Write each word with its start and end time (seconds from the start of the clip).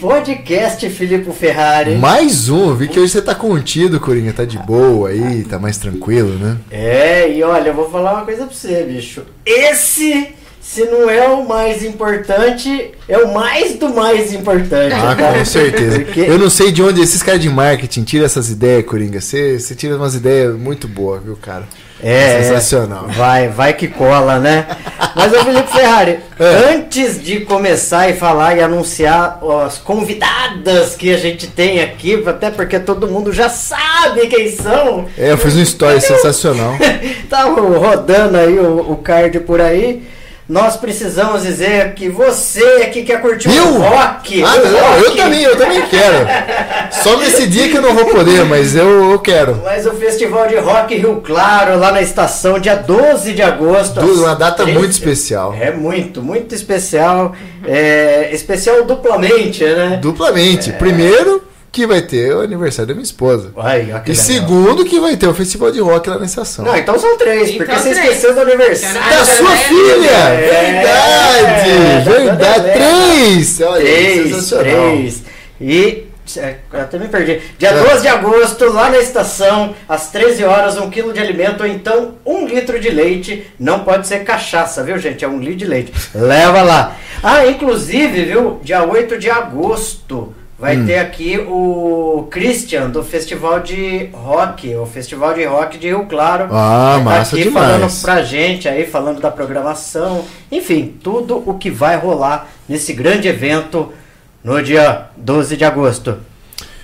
Podcast, 0.00 0.88
Filipe 0.90 1.30
Ferrari. 1.32 1.96
Mais 1.96 2.48
um, 2.48 2.74
vi 2.74 2.86
que 2.88 3.00
hoje 3.00 3.12
você 3.12 3.22
tá 3.22 3.34
contido, 3.34 3.98
Coringa, 3.98 4.32
tá 4.32 4.44
de 4.44 4.56
boa 4.58 5.08
aí, 5.08 5.44
tá 5.44 5.58
mais 5.58 5.76
tranquilo, 5.76 6.38
né? 6.38 6.56
É, 6.70 7.30
e 7.32 7.42
olha, 7.42 7.68
eu 7.70 7.74
vou 7.74 7.90
falar 7.90 8.12
uma 8.14 8.24
coisa 8.24 8.44
pra 8.46 8.54
você, 8.54 8.84
bicho. 8.84 9.22
Esse, 9.44 10.28
se 10.60 10.84
não 10.84 11.10
é 11.10 11.26
o 11.28 11.46
mais 11.48 11.82
importante, 11.84 12.92
é 13.08 13.18
o 13.18 13.34
mais 13.34 13.74
do 13.74 13.88
mais 13.92 14.32
importante. 14.32 14.94
Ah, 14.94 15.16
tá? 15.16 15.32
com 15.36 15.44
certeza. 15.44 16.00
Porque- 16.00 16.20
Eu 16.20 16.38
não 16.38 16.48
sei 16.50 16.70
de 16.70 16.82
onde 16.82 17.00
esses 17.02 17.22
caras 17.22 17.40
de 17.40 17.48
marketing 17.48 18.04
tiram 18.04 18.24
essas 18.24 18.50
ideias, 18.50 18.84
Coringa. 18.86 19.20
Você 19.20 19.58
tira 19.76 19.96
umas 19.96 20.14
ideias 20.14 20.54
muito 20.56 20.86
boas, 20.86 21.22
viu, 21.24 21.36
cara? 21.36 21.64
É, 22.02 22.42
Sensacional. 22.42 23.06
Vai, 23.08 23.48
vai 23.48 23.72
que 23.72 23.88
cola, 23.88 24.38
né? 24.38 24.66
Mas 25.16 25.32
ô 25.32 25.44
Felipe 25.44 25.72
Ferrari, 25.72 26.20
É. 26.38 26.72
antes 26.74 27.20
de 27.22 27.40
começar 27.40 28.08
e 28.08 28.14
falar 28.14 28.56
e 28.56 28.62
anunciar 28.62 29.40
as 29.66 29.78
convidadas 29.78 30.94
que 30.94 31.12
a 31.12 31.16
gente 31.18 31.48
tem 31.48 31.80
aqui, 31.80 32.22
até 32.26 32.50
porque 32.50 32.78
todo 32.78 33.08
mundo 33.08 33.32
já 33.32 33.48
sabe 33.48 34.26
quem 34.28 34.48
são. 34.54 35.06
É, 35.18 35.32
eu 35.32 35.38
fiz 35.38 35.54
uma 35.54 35.62
história 35.62 36.00
sensacional. 36.00 36.76
Tá 37.28 37.44
rodando 37.44 38.38
aí 38.38 38.58
o, 38.58 38.92
o 38.92 38.96
card 38.96 39.40
por 39.40 39.60
aí. 39.60 40.02
Nós 40.48 40.78
precisamos 40.78 41.42
dizer 41.42 41.92
que 41.92 42.08
você 42.08 42.86
que 42.86 43.02
quer 43.02 43.20
curtir 43.20 43.54
Eu? 43.54 43.66
o 43.66 43.78
rock. 43.80 44.42
Ah, 44.42 44.56
o 44.56 44.68
não, 44.70 44.80
rock, 44.80 45.04
eu 45.04 45.16
também, 45.16 45.42
eu 45.42 45.56
também 45.56 45.82
quero. 45.88 46.26
Só 46.90 47.18
nesse 47.18 47.46
dia 47.46 47.68
que 47.68 47.76
eu 47.76 47.82
não 47.82 47.94
vou 47.94 48.06
poder, 48.06 48.46
mas 48.46 48.74
eu, 48.74 49.10
eu 49.10 49.18
quero. 49.18 49.60
Mas 49.62 49.84
o 49.84 49.92
Festival 49.92 50.48
de 50.48 50.56
Rock 50.56 50.96
Rio 50.96 51.20
Claro, 51.20 51.78
lá 51.78 51.92
na 51.92 52.00
estação, 52.00 52.58
dia 52.58 52.76
12 52.76 53.34
de 53.34 53.42
agosto. 53.42 54.00
Às 54.00 54.18
uma 54.18 54.34
data 54.34 54.64
muito 54.64 54.90
especial. 54.90 55.54
É 55.60 55.70
muito, 55.70 56.22
muito 56.22 56.54
especial. 56.54 57.34
É, 57.66 58.30
especial 58.32 58.84
duplamente, 58.84 59.62
né? 59.64 59.98
Duplamente. 60.00 60.72
Primeiro, 60.72 61.42
que 61.70 61.86
vai 61.86 62.00
ter 62.02 62.34
o 62.34 62.40
aniversário 62.40 62.88
da 62.88 62.94
minha 62.94 63.04
esposa. 63.04 63.52
Ai, 63.58 63.82
E 63.82 63.84
legal. 63.86 64.14
segundo, 64.14 64.84
que 64.84 64.98
vai 64.98 65.16
ter 65.16 65.26
o 65.28 65.34
festival 65.34 65.70
de 65.70 65.80
rock 65.80 66.08
lá 66.08 66.18
na 66.18 66.24
estação. 66.26 66.64
Não, 66.64 66.76
então 66.76 66.98
são 66.98 67.16
três, 67.18 67.50
Então 67.50 67.58
porque 67.66 67.78
você 67.80 67.90
três. 67.90 67.98
esqueceu 67.98 68.34
do 68.34 68.40
aniversário. 68.40 69.00
Ah, 69.04 69.10
da 69.10 69.24
sua 69.24 69.52
é, 69.52 69.56
filha! 69.56 70.10
é, 70.10 70.82
verdade! 70.82 71.70
é, 71.70 72.00
verdade! 72.00 72.68
é, 72.70 72.72
Três! 72.72 73.60
Olha, 73.60 73.80
Três, 73.82 74.48
três. 74.50 75.22
E. 75.60 76.04
é, 76.36 76.56
eu 76.72 76.80
Até 76.80 76.98
me 76.98 77.08
perdi. 77.08 77.40
Dia 77.58 77.70
É. 77.70 77.82
12 77.84 78.02
de 78.02 78.08
agosto, 78.08 78.64
lá 78.72 78.90
na 78.90 78.98
estação, 78.98 79.74
às 79.88 80.10
13 80.10 80.44
horas, 80.44 80.76
um 80.78 80.88
quilo 80.90 81.12
de 81.12 81.20
alimento, 81.20 81.60
ou 81.62 81.66
então 81.66 82.14
um 82.24 82.46
litro 82.46 82.78
de 82.80 82.90
leite. 82.90 83.46
Não 83.58 83.80
pode 83.80 84.06
ser 84.06 84.20
cachaça, 84.24 84.82
viu, 84.82 84.98
gente? 84.98 85.24
É 85.24 85.28
um 85.28 85.38
litro 85.38 85.56
de 85.56 85.64
leite. 85.66 85.92
Leva 86.14 86.62
lá. 86.62 86.96
Ah, 87.22 87.46
inclusive, 87.46 88.24
viu? 88.24 88.58
Dia 88.62 88.84
8 88.84 89.18
de 89.18 89.28
agosto. 89.30 90.34
Vai 90.58 90.76
Hum. 90.76 90.86
ter 90.86 90.98
aqui 90.98 91.38
o 91.38 92.26
Christian 92.30 92.90
do 92.90 93.04
Festival 93.04 93.60
de 93.60 94.08
Rock, 94.12 94.74
o 94.74 94.84
Festival 94.84 95.32
de 95.34 95.44
Rock 95.44 95.78
de 95.78 95.86
Rio 95.86 96.04
Claro. 96.06 96.48
Ah, 96.50 96.94
tá 96.98 97.04
massa 97.04 97.36
aqui 97.36 97.44
demais. 97.44 97.66
falando 97.70 98.02
pra 98.02 98.22
gente 98.24 98.68
aí, 98.68 98.84
falando 98.84 99.20
da 99.20 99.30
programação, 99.30 100.24
enfim, 100.50 100.94
tudo 101.02 101.40
o 101.46 101.54
que 101.54 101.70
vai 101.70 101.96
rolar 101.96 102.48
nesse 102.68 102.92
grande 102.92 103.28
evento 103.28 103.92
no 104.42 104.60
dia 104.60 105.06
12 105.16 105.56
de 105.56 105.64
agosto. 105.64 106.16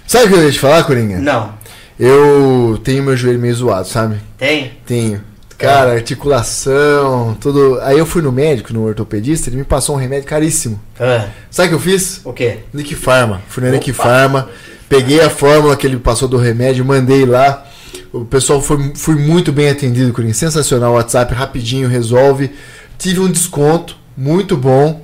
Sabe 0.07 0.27
o 0.27 0.29
que 0.29 0.35
eu 0.35 0.45
ia 0.45 0.53
te 0.53 0.61
falar, 0.61 0.85
Coringa? 0.85 1.19
Não, 1.19 1.53
Eu 1.99 2.79
tenho 2.85 3.03
meu 3.03 3.17
joelho 3.17 3.39
meio 3.41 3.55
zoado, 3.55 3.89
sabe? 3.89 4.17
tem? 4.39 4.73
Tenho. 4.87 5.21
Cara, 5.65 5.93
articulação, 5.93 7.37
tudo. 7.41 7.79
Aí 7.83 7.99
eu 7.99 8.07
fui 8.07 8.23
no 8.23 8.31
médico, 8.33 8.73
no 8.73 8.85
ortopedista, 8.85 9.49
ele 9.49 9.57
me 9.57 9.65
passou 9.65 9.97
um 9.97 9.99
remédio 9.99 10.29
caríssimo. 10.29 10.81
Ah, 10.99 11.27
Sabe 11.51 11.67
o 11.67 11.71
que 11.71 11.75
eu 11.77 11.81
fiz? 11.81 12.21
o 12.25 12.33
quê? 12.33 12.59
Nick 12.73 12.95
Pharma. 12.95 13.43
Fui 13.49 13.63
na 13.63 13.71
Nick 13.71 13.93
Pharma, 13.93 14.49
peguei 14.89 15.21
a 15.21 15.31
fórmula 15.31 15.77
que 15.77 15.87
ele 15.87 15.97
passou 15.99 16.29
do 16.29 16.37
remédio, 16.37 16.85
mandei 16.85 17.25
lá. 17.25 17.67
O 18.13 18.25
pessoal 18.25 18.61
foi, 18.63 18.93
foi 18.95 19.15
muito 19.17 19.53
bem 19.53 19.69
atendido, 19.69 20.13
Coringa. 20.13 20.35
Sensacional. 20.35 20.93
O 20.93 20.95
WhatsApp 20.95 21.35
rapidinho 21.35 21.89
resolve. 21.89 22.51
Tive 22.99 23.21
um 23.21 23.31
desconto 23.31 23.97
muito 24.17 24.57
bom. 24.57 25.03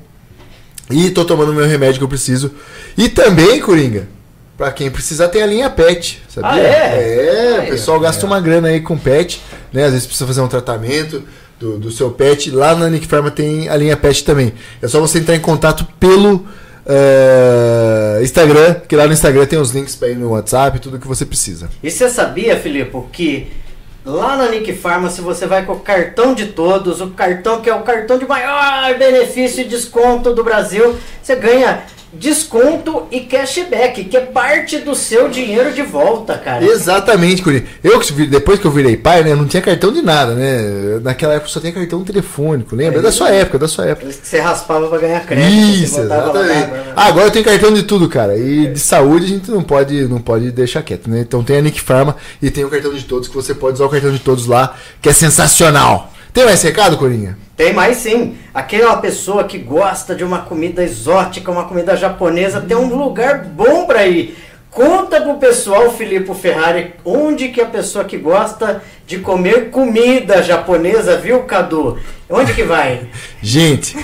E 0.91 1.11
tô 1.11 1.25
tomando 1.25 1.51
o 1.51 1.55
meu 1.55 1.67
remédio 1.67 1.99
que 1.99 2.05
eu 2.05 2.09
preciso. 2.09 2.53
E 2.97 3.09
também, 3.09 3.61
Coringa, 3.61 4.09
pra 4.57 4.71
quem 4.73 4.91
precisar, 4.91 5.29
tem 5.29 5.43
a 5.43 5.47
linha 5.47 5.71
PET. 5.71 6.21
Sabia? 6.29 6.51
Ah, 6.51 6.59
é? 6.61 7.57
É, 7.57 7.65
o 7.67 7.71
pessoal 7.71 7.99
gasta 8.01 8.27
uma 8.27 8.41
grana 8.41 8.69
aí 8.69 8.81
com 8.81 8.97
PET, 8.99 9.41
né? 9.73 9.85
Às 9.85 9.93
vezes 9.93 10.07
precisa 10.07 10.27
fazer 10.27 10.41
um 10.41 10.49
tratamento 10.49 11.23
do, 11.59 11.79
do 11.79 11.91
seu 11.91 12.11
PET. 12.11 12.51
Lá 12.51 12.75
na 12.75 12.89
Nick 12.89 13.07
Pharma 13.07 13.31
tem 13.31 13.69
a 13.69 13.77
linha 13.77 13.97
PET 13.97 14.25
também. 14.25 14.53
É 14.81 14.89
só 14.89 15.01
você 15.01 15.19
entrar 15.19 15.37
em 15.37 15.41
contato 15.41 15.87
pelo 15.99 16.47
eh, 16.87 18.21
Instagram, 18.23 18.77
que 18.89 18.97
lá 18.97 19.07
no 19.07 19.13
Instagram 19.13 19.47
tem 19.47 19.59
os 19.59 19.71
links 19.71 19.95
pra 19.95 20.09
ir 20.09 20.17
no 20.17 20.31
WhatsApp, 20.31 20.79
tudo 20.81 20.99
que 20.99 21.07
você 21.07 21.25
precisa. 21.25 21.69
E 21.83 21.91
você 21.91 22.09
sabia, 22.09 22.57
Filipe, 22.57 22.97
que 23.13 23.49
lá 24.05 24.37
na 24.37 24.49
Nick 24.49 24.73
Pharma, 24.73 25.11
se 25.11 25.21
você 25.21 25.47
vai 25.47 25.65
com 25.65 25.75
o 25.75 25.81
cartão 25.81 26.35
de 26.35 26.47
todos, 26.47 27.01
o 27.01 27.09
cartão 27.11 27.61
que 27.61 27.69
é 27.69 27.75
o 27.75 27.83
cartão 27.83 28.19
de 28.19 28.27
maior 28.27 28.99
benefício 28.99 29.61
e 29.61 29.65
desconto 29.65 30.35
do 30.35 30.43
Brasil, 30.43 30.97
você 31.23 31.37
ganha 31.37 31.85
desconto 32.13 33.05
e 33.11 33.21
cashback, 33.21 34.05
que 34.05 34.17
é 34.17 34.21
parte 34.21 34.79
do 34.79 34.95
seu 34.95 35.29
dinheiro 35.29 35.73
de 35.73 35.83
volta, 35.83 36.37
cara. 36.37 36.65
Exatamente, 36.65 37.43
Coringa. 37.43 37.67
Eu, 37.83 38.01
depois 38.29 38.59
que 38.59 38.67
eu 38.67 38.71
virei 38.71 38.97
pai, 38.97 39.23
né, 39.23 39.33
eu 39.33 39.37
não 39.37 39.47
tinha 39.47 39.63
cartão 39.63 39.93
de 39.93 40.03
nada, 40.03 40.35
né? 40.35 41.01
Naquela 41.03 41.35
época 41.35 41.51
só 41.51 41.61
tinha 41.61 41.73
cartão 41.73 42.03
telefônico, 42.03 42.75
lembra? 42.75 42.99
É 42.99 43.03
da 43.03 43.13
sua 43.13 43.31
época, 43.31 43.59
da 43.59 43.69
sua 43.69 43.87
época. 43.87 44.07
Que 44.11 44.27
você 44.27 44.41
raspava 44.41 44.89
pra 44.89 44.99
ganhar 44.99 45.25
crédito. 45.25 45.85
Isso, 45.85 46.01
botava 46.03 46.33
lá, 46.33 46.45
exatamente. 46.45 46.71
né? 46.73 46.93
Ah, 46.97 47.07
agora 47.07 47.27
eu 47.27 47.31
tenho 47.31 47.45
cartão 47.45 47.73
de 47.73 47.83
tudo, 47.83 48.09
cara. 48.09 48.37
E 48.37 48.69
de 48.69 48.81
saúde 48.81 49.25
a 49.27 49.29
gente 49.29 49.51
não 49.51 49.63
pode, 49.63 50.09
não 50.09 50.21
pode 50.21 50.51
deixar 50.51 50.83
quieto, 50.83 51.09
né? 51.09 51.21
Então 51.21 51.43
tem 51.43 51.59
a 51.59 51.63
Nick 51.63 51.81
Pharma 51.81 52.17
e 52.43 52.51
tem 52.51 52.65
o 52.65 52.71
cartão 52.71 52.93
de 52.93 53.05
todos, 53.05 53.29
que 53.29 53.35
você 53.35 53.55
pode 53.55 53.75
usar 53.75 53.87
o 53.87 53.89
cartão 53.89 54.11
de 54.13 54.19
todos 54.19 54.47
lá, 54.47 54.77
que 55.01 55.09
é 55.09 55.13
sensacional. 55.13 56.13
Tem 56.33 56.45
mais 56.45 56.63
recado, 56.63 56.97
Corinha? 56.97 57.37
Tem 57.61 57.75
mais 57.75 57.99
sim. 57.99 58.37
Aquela 58.55 58.97
pessoa 58.97 59.45
que 59.45 59.59
gosta 59.59 60.15
de 60.15 60.25
uma 60.25 60.39
comida 60.39 60.83
exótica, 60.83 61.51
uma 61.51 61.65
comida 61.65 61.95
japonesa, 61.95 62.59
tem 62.59 62.75
um 62.75 62.97
lugar 62.97 63.45
bom 63.45 63.85
pra 63.85 64.07
ir. 64.07 64.35
Conta 64.71 65.21
pro 65.21 65.35
pessoal, 65.35 65.93
Filipe 65.93 66.33
Ferrari, 66.33 66.95
onde 67.05 67.51
que 67.51 67.61
a 67.61 67.67
pessoa 67.67 68.03
que 68.03 68.17
gosta 68.17 68.83
de 69.07 69.19
comer 69.19 69.69
comida 69.69 70.43
japonesa, 70.43 71.19
viu, 71.19 71.43
Cadu? 71.43 71.99
Onde 72.31 72.55
que 72.55 72.63
vai? 72.63 73.07
Gente, 73.43 73.95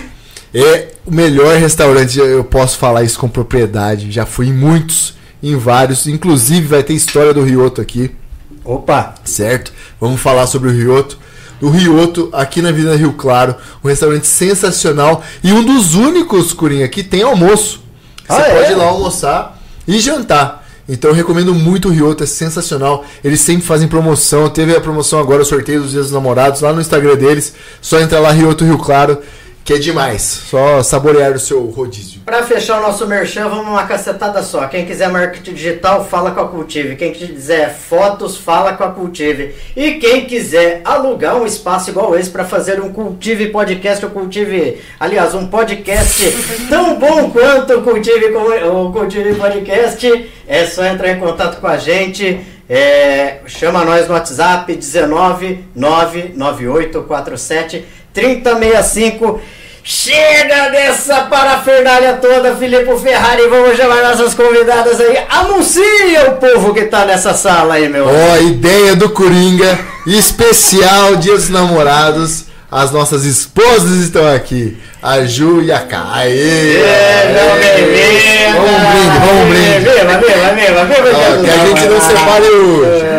é 0.52 0.88
o 1.06 1.10
melhor 1.10 1.56
restaurante, 1.56 2.18
eu 2.18 2.44
posso 2.44 2.76
falar 2.76 3.04
isso 3.04 3.18
com 3.18 3.26
propriedade. 3.26 4.12
Já 4.12 4.26
fui 4.26 4.48
em 4.48 4.52
muitos, 4.52 5.16
em 5.42 5.56
vários. 5.56 6.06
Inclusive 6.06 6.66
vai 6.66 6.82
ter 6.82 6.92
história 6.92 7.32
do 7.32 7.42
Rioto 7.42 7.80
aqui. 7.80 8.14
Opa! 8.62 9.14
certo? 9.24 9.72
Vamos 9.98 10.20
falar 10.20 10.46
sobre 10.46 10.68
o 10.68 10.72
Rioto. 10.72 11.24
O 11.60 11.68
Rioto, 11.70 12.28
aqui 12.32 12.60
na 12.60 12.68
Avenida 12.68 12.96
Rio 12.96 13.12
Claro, 13.14 13.54
um 13.82 13.88
restaurante 13.88 14.26
sensacional 14.26 15.22
e 15.42 15.52
um 15.52 15.64
dos 15.64 15.94
únicos, 15.94 16.52
Curinha, 16.52 16.86
que 16.88 17.02
tem 17.02 17.22
almoço. 17.22 17.80
Você 18.28 18.40
Ah, 18.42 18.44
pode 18.44 18.66
é? 18.66 18.72
ir 18.72 18.74
lá 18.74 18.84
almoçar 18.84 19.58
e 19.88 19.98
jantar. 19.98 20.64
Então 20.88 21.10
eu 21.10 21.16
recomendo 21.16 21.52
muito 21.54 21.88
o 21.88 21.90
Rioto, 21.90 22.22
é 22.22 22.26
sensacional. 22.26 23.04
Eles 23.24 23.40
sempre 23.40 23.66
fazem 23.66 23.88
promoção. 23.88 24.48
Teve 24.48 24.76
a 24.76 24.80
promoção 24.80 25.18
agora, 25.18 25.42
o 25.42 25.44
sorteio 25.44 25.82
dos 25.82 25.90
Dias 25.90 26.04
dos 26.06 26.12
Namorados, 26.12 26.60
lá 26.60 26.72
no 26.72 26.80
Instagram 26.80 27.16
deles. 27.16 27.54
Só 27.80 27.98
entrar 28.00 28.20
lá, 28.20 28.30
Rioto 28.30 28.64
Rio 28.64 28.78
Claro, 28.78 29.18
que 29.66 29.74
é 29.74 29.78
demais. 29.78 30.22
Só 30.22 30.80
saborear 30.80 31.32
o 31.32 31.40
seu 31.40 31.66
rodízio. 31.66 32.20
Pra 32.24 32.44
fechar 32.44 32.78
o 32.78 32.82
nosso 32.82 33.04
merchan, 33.04 33.48
vamos 33.48 33.66
uma 33.66 33.84
cacetada 33.84 34.40
só. 34.40 34.68
Quem 34.68 34.86
quiser 34.86 35.08
marketing 35.08 35.54
digital, 35.54 36.04
fala 36.04 36.30
com 36.30 36.40
a 36.40 36.46
Cultive. 36.46 36.94
Quem 36.94 37.12
quiser 37.12 37.74
fotos, 37.74 38.36
fala 38.36 38.74
com 38.74 38.84
a 38.84 38.92
Cultive. 38.92 39.56
E 39.74 39.94
quem 39.94 40.24
quiser 40.24 40.82
alugar 40.84 41.36
um 41.36 41.44
espaço 41.44 41.90
igual 41.90 42.16
esse 42.16 42.30
pra 42.30 42.44
fazer 42.44 42.80
um 42.80 42.92
Cultive 42.92 43.48
Podcast 43.48 44.04
ou 44.04 44.12
Cultive, 44.12 44.80
aliás, 45.00 45.34
um 45.34 45.48
podcast 45.48 46.22
tão 46.70 47.00
bom 47.00 47.28
quanto 47.30 47.74
o 47.74 47.82
Cultive, 47.82 48.36
o 48.36 48.92
Cultive 48.92 49.34
Podcast, 49.34 50.30
é 50.46 50.64
só 50.66 50.86
entrar 50.86 51.10
em 51.10 51.18
contato 51.18 51.60
com 51.60 51.66
a 51.66 51.76
gente. 51.76 52.38
É, 52.70 53.40
chama 53.46 53.84
nós 53.84 54.06
no 54.06 54.14
WhatsApp 54.14 54.72
19 54.72 55.64
99847 55.74 57.96
3065. 58.16 59.40
Chega 59.88 60.68
dessa 60.70 61.20
parafernália 61.26 62.14
toda, 62.14 62.56
Filipe 62.56 62.98
Ferrari. 62.98 63.46
Vamos 63.48 63.76
chamar 63.76 64.02
nossas 64.02 64.34
convidadas 64.34 65.00
aí. 65.00 65.16
Anuncia 65.28 66.28
o 66.28 66.32
povo 66.38 66.74
que 66.74 66.86
tá 66.86 67.04
nessa 67.04 67.32
sala 67.34 67.74
aí, 67.74 67.88
meu. 67.88 68.04
Ó, 68.04 68.34
a 68.34 68.40
ideia 68.40 68.96
do 68.96 69.08
Coringa, 69.10 69.78
especial 70.04 71.14
Dia 71.14 71.34
dos 71.34 71.48
Namorados. 71.50 72.46
As 72.68 72.90
nossas 72.90 73.24
esposas 73.24 73.98
estão 73.98 74.26
aqui, 74.26 74.76
a 75.00 75.24
Ju 75.24 75.62
e 75.62 75.70
a 75.70 75.78
Cá. 75.78 76.04
Aê! 76.14 76.78
É, 76.78 77.76
menino. 77.86 78.66
Vamos 78.66 78.88
brinde, 78.90 79.18
vamos 79.24 79.48
brinde. 79.48 79.78
Viva, 79.78 80.18
viva, 80.58 80.84
viva. 80.84 81.10
Ó, 81.14 81.44
que 81.44 81.50
a 81.50 81.64
gente 81.64 81.86
não 81.86 82.00
separe 82.00 82.44
hoje. 82.44 83.15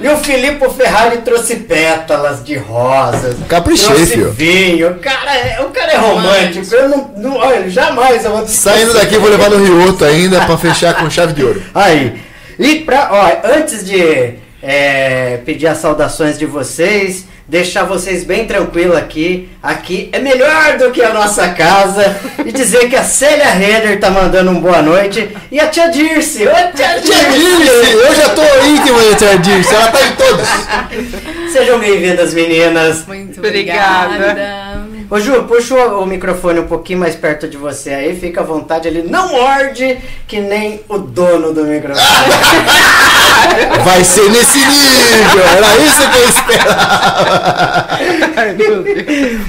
E 0.00 0.08
o 0.08 0.16
Filippo 0.16 0.70
Ferrari 0.70 1.18
trouxe 1.18 1.56
pétalas 1.56 2.42
de 2.42 2.56
rosas. 2.56 3.36
Caprichei, 3.48 3.86
trouxe 3.86 4.12
filho. 4.12 4.30
vinho. 4.32 4.90
O 4.92 4.94
cara, 4.98 5.34
é, 5.34 5.60
o 5.60 5.68
cara 5.70 5.92
é 5.92 5.96
romântico. 5.96 6.74
Eu 6.74 6.88
não, 6.88 7.12
não, 7.16 7.36
olha, 7.36 7.68
jamais 7.68 8.24
eu 8.24 8.32
vou 8.32 8.48
Saindo 8.48 8.94
daqui, 8.94 9.14
eu 9.14 9.20
vou 9.20 9.30
levar 9.30 9.50
no 9.50 9.62
Rioto 9.62 10.04
ainda 10.04 10.40
pra 10.46 10.56
fechar 10.56 10.94
com 10.94 11.10
chave 11.10 11.34
de 11.34 11.44
ouro. 11.44 11.62
Aí. 11.74 12.20
E 12.58 12.76
pra, 12.76 13.08
ó, 13.12 13.56
antes 13.56 13.84
de 13.84 14.34
é, 14.62 15.38
pedir 15.44 15.66
as 15.66 15.78
saudações 15.78 16.38
de 16.38 16.46
vocês, 16.46 17.26
deixar 17.50 17.82
vocês 17.82 18.22
bem 18.22 18.46
tranquilos 18.46 18.96
aqui. 18.96 19.48
Aqui 19.60 20.08
é 20.12 20.20
melhor 20.20 20.78
do 20.78 20.92
que 20.92 21.02
a 21.02 21.12
nossa 21.12 21.48
casa. 21.48 22.16
E 22.40 22.52
dizer 22.52 22.88
que 22.88 22.96
a 22.96 23.04
Célia 23.04 23.50
Reder 23.50 24.00
tá 24.00 24.10
mandando 24.10 24.50
um 24.50 24.60
boa 24.60 24.80
noite. 24.80 25.28
E 25.52 25.60
a 25.60 25.68
tia 25.68 25.88
Dirce. 25.88 26.48
Ô, 26.48 26.50
tia 26.74 27.00
Tia 27.00 27.30
Dirce, 27.30 27.66
Dirce! 27.76 27.92
eu 27.92 28.14
já 28.14 28.28
tô 28.30 28.42
íntimo 28.64 28.98
da 28.98 29.16
Tia 29.16 29.38
Dirce, 29.38 29.74
ela 29.74 29.88
tá 29.88 29.98
em 30.00 30.12
todos. 30.16 31.52
Sejam 31.52 31.78
bem-vindas, 31.78 32.32
meninas. 32.32 33.06
Muito 33.06 33.38
Obrigada. 33.38 34.14
obrigada. 34.14 34.89
Ô 35.10 35.18
Ju, 35.18 35.42
puxa 35.42 35.74
o, 35.74 36.02
o 36.02 36.06
microfone 36.06 36.60
um 36.60 36.68
pouquinho 36.68 37.00
mais 37.00 37.16
perto 37.16 37.48
de 37.48 37.56
você 37.56 37.90
aí, 37.90 38.18
fica 38.18 38.42
à 38.42 38.44
vontade, 38.44 38.86
ele 38.86 39.02
não 39.02 39.30
morde 39.30 39.98
que 40.28 40.38
nem 40.38 40.80
o 40.88 40.98
dono 40.98 41.52
do 41.52 41.64
microfone. 41.64 42.06
Vai 43.84 44.04
ser 44.04 44.30
nesse 44.30 44.58
nível, 44.58 45.44
era 45.56 45.76
isso 45.78 46.10
que 46.10 46.18
eu 46.18 46.28
esperava. 46.28 47.88
Ai, 48.36 48.52
meu 48.52 48.82
Deus. 48.84 49.40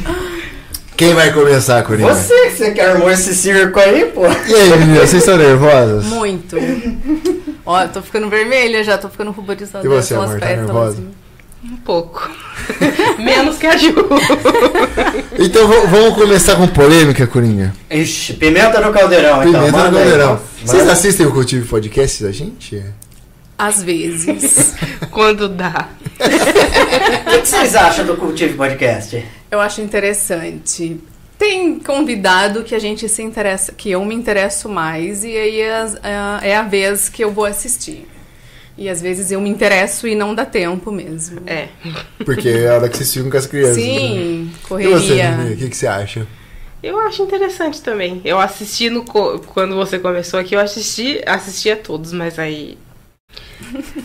Quem 0.98 1.14
vai 1.14 1.32
começar, 1.32 1.82
Coringa? 1.84 2.14
Você 2.14 2.34
que 2.34 2.52
você 2.52 2.72
que 2.72 2.80
armou 2.80 3.10
esse 3.10 3.34
circo 3.34 3.80
aí, 3.80 4.06
pô. 4.06 4.22
E 4.26 4.56
aí, 4.56 4.70
meninas, 4.78 5.10
vocês 5.10 5.24
estão 5.24 5.36
nervosas? 5.36 6.06
Muito. 6.06 6.56
Ó, 7.66 7.82
eu 7.82 7.90
tô 7.90 8.02
ficando 8.02 8.30
vermelha 8.30 8.84
já, 8.84 8.98
tô 9.00 9.10
ficando 9.10 9.32
ruborizada. 9.32 9.86
E 9.86 9.90
você, 9.90 10.14
amor, 10.14 10.40
tá 10.40 10.46
nervosa? 10.46 11.02
Um 11.64 11.78
pouco. 11.78 12.30
Menos 13.20 13.58
que 13.58 13.68
a 13.68 13.78
Ju. 13.78 13.94
Então 15.40 15.68
vamos 15.88 16.16
começar 16.16 16.56
com 16.56 16.68
polêmica, 16.68 17.28
Coringa. 17.28 17.74
Ixi, 17.90 18.34
pimenta 18.34 18.80
no 18.82 18.92
caldeirão, 18.92 19.44
então. 19.44 19.62
Pimenta 19.62 19.72
manda 19.72 19.92
no 19.92 19.98
aí. 19.98 20.04
caldeirão. 20.04 20.40
Vocês 20.64 20.82
Manda. 20.82 20.94
assistem 20.94 21.26
o 21.26 21.32
Cultivo 21.32 21.68
Podcast 21.68 22.24
da 22.24 22.32
gente? 22.32 22.84
Às 23.58 23.84
vezes. 23.84 24.74
Quando 25.12 25.48
dá. 25.48 25.90
O 26.20 27.42
que 27.42 27.48
vocês 27.48 27.76
acham 27.76 28.06
do 28.06 28.18
Cultivo 28.18 28.58
Podcast? 28.58 29.24
Eu 29.50 29.60
acho 29.60 29.82
interessante. 29.82 31.00
Tem 31.38 31.80
convidado 31.80 32.64
que 32.64 32.74
a 32.76 32.80
gente 32.80 33.08
se 33.10 33.22
interessa, 33.24 33.72
que 33.72 33.90
eu 33.90 34.04
me 34.06 34.14
interesso 34.14 34.70
mais, 34.70 35.24
e 35.24 35.36
aí 35.36 35.60
é, 35.62 35.86
é 36.44 36.56
a 36.56 36.62
vez 36.64 37.10
que 37.10 37.24
eu 37.24 37.32
vou 37.32 37.46
assistir. 37.46 38.08
E 38.78 38.90
às 38.90 39.02
vezes 39.02 39.32
eu 39.32 39.40
me 39.42 39.50
interesso 39.50 40.08
e 40.08 40.16
não 40.16 40.34
dá 40.34 40.46
tempo 40.46 40.92
mesmo. 40.92 41.42
É. 41.46 41.68
Porque 42.26 42.50
é 42.50 42.70
a 42.70 42.76
hora 42.76 42.90
que 42.90 42.98
vocês 42.98 43.14
ficam 43.14 43.30
com 43.30 43.38
as 43.38 43.46
crianças. 43.46 43.78
né? 43.78 43.84
Sim, 43.84 44.52
E 44.52 44.56
você, 44.56 44.68
correria. 44.68 45.32
Nini, 45.38 45.54
o 45.54 45.58
que, 45.58 45.70
que 45.70 45.78
você 45.78 45.88
acha? 45.88 46.26
Eu 46.82 47.00
acho 47.00 47.22
interessante 47.22 47.80
também. 47.82 48.22
Eu 48.26 48.40
assisti 48.40 48.90
no. 48.90 49.04
co- 49.04 49.38
Quando 49.40 49.76
você 49.76 50.00
começou 50.00 50.40
aqui, 50.40 50.56
eu 50.56 50.60
assisti, 50.60 51.22
assisti 51.28 51.70
a 51.70 51.76
todos, 51.78 52.12
mas 52.12 52.40
aí. 52.40 52.78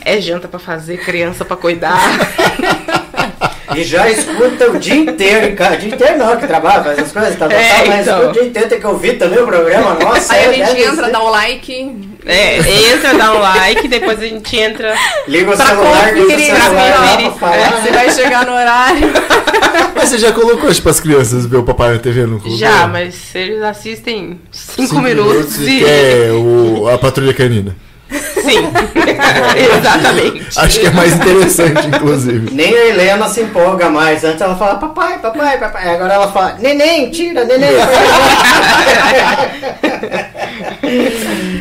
É 0.05 0.21
janta 0.21 0.47
pra 0.47 0.59
fazer, 0.59 0.99
criança 0.99 1.45
pra 1.45 1.57
cuidar. 1.57 1.99
E 3.75 3.83
já 3.85 4.09
escuta 4.09 4.71
o 4.71 4.79
dia 4.79 4.95
inteiro. 4.95 5.55
O 5.55 5.77
dia 5.77 5.95
inteiro 5.95 6.19
não, 6.19 6.37
que 6.37 6.47
trabalha, 6.47 6.85
faz 6.85 6.99
as 6.99 7.13
coisas, 7.13 7.37
tá, 7.37 7.49
tá, 7.49 7.55
É, 7.55 7.69
tá, 7.69 7.85
mas 7.87 8.07
então. 8.07 8.19
escuta 8.19 8.29
o 8.29 8.33
dia 8.33 8.45
inteiro, 8.45 8.69
tem 8.69 8.81
que 8.81 8.87
ouvir 8.87 9.19
também 9.19 9.39
o 9.41 9.47
programa, 9.47 9.95
nossa. 9.95 10.35
Aí 10.35 10.45
a 10.45 10.53
é, 10.53 10.67
gente 10.67 10.83
entra, 10.83 11.05
ser. 11.07 11.13
dá 11.13 11.23
o 11.23 11.31
like. 11.31 12.17
É, 12.25 12.59
entra, 12.93 13.15
dá 13.15 13.35
um 13.35 13.39
like, 13.39 13.89
depois 13.89 14.21
a 14.21 14.27
gente 14.27 14.57
entra. 14.57 14.95
Liga 15.29 15.53
o 15.53 15.57
pra 15.57 15.67
celular, 15.67 16.13
liga 16.13 16.27
o 16.27 16.31
conferir, 16.31 16.57
celular 16.57 17.17
pra 17.19 17.31
falar. 17.33 17.83
Você 17.83 17.93
vai 17.93 18.11
chegar 18.11 18.47
no 18.47 18.53
horário. 18.53 19.13
Mas 19.95 20.09
você 20.09 20.19
já 20.19 20.33
colocou 20.33 20.73
tipo, 20.73 20.89
as 20.89 21.01
crianças 21.01 21.47
ver 21.47 21.57
o 21.57 21.63
papai 21.63 21.93
na 21.95 21.99
TV, 21.99 22.23
não 22.23 22.39
colocou? 22.39 22.59
Já, 22.59 22.87
mas 22.87 23.35
eles 23.35 23.63
assistem 23.63 24.41
cinco, 24.51 24.89
Cinco 24.89 25.01
minutos, 25.01 25.61
e 25.61 25.81
quer 25.81 26.33
o, 26.33 26.89
a 26.89 26.99
patrulha 26.99 27.33
canina. 27.33 27.75
Sim. 28.47 28.63
Exatamente. 29.77 30.59
Acho 30.59 30.81
que 30.81 30.87
é 30.87 30.91
mais 30.91 31.15
interessante, 31.15 31.89
inclusive. 31.89 32.55
Nem 32.55 32.75
a 32.75 32.87
Helena 32.87 33.29
se 33.29 33.43
empolga 33.43 33.91
mais. 33.91 34.25
Antes 34.25 34.41
ela 34.41 34.57
fala 34.57 34.77
papai, 34.77 35.19
papai, 35.19 35.59
papai. 35.59 35.95
Agora 35.95 36.15
ela 36.15 36.33
fala 36.33 36.57
neném, 36.59 37.11
tira, 37.11 37.45
neném. 37.45 37.71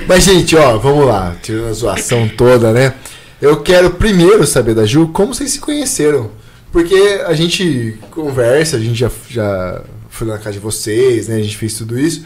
Mas, 0.07 0.23
gente, 0.23 0.55
ó, 0.55 0.77
vamos 0.77 1.07
lá. 1.07 1.35
Tirando 1.41 1.69
a 1.69 1.73
zoação 1.73 2.29
toda, 2.29 2.71
né? 2.71 2.93
Eu 3.41 3.61
quero 3.61 3.89
primeiro 3.91 4.45
saber 4.45 4.75
da 4.75 4.85
Ju 4.85 5.07
como 5.07 5.33
vocês 5.33 5.51
se 5.51 5.59
conheceram. 5.59 6.29
Porque 6.71 7.21
a 7.25 7.33
gente 7.33 7.97
conversa, 8.11 8.77
a 8.77 8.79
gente 8.79 8.99
já, 8.99 9.09
já 9.29 9.81
foi 10.09 10.27
na 10.27 10.37
casa 10.37 10.53
de 10.53 10.59
vocês, 10.59 11.27
né? 11.27 11.35
A 11.35 11.41
gente 11.41 11.57
fez 11.57 11.73
tudo 11.73 11.99
isso. 11.99 12.25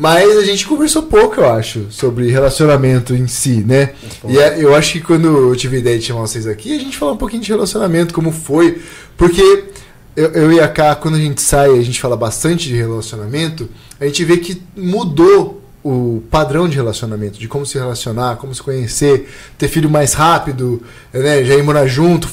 Mas 0.00 0.34
a 0.38 0.44
gente 0.44 0.66
conversou 0.66 1.02
pouco, 1.02 1.42
eu 1.42 1.50
acho, 1.52 1.88
sobre 1.90 2.30
relacionamento 2.30 3.14
em 3.14 3.26
si, 3.26 3.62
né? 3.62 3.90
E 4.26 4.38
é- 4.38 4.56
eu 4.64 4.74
acho 4.74 4.92
que 4.94 5.00
quando 5.02 5.28
eu 5.28 5.54
tive 5.54 5.76
a 5.76 5.80
ideia 5.80 5.98
de 5.98 6.06
chamar 6.06 6.22
vocês 6.22 6.46
aqui, 6.46 6.74
a 6.74 6.80
gente 6.80 6.96
falou 6.96 7.12
um 7.14 7.18
pouquinho 7.18 7.42
de 7.42 7.50
relacionamento, 7.50 8.14
como 8.14 8.32
foi. 8.32 8.80
Porque 9.14 9.64
eu, 10.16 10.30
eu 10.32 10.52
e 10.52 10.58
a 10.58 10.66
Ká, 10.68 10.94
quando 10.94 11.16
a 11.16 11.20
gente 11.20 11.42
sai, 11.42 11.68
a 11.78 11.82
gente 11.82 12.00
fala 12.00 12.16
bastante 12.16 12.66
de 12.66 12.74
relacionamento, 12.74 13.68
a 14.00 14.06
gente 14.06 14.24
vê 14.24 14.38
que 14.38 14.62
mudou 14.74 15.59
o 15.82 16.22
padrão 16.30 16.68
de 16.68 16.76
relacionamento, 16.76 17.38
de 17.38 17.48
como 17.48 17.64
se 17.64 17.78
relacionar, 17.78 18.36
como 18.36 18.54
se 18.54 18.62
conhecer, 18.62 19.30
ter 19.56 19.68
filho 19.68 19.88
mais 19.88 20.12
rápido, 20.12 20.82
né, 21.12 21.42
já 21.44 21.54
ir 21.54 21.62
morar 21.62 21.86
junto, 21.86 22.28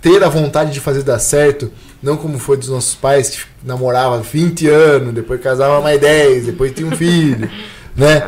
ter 0.00 0.22
a 0.22 0.28
vontade 0.28 0.72
de 0.72 0.80
fazer 0.80 1.02
dar 1.02 1.18
certo, 1.18 1.70
não 2.02 2.16
como 2.16 2.38
foi 2.38 2.56
dos 2.56 2.68
nossos 2.68 2.94
pais 2.94 3.30
que 3.30 3.42
namoravam 3.64 4.22
20 4.22 4.68
anos, 4.68 5.14
depois 5.14 5.40
casava 5.40 5.80
mais 5.80 6.00
10, 6.00 6.46
depois 6.46 6.72
tinha 6.72 6.86
um 6.86 6.96
filho, 6.96 7.50
né? 7.96 8.22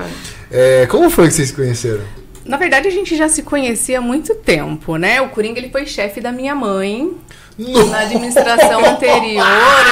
É, 0.50 0.86
como 0.86 1.08
foi 1.10 1.28
que 1.28 1.34
vocês 1.34 1.48
se 1.48 1.54
conheceram? 1.54 2.02
Na 2.44 2.58
verdade, 2.58 2.86
a 2.86 2.90
gente 2.90 3.16
já 3.16 3.28
se 3.28 3.42
conhecia 3.42 3.98
há 3.98 4.02
muito 4.02 4.34
tempo, 4.34 4.96
né? 4.96 5.20
O 5.20 5.30
Coringa 5.30 5.58
ele 5.58 5.70
foi 5.70 5.86
chefe 5.86 6.20
da 6.20 6.30
minha 6.30 6.54
mãe 6.54 7.16
na 7.58 8.00
administração 8.00 8.84
anterior, 8.84 9.44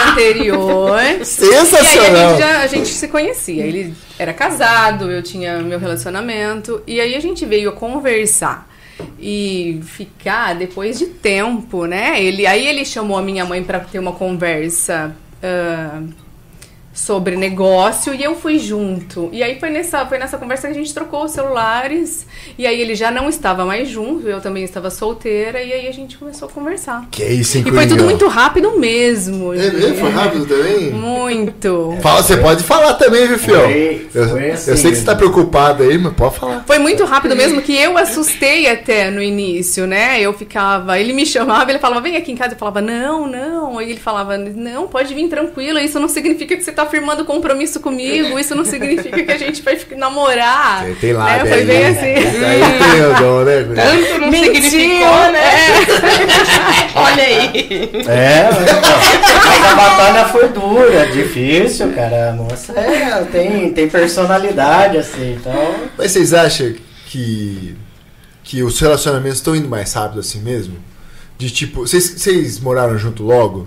anterior. 0.09 0.99
E 0.99 1.01
aí 1.01 1.21
a 1.21 1.25
Sensacional! 1.25 2.31
gente, 2.31 2.39
já, 2.41 2.59
a 2.61 2.67
gente 2.67 2.89
se 2.89 3.09
conhecia. 3.09 3.65
Ele 3.65 3.95
era 4.19 4.33
casado, 4.33 5.11
eu 5.11 5.23
tinha 5.23 5.59
meu 5.61 5.79
relacionamento. 5.79 6.83
E 6.87 7.01
aí 7.01 7.15
a 7.15 7.21
gente 7.21 7.47
veio 7.47 7.73
conversar 7.73 8.69
e 9.19 9.81
ficar 9.85 10.55
depois 10.55 10.99
de 10.99 11.07
tempo, 11.07 11.87
né? 11.87 12.23
Ele, 12.23 12.47
aí 12.47 12.67
ele 12.67 12.85
chamou 12.85 13.17
a 13.17 13.23
minha 13.23 13.45
mãe 13.45 13.63
para 13.63 13.81
ter 13.81 13.99
uma 13.99 14.13
conversa. 14.13 15.15
ah, 15.43 16.03
sobre 16.93 17.37
negócio 17.37 18.15
e 18.15 18.23
eu 18.23 18.35
fui 18.37 18.59
junto. 18.59 19.29
E 19.33 19.43
aí 19.43 19.59
foi 19.59 19.71
nessa, 19.71 20.05
foi 20.07 20.19
nessa 20.19 20.37
conversa 20.37 20.67
que 20.69 20.75
a 20.75 20.77
gente 20.77 20.93
trocou 20.93 21.25
os 21.25 21.31
celulares. 21.33 22.27
E 22.59 22.67
aí 22.67 22.81
ele 22.81 22.95
já 22.95 23.11
não 23.11 23.29
estava 23.29 23.65
mais 23.65 23.89
junto, 23.89 24.29
eu 24.29 24.41
também 24.41 24.63
estava 24.63 24.91
solteira. 24.91 25.63
E 25.63 25.73
aí 25.73 25.89
a 25.89 25.93
gente 25.93 26.19
começou 26.19 26.49
a 26.49 26.51
conversar. 26.51 27.07
Que 27.11 27.23
é 27.23 27.33
isso, 27.33 27.57
hein, 27.59 27.65
E 27.67 27.71
foi 27.73 27.87
tudo 27.87 28.05
muito 28.05 28.27
rápido 28.29 28.79
mesmo. 28.79 29.55
É 29.55 29.71
mesmo? 29.71 29.97
Foi 29.97 30.11
rápido 30.11 30.47
também? 30.47 30.91
Muito. 30.93 31.97
Fala, 32.03 32.23
você 32.23 32.37
pode 32.37 32.63
falar 32.63 32.95
também, 32.95 33.27
viu, 33.27 33.39
Fiel? 33.39 33.61
Foi- 33.63 34.07
Eu, 34.15 34.29
foi 34.29 34.51
eu 34.51 34.53
assim 34.55 34.77
sei 34.77 34.91
que 34.91 34.97
você 34.99 35.05
tá 35.05 35.15
mesmo. 35.15 35.31
preocupado 35.33 35.83
aí, 35.83 35.97
mas 35.99 36.13
pode 36.13 36.39
falar. 36.39 36.65
Foi 36.67 36.79
muito 36.79 37.05
rápido 37.05 37.35
mesmo 37.35 37.63
que 37.63 37.75
eu 37.75 37.97
assustei 37.97 38.69
até 38.69 39.11
no 39.11 39.23
início, 39.23 39.87
né? 39.87 40.21
Eu 40.21 40.33
ficava, 40.35 40.99
ele 40.99 41.13
me 41.13 41.25
chamava, 41.25 41.71
ele 41.71 41.79
falava, 41.79 42.01
vem 42.03 42.17
aqui 42.17 42.33
em 42.33 42.37
casa. 42.37 42.55
Eu 42.55 42.59
falava, 42.59 42.81
não, 42.83 43.27
não. 43.27 43.79
Aí 43.79 43.91
ele 43.91 44.01
falava, 44.01 44.37
não, 44.37 44.87
pode 44.89 45.15
vir 45.15 45.29
tranquila. 45.29 45.81
Isso 45.83 45.99
não 45.99 46.09
significa 46.09 46.57
que 46.57 46.63
você 46.63 46.73
tá 46.73 46.82
firmando 46.87 47.25
compromisso 47.25 47.81
comigo. 47.81 48.39
Isso 48.39 48.55
não 48.55 48.65
significa 48.65 49.23
que 49.23 49.33
a 49.33 49.39
gente 49.39 49.63
vai 49.63 49.77
ficar- 49.77 49.97
namorar. 49.97 50.85
Tem, 50.85 50.95
tem 50.97 51.13
lá, 51.13 51.37
né? 51.39 51.47
Foi 51.47 51.65
bem 51.65 51.87
assim. 51.87 52.05
Aí 52.07 52.61
tem 52.93 53.07
o 53.07 53.15
dom, 53.19 53.45
né? 53.45 53.63
Tanto 53.75 54.21
não 54.21 54.31
Mentiu, 54.31 54.55
significou, 54.55 55.33
né? 55.33 55.51
Olha 56.95 57.23
aí. 57.23 57.91
É, 58.09 58.49
mas, 58.53 59.65
a 59.73 59.75
batalha 59.75 60.25
foi 60.29 60.49
dura, 60.49 61.07
difícil, 61.07 61.93
cara. 61.93 62.31
A 62.31 62.33
moça 62.35 62.73
é, 62.79 63.25
tem, 63.31 63.73
tem 63.73 63.89
personalidade, 63.89 64.99
assim, 64.99 65.37
então. 65.39 65.75
Mas 65.97 66.13
vocês 66.13 66.33
acham 66.35 66.75
que, 67.07 67.77
que 68.45 68.63
os 68.63 68.79
relacionamentos 68.79 69.39
estão 69.39 69.55
indo 69.57 69.69
mais 69.69 69.93
rápido 69.93 70.21
assim 70.21 70.41
mesmo? 70.41 70.77
De 71.39 71.51
tipo, 71.51 71.81
vocês, 71.81 72.05
vocês 72.17 72.61
moraram 72.61 72.97
junto 72.99 73.23
logo? 73.23 73.67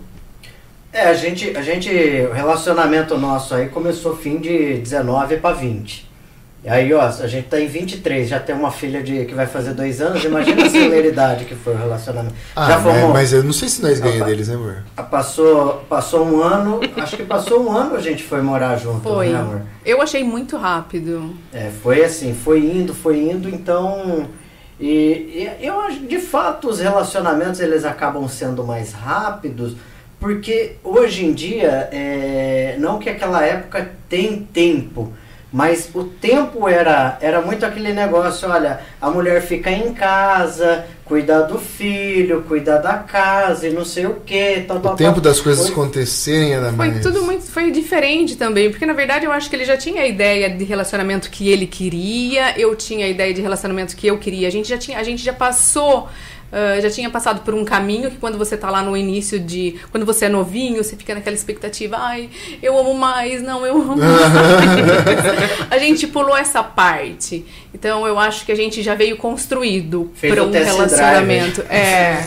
É, 0.95 1.07
a 1.09 1.13
gente, 1.13 1.55
a 1.57 1.61
gente, 1.61 1.89
o 1.89 2.31
relacionamento 2.33 3.17
nosso 3.17 3.53
aí 3.53 3.67
começou 3.67 4.15
fim 4.15 4.37
de 4.37 4.75
19 4.75 5.35
para 5.37 5.53
20. 5.53 6.09
E 6.63 6.69
aí, 6.69 6.93
ó, 6.93 7.01
a 7.01 7.27
gente 7.27 7.47
tá 7.49 7.59
em 7.59 7.67
23, 7.67 8.29
já 8.29 8.39
tem 8.39 8.55
uma 8.55 8.71
filha 8.71 9.03
de, 9.03 9.25
que 9.25 9.35
vai 9.35 9.45
fazer 9.45 9.73
dois 9.73 9.99
anos, 9.99 10.23
imagina 10.23 10.65
a 10.65 10.69
celeridade 10.69 11.43
que 11.43 11.53
foi 11.53 11.73
o 11.73 11.77
relacionamento. 11.77 12.33
Ah, 12.55 12.65
já 12.67 12.79
mas, 12.79 12.95
fomos, 12.99 13.13
mas 13.13 13.33
eu 13.33 13.43
não 13.43 13.51
sei 13.51 13.67
se 13.67 13.81
nós 13.81 13.99
ganhamos 13.99 14.21
Ah, 14.21 14.25
deles, 14.25 14.47
né, 14.47 14.55
amor? 14.55 14.83
passou, 15.11 15.83
passou 15.89 16.25
um 16.25 16.41
ano, 16.41 16.79
acho 16.95 17.17
que 17.17 17.23
passou 17.23 17.61
um 17.61 17.71
ano 17.75 17.95
a 17.97 17.99
gente 18.01 18.23
foi 18.23 18.41
morar 18.41 18.77
junto, 18.77 19.01
Foi. 19.01 19.29
né, 19.29 19.37
amor? 19.37 19.61
Eu 19.85 20.01
achei 20.01 20.23
muito 20.23 20.55
rápido. 20.55 21.35
É, 21.53 21.71
foi 21.83 22.05
assim, 22.05 22.33
foi 22.33 22.59
indo, 22.61 22.95
foi 22.95 23.19
indo, 23.19 23.49
então 23.49 24.29
E, 24.79 25.51
e 25.59 25.65
eu 25.67 25.77
acho, 25.81 25.99
de 25.99 26.19
fato, 26.19 26.69
os 26.69 26.79
relacionamentos 26.79 27.59
eles 27.59 27.83
acabam 27.83 28.27
sendo 28.29 28.63
mais 28.63 28.93
rápidos, 28.93 29.75
porque 30.25 30.71
hoje 30.83 31.23
em 31.23 31.33
dia, 31.33 31.87
é, 31.91 32.75
não 32.79 32.97
que 32.97 33.07
aquela 33.07 33.45
época 33.45 33.91
tem 34.09 34.41
tempo, 34.51 35.13
mas 35.53 35.87
o 35.93 36.03
tempo 36.03 36.67
era, 36.67 37.15
era 37.21 37.41
muito 37.41 37.63
aquele 37.63 37.93
negócio, 37.93 38.49
olha, 38.49 38.79
a 38.99 39.11
mulher 39.11 39.39
fica 39.43 39.69
em 39.69 39.93
casa, 39.93 40.83
cuidar 41.05 41.41
do 41.43 41.59
filho, 41.59 42.41
cuidar 42.47 42.77
da 42.79 42.95
casa 42.95 43.67
e 43.67 43.71
não 43.71 43.85
sei 43.85 44.07
o 44.07 44.15
que. 44.25 44.61
Tal, 44.67 44.77
O 44.77 44.79
tal, 44.79 44.95
tempo 44.95 45.13
tal. 45.13 45.21
das 45.21 45.39
coisas 45.39 45.65
Hoje- 45.65 45.73
acontecerem 45.73 46.53
era 46.53 46.73
Foi 46.73 46.87
mais. 46.89 47.01
tudo 47.03 47.21
muito 47.21 47.43
foi 47.45 47.69
diferente 47.69 48.35
também, 48.35 48.71
porque 48.71 48.85
na 48.87 48.93
verdade 48.93 49.25
eu 49.25 49.31
acho 49.31 49.47
que 49.47 49.55
ele 49.55 49.63
já 49.65 49.77
tinha 49.77 50.01
a 50.01 50.07
ideia 50.07 50.49
de 50.49 50.63
relacionamento 50.65 51.29
que 51.29 51.47
ele 51.49 51.67
queria, 51.67 52.59
eu 52.59 52.75
tinha 52.75 53.05
a 53.05 53.09
ideia 53.09 53.31
de 53.31 53.41
relacionamento 53.43 53.95
que 53.95 54.07
eu 54.07 54.17
queria. 54.17 54.47
A 54.47 54.51
gente 54.51 54.67
já 54.67 54.77
tinha, 54.79 54.97
a 54.97 55.03
gente 55.03 55.23
já 55.23 55.33
passou 55.33 56.09
ah, 56.51 56.79
já 56.79 56.89
tinha 56.89 57.09
passado 57.09 57.41
por 57.41 57.53
um 57.53 57.65
caminho 57.65 58.09
que 58.09 58.17
quando 58.17 58.37
você 58.37 58.55
tá 58.55 58.69
lá 58.69 58.81
no 58.81 58.95
início 58.95 59.39
de. 59.39 59.75
Quando 59.91 60.05
você 60.05 60.25
é 60.25 60.29
novinho, 60.29 60.83
você 60.83 60.95
fica 60.95 61.13
naquela 61.15 61.35
expectativa, 61.35 61.97
ai, 61.99 62.29
eu 62.61 62.77
amo 62.77 62.93
mais, 62.93 63.41
não, 63.41 63.65
eu 63.65 63.75
amo 63.75 63.97
mais. 63.97 65.67
a 65.69 65.77
gente 65.77 66.07
pulou 66.07 66.35
essa 66.35 66.63
parte. 66.63 67.45
Então 67.73 68.07
eu 68.07 68.17
acho 68.17 68.45
que 68.45 68.51
a 68.51 68.55
gente 68.55 68.81
já 68.81 68.95
veio 68.95 69.17
construído 69.17 70.11
para 70.21 70.43
o 70.43 70.47
um 70.47 70.51
test 70.51 70.65
drive. 70.65 70.77
relacionamento. 70.77 71.61
É. 71.69 72.23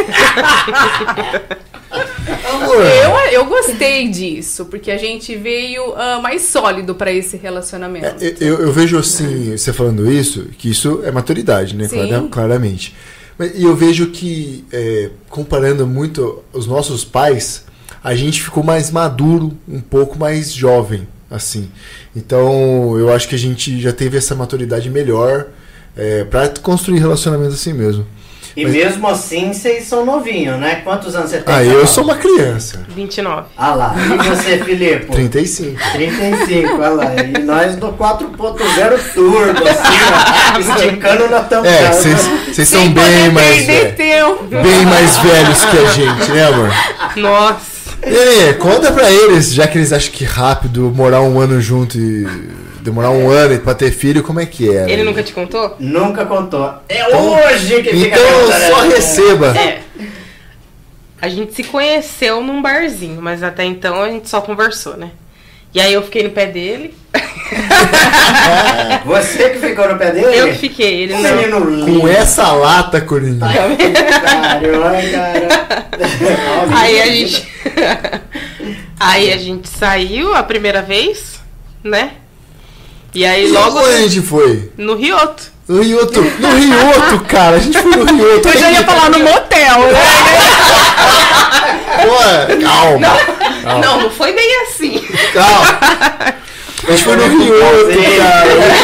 Eu, 2.62 3.16
eu 3.32 3.46
gostei 3.46 4.08
disso, 4.08 4.66
porque 4.66 4.90
a 4.90 4.96
gente 4.96 5.34
veio 5.36 5.92
ah, 5.96 6.20
mais 6.22 6.42
sólido 6.42 6.94
pra 6.94 7.10
esse 7.12 7.36
relacionamento. 7.36 8.24
É, 8.24 8.34
Eu, 8.40 8.60
eu 8.60 8.72
vejo 8.72 8.98
assim, 8.98 9.56
você 9.56 9.72
falando 9.72 10.10
isso, 10.10 10.46
que 10.56 10.70
isso 10.70 11.00
é 11.04 11.10
maturidade, 11.10 11.74
né? 11.74 11.88
Sim. 11.88 12.06
Clara- 12.08 12.28
claramente. 12.30 12.94
E 13.54 13.64
eu 13.64 13.74
vejo 13.74 14.08
que, 14.08 14.64
é, 14.72 15.10
comparando 15.28 15.86
muito 15.86 16.42
os 16.52 16.66
nossos 16.66 17.04
pais, 17.04 17.64
a 18.02 18.14
gente 18.14 18.42
ficou 18.42 18.62
mais 18.62 18.90
maduro, 18.90 19.56
um 19.68 19.80
pouco 19.80 20.18
mais 20.18 20.52
jovem, 20.52 21.06
assim. 21.30 21.70
Então, 22.14 22.98
eu 22.98 23.12
acho 23.12 23.28
que 23.28 23.34
a 23.34 23.38
gente 23.38 23.80
já 23.80 23.92
teve 23.92 24.18
essa 24.18 24.34
maturidade 24.34 24.90
melhor 24.90 25.48
é, 25.96 26.24
para 26.24 26.48
construir 26.48 26.98
relacionamentos 26.98 27.54
assim 27.54 27.72
mesmo. 27.72 28.06
E 28.56 28.64
Mas- 28.64 28.72
mesmo 28.72 29.06
assim, 29.08 29.52
vocês 29.52 29.84
são 29.84 30.04
novinhos, 30.04 30.58
né? 30.58 30.80
Quantos 30.84 31.14
anos 31.14 31.30
você 31.30 31.38
tem? 31.38 31.54
Ah, 31.54 31.62
eu 31.64 31.86
sou 31.86 32.02
uma 32.04 32.16
criança. 32.16 32.82
29. 32.88 33.46
Ah 33.56 33.74
lá. 33.74 33.94
E 33.96 34.28
você, 34.28 34.58
Filipe? 34.58 35.06
35. 35.06 35.78
35, 35.92 36.74
olha 36.74 36.88
lá. 36.90 37.04
E 37.14 37.38
nós 37.42 37.76
do 37.76 37.92
4.0 37.92 39.12
turbo, 39.14 39.62
assim, 39.68 39.98
ó, 40.54 40.58
esticando 40.82 41.28
na 41.28 41.40
tampão. 41.40 41.70
É, 41.70 41.92
vocês 41.92 42.68
são 42.68 42.88
bem 42.90 43.30
mais, 43.32 43.56
perder 43.66 43.84
ve- 43.84 43.92
tempo. 43.92 44.44
bem 44.44 44.86
mais 44.86 45.16
velhos 45.18 45.64
que 45.66 45.78
a 45.78 45.84
gente, 45.92 46.30
né, 46.32 46.44
amor? 46.46 46.70
Nossa. 47.16 47.69
E 48.06 48.16
aí, 48.16 48.54
conta 48.54 48.90
pra 48.92 49.10
eles, 49.10 49.52
já 49.52 49.66
que 49.66 49.76
eles 49.78 49.92
acham 49.92 50.12
que 50.12 50.24
rápido 50.24 50.90
morar 50.94 51.20
um 51.22 51.38
ano 51.38 51.60
junto 51.60 51.98
e 51.98 52.26
demorar 52.80 53.10
um 53.10 53.28
ano 53.30 53.58
pra 53.60 53.74
ter 53.74 53.90
filho, 53.90 54.22
como 54.22 54.40
é 54.40 54.46
que 54.46 54.74
é? 54.74 54.90
Ele 54.90 55.04
nunca 55.04 55.22
te 55.22 55.32
contou? 55.32 55.76
Nunca 55.78 56.24
contou. 56.24 56.72
É 56.88 57.06
hoje 57.14 57.82
que 57.82 57.90
fica 57.90 58.16
Então 58.18 58.40
contando 58.40 58.50
só 58.52 58.84
essa- 58.84 58.96
receba. 58.96 59.56
É. 59.58 59.80
A 61.20 61.28
gente 61.28 61.54
se 61.54 61.62
conheceu 61.64 62.40
num 62.42 62.62
barzinho, 62.62 63.20
mas 63.20 63.42
até 63.42 63.64
então 63.64 64.02
a 64.02 64.08
gente 64.08 64.28
só 64.28 64.40
conversou, 64.40 64.96
né? 64.96 65.10
E 65.74 65.78
aí 65.80 65.92
eu 65.92 66.02
fiquei 66.02 66.22
no 66.22 66.30
pé 66.30 66.46
dele. 66.46 66.94
Você 69.04 69.50
que 69.50 69.58
ficou 69.58 69.88
no 69.88 69.98
pé 69.98 70.12
dele? 70.12 70.36
Eu 70.36 70.48
que 70.48 70.58
fiquei, 70.58 71.02
ele 71.02 71.14
não. 71.14 71.36
menino 71.36 71.70
lindo. 71.70 72.00
Com 72.00 72.08
essa 72.08 72.52
lata, 72.52 73.00
Coringa. 73.00 73.46
Caralho, 73.46 74.84
ai, 74.84 75.10
cara. 75.10 75.48
Aí 76.76 77.00
a 77.02 77.06
gente. 77.06 77.48
aí 78.98 79.32
a 79.32 79.36
gente 79.36 79.68
saiu 79.68 80.34
a 80.34 80.42
primeira 80.42 80.82
vez, 80.82 81.40
né? 81.82 82.12
E 83.12 83.24
aí 83.24 83.48
logo 83.50 83.78
Logo 83.80 83.88
a 83.88 83.96
gente 84.02 84.20
foi. 84.22 84.70
no 84.76 84.94
Rioto. 84.94 85.50
No 85.68 85.82
Rioto. 85.82 86.20
No 86.22 86.48
Rioto, 86.56 87.24
cara. 87.26 87.56
A 87.56 87.58
gente 87.58 87.78
foi 87.78 87.96
no 87.96 88.04
Rioto. 88.04 88.48
Eu 88.48 88.58
já 88.58 88.70
ia 88.70 88.84
falar 88.84 89.10
no 89.10 89.18
motel, 89.18 89.80
né? 89.92 90.00
Pô, 92.02 92.62
calma. 92.62 93.80
Não, 93.80 94.02
não 94.02 94.10
foi 94.10 94.32
bem 94.32 94.62
assim. 94.62 95.04
Calma. 95.32 96.34
Gente 96.90 97.02
foi 97.04 97.16
no 97.16 97.22
cara. 97.22 97.76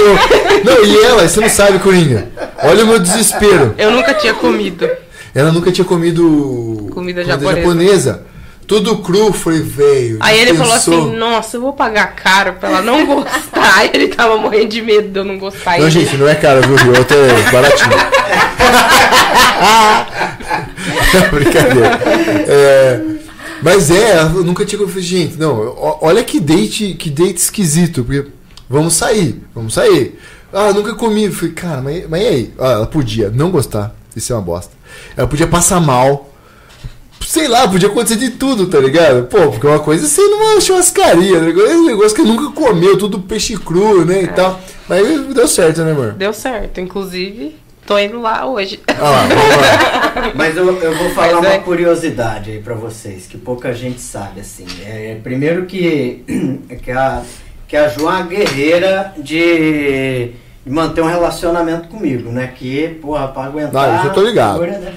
Eu- 0.00 0.64
Não, 0.64 0.84
e 0.84 1.04
ela, 1.04 1.28
você 1.28 1.40
não 1.40 1.48
sabe, 1.48 1.78
Coringa. 1.78 2.28
Olha 2.62 2.84
o 2.84 2.86
meu 2.86 2.98
desespero. 2.98 3.74
Eu 3.78 3.90
nunca 3.90 4.14
tinha 4.14 4.34
comido. 4.34 4.88
Ela 5.34 5.52
nunca 5.52 5.70
tinha 5.70 5.84
comido 5.84 6.88
Comida 6.94 7.24
japonesa. 7.24 7.56
japonesa. 7.56 8.22
Tudo 8.66 8.98
cru, 8.98 9.32
foi 9.32 9.60
velho. 9.60 10.16
Aí 10.20 10.40
ele 10.40 10.54
falou 10.54 10.74
dispensou. 10.74 11.08
assim, 11.08 11.16
nossa, 11.16 11.56
eu 11.56 11.60
vou 11.60 11.72
pagar 11.72 12.16
caro 12.16 12.54
pra 12.54 12.68
ela 12.68 12.82
não 12.82 13.06
gostar. 13.06 13.30
Aí 13.78 13.90
ele 13.94 14.08
tava 14.08 14.36
morrendo 14.38 14.68
de 14.70 14.82
medo 14.82 15.08
de 15.08 15.18
eu 15.18 15.24
não 15.24 15.38
gostar. 15.38 15.78
Não, 15.78 15.88
gente, 15.88 16.16
não 16.16 16.26
é 16.28 16.34
caro, 16.34 16.62
viu? 16.66 16.74
Rioto 16.76 17.14
é 17.14 17.50
baratinho. 17.52 17.90
Brincadeira. 21.30 22.00
É, 22.48 23.00
mas 23.66 23.90
é, 23.90 24.22
eu 24.22 24.44
nunca 24.44 24.64
tinha 24.64 24.86
falei, 24.86 25.02
gente, 25.02 25.36
não, 25.36 25.74
olha 26.00 26.22
que 26.22 26.38
date, 26.38 26.94
que 26.94 27.10
date 27.10 27.38
esquisito, 27.38 28.04
porque 28.04 28.30
vamos 28.70 28.94
sair, 28.94 29.42
vamos 29.52 29.74
sair. 29.74 30.16
Ah, 30.52 30.72
nunca 30.72 30.94
comi. 30.94 31.24
Eu 31.24 31.32
Falei, 31.32 31.52
cara, 31.52 31.82
mas, 31.82 32.08
mas 32.08 32.22
e 32.22 32.26
aí? 32.28 32.54
Ah, 32.60 32.70
ela 32.70 32.86
podia 32.86 33.28
não 33.28 33.50
gostar, 33.50 33.92
isso 34.14 34.32
é 34.32 34.36
uma 34.36 34.42
bosta. 34.42 34.70
Ela 35.16 35.26
podia 35.26 35.48
passar 35.48 35.80
mal. 35.80 36.32
Sei 37.26 37.48
lá, 37.48 37.66
podia 37.66 37.88
acontecer 37.88 38.14
de 38.14 38.30
tudo, 38.30 38.68
tá 38.68 38.78
ligado? 38.78 39.24
Pô, 39.24 39.50
porque 39.50 39.66
uma 39.66 39.80
coisa 39.80 40.06
é 40.06 40.08
ser 40.08 40.22
numa 40.28 40.60
churrascaria, 40.60 41.40
né? 41.40 41.50
é 41.50 41.74
um 41.74 41.86
negócio 41.86 42.14
que 42.14 42.22
nunca 42.22 42.52
comeu, 42.52 42.96
tudo 42.96 43.18
peixe 43.18 43.56
cru, 43.56 44.04
né? 44.04 44.22
E 44.22 44.28
tal. 44.28 44.60
Mas 44.88 45.34
deu 45.34 45.48
certo, 45.48 45.82
né, 45.82 45.90
amor? 45.90 46.12
Deu 46.12 46.32
certo. 46.32 46.80
Inclusive, 46.80 47.56
tô 47.86 47.98
indo 47.98 48.20
lá 48.20 48.44
hoje. 48.44 48.80
Ah. 48.88 50.32
Mas 50.34 50.56
eu, 50.56 50.66
eu 50.66 50.96
vou 50.96 51.10
falar 51.10 51.34
Mas 51.34 51.46
uma 51.46 51.54
é. 51.54 51.58
curiosidade 51.58 52.50
aí 52.50 52.60
pra 52.60 52.74
vocês, 52.74 53.26
que 53.26 53.38
pouca 53.38 53.72
gente 53.72 54.00
sabe, 54.00 54.40
assim. 54.40 54.66
É, 54.84 55.18
primeiro 55.22 55.64
que, 55.66 56.24
que, 56.82 56.90
a, 56.90 57.22
que 57.68 57.76
a 57.76 57.88
João 57.88 58.12
é 58.12 58.16
uma 58.16 58.26
guerreira 58.26 59.14
de, 59.16 60.32
de 60.64 60.70
manter 60.70 61.00
um 61.00 61.06
relacionamento 61.06 61.88
comigo, 61.88 62.30
né? 62.30 62.52
Que, 62.54 62.88
porra, 63.00 63.28
pra 63.28 63.44
aguentar... 63.44 63.88
Ah, 63.88 63.96
isso 63.98 64.06
eu 64.08 64.14
tô 64.14 64.22
ligado. 64.22 64.60
né? 64.62 64.94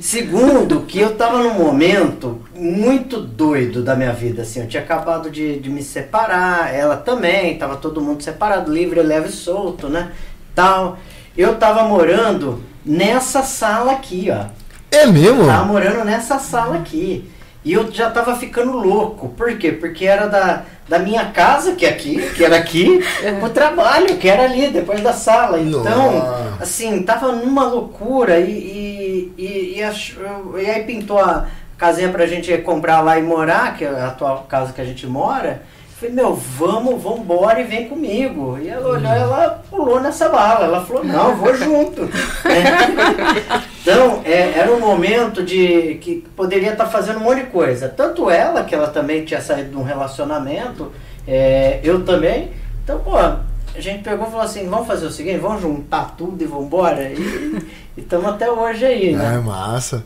Segundo, 0.00 0.80
que 0.82 1.00
eu 1.00 1.14
tava 1.14 1.38
num 1.38 1.54
momento 1.54 2.40
muito 2.54 3.20
doido 3.20 3.82
da 3.82 3.94
minha 3.94 4.12
vida, 4.12 4.42
assim. 4.42 4.60
Eu 4.60 4.68
tinha 4.68 4.82
acabado 4.82 5.30
de, 5.30 5.58
de 5.58 5.70
me 5.70 5.82
separar, 5.82 6.74
ela 6.74 6.96
também, 6.96 7.56
tava 7.56 7.76
todo 7.76 8.00
mundo 8.00 8.22
separado, 8.22 8.72
livre, 8.72 9.00
leve 9.02 9.28
e 9.28 9.32
solto, 9.32 9.88
né? 9.88 10.12
Tal. 10.54 10.98
Eu 11.36 11.56
tava 11.56 11.84
morando 11.84 12.62
nessa 12.84 13.42
sala 13.42 13.92
aqui, 13.92 14.28
ó. 14.30 14.46
É 14.90 15.06
mesmo? 15.06 15.46
Tava 15.46 15.64
morando 15.64 16.04
nessa 16.04 16.38
sala 16.38 16.76
aqui. 16.76 17.30
E 17.64 17.72
eu 17.72 17.90
já 17.90 18.08
tava 18.10 18.36
ficando 18.36 18.72
louco. 18.76 19.28
Por 19.30 19.58
quê? 19.58 19.72
Porque 19.72 20.06
era 20.06 20.26
da, 20.28 20.62
da 20.88 20.98
minha 21.00 21.26
casa, 21.26 21.72
que 21.72 21.84
é 21.84 21.88
aqui, 21.88 22.16
que 22.36 22.44
era 22.44 22.56
aqui, 22.56 23.00
pro 23.40 23.50
trabalho, 23.50 24.16
que 24.18 24.28
era 24.28 24.44
ali, 24.44 24.68
depois 24.70 25.00
da 25.00 25.12
sala. 25.12 25.58
Então, 25.60 26.12
Nossa. 26.12 26.58
assim, 26.60 27.02
tava 27.02 27.32
numa 27.32 27.64
loucura 27.64 28.38
e, 28.38 28.52
e, 28.52 29.34
e, 29.36 29.74
e, 29.78 29.82
ach- 29.82 30.14
e 30.58 30.70
aí 30.70 30.84
pintou 30.84 31.18
a 31.18 31.46
casinha 31.76 32.08
pra 32.08 32.26
gente 32.26 32.56
comprar 32.58 33.00
lá 33.00 33.18
e 33.18 33.22
morar, 33.22 33.76
que 33.76 33.84
é 33.84 33.88
a 33.88 34.06
atual 34.06 34.46
casa 34.48 34.72
que 34.72 34.80
a 34.80 34.84
gente 34.84 35.04
mora. 35.06 35.62
Falei, 35.98 36.14
meu, 36.14 36.34
vamos, 36.34 37.02
vamos 37.02 37.20
embora 37.20 37.58
e 37.58 37.64
vem 37.64 37.88
comigo. 37.88 38.58
E 38.60 38.68
ela 38.68 38.86
olhou, 38.86 39.10
ela 39.10 39.62
pulou 39.70 39.98
nessa 39.98 40.28
bala. 40.28 40.66
Ela 40.66 40.84
falou, 40.84 41.02
não, 41.02 41.30
eu 41.30 41.36
vou 41.36 41.54
junto. 41.56 42.02
É. 42.02 43.62
Então, 43.80 44.20
é, 44.24 44.58
era 44.58 44.70
um 44.72 44.78
momento 44.78 45.42
de 45.42 45.94
que 46.02 46.22
poderia 46.36 46.72
estar 46.72 46.84
fazendo 46.86 47.18
um 47.18 47.22
monte 47.22 47.44
de 47.44 47.50
coisa. 47.50 47.88
Tanto 47.88 48.28
ela, 48.28 48.62
que 48.64 48.74
ela 48.74 48.88
também 48.88 49.24
tinha 49.24 49.40
saído 49.40 49.70
de 49.70 49.76
um 49.76 49.82
relacionamento, 49.82 50.92
é, 51.26 51.80
eu 51.82 52.04
também. 52.04 52.50
Então, 52.84 52.98
pô, 52.98 53.16
a 53.16 53.40
gente 53.78 54.02
pegou 54.02 54.26
e 54.26 54.30
falou 54.30 54.44
assim, 54.44 54.68
vamos 54.68 54.86
fazer 54.86 55.06
o 55.06 55.10
seguinte, 55.10 55.38
vamos 55.38 55.62
juntar 55.62 56.14
tudo 56.16 56.42
e 56.42 56.46
vamos 56.46 56.66
embora. 56.66 57.10
E 57.10 57.62
estamos 57.96 58.26
até 58.26 58.50
hoje 58.50 58.84
aí, 58.84 59.14
É 59.14 59.16
né? 59.16 59.38
massa. 59.38 60.04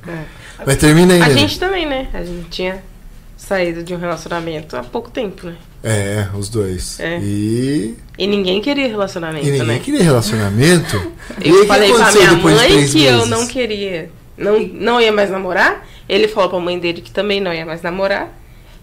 Mas 0.64 0.76
termina 0.76 1.14
aí, 1.14 1.23
A 1.23 1.28
né? 1.28 1.35
gente 1.35 1.59
também, 1.59 1.85
né? 1.85 2.06
A 2.14 2.23
gente 2.23 2.49
tinha 2.49 2.80
saído 3.40 3.82
de 3.82 3.94
um 3.94 3.99
relacionamento 3.99 4.76
há 4.76 4.82
pouco 4.82 5.11
tempo, 5.11 5.47
né? 5.47 5.56
É, 5.82 6.28
os 6.37 6.50
dois. 6.50 7.00
É. 7.00 7.18
E... 7.20 7.97
E 8.18 8.26
ninguém 8.26 8.61
queria 8.61 8.87
relacionamento, 8.87 9.47
e 9.47 9.50
ninguém 9.50 9.66
né? 9.66 9.78
queria 9.82 10.02
relacionamento. 10.02 10.97
e 11.42 11.49
Eu 11.49 11.56
o 11.56 11.61
que 11.62 11.66
falei 11.66 11.92
pra 11.92 12.12
minha 12.12 12.32
mãe 12.35 12.87
que 12.87 13.02
eu 13.02 13.14
meses? 13.14 13.30
não 13.30 13.47
queria, 13.47 14.11
não, 14.37 14.61
não 14.61 15.00
ia 15.00 15.11
mais 15.11 15.30
namorar. 15.30 15.87
Ele 16.06 16.28
falou 16.28 16.50
pra 16.50 16.61
mãe 16.61 16.78
dele 16.78 17.00
que 17.00 17.11
também 17.11 17.40
não 17.40 17.52
ia 17.52 17.64
mais 17.64 17.80
namorar. 17.80 18.28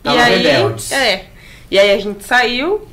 Tava 0.01 0.17
e 0.17 0.19
aí, 0.19 0.37
rebeldes. 0.37 0.91
é. 0.91 1.25
E 1.69 1.77
aí 1.77 1.91
a 1.91 1.99
gente 1.99 2.25
saiu. 2.25 2.87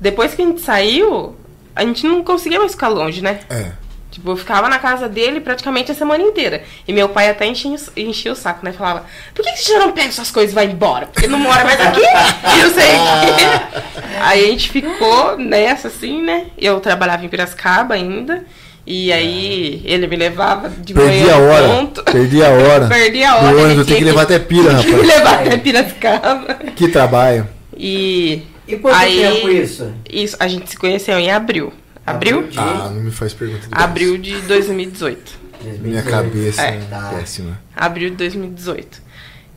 Depois 0.00 0.34
que 0.34 0.42
a 0.42 0.46
gente 0.46 0.60
saiu, 0.62 1.36
a 1.76 1.84
gente 1.84 2.06
não 2.06 2.24
conseguia 2.24 2.58
mais 2.58 2.72
ficar 2.72 2.88
longe, 2.88 3.20
né? 3.20 3.40
É. 3.50 3.72
Tipo, 4.12 4.30
eu 4.32 4.36
ficava 4.36 4.68
na 4.68 4.78
casa 4.78 5.08
dele 5.08 5.40
praticamente 5.40 5.90
a 5.90 5.94
semana 5.94 6.22
inteira. 6.22 6.62
E 6.86 6.92
meu 6.92 7.08
pai 7.08 7.30
até 7.30 7.46
enchia, 7.46 7.74
enchia 7.96 8.30
o 8.30 8.36
saco, 8.36 8.62
né? 8.64 8.70
Falava, 8.70 9.04
por 9.34 9.42
que, 9.42 9.50
que 9.52 9.58
você 9.64 9.72
já 9.72 9.78
não 9.78 9.92
pega 9.92 10.12
suas 10.12 10.30
coisas 10.30 10.52
e 10.52 10.54
vai 10.54 10.66
embora? 10.66 11.06
Porque 11.06 11.26
não 11.26 11.38
mora 11.38 11.64
mais 11.64 11.80
aqui? 11.80 12.00
E 12.54 12.60
eu 12.60 12.70
sei 12.70 12.90
o 12.90 13.34
quê. 13.36 14.02
Aí 14.20 14.44
a 14.44 14.48
gente 14.48 14.68
ficou 14.70 15.38
nessa, 15.38 15.88
assim, 15.88 16.22
né? 16.22 16.44
Eu 16.58 16.78
trabalhava 16.78 17.24
em 17.24 17.28
Piracicaba 17.28 17.94
ainda. 17.94 18.44
E 18.86 19.10
aí 19.12 19.80
ele 19.84 20.06
me 20.08 20.16
levava 20.16 20.68
de 20.68 20.92
Perdi 20.92 21.20
manhã 21.22 21.34
a 21.34 21.38
hora. 21.38 21.86
Perdi 22.12 22.42
a 22.44 22.48
hora. 22.50 22.86
Perdi 22.92 23.24
a 23.24 23.30
Do 23.38 23.46
hora. 23.46 23.56
ônibus, 23.56 23.70
ele 23.70 23.80
eu 23.80 23.84
tenho 23.84 23.86
que 23.86 23.94
tinha 23.94 24.04
levar 24.10 24.22
até 24.22 24.38
pira, 24.38 24.74
tinha 24.74 24.82
que 24.82 24.86
me 24.90 25.08
rapaz. 25.08 25.18
levar 25.18 25.34
até 25.46 25.56
Piracicaba. 25.56 26.54
Que 26.76 26.88
trabalho. 26.88 27.48
E 27.76 28.42
E 28.68 28.76
quanto 28.76 28.96
Aí- 28.96 29.20
tempo 29.20 29.48
isso? 29.48 29.92
isso, 30.10 30.36
a 30.38 30.46
gente 30.48 30.68
se 30.68 30.76
conheceu 30.76 31.18
em 31.18 31.30
abril. 31.30 31.72
Abril? 32.06 32.48
De- 32.48 32.58
Ah, 32.58 32.90
não 32.92 33.02
me 33.02 33.10
faz 33.10 33.32
pergunta. 33.32 33.66
de 33.66 33.68
Abril 33.70 34.18
de 34.18 34.34
2018. 34.42 35.40
Minha 35.80 36.02
cabeça 36.02 36.62
É. 36.62 36.78
é 36.90 37.16
péssima. 37.16 37.60
Abril 37.76 38.10
de 38.10 38.16
2018. 38.16 39.00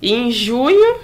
E 0.02 0.14
em 0.14 0.32
junho, 0.32 0.98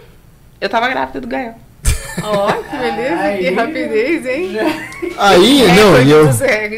eu 0.59 0.69
tava 0.69 0.87
grávida 0.87 1.19
do 1.19 1.27
Gael. 1.27 1.55
Ó, 2.23 2.51
que 2.51 2.77
beleza, 2.77 3.21
Aí. 3.21 3.39
que 3.45 3.49
rapidez, 3.51 4.25
hein? 4.27 4.51
Aí, 5.17 5.63
É, 5.63 5.67
não, 5.73 6.01
e 6.03 6.11
eu. 6.11 6.29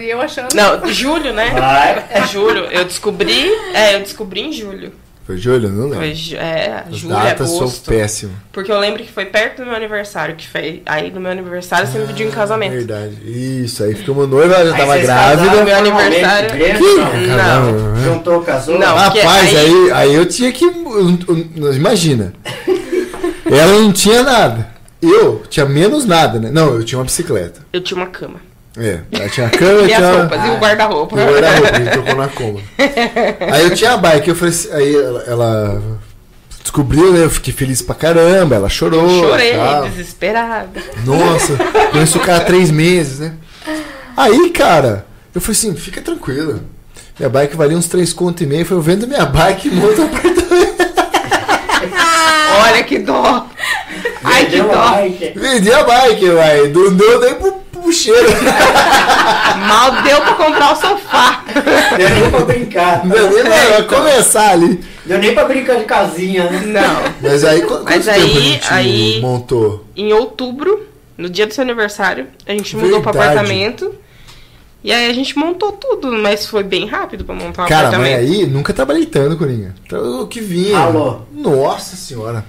E 0.01 0.09
eu 0.09 0.21
achando. 0.21 0.53
Não, 0.53 0.87
julho, 0.93 1.33
né? 1.33 1.49
Vai. 1.51 2.05
É 2.11 2.25
julho. 2.27 2.65
Eu 2.65 2.85
descobri. 2.85 3.49
É, 3.73 3.95
eu 3.95 3.99
descobri 3.99 4.41
em 4.41 4.53
julho. 4.53 4.93
Foi 5.25 5.37
Júlio? 5.37 5.69
Não 5.69 5.83
lembro. 5.83 5.99
Foi, 5.99 6.13
ju- 6.13 6.35
é, 6.35 6.83
As 6.89 6.97
julho, 6.97 7.13
datas 7.15 7.47
são 7.49 7.59
agosto. 7.59 7.89
péssimas. 7.89 8.35
Porque 8.51 8.69
eu 8.69 8.77
lembro 8.77 9.01
que 9.03 9.09
foi 9.11 9.25
perto 9.25 9.59
do 9.59 9.65
meu 9.67 9.75
aniversário, 9.75 10.35
que 10.35 10.45
foi. 10.45 10.81
Aí 10.85 11.09
no 11.11 11.21
meu 11.21 11.31
aniversário 11.31 11.87
você 11.87 11.97
me 11.99 12.07
pediu 12.07 12.27
em 12.27 12.31
casamento. 12.31 12.73
Verdade. 12.73 13.15
Isso, 13.25 13.83
aí 13.85 13.95
ficamos 13.95 14.27
noiva, 14.27 14.53
ela 14.55 14.65
já 14.65 14.73
Aí 14.75 14.79
tava 14.81 14.97
grávida. 14.97 15.37
casaram 15.45 15.65
Meu 15.65 15.75
aniversário- 15.77 16.49
Que? 16.51 16.83
não. 16.83 17.37
Caramba, 17.37 17.71
né? 17.93 18.03
Juntou, 18.03 18.41
casou? 18.41 18.77
Não. 18.77 18.95
Rapaz, 18.95 19.25
aí- 19.25 19.57
aí... 19.57 19.91
Aí, 19.93 20.13
eu 20.13 20.25
tinha 20.25 20.51
que. 20.51 20.65
Imagina. 21.75 22.33
Ela 23.49 23.79
não 23.79 23.91
tinha 23.93 24.23
nada. 24.23 24.73
Eu 25.01 25.43
tinha 25.49 25.65
menos 25.65 26.05
nada, 26.05 26.39
né? 26.39 26.49
Não, 26.51 26.75
eu 26.75 26.83
tinha 26.83 26.97
uma 26.99 27.05
bicicleta. 27.05 27.61
Eu 27.71 27.81
tinha 27.81 27.97
uma 27.97 28.07
cama. 28.07 28.39
É, 28.75 28.99
ela 29.11 29.29
tinha 29.29 29.47
a 29.47 29.49
cama, 29.49 29.81
E 29.87 29.93
as 29.93 29.97
tinha. 29.99 30.11
roupas, 30.17 30.45
e 30.45 30.49
o 30.49 30.57
guarda-roupa. 30.57 31.19
E 31.19 31.23
o 31.23 31.31
guarda-roupa, 31.31 31.75
a 31.75 31.79
gente 31.79 31.91
trocou 31.91 32.15
na 32.15 32.27
cômoda. 32.27 32.63
Aí 33.51 33.63
eu 33.63 33.75
tinha 33.75 33.91
a 33.93 33.97
bike, 33.97 34.29
eu 34.29 34.35
falei 34.35 34.53
assim, 34.53 34.71
aí 34.71 34.95
ela, 34.95 35.23
ela 35.27 35.81
descobriu, 36.61 37.13
né? 37.13 37.23
Eu 37.25 37.29
fiquei 37.29 37.53
feliz 37.53 37.81
pra 37.81 37.93
caramba, 37.93 38.55
ela 38.55 38.69
chorou. 38.69 39.01
Eu 39.07 39.29
chorei, 39.29 39.53
tal. 39.53 39.87
desesperada. 39.89 40.81
Nossa, 41.05 41.55
conheço 41.91 42.17
o 42.17 42.21
cara 42.21 42.37
há 42.37 42.45
três 42.45 42.71
meses, 42.71 43.19
né? 43.19 43.33
Aí, 44.17 44.49
cara, 44.49 45.05
eu 45.35 45.41
falei 45.41 45.57
assim, 45.57 45.75
fica 45.75 46.01
tranquila. 46.01 46.59
Minha 47.19 47.29
bike 47.29 47.55
valia 47.55 47.77
uns 47.77 47.87
três 47.87 48.11
conto 48.11 48.41
e 48.41 48.47
meio, 48.47 48.65
foi 48.65 48.77
eu 48.77 48.81
vendo 48.81 49.07
minha 49.07 49.25
bike 49.25 49.67
e 49.67 49.71
monto 49.71 50.01
um 50.01 50.05
apartamento. 50.05 50.43
Olha 52.65 52.83
que 52.83 52.99
dó. 52.99 53.47
Ai, 54.23 54.45
que 54.45 54.59
a 54.59 54.63
dó. 54.63 54.95
Vendi 55.35 55.71
a 55.71 55.83
bike, 55.83 56.29
vai. 56.29 56.67
Não 56.69 56.93
deu 56.95 57.19
nem 57.19 57.35
pro, 57.35 57.62
pro 57.93 58.01
cheiro. 58.01 58.29
Mal 59.67 60.01
deu 60.03 60.21
pra 60.21 60.33
comprar 60.35 60.73
o 60.73 60.75
sofá. 60.75 61.43
Deu 61.97 62.09
nem 62.09 62.29
pra 62.29 62.39
brincar. 62.41 63.05
Não 63.05 63.15
deu 63.15 63.43
nem 63.43 63.43
pra 63.43 63.83
começar 63.83 64.51
ali. 64.51 64.83
Deu 65.05 65.19
nem 65.19 65.33
pra 65.33 65.45
brincar 65.45 65.77
de 65.77 65.83
casinha, 65.85 66.49
né? 66.49 66.61
Não. 66.65 67.03
Mas 67.21 67.43
aí, 67.43 67.61
qu- 67.61 67.81
Mas 67.83 68.05
quanto 68.05 68.09
aí- 68.09 68.21
tempo 68.23 68.37
a 68.37 68.41
gente 68.41 68.73
aí- 68.73 69.21
montou? 69.21 69.85
Em 69.95 70.11
outubro, 70.13 70.87
no 71.17 71.29
dia 71.29 71.45
do 71.45 71.53
seu 71.53 71.61
aniversário, 71.63 72.27
a 72.47 72.51
gente 72.51 72.75
mudou 72.75 73.01
pro 73.01 73.11
Verdade. 73.11 73.37
apartamento. 73.37 73.95
E 74.83 74.91
aí 74.91 75.09
a 75.09 75.13
gente 75.13 75.37
montou 75.37 75.71
tudo, 75.71 76.11
mas 76.11 76.45
foi 76.45 76.61
bem 76.63 76.85
rápido 76.87 77.23
pra 77.23 77.33
montar 77.33 77.63
o 77.63 77.67
Cara, 77.69 77.83
mas 77.85 77.93
apartamento. 77.93 78.19
aí 78.19 78.45
nunca 78.47 78.73
trabalhei 78.73 79.05
tanto, 79.05 79.37
Coringa. 79.37 79.73
Então, 79.85 80.21
O 80.23 80.27
que 80.27 80.41
vinha. 80.41 80.77
Alô? 80.77 81.19
Nossa 81.31 81.95
senhora. 81.95 82.43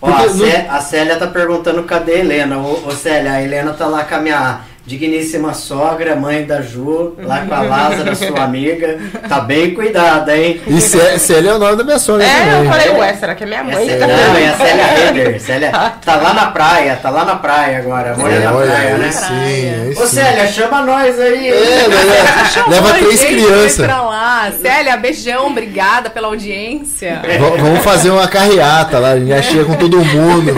Ó, 0.00 0.08
a, 0.08 0.26
não- 0.26 0.28
Cé- 0.38 0.66
a 0.68 0.80
Célia 0.80 1.16
tá 1.16 1.26
perguntando 1.26 1.82
cadê 1.82 2.12
a 2.14 2.18
Helena. 2.18 2.58
Ô, 2.58 2.88
ô 2.88 2.90
Célia, 2.90 3.32
a 3.32 3.42
Helena 3.42 3.72
tá 3.74 3.86
lá 3.86 4.02
com 4.04 4.14
a 4.14 4.18
minha 4.18 4.60
digníssima 4.86 5.54
sogra, 5.54 6.14
mãe 6.14 6.44
da 6.44 6.60
Ju, 6.60 7.14
lá 7.18 7.40
com 7.48 7.54
a 7.54 7.62
Lázara, 7.62 8.14
sua 8.14 8.40
amiga. 8.44 8.98
Tá 9.28 9.40
bem 9.40 9.72
cuidada, 9.74 10.36
hein? 10.36 10.60
E 10.66 10.80
Cé- 10.80 11.16
Célia 11.18 11.50
é 11.50 11.54
o 11.54 11.58
nome 11.58 11.76
da 11.76 11.84
minha 11.84 11.98
sogra 11.98 12.26
É, 12.26 12.38
também. 12.40 12.64
eu 12.64 12.70
falei, 12.70 12.90
ué, 12.90 13.14
será 13.14 13.34
que 13.34 13.44
é 13.44 13.46
minha 13.46 13.60
É 13.60 13.62
mãe? 13.62 13.86
Célia, 13.86 14.06
não, 14.06 14.36
é 14.36 14.48
a 14.48 14.56
Célia 14.56 14.84
Reder. 14.84 15.40
Célia 15.40 15.70
tá 16.04 16.16
lá 16.16 16.34
na 16.34 16.46
praia, 16.46 16.98
tá 17.02 17.08
lá 17.10 17.24
na 17.24 17.36
praia 17.36 17.78
agora. 17.78 18.14
Mora 18.16 18.34
É, 18.34 18.40
na 18.40 18.52
olha, 18.52 18.70
praia, 18.72 18.94
aí 18.94 18.98
né? 19.00 19.10
sim, 19.10 19.34
aí 19.34 19.90
Ô 19.96 20.06
sim. 20.06 20.16
Célia, 20.16 20.46
chama 20.48 20.82
nós 20.82 21.18
aí. 21.18 21.48
É, 21.48 21.86
leva, 21.88 22.68
leva 22.70 22.92
Oi, 22.94 22.98
três 23.00 23.24
crianças. 23.24 23.86
pra 23.86 24.02
lá. 24.02 24.52
Célia, 24.60 24.96
beijão, 24.98 25.46
obrigada 25.46 26.10
pela 26.10 26.28
audiência. 26.28 27.20
É. 27.24 27.38
V- 27.38 27.56
vamos 27.58 27.80
fazer 27.82 28.10
uma 28.10 28.28
carreata 28.28 28.98
lá, 28.98 29.12
a 29.12 29.18
gente 29.18 29.28
já 29.28 29.40
chega 29.42 29.64
com 29.64 29.74
todo 29.76 29.96
mundo. 30.04 30.52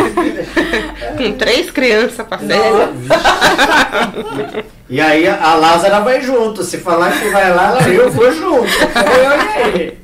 Com 1.17 1.33
três 1.33 1.71
crianças 1.71 2.27
pra 2.27 2.39
Célia. 2.39 2.89
E 4.89 5.01
aí 5.01 5.27
a 5.27 5.55
Lázara 5.55 5.99
vai 6.01 6.21
junto. 6.23 6.63
Se 6.63 6.79
falar 6.79 7.11
que 7.19 7.29
vai 7.31 7.53
lá, 7.53 7.77
eu 7.89 8.09
vou 8.11 8.31
junto. 8.33 8.63
Olha 8.95 9.65
aí. 9.65 9.99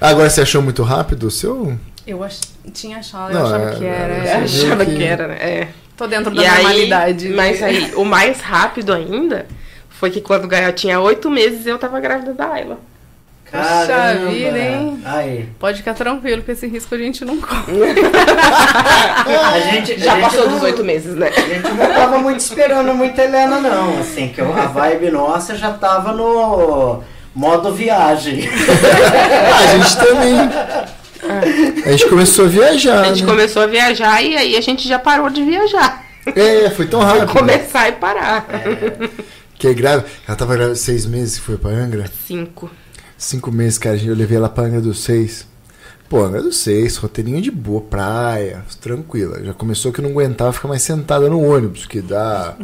Agora 0.00 0.28
você 0.30 0.42
achou 0.42 0.62
muito 0.62 0.82
rápido 0.82 1.24
o 1.28 1.30
seu? 1.30 1.78
Eu 2.06 2.22
ach... 2.24 2.40
tinha 2.72 2.98
achado, 2.98 3.32
Não, 3.32 3.40
eu 3.40 3.46
achava 3.46 3.70
é- 3.70 3.74
que 3.76 3.84
era. 3.84 4.14
é-. 4.14 4.36
Eu 4.40 4.44
achava 4.44 4.84
que- 4.84 4.96
que 4.96 5.02
era, 5.04 5.28
né? 5.28 5.36
É. 5.40 5.68
Tô 5.96 6.06
dentro 6.06 6.34
da 6.34 6.42
E 6.42 6.46
aí, 6.46 6.62
normalidade. 6.62 7.28
mas 7.30 7.62
aí, 7.62 7.92
o 7.96 8.04
mais 8.04 8.40
rápido 8.40 8.92
ainda 8.92 9.46
foi 9.90 10.10
que 10.10 10.20
quando 10.20 10.44
o 10.44 10.48
Gael 10.48 10.72
tinha 10.72 11.00
oito 11.00 11.28
meses, 11.30 11.66
eu 11.66 11.78
tava 11.78 11.98
grávida 12.00 12.32
da 12.34 12.52
Ayla. 12.52 12.78
Puxa 13.50 14.28
vida, 14.30 14.58
hein? 14.58 15.00
Aí. 15.04 15.48
Pode 15.58 15.78
ficar 15.78 15.94
tranquilo 15.94 16.42
que 16.42 16.52
esse 16.52 16.66
risco 16.66 16.94
a 16.94 16.98
gente 16.98 17.24
não 17.24 17.40
corre. 17.40 17.72
A 19.28 19.60
gente 19.60 19.98
Já 19.98 20.12
a 20.12 20.14
gente 20.16 20.24
passou 20.24 20.48
dos 20.48 20.62
oito 20.62 20.84
meses, 20.84 21.14
né? 21.14 21.30
A 21.34 21.40
gente 21.40 21.68
não 21.68 21.86
tava 21.86 22.18
muito 22.18 22.40
esperando 22.40 22.94
muita 22.94 23.22
Helena, 23.22 23.60
não. 23.60 23.98
Assim, 23.98 24.28
que 24.28 24.40
a 24.40 24.66
vibe 24.66 25.10
nossa 25.10 25.56
já 25.56 25.72
tava 25.72 26.12
no 26.12 27.02
modo 27.34 27.72
viagem. 27.72 28.48
Ah, 28.48 29.58
a 29.58 29.76
gente 29.76 29.96
também. 29.96 31.84
A 31.84 31.90
gente 31.90 32.08
começou 32.08 32.44
a 32.44 32.48
viajar. 32.48 33.00
A 33.00 33.04
gente 33.08 33.24
né? 33.24 33.30
começou 33.30 33.62
a 33.62 33.66
viajar 33.66 34.22
e 34.22 34.36
aí 34.36 34.56
a 34.56 34.60
gente 34.60 34.86
já 34.86 34.98
parou 34.98 35.28
de 35.30 35.42
viajar. 35.42 36.04
É, 36.26 36.70
foi 36.70 36.86
tão 36.86 37.00
rápido. 37.00 37.32
Começar 37.32 37.88
e 37.88 37.92
parar. 37.92 38.46
Que 39.54 39.68
é 39.68 39.74
grávida. 39.74 40.08
Ela 40.26 40.36
tava 40.36 40.54
grávida 40.54 40.76
seis 40.76 41.06
meses 41.06 41.38
que 41.38 41.44
foi 41.44 41.56
pra 41.56 41.70
Angra. 41.70 42.04
Cinco. 42.26 42.70
Cinco 43.18 43.50
meses, 43.50 43.78
cara. 43.78 43.96
Eu 43.96 44.14
levei 44.14 44.36
ela 44.36 44.48
pra 44.48 44.64
Angra 44.64 44.80
dos 44.80 45.00
Seis. 45.00 45.44
Pô, 46.08 46.24
Angra 46.24 46.40
dos 46.40 46.56
Seis, 46.56 46.96
roteirinho 46.96 47.42
de 47.42 47.50
boa, 47.50 47.80
praia, 47.80 48.64
tranquila. 48.80 49.44
Já 49.44 49.52
começou 49.52 49.92
que 49.92 50.00
eu 50.00 50.04
não 50.04 50.12
aguentava 50.12 50.52
ficar 50.52 50.68
mais 50.68 50.82
sentada 50.82 51.28
no 51.28 51.42
ônibus, 51.42 51.84
que 51.84 52.00
dá 52.00 52.56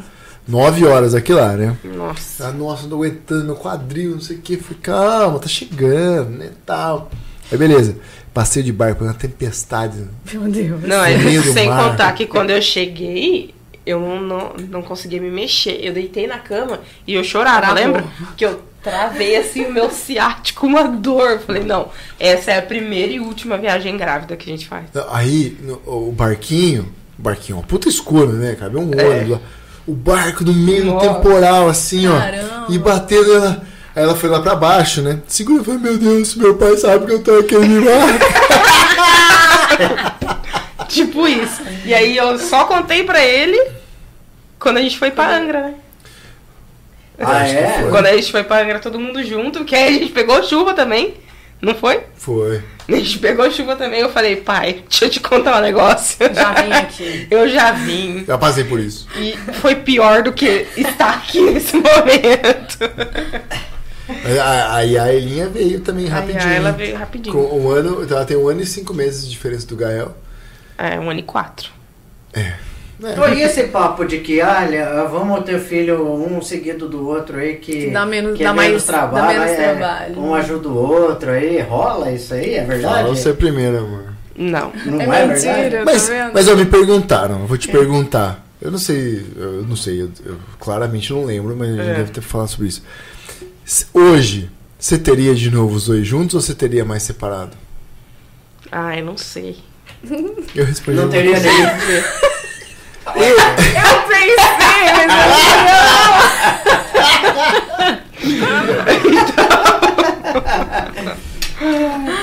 nove 0.46 0.86
horas 0.86 1.14
aqui 1.14 1.32
lá, 1.32 1.54
né? 1.54 1.76
Nossa. 1.84 2.46
Ah, 2.48 2.52
nossa, 2.52 2.82
não 2.82 2.90
tô 2.90 2.94
aguentando 2.96 3.44
meu 3.44 3.56
quadril, 3.56 4.12
não 4.12 4.20
sei 4.20 4.36
o 4.36 4.40
que. 4.40 4.56
Falei, 4.56 4.78
calma, 4.80 5.38
tá 5.40 5.48
chegando, 5.48 6.30
né, 6.30 6.50
tal. 6.64 7.10
Aí, 7.50 7.58
beleza. 7.58 7.96
Passeio 8.32 8.64
de 8.64 8.72
barco, 8.72 9.04
uma 9.04 9.12
tempestade. 9.12 10.06
Meu 10.32 10.42
Deus. 10.42 10.82
Não, 10.82 11.04
é, 11.04 11.42
sem 11.52 11.68
mar. 11.68 11.90
contar 11.90 12.12
que 12.12 12.26
quando 12.26 12.50
eu 12.50 12.62
cheguei, 12.62 13.54
eu 13.86 14.00
não, 14.00 14.20
não, 14.20 14.52
não 14.70 14.82
conseguia 14.82 15.20
me 15.20 15.30
mexer. 15.30 15.78
Eu 15.82 15.92
deitei 15.92 16.26
na 16.26 16.38
cama 16.38 16.80
e 17.06 17.14
eu 17.14 17.22
chorava, 17.24 17.60
Travou. 17.60 17.74
lembra? 17.76 18.04
Que 18.36 18.44
eu 18.46 18.62
travei 18.82 19.36
assim 19.36 19.64
o 19.64 19.72
meu 19.72 19.90
ciático, 19.90 20.66
uma 20.66 20.84
dor. 20.84 21.40
Falei, 21.46 21.62
não, 21.64 21.88
essa 22.18 22.52
é 22.52 22.58
a 22.58 22.62
primeira 22.62 23.12
e 23.12 23.20
última 23.20 23.56
viagem 23.58 23.96
grávida 23.96 24.36
que 24.36 24.48
a 24.50 24.52
gente 24.52 24.66
faz. 24.68 24.84
Aí, 25.10 25.56
no- 25.62 25.80
o 26.08 26.12
barquinho, 26.12 26.92
o 27.18 27.22
barquinho, 27.22 27.58
uma 27.58 27.64
puta 27.66 27.88
escuro, 27.88 28.32
né, 28.32 28.54
cara? 28.58 28.72
Um 28.78 28.90
ônibus 28.90 29.28
lá. 29.30 29.40
O 29.86 29.92
barco 29.94 30.44
no 30.44 30.52
meio 30.54 30.84
do 30.84 30.90
Nossa. 30.92 31.08
temporal, 31.14 31.68
assim, 31.68 32.06
ó. 32.08 32.18
Caramba. 32.18 32.66
E 32.70 32.78
batendo 32.78 33.34
ela. 33.34 33.62
Aí 33.94 34.02
ela 34.02 34.16
foi 34.16 34.28
lá 34.28 34.40
pra 34.40 34.56
baixo, 34.56 35.00
né? 35.02 35.20
Segura 35.28 35.62
e 35.62 35.64
falei, 35.64 35.80
meu 35.80 35.96
Deus, 35.98 36.34
meu 36.34 36.56
pai 36.56 36.76
sabe 36.76 37.06
que 37.06 37.12
eu 37.12 37.22
tô 37.22 37.38
aqui 37.38 37.54
no 37.54 37.84
mar. 37.84 38.18
Tipo 40.88 41.26
isso. 41.26 41.62
E 41.84 41.94
aí 41.94 42.16
eu 42.16 42.38
só 42.38 42.64
contei 42.64 43.04
pra 43.04 43.24
ele 43.24 43.60
quando 44.58 44.78
a 44.78 44.82
gente 44.82 44.98
foi 44.98 45.10
pra 45.10 45.36
Angra, 45.36 45.62
né? 45.62 45.74
Ah, 47.18 47.42
Acho 47.42 47.52
que 47.52 47.58
é? 47.58 47.78
foi. 47.80 47.90
Quando 47.90 48.06
a 48.06 48.16
gente 48.16 48.32
foi 48.32 48.44
pra 48.44 48.62
Angra 48.62 48.78
todo 48.80 48.98
mundo 48.98 49.22
junto, 49.22 49.64
que 49.64 49.74
aí 49.74 49.88
a 49.88 49.98
gente 49.98 50.12
pegou 50.12 50.42
chuva 50.42 50.74
também. 50.74 51.14
Não 51.62 51.74
foi? 51.74 52.00
Foi. 52.16 52.62
A 52.86 52.92
gente 52.92 53.18
pegou 53.18 53.50
chuva 53.50 53.76
também. 53.76 54.00
Eu 54.00 54.10
falei, 54.10 54.36
pai, 54.36 54.82
deixa 54.88 55.06
eu 55.06 55.10
te 55.10 55.20
contar 55.20 55.58
um 55.58 55.62
negócio. 55.62 56.18
Já 56.34 56.52
vim 56.52 56.72
aqui. 56.72 57.26
Eu 57.30 57.48
já 57.48 57.72
vim. 57.72 58.24
Já 58.26 58.36
passei 58.36 58.64
por 58.64 58.78
isso. 58.78 59.06
E 59.16 59.32
foi 59.54 59.76
pior 59.76 60.22
do 60.22 60.32
que 60.32 60.66
estar 60.76 61.14
aqui 61.14 61.40
nesse 61.40 61.74
momento. 61.76 62.78
Aí 64.06 64.38
a, 64.38 65.04
a 65.04 65.14
Elinha 65.14 65.48
veio 65.48 65.80
também 65.80 66.06
rapidinho. 66.06 66.46
Aí 66.46 66.56
ela 66.56 66.72
veio 66.72 66.96
rapidinho. 66.96 67.34
Com 67.34 67.58
um 67.58 67.70
ano, 67.70 68.02
então 68.02 68.16
ela 68.18 68.26
tem 68.26 68.36
um 68.36 68.48
ano 68.48 68.60
e 68.60 68.66
cinco 68.66 68.92
meses 68.92 69.24
de 69.24 69.30
diferença 69.30 69.66
do 69.66 69.76
Gael. 69.76 70.14
É, 70.76 70.98
um 70.98 71.08
ano 71.10 71.20
e 71.20 71.22
quatro. 71.22 71.70
É. 72.32 72.54
Então, 72.98 73.28
e 73.34 73.42
esse 73.42 73.64
papo 73.64 74.04
de 74.04 74.18
que, 74.18 74.40
olha, 74.40 75.04
vamos 75.04 75.44
ter 75.44 75.58
filho 75.60 76.06
um 76.14 76.40
seguido 76.40 76.88
do 76.88 77.06
outro 77.08 77.36
aí 77.38 77.56
que, 77.56 77.90
Dá 77.90 78.06
menos- 78.06 78.38
que 78.38 78.44
dá 78.44 78.50
é 78.50 78.52
menos 78.52 78.70
mais- 78.72 78.86
dá 78.86 78.92
trabalho, 78.92 79.40
menos 79.40 79.52
é, 79.52 79.74
trabalho. 79.74 80.18
um 80.20 80.34
ajuda 80.34 80.68
o 80.68 80.76
outro 80.76 81.30
aí, 81.30 81.60
rola 81.60 82.10
isso 82.12 82.32
aí, 82.34 82.54
é 82.54 82.64
verdade? 82.64 82.94
Fala 83.02 83.08
você 83.14 83.34
primeiro, 83.34 83.78
amor. 83.78 84.14
Não. 84.36 84.72
Não 84.86 85.00
É 85.12 85.22
é, 85.22 85.26
mentira. 85.26 85.54
verdade? 85.54 85.84
Mas, 85.84 86.08
tá 86.08 86.14
vendo? 86.14 86.30
mas 86.34 86.48
ó, 86.48 86.56
me 86.56 86.64
perguntaram, 86.66 87.40
eu 87.40 87.46
vou 87.46 87.58
te 87.58 87.68
perguntar. 87.68 88.44
Eu 88.62 88.70
não 88.70 88.78
sei, 88.78 89.26
eu 89.36 89.62
não 89.64 89.76
sei, 89.76 90.00
eu, 90.02 90.10
eu 90.24 90.36
claramente 90.58 91.12
não 91.12 91.24
lembro, 91.24 91.54
mas 91.56 91.68
a 91.70 91.72
gente 91.76 91.90
É. 91.90 91.94
deve 91.94 92.10
ter 92.12 92.20
falado 92.22 92.48
sobre 92.48 92.68
isso. 92.68 92.82
Hoje, 93.92 94.50
você 94.78 94.96
teria 94.96 95.34
de 95.34 95.50
novo 95.50 95.74
os 95.76 95.86
dois 95.86 96.06
juntos 96.06 96.34
ou 96.34 96.40
você 96.40 96.54
teria 96.54 96.84
mais 96.84 97.02
separado? 97.02 97.56
Ah, 98.72 98.96
eu 98.96 99.04
não 99.04 99.16
sei. 99.16 99.56
Eu 100.54 100.64
respondi. 100.64 100.96
Não 100.98 101.08
teria 101.08 101.38
nem. 101.40 101.60
Eu 101.62 101.70
pensei, 104.08 104.34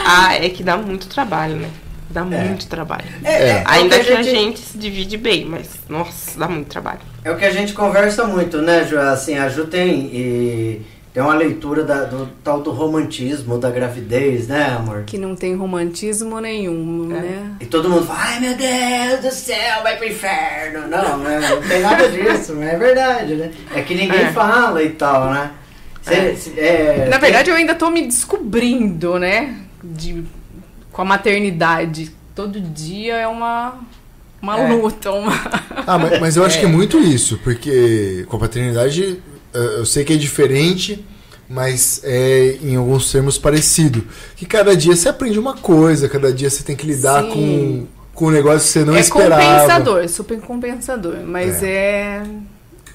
Ah, 0.06 0.36
é 0.36 0.50
que 0.50 0.64
dá 0.64 0.78
muito 0.78 1.08
trabalho, 1.08 1.56
né? 1.56 1.70
Dá 2.10 2.26
muito 2.26 2.68
trabalho. 2.68 3.06
É, 3.24 3.32
é, 3.50 3.64
Ainda 3.66 3.96
é 3.96 4.02
o 4.02 4.06
que 4.06 4.12
a 4.12 4.22
gente- 4.22 4.30
gente 4.36 4.60
se 4.60 4.78
divide 4.78 5.16
bem, 5.18 5.46
mas, 5.46 5.70
nossa, 5.88 6.38
dá 6.38 6.48
muito 6.48 6.68
trabalho. 6.68 7.00
É 7.24 7.32
o 7.32 7.38
que 7.38 7.46
a 7.46 7.52
gente 7.52 7.72
conversa 7.74 8.26
muito, 8.26 8.62
né, 8.62 8.84
Ju? 8.86 9.00
Assim, 9.00 9.38
a 9.38 9.48
Ju 9.48 9.66
tem, 9.68 10.10
e, 10.14 10.82
tem 11.14 11.22
uma 11.22 11.34
leitura 11.36 11.84
da- 11.84 12.06
do 12.06 12.28
tal 12.44 12.62
do 12.62 12.72
romantismo 12.72 13.58
da 13.58 13.70
gravidez, 13.70 14.48
né, 14.48 14.76
amor? 14.80 15.04
Que 15.06 15.18
não 15.18 15.36
tem 15.36 15.56
romantismo 15.56 16.40
nenhum, 16.40 17.06
né? 17.08 17.52
E 17.60 17.66
todo 17.66 17.90
mundo 17.90 18.06
fala, 18.06 18.20
ai 18.22 18.40
meu 18.40 18.56
Deus 18.56 19.20
do 19.22 19.32
céu, 19.32 19.84
vai 19.84 19.98
pro 19.98 20.08
inferno. 20.08 20.88
Não, 20.88 21.18
né, 21.18 21.40
não 21.50 21.62
tem 21.68 21.82
nada 21.82 22.08
disso, 22.10 22.54
mas 22.56 22.70
é 22.70 22.78
verdade, 22.78 23.36
né? 23.36 23.52
É 23.76 23.82
que 23.82 23.94
ninguém 23.96 24.22
É. 24.22 24.32
fala 24.32 24.82
e 24.84 24.90
tal, 24.92 25.32
né? 25.32 25.52
Cê- 26.02 26.36
cê- 26.36 26.60
é, 26.60 27.06
Na 27.10 27.20
tem- 27.20 27.30
verdade, 27.30 27.50
eu 27.50 27.56
ainda 27.56 27.76
tô 27.76 27.90
me 27.92 28.02
descobrindo, 28.08 29.20
né? 29.20 29.56
De, 29.84 30.24
com 30.92 31.02
a 31.02 31.06
maternidade. 31.06 32.12
Todo 32.34 32.60
dia 32.60 33.16
é 33.18 33.28
uma, 33.28 33.76
uma 34.42 34.60
É. 34.60 34.72
luta, 34.72 35.12
uma... 35.12 35.32
Ah, 35.86 35.98
mas, 36.00 36.20
mas 36.20 36.36
eu 36.38 36.46
acho 36.46 36.58
que 36.60 36.66
é 36.66 36.70
muito 36.70 36.98
isso, 37.00 37.38
porque 37.44 38.26
com 38.30 38.38
a 38.38 38.40
paternidade 38.40 39.20
eu 39.54 39.86
sei 39.86 40.04
que 40.04 40.14
é 40.14 40.18
diferente, 40.18 41.06
mas 41.50 42.02
é 42.04 42.58
em 42.62 42.76
alguns 42.76 43.12
termos 43.12 43.38
parecido. 43.38 44.04
Que 44.36 44.46
cada 44.46 44.76
dia 44.76 44.96
você 44.96 45.10
aprende 45.10 45.38
uma 45.38 45.56
coisa, 45.58 46.08
cada 46.08 46.32
dia 46.32 46.50
você 46.50 46.64
tem 46.64 46.76
que 46.76 46.88
lidar 46.88 47.24
com, 47.24 47.34
Sim. 47.34 47.88
com 48.14 48.28
um 48.28 48.32
negócio 48.32 48.60
que 48.60 48.68
você 48.68 48.86
não 48.86 48.96
é 48.96 49.02
esperava. 49.02 49.42
compensador, 49.42 50.10
super 50.10 50.40
compensador. 50.42 51.18
Mas 51.26 51.62
é. 51.62 52.24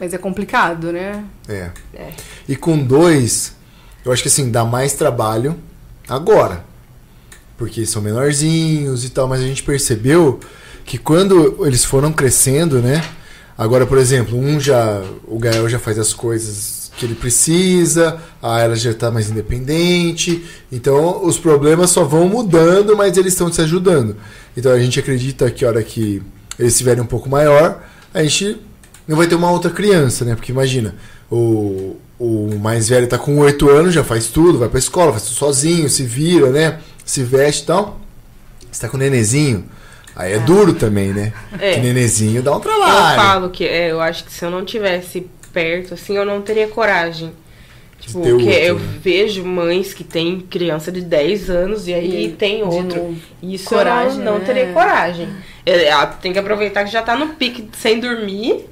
Mas 0.00 0.12
é 0.12 0.18
complicado, 0.18 0.92
né? 0.92 1.24
É. 1.48 1.70
É. 1.94 2.10
E 2.48 2.56
com 2.56 2.78
dois, 2.78 3.54
eu 4.04 4.12
acho 4.12 4.22
que 4.22 4.28
assim, 4.28 4.50
dá 4.50 4.64
mais 4.64 4.92
trabalho 4.94 5.56
agora. 6.08 6.64
Porque 7.56 7.86
são 7.86 8.02
menorzinhos 8.02 9.04
e 9.04 9.10
tal, 9.10 9.26
mas 9.26 9.40
a 9.40 9.44
gente 9.46 9.62
percebeu 9.62 10.40
que 10.84 10.98
quando 10.98 11.66
eles 11.66 11.84
foram 11.84 12.12
crescendo, 12.12 12.80
né? 12.80 13.02
Agora, 13.56 13.86
por 13.86 13.98
exemplo, 13.98 14.38
um 14.38 14.60
já. 14.60 15.02
O 15.26 15.38
Gael 15.38 15.68
já 15.68 15.78
faz 15.78 15.98
as 15.98 16.12
coisas 16.12 16.90
que 16.96 17.04
ele 17.04 17.14
precisa, 17.14 18.18
a 18.42 18.60
ela 18.60 18.74
já 18.74 18.92
tá 18.92 19.10
mais 19.10 19.30
independente. 19.30 20.44
Então 20.72 21.24
os 21.24 21.38
problemas 21.38 21.90
só 21.90 22.04
vão 22.04 22.28
mudando, 22.28 22.96
mas 22.96 23.16
eles 23.16 23.32
estão 23.32 23.52
se 23.52 23.60
ajudando. 23.60 24.16
Então 24.56 24.72
a 24.72 24.78
gente 24.78 24.98
acredita 24.98 25.50
que 25.50 25.64
a 25.64 25.68
hora 25.68 25.82
que 25.82 26.22
eles 26.58 26.72
estiverem 26.72 27.02
um 27.02 27.06
pouco 27.06 27.28
maior, 27.28 27.82
a 28.12 28.22
gente 28.22 28.58
não 29.06 29.16
vai 29.16 29.26
ter 29.26 29.34
uma 29.34 29.50
outra 29.50 29.70
criança, 29.70 30.24
né? 30.24 30.34
Porque 30.34 30.50
imagina, 30.50 30.94
o, 31.30 31.96
o 32.18 32.58
mais 32.58 32.88
velho 32.88 33.06
tá 33.06 33.18
com 33.18 33.38
8 33.38 33.68
anos, 33.68 33.94
já 33.94 34.02
faz 34.02 34.28
tudo, 34.28 34.58
vai 34.58 34.68
pra 34.68 34.78
escola, 34.78 35.12
faz 35.12 35.24
tudo 35.24 35.34
sozinho, 35.34 35.88
se 35.88 36.02
vira, 36.02 36.50
né? 36.50 36.80
Se 37.04 37.22
veste 37.22 37.62
e 37.62 37.66
tal. 37.66 38.00
Você 38.70 38.80
tá 38.80 38.88
com 38.88 38.96
o 38.96 39.00
nenezinho, 39.00 39.64
aí 40.16 40.32
é 40.32 40.38
duro 40.38 40.72
também, 40.74 41.12
né? 41.12 41.32
É. 41.60 41.74
Que 41.74 41.80
nenezinho 41.80 42.42
dá 42.42 42.52
um 42.52 42.54
Eu 42.56 42.60
trabalho. 42.60 43.20
falo 43.20 43.50
que 43.50 43.64
é, 43.64 43.90
eu 43.90 44.00
acho 44.00 44.24
que 44.24 44.32
se 44.32 44.44
eu 44.44 44.50
não 44.50 44.64
tivesse 44.64 45.26
perto, 45.52 45.94
assim, 45.94 46.16
eu 46.16 46.24
não 46.24 46.40
teria 46.42 46.66
coragem. 46.68 47.32
Tipo, 47.98 48.20
porque 48.20 48.30
outro, 48.32 48.50
eu 48.50 48.74
né? 48.78 48.88
vejo 49.02 49.44
mães 49.44 49.94
que 49.94 50.04
têm 50.04 50.38
criança 50.40 50.92
de 50.92 51.00
10 51.00 51.48
anos 51.50 51.88
e 51.88 51.94
aí 51.94 52.26
E 52.26 52.28
tem 52.28 52.62
outro. 52.62 53.16
Isso 53.42 53.68
Coragem, 53.68 54.18
eu 54.18 54.24
não, 54.24 54.32
não 54.32 54.38
né? 54.38 54.44
teria 54.44 54.66
coragem. 54.72 55.28
É, 55.64 55.86
Ela 55.86 56.06
tem 56.06 56.32
que 56.32 56.38
aproveitar 56.38 56.84
que 56.84 56.90
já 56.92 57.02
tá 57.02 57.16
no 57.16 57.28
pique 57.28 57.68
sem 57.76 57.98
dormir 57.98 58.66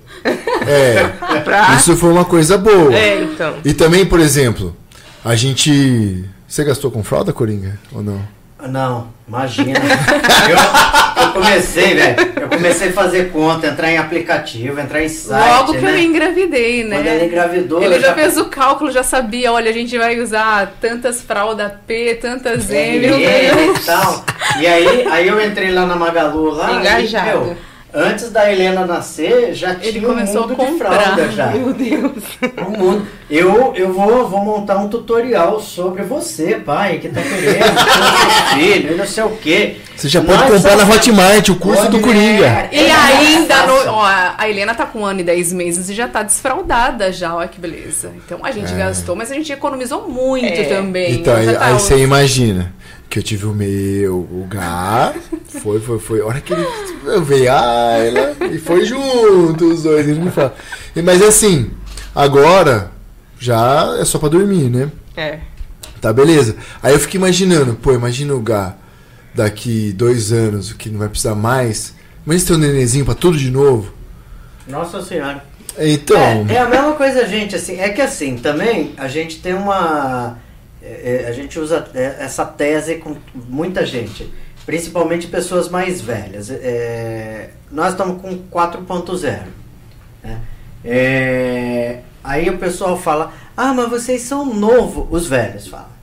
É, 0.66 1.04
pra. 1.40 1.74
isso 1.74 1.96
foi 1.96 2.10
uma 2.12 2.24
coisa 2.24 2.56
boa. 2.58 2.94
É, 2.94 3.22
então. 3.22 3.56
E 3.64 3.72
também, 3.72 4.04
por 4.06 4.20
exemplo, 4.20 4.76
a 5.24 5.34
gente. 5.34 6.24
Você 6.46 6.62
gastou 6.62 6.90
com 6.90 7.02
fralda, 7.02 7.32
Coringa? 7.32 7.78
Ou 7.92 8.02
não? 8.02 8.20
Não, 8.68 9.08
imagina. 9.26 9.78
eu, 10.48 10.56
eu 10.56 11.13
comecei, 11.40 11.94
velho. 11.94 12.16
Eu 12.40 12.48
comecei 12.48 12.88
a 12.88 12.92
fazer 12.92 13.30
conta, 13.30 13.66
entrar 13.66 13.90
em 13.90 13.98
aplicativo, 13.98 14.80
entrar 14.80 15.02
em 15.02 15.08
site. 15.08 15.58
Logo 15.58 15.72
que 15.74 15.80
né? 15.80 15.92
eu 15.92 15.98
engravidei, 15.98 16.84
né? 16.84 16.96
Quando 16.96 17.06
ela 17.06 17.24
engravidou, 17.24 17.82
Ele 17.82 17.96
eu 17.96 18.00
já 18.00 18.14
fez 18.14 18.36
o 18.36 18.46
cálculo, 18.46 18.90
já 18.90 19.02
sabia, 19.02 19.52
olha, 19.52 19.70
a 19.70 19.74
gente 19.74 19.96
vai 19.98 20.18
usar 20.20 20.74
tantas 20.80 21.20
fraldas 21.20 21.72
P, 21.86 22.14
tantas 22.20 22.70
M. 22.70 23.06
e 23.06 23.80
tal. 23.84 24.24
E 24.60 24.66
aí, 24.66 25.06
aí 25.10 25.28
eu 25.28 25.44
entrei 25.44 25.72
lá 25.72 25.84
na 25.86 25.96
Magalu 25.96 26.50
lá. 26.50 26.72
Engajado. 26.72 27.28
E, 27.28 27.44
meu, 27.46 27.56
antes 27.94 28.30
da 28.30 28.50
Helena 28.50 28.84
nascer, 28.84 29.54
já 29.54 29.72
Ele 29.80 29.92
tinha 30.00 30.06
começou 30.08 30.44
um 30.44 30.48
mundo 30.48 30.52
a 30.52 30.66
comprar. 30.66 30.90
de 30.90 31.02
fralda 31.04 31.28
já. 31.30 31.46
Meu 31.48 31.72
Deus. 31.72 32.22
Um 32.66 32.70
mundo. 32.78 33.06
Eu, 33.30 33.72
eu 33.76 33.92
vou, 33.92 34.28
vou 34.28 34.44
montar 34.44 34.76
um 34.78 34.88
tutorial 34.88 35.60
sobre 35.60 36.02
você, 36.02 36.56
pai, 36.56 36.98
que 36.98 37.08
tá 37.08 37.20
querendo 37.22 38.54
filho 38.54 38.96
não 38.98 39.06
sei 39.06 39.24
o 39.24 39.30
quê. 39.36 39.76
Você 39.96 40.08
já 40.08 40.20
pode 40.20 40.42
Nós 40.50 40.50
comprar 40.62 40.76
na 40.76 40.84
Hotmart 40.92 41.48
o 41.48 41.56
curso 41.56 41.88
do 41.88 42.00
Coringa. 42.00 42.68
E 42.72 42.78
É 42.78 42.90
ainda, 42.92 43.66
no, 43.66 43.92
ó, 43.92 44.04
a 44.36 44.48
Helena 44.48 44.74
tá 44.74 44.84
com 44.86 45.00
um 45.00 45.06
ano 45.06 45.20
e 45.20 45.22
dez 45.22 45.52
meses 45.52 45.88
e 45.88 45.94
já 45.94 46.08
tá 46.08 46.22
desfraldada 46.22 47.12
já, 47.12 47.34
olha 47.34 47.46
que 47.48 47.60
beleza. 47.60 48.12
Então 48.26 48.40
a 48.42 48.50
gente 48.50 48.72
gastou, 48.74 49.14
mas 49.14 49.30
a 49.30 49.34
gente 49.34 49.52
economizou 49.52 50.08
muito 50.08 50.46
É. 50.46 50.64
também. 50.64 51.12
Então, 51.12 51.34
aí, 51.36 51.54
tá 51.54 51.66
aí 51.66 51.72
você 51.74 51.96
imagina 51.98 52.72
que 53.08 53.18
eu 53.18 53.22
tive 53.22 53.46
o 53.46 53.52
meu, 53.52 54.16
o 54.16 54.46
Gá, 54.48 55.14
foi, 55.46 55.80
foi, 55.80 55.98
foi. 55.98 56.20
A 56.20 56.26
hora 56.26 56.40
que 56.40 56.52
ele 56.52 56.66
eu 57.06 57.22
veio 57.22 57.52
a 57.52 57.88
Ayla 57.94 58.36
e 58.52 58.58
foi 58.58 58.84
junto 58.84 59.72
os 59.72 59.82
dois, 59.82 60.08
ele 60.08 60.20
me 60.20 60.30
fala. 60.30 60.54
E, 60.96 61.02
Mas 61.02 61.22
assim, 61.22 61.70
agora 62.14 62.90
já 63.38 63.96
é 64.00 64.04
só 64.04 64.18
pra 64.18 64.28
dormir, 64.28 64.70
né? 64.70 64.90
É. 65.16 65.38
Tá, 66.00 66.12
beleza. 66.12 66.56
Aí 66.82 66.92
eu 66.92 66.98
fico 66.98 67.16
imaginando, 67.16 67.74
pô, 67.74 67.92
imagina 67.92 68.34
o 68.34 68.40
Gá 68.40 68.74
daqui 69.34 69.92
dois 69.92 70.32
anos, 70.32 70.72
que 70.72 70.88
não 70.88 70.98
vai 70.98 71.08
precisar 71.08 71.34
mais. 71.34 71.94
Imagina 72.26 72.46
ter 72.48 72.54
um 72.54 72.58
nenenzinho 72.58 73.04
pra 73.04 73.14
tudo 73.14 73.36
de 73.36 73.50
novo. 73.50 73.92
Nossa 74.66 75.02
senhora. 75.02 75.44
Então, 75.78 76.46
É, 76.48 76.54
é 76.54 76.58
a 76.58 76.68
mesma 76.68 76.92
coisa, 76.92 77.26
gente. 77.26 77.54
Assim, 77.56 77.78
é 77.78 77.88
que 77.90 78.00
assim, 78.00 78.36
também 78.36 78.92
a 78.96 79.08
gente 79.08 79.40
tem 79.40 79.54
uma. 79.54 80.38
É, 80.84 81.22
é, 81.24 81.28
a 81.28 81.32
gente 81.32 81.58
usa 81.58 81.88
é, 81.94 82.16
essa 82.20 82.44
tese 82.44 82.96
com 82.96 83.16
muita 83.34 83.84
gente, 83.86 84.32
principalmente 84.66 85.26
pessoas 85.26 85.68
mais 85.68 86.00
velhas. 86.00 86.50
É, 86.50 87.50
nós 87.70 87.92
estamos 87.92 88.20
com 88.20 88.36
4.0. 88.50 89.38
Né? 90.22 90.40
É, 90.84 92.00
aí 92.22 92.48
o 92.50 92.58
pessoal 92.58 92.96
fala: 92.98 93.32
Ah, 93.56 93.72
mas 93.72 93.88
vocês 93.88 94.22
são 94.22 94.44
novo, 94.54 95.08
os 95.10 95.26
velhos 95.26 95.66
falam. 95.66 95.94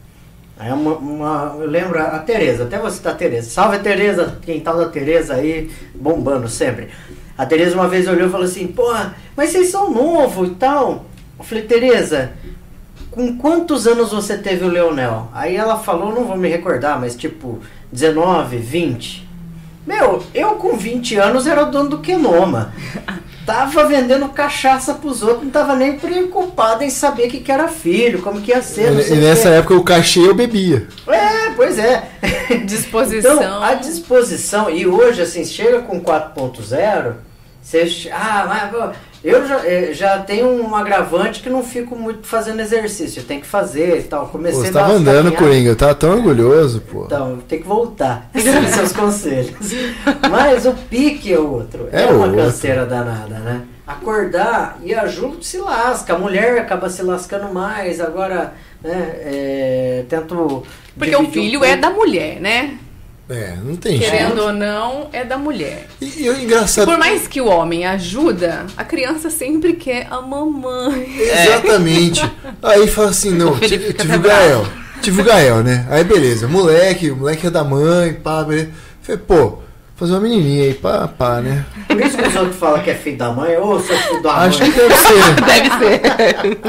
Aí 0.58 0.72
uma, 0.72 0.94
uma- 0.96 1.56
eu 1.60 1.68
lembro 1.68 2.00
a 2.00 2.20
Tereza, 2.20 2.64
até 2.66 2.78
você 2.78 3.02
tá 3.02 3.14
Tereza. 3.16 3.50
Salve 3.50 3.80
Tereza, 3.80 4.38
quem 4.44 4.60
tal 4.60 4.78
da 4.78 4.90
Tereza 4.90 5.36
aí, 5.36 5.72
bombando 5.96 6.48
sempre. 6.48 6.90
A 7.38 7.46
Tereza 7.48 7.74
uma 7.76 7.88
vez 7.88 8.08
olhou 8.08 8.28
e 8.28 8.32
falou 8.32 8.46
assim, 8.46 8.68
porra, 8.68 9.16
mas 9.36 9.50
vocês 9.50 9.70
são 9.70 9.92
novos 9.92 10.50
e 10.50 10.56
tal. 10.56 11.06
Eu 11.40 11.44
falei, 11.46 11.64
Tereza, 11.64 12.34
com 13.12 13.38
quantos 13.38 13.86
anos 13.86 14.12
você 14.12 14.38
teve 14.38 14.64
o 14.64 14.70
Leonel? 14.70 15.28
Aí 15.34 15.56
ela 15.56 15.78
falou, 15.78 16.16
não 16.16 16.24
vou 16.24 16.38
me 16.38 16.48
recordar, 16.48 17.00
mas 17.00 17.16
tipo, 17.16 17.60
19, 17.92 18.58
20. 18.58 19.30
Meu, 19.86 20.24
eu 20.34 20.52
com 20.52 20.78
20 20.78 21.18
anos 21.18 21.46
era 21.46 21.64
o 21.64 21.72
dono 21.72 21.90
do 21.90 21.98
Kenoma. 22.00 22.74
Tava 23.46 23.86
vendendo 23.86 24.30
cachaça 24.30 24.94
pros 24.94 25.24
outros, 25.24 25.44
não 25.44 25.50
tava 25.50 25.76
nem 25.76 25.98
preocupado 25.98 26.84
em 26.84 26.92
saber 26.92 27.28
o 27.28 27.30
que, 27.30 27.40
que 27.40 27.52
era 27.52 27.68
filho, 27.68 28.22
como 28.22 28.40
que 28.40 28.52
ia 28.52 28.62
ser. 28.62 28.92
não 28.92 29.02
e, 29.02 29.14
e 29.14 29.16
nessa 29.16 29.50
quê. 29.50 29.56
época 29.56 29.76
o 29.76 29.84
cachê 29.84 30.20
eu 30.20 30.36
bebia. 30.36 30.88
É, 31.08 31.50
pois 31.56 31.80
é. 31.80 32.08
Disposição. 32.66 33.38
Então, 33.38 33.64
a 33.64 33.74
disposição, 33.74 34.70
e 34.70 34.86
hoje, 34.86 35.24
assim, 35.24 35.44
chega 35.44 35.82
com 35.82 36.00
4.0, 36.00 37.14
você. 37.62 38.10
Ah, 38.14 38.46
mas, 38.48 38.96
Eu 39.24 39.48
já, 39.48 39.66
eh, 39.68 39.94
já 39.94 40.18
tenho 40.20 40.48
um 40.48 40.76
agravante 40.76 41.42
que 41.42 41.50
não 41.50 41.64
fico 41.64 41.96
muito 41.96 42.26
fazendo 42.26 42.60
exercício. 42.60 43.22
Tem 43.24 43.40
que 43.40 43.46
fazer 43.46 44.00
e 44.00 44.04
tal. 44.04 44.26
Pô, 44.26 44.32
Comecei 44.34 44.62
você 44.62 44.70
a 44.70 44.72
dar 44.72 44.80
tava 44.82 44.94
andando. 44.94 45.32
Coringa. 45.34 45.70
Eu 45.70 45.76
tava 45.76 45.94
tão 45.94 46.12
orgulhoso, 46.16 46.82
pô. 46.82 47.06
Então, 47.06 47.38
tem 47.48 47.62
que 47.62 47.68
voltar. 47.68 48.30
Seus 48.74 48.92
conselhos. 48.92 49.52
Mas 50.30 50.66
o 50.66 50.74
pique 50.74 51.32
é 51.32 51.40
outro. 51.40 51.88
É, 51.92 52.04
É 52.04 52.06
uma 52.08 52.26
outro. 52.26 52.38
canseira 52.44 52.86
danada, 52.86 53.38
né? 53.40 53.62
Acordar 53.86 54.80
e 54.84 54.94
a 54.94 55.06
Ju 55.06 55.38
se 55.42 55.58
lasca. 55.60 56.16
A 56.16 56.18
mulher 56.18 56.58
acaba 56.58 56.90
se 56.90 57.04
lascando 57.04 57.54
mais. 57.54 58.02
Agora, 58.02 58.54
né? 58.82 59.16
é, 59.24 60.06
tento. 60.10 60.64
Porque 60.98 61.16
o 61.16 61.22
um 61.22 61.32
filho 61.32 61.60
pouco. 61.60 61.74
é 61.74 61.78
da 61.78 61.90
mulher, 61.92 62.40
né? 62.40 62.78
É, 63.32 63.56
não 63.64 63.78
tem 63.78 63.98
Querendo 63.98 64.28
jeito. 64.36 64.42
ou 64.42 64.52
não, 64.52 65.08
é 65.14 65.24
da 65.24 65.38
mulher. 65.38 65.88
E, 66.02 66.24
e 66.24 66.30
o 66.30 66.38
engraçado. 66.38 66.86
Por 66.86 66.98
mais 66.98 67.28
que 67.30 67.40
o 67.40 67.48
homem 67.48 67.86
ajuda, 67.86 68.66
a 68.76 68.84
criança 68.84 69.30
sempre 69.30 69.72
quer 69.74 70.08
a 70.12 70.20
mamãe. 70.22 71.08
Exatamente. 71.18 72.30
Aí 72.62 72.88
fala 72.88 73.10
assim, 73.10 73.32
não, 73.32 73.54
O 73.56 73.60
tive, 73.60 73.96
o 74.16 74.20
Gael. 74.20 74.66
Tive 75.02 75.22
o 75.22 75.24
Gael, 75.24 75.64
né? 75.64 75.88
Aí 75.90 76.04
beleza, 76.04 76.46
moleque, 76.48 77.10
o 77.10 77.16
moleque 77.16 77.48
é 77.48 77.50
da 77.50 77.64
mãe, 77.64 78.14
pá, 78.14 78.44
beleza. 78.44 78.70
Falei, 79.02 79.22
pô, 79.26 79.60
fazer 79.96 80.12
uma 80.12 80.20
menininha 80.20 80.66
aí, 80.66 80.74
pá, 80.74 81.08
pá, 81.08 81.40
né? 81.40 81.66
Por 81.88 82.02
isso 82.02 82.18
que 82.18 82.28
os 82.28 82.36
outros 82.36 82.58
falam 82.58 82.82
que 82.84 82.90
é 82.90 82.96
filho 82.96 83.18
da 83.18 83.32
mãe. 83.32 83.56
Ou 83.56 83.80
sou 83.80 83.96
filho 83.96 84.22
da 84.22 84.34
Acho 84.34 84.60
mãe. 84.60 84.72
que 84.72 84.78
deve 84.78 84.96
ser. 84.96 85.36
Deve 85.46 85.70
ser. 85.80 86.60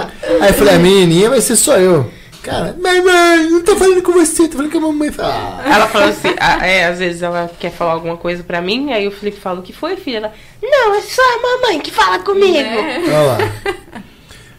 Aí 0.41 0.49
eu 0.51 0.55
falei, 0.55 0.75
a 0.77 0.79
menininha 0.79 1.29
vai 1.29 1.41
ser 1.41 1.57
só 1.57 1.77
eu. 1.77 2.09
Cara, 2.43 2.77
mas 2.81 3.05
mãe, 3.05 3.51
não 3.51 3.63
tô 3.63 3.77
falando 3.77 4.03
com 4.03 4.13
você, 4.13 4.49
tô 4.49 4.57
falando 4.57 4.73
com 4.73 4.79
a 4.79 4.81
mamãe. 4.81 5.13
Fala, 5.13 5.61
ah, 5.65 5.75
Ela 5.75 5.87
falou 5.87 6.09
assim, 6.09 6.35
ah, 6.41 6.67
é, 6.67 6.87
às 6.87 6.99
vezes 6.99 7.23
ela 7.23 7.49
quer 7.59 7.71
falar 7.71 7.93
alguma 7.93 8.17
coisa 8.17 8.43
pra 8.43 8.61
mim, 8.61 8.93
aí 8.93 9.07
o 9.07 9.13
Felipe 9.13 9.39
fala, 9.39 9.61
o 9.61 9.63
que 9.63 9.73
foi, 9.73 9.97
filha? 9.97 10.19
Ela, 10.19 10.33
não, 10.61 10.95
é 10.97 11.01
só 11.03 11.23
a 11.23 11.41
mamãe 11.41 11.81
que 11.81 11.93
fala 11.93 12.19
comigo. 12.19 12.53
Né? 12.53 13.03
olha 13.07 13.23
lá. 13.23 13.39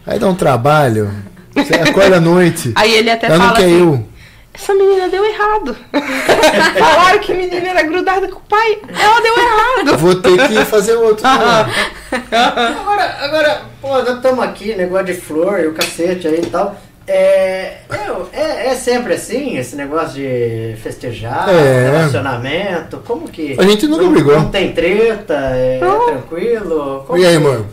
Aí 0.08 0.17
dá 0.17 0.28
um 0.28 0.36
trabalho. 0.36 1.12
Você 1.54 1.76
acorda 1.76 2.17
à 2.17 2.22
noite. 2.22 2.72
Aí 2.76 2.93
ele 2.93 3.12
até 3.12 3.28
Ela 3.28 3.38
não 3.38 3.46
fala 3.48 3.58
quer 3.58 3.65
assim, 3.65 3.80
eu. 3.80 4.08
essa 4.54 4.74
menina 4.74 5.10
deu 5.10 5.26
errado. 5.26 5.78
Falaram 6.80 7.19
que 7.19 7.32
a 7.32 7.36
menina 7.36 7.67
era 7.67 7.84
grudada 7.84 8.28
com 8.30 8.38
o 8.38 8.41
pai, 8.41 8.80
ela 8.98 9.19
deu 9.22 9.34
errado. 9.38 9.98
Vou 9.98 10.15
ter 10.15 10.48
que 10.48 10.65
fazer 10.65 10.96
outro. 10.96 11.26
Agora, 11.28 13.17
agora, 13.22 13.62
pô, 13.82 13.89
nós 13.89 14.15
estamos 14.15 14.43
aqui, 14.43 14.74
negócio 14.76 15.08
de 15.08 15.13
flor 15.15 15.60
e 15.60 15.67
o 15.67 15.74
cacete 15.74 16.28
aí 16.28 16.39
e 16.41 16.46
tal. 16.46 16.76
É, 17.06 17.80
eu- 18.08 18.30
é, 18.32 18.68
é 18.68 18.76
sempre 18.76 19.13
assim, 19.13 19.58
esse 19.58 19.76
negócio 19.76 20.13
de 20.16 20.76
festejar, 20.82 21.50
É. 21.50 21.92
relacionamento, 21.92 22.98
como 23.06 23.28
que... 23.28 23.60
A 23.60 23.63
gente 23.63 23.88
nunca 23.88 24.04
não, 24.04 24.12
brigou. 24.13 24.39
Não 24.39 24.50
tem 24.50 24.72
treta, 24.72 25.34
é, 25.34 25.80
Não. 25.82 26.06
tranquilo? 26.06 27.04
Como 27.06 27.20
E 27.20 27.26
aí, 27.26 27.38
mano? 27.38 27.68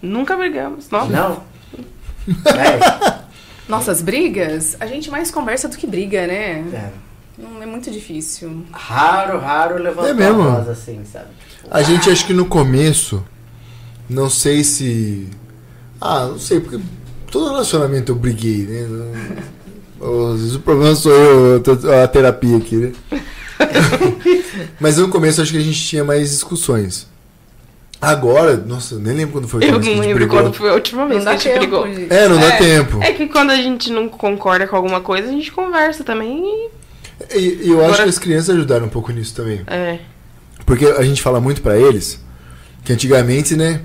Nunca 0.00 0.36
brigamos, 0.36 0.90
não. 0.90 1.08
Não? 1.08 1.42
É, 2.46 3.22
Nossas 3.68 4.02
brigas, 4.02 4.76
a 4.78 4.86
gente 4.86 5.10
mais 5.10 5.30
conversa 5.30 5.68
do 5.68 5.76
que 5.76 5.86
briga, 5.86 6.26
né? 6.26 6.64
é. 6.72 6.90
Não 7.38 7.62
é 7.62 7.66
muito 7.66 7.90
difícil. 7.90 8.64
Raro, 8.70 9.38
raro 9.40 9.82
levantar 9.82 10.10
É 10.10 10.14
mesmo? 10.14 10.42
a 10.42 10.50
voz 10.56 10.68
assim, 10.68 11.00
sabe? 11.10 11.26
A 11.70 11.82
gente 11.82 12.10
acho 12.10 12.26
que 12.26 12.34
no 12.34 12.44
começo, 12.44 13.24
não 14.08 14.28
sei 14.28 14.62
se. 14.62 15.28
Ah, 16.00 16.26
não 16.26 16.38
sei, 16.38 16.60
porque 16.60 16.78
todo 17.32 17.48
relacionamento 17.50 18.12
eu 18.12 18.16
briguei, 18.16 18.58
né? 18.66 18.86
Não- 19.98 20.32
Às 20.34 20.40
vezes 20.40 20.54
o 20.56 20.60
problema 20.60 20.94
sou 20.94 21.10
eu, 21.12 21.62
eu 21.64 22.02
a 22.02 22.06
terapia 22.06 22.56
aqui, 22.58 22.76
né? 22.76 22.92
Mas 24.80 24.96
no 24.98 25.08
começo 25.08 25.40
acho 25.42 25.52
que 25.52 25.58
a 25.58 25.62
gente 25.62 25.80
tinha 25.80 26.04
mais 26.04 26.30
discussões. 26.30 27.06
Agora, 28.00 28.56
nossa, 28.56 28.96
eu 28.96 28.98
nem 28.98 29.14
lembro 29.14 29.32
quando 29.34 29.46
foi 29.48 29.62
a 29.62 29.68
Eu 29.68 29.74
última 29.74 29.94
vez 29.94 29.96
não 29.96 30.02
que 30.02 30.08
a 30.08 30.08
gente 30.08 30.08
lembro 30.08 30.26
brigou. 30.26 30.42
quando 30.42 30.54
foi 30.54 30.70
a 30.70 30.74
última 30.74 31.06
vez 31.06 31.24
Não 31.24 31.24
que 31.24 31.28
a 31.28 31.32
dá 31.32 31.38
gente 31.38 31.52
tempo. 31.70 31.82
brigou. 31.82 31.94
gente. 32.00 32.12
É, 32.12 32.28
não 32.28 32.36
dá 32.40 32.46
É, 32.46 32.58
tempo. 32.58 32.98
É 33.02 33.12
que 33.12 33.26
quando 33.28 33.50
a 33.50 33.56
gente 33.56 33.92
não 33.92 34.08
concorda 34.08 34.66
com 34.66 34.74
alguma 34.74 35.00
coisa, 35.00 35.28
a 35.28 35.30
gente 35.30 35.52
conversa 35.52 36.02
também 36.02 36.42
e... 36.44 36.82
E, 37.38 37.70
eu 37.70 37.76
acho 37.78 37.84
Agora- 37.90 38.02
que 38.02 38.08
as 38.08 38.18
crianças 38.18 38.50
ajudaram 38.56 38.86
um 38.86 38.88
pouco 38.88 39.12
nisso 39.12 39.32
também. 39.36 39.60
É. 39.68 39.98
Porque 40.66 40.84
a 40.86 41.02
gente 41.04 41.22
fala 41.22 41.40
muito 41.40 41.62
pra 41.62 41.78
eles 41.78 42.20
que 42.84 42.92
antigamente, 42.92 43.54
né? 43.54 43.82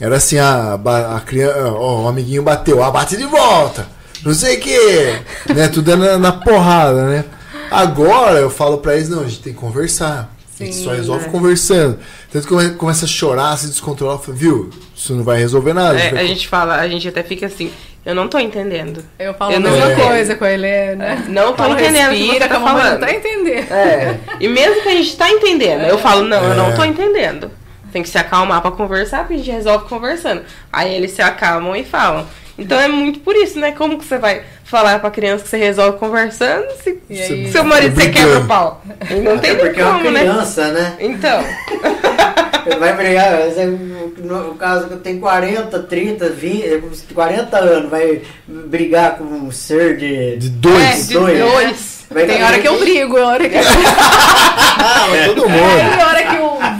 Era 0.00 0.16
assim, 0.16 0.38
a, 0.38 0.76
ba- 0.76 1.16
a 1.16 1.20
criança, 1.20 1.70
ó, 1.72 2.02
o 2.04 2.08
amiguinho 2.08 2.42
bateu, 2.42 2.82
ah, 2.82 2.90
bate 2.90 3.16
de 3.16 3.24
volta. 3.24 3.86
Não 4.24 4.34
sei 4.34 4.56
o 4.56 4.60
que, 4.60 5.18
né? 5.54 5.68
Tudo 5.68 5.92
é 5.92 5.96
na, 5.96 6.18
na 6.18 6.32
porrada, 6.32 7.04
né? 7.06 7.24
Agora 7.70 8.38
eu 8.38 8.50
falo 8.50 8.78
pra 8.78 8.94
eles, 8.94 9.08
não, 9.08 9.20
a 9.22 9.24
gente 9.24 9.40
tem 9.40 9.52
que 9.52 9.58
conversar. 9.58 10.30
a 10.60 10.64
gente 10.64 10.76
Sim, 10.76 10.84
só 10.84 10.90
resolve 10.92 11.24
né? 11.26 11.30
conversando. 11.32 11.98
Tanto 12.30 12.46
que 12.46 12.52
come- 12.54 12.70
começa 12.70 13.04
a 13.04 13.08
chorar, 13.08 13.56
se 13.58 13.66
descontrolar, 13.68 14.18
viu? 14.28 14.70
Isso 14.94 15.14
não 15.14 15.24
vai 15.24 15.38
resolver 15.38 15.72
nada. 15.72 15.98
É, 15.98 16.10
vai 16.10 16.24
a 16.24 16.26
gente 16.26 16.46
fala, 16.48 16.76
a 16.76 16.88
gente 16.88 17.08
até 17.08 17.22
fica 17.22 17.46
assim, 17.46 17.70
eu 18.04 18.14
não 18.14 18.28
tô 18.28 18.38
entendendo. 18.38 19.02
Eu 19.18 19.34
falo 19.34 19.52
Eu 19.52 19.58
a 19.58 19.60
mesma 19.60 19.94
coisa 19.94 20.34
com 20.34 20.44
a 20.44 20.52
Helena. 20.52 21.24
Não 21.28 21.52
tô 21.52 21.62
Falo, 21.64 21.74
entendendo 21.74 22.08
o 22.12 22.14
que 22.14 22.22
respira, 22.22 22.44
você 22.44 22.48
tá 22.48 22.56
a 22.56 22.60
falando. 22.60 22.92
não 22.92 23.00
tá 23.06 23.14
entendendo. 23.14 23.72
É, 23.72 24.18
E 24.40 24.48
mesmo 24.48 24.82
que 24.82 24.88
a 24.88 24.92
gente 24.92 25.16
tá 25.16 25.30
entendendo, 25.30 25.82
eu 25.84 25.98
falo, 25.98 26.22
não, 26.24 26.42
eu 26.42 26.52
É. 26.52 26.56
não 26.56 26.74
tô 26.74 26.84
entendendo. 26.84 27.50
Tem 27.96 28.02
que 28.02 28.10
se 28.10 28.18
acalmar 28.18 28.60
pra 28.60 28.70
conversar, 28.70 29.20
porque 29.20 29.32
a 29.32 29.36
gente 29.38 29.50
resolve 29.50 29.88
conversando. 29.88 30.42
Aí 30.70 30.94
eles 30.94 31.12
se 31.12 31.22
acalmam 31.22 31.74
e 31.74 31.82
falam. 31.82 32.26
Então 32.58 32.78
é 32.78 32.88
muito 32.88 33.20
por 33.20 33.34
isso, 33.34 33.58
né? 33.58 33.72
Como 33.72 33.96
que 33.96 34.04
você 34.04 34.18
vai 34.18 34.42
falar 34.64 34.98
pra 34.98 35.10
criança 35.10 35.44
que 35.44 35.48
você 35.48 35.56
resolve 35.56 35.96
conversando 35.96 36.66
se 36.82 37.00
aí? 37.08 37.50
seu 37.50 37.64
marido 37.64 37.94
você 37.94 38.08
Brigando. 38.08 38.28
quebra 38.28 38.44
o 38.44 38.46
pau? 38.46 38.82
E 39.10 39.14
não 39.14 39.36
até 39.36 39.54
tem 39.54 39.56
porque 39.56 39.80
é 39.80 39.84
uma 39.86 39.94
como, 39.94 40.10
né? 40.10 40.20
criança, 40.20 40.68
né? 40.72 40.96
Então, 41.00 41.42
Vai 42.78 42.92
brigar, 42.94 43.30
mas 43.32 43.56
é, 43.56 43.64
no 43.64 44.54
caso 44.56 44.88
que 44.88 44.94
eu 44.94 44.98
tenho 44.98 45.20
40, 45.20 45.78
30, 45.84 46.28
20, 46.28 47.14
40 47.14 47.56
anos, 47.56 47.90
vai 47.90 48.20
brigar 48.46 49.16
com 49.16 49.24
um 49.24 49.50
ser 49.50 49.96
de. 49.96 50.36
De 50.36 50.48
dois. 50.50 50.82
é, 50.82 50.92
de 50.96 51.14
dois. 51.14 51.38
dois. 51.38 51.96
Vai 52.10 52.26
Tem 52.26 52.42
hora 52.42 52.58
que 52.58 52.68
eu 52.68 52.78
brigo, 52.78 53.18
hora 53.18 53.48
que... 53.48 53.56
Ah, 53.58 55.06
mas 55.10 55.26
todo 55.26 55.48
mundo. 55.48 56.00
Eu 56.00 56.05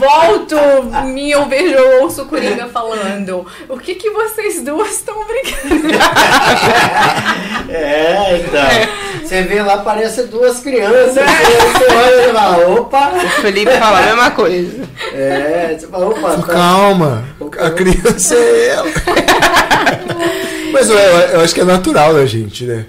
volto, 0.06 0.56
me 1.06 1.30
eu 1.30 1.46
vejo, 1.46 1.74
eu 1.74 2.02
ouço 2.02 2.22
o 2.22 2.26
Coringa 2.26 2.66
falando. 2.68 3.46
O 3.68 3.78
que 3.78 3.94
que 3.94 4.10
vocês 4.10 4.62
duas 4.62 4.92
estão 4.92 5.16
brigando? 5.26 5.86
É, 7.68 8.36
então. 8.38 9.22
Você 9.26 9.42
vê 9.42 9.60
lá, 9.60 9.78
parece 9.78 10.22
duas 10.24 10.60
crianças. 10.60 11.14
Você, 11.14 11.20
você 11.20 11.94
olha 11.94 12.30
e 12.30 12.32
fala, 12.32 12.68
opa! 12.68 13.10
O 13.12 13.28
Felipe 13.42 13.72
fala 13.72 13.98
a 13.98 14.02
mesma 14.02 14.30
coisa. 14.30 14.84
É, 15.12 15.76
você 15.78 15.86
fala, 15.88 16.06
opa, 16.06 16.36
tá. 16.36 16.42
Calma, 16.52 17.24
a 17.58 17.70
criança 17.70 18.34
é 18.36 18.68
ela. 18.68 18.86
Mas 20.72 20.88
eu, 20.88 20.96
eu 20.98 21.40
acho 21.40 21.54
que 21.54 21.60
é 21.60 21.64
natural 21.64 22.14
da 22.14 22.24
gente, 22.24 22.64
né? 22.64 22.86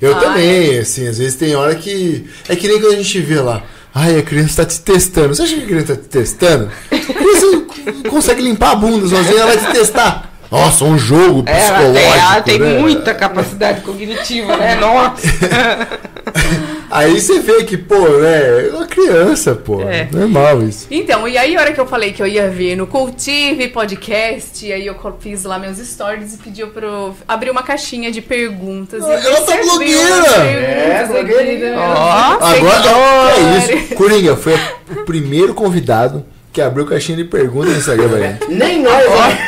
Eu 0.00 0.16
Ah, 0.16 0.20
também, 0.20 0.78
assim, 0.78 1.06
às 1.06 1.18
vezes 1.18 1.36
tem 1.36 1.54
hora 1.54 1.74
que. 1.74 2.28
É 2.48 2.56
que 2.56 2.66
nem 2.68 2.80
quando 2.80 2.94
a 2.94 2.96
gente 2.96 3.20
vê 3.20 3.40
lá. 3.40 3.62
Ai, 3.94 4.18
a 4.18 4.22
criança 4.22 4.64
tá 4.64 4.68
te 4.70 4.80
testando. 4.80 5.34
Você 5.34 5.42
acha 5.42 5.54
que 5.54 5.62
a 5.62 5.66
criança 5.66 5.94
tá 5.96 6.02
te 6.02 6.08
testando? 6.08 6.70
A 6.90 6.96
criança 6.98 7.46
não 7.46 8.10
consegue 8.10 8.42
limpar 8.42 8.72
a 8.72 8.74
bunda 8.76 9.06
sozinha, 9.08 9.40
ela 9.40 9.54
vai 9.54 9.58
te 9.58 9.72
testar. 9.72 10.30
Nossa, 10.50 10.84
um 10.84 10.96
jogo 10.98 11.42
É, 11.46 11.66
Ela 11.66 11.78
psicológico. 11.78 11.94
tem, 12.12 12.20
ela 12.20 12.40
tem 12.42 12.58
né? 12.60 12.78
muita 12.80 13.14
capacidade 13.14 13.80
cognitiva, 13.82 14.56
né? 14.56 14.74
Nossa. 14.76 15.26
Aí 16.94 17.20
você 17.20 17.40
vê 17.40 17.64
que, 17.64 17.76
pô, 17.76 17.98
né? 18.18 18.68
É 18.68 18.70
uma 18.72 18.86
criança, 18.86 19.54
pô. 19.54 19.82
É. 19.82 20.08
Normal 20.12 20.62
isso. 20.62 20.86
Então, 20.90 21.26
e 21.26 21.36
aí 21.36 21.56
a 21.56 21.60
hora 21.60 21.72
que 21.72 21.80
eu 21.80 21.86
falei 21.86 22.12
que 22.12 22.22
eu 22.22 22.26
ia 22.26 22.48
ver 22.48 22.76
no 22.76 22.86
Cultive 22.86 23.68
Podcast, 23.68 24.72
aí 24.72 24.86
eu 24.86 24.96
fiz 25.18 25.42
lá 25.44 25.58
meus 25.58 25.78
stories 25.78 26.34
e 26.34 26.38
pediu 26.38 26.68
pra 26.68 26.86
eu 26.86 27.16
abrir 27.26 27.50
uma 27.50 27.62
caixinha 27.64 28.12
de 28.12 28.20
perguntas. 28.20 29.02
E 29.02 29.06
eu 29.06 29.12
Ela 29.12 29.40
tá 29.42 29.56
blogueira! 29.56 30.36
É, 30.36 31.06
da- 31.08 31.80
Ó, 31.80 32.38
Agora, 32.40 33.30
é 33.36 33.58
isso. 33.78 33.94
Coringa 33.96 34.36
foi 34.36 34.54
o 34.90 35.04
primeiro 35.04 35.52
convidado 35.54 36.24
que 36.52 36.60
abriu 36.62 36.86
caixinha 36.86 37.16
de 37.16 37.24
perguntas 37.24 37.72
no 37.72 37.78
Instagram 37.78 38.08
pra. 38.08 38.46
Nem 38.48 38.80
nós, 38.82 39.04
né? 39.04 39.38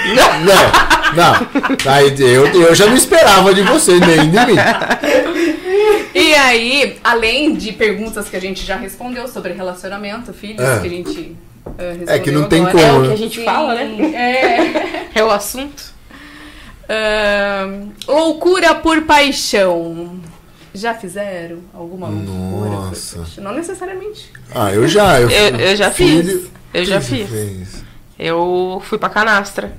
Não, 1.14 1.22
não. 1.22 1.92
Aí 1.92 2.12
eu, 2.18 2.46
eu 2.48 2.74
já 2.74 2.86
não 2.86 2.96
esperava 2.96 3.54
de 3.54 3.62
você, 3.62 3.92
nem 4.00 4.28
de 4.28 4.46
mim. 4.46 4.56
E 6.18 6.34
aí, 6.34 6.98
além 7.04 7.54
de 7.54 7.72
perguntas 7.72 8.26
que 8.28 8.36
a 8.36 8.40
gente 8.40 8.64
já 8.64 8.76
respondeu 8.76 9.28
sobre 9.28 9.52
relacionamento, 9.52 10.32
filhos, 10.32 10.62
É. 10.64 10.80
que 10.80 10.86
a 10.86 10.90
gente 10.90 11.36
eh, 11.78 11.88
respondeu 11.90 12.14
É 12.14 12.18
que 12.18 12.30
não 12.30 12.48
tem 12.48 12.64
agora. 12.64 12.80
é 12.80 12.88
como, 12.90 12.98
o 12.98 13.02
que 13.02 13.08
né? 13.08 13.12
a 13.14 13.16
gente 13.18 13.44
fala, 13.44 13.74
né? 13.74 14.14
É. 14.14 14.96
É 15.20 15.24
o 15.24 15.30
assunto. 15.30 15.94
Ahn, 16.88 17.90
loucura 18.06 18.74
por 18.74 19.02
paixão. 19.02 20.18
Já 20.74 20.94
fizeram 20.94 21.58
alguma 21.74 22.06
loucura 22.08 22.70
Nossa. 22.70 23.24
Não 23.40 23.54
necessariamente. 23.54 24.30
Ah, 24.54 24.72
eu 24.72 24.86
já. 24.86 25.20
Eu, 25.20 25.28
Eu, 25.30 25.56
eu 25.56 25.76
já 25.76 25.90
filho- 25.90 26.40
fiz. 26.40 26.50
Eu 26.74 26.84
já 26.84 27.00
fiz. 27.00 27.28
fez? 27.28 27.84
Eu 28.18 28.80
fui 28.84 28.98
pra 28.98 29.08
canastra. 29.08 29.72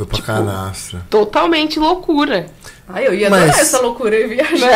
Foi 0.00 0.06
pra 0.06 0.16
Tipo, 0.16 0.26
canastra. 0.26 1.02
Totalmente 1.10 1.78
loucura. 1.78 2.46
Ai, 2.88 3.06
eu 3.06 3.12
ia 3.14 3.28
Mas- 3.28 3.42
adorar 3.42 3.60
essa 3.60 3.80
loucura 3.80 4.16
e 4.18 4.26
viajar. 4.28 4.70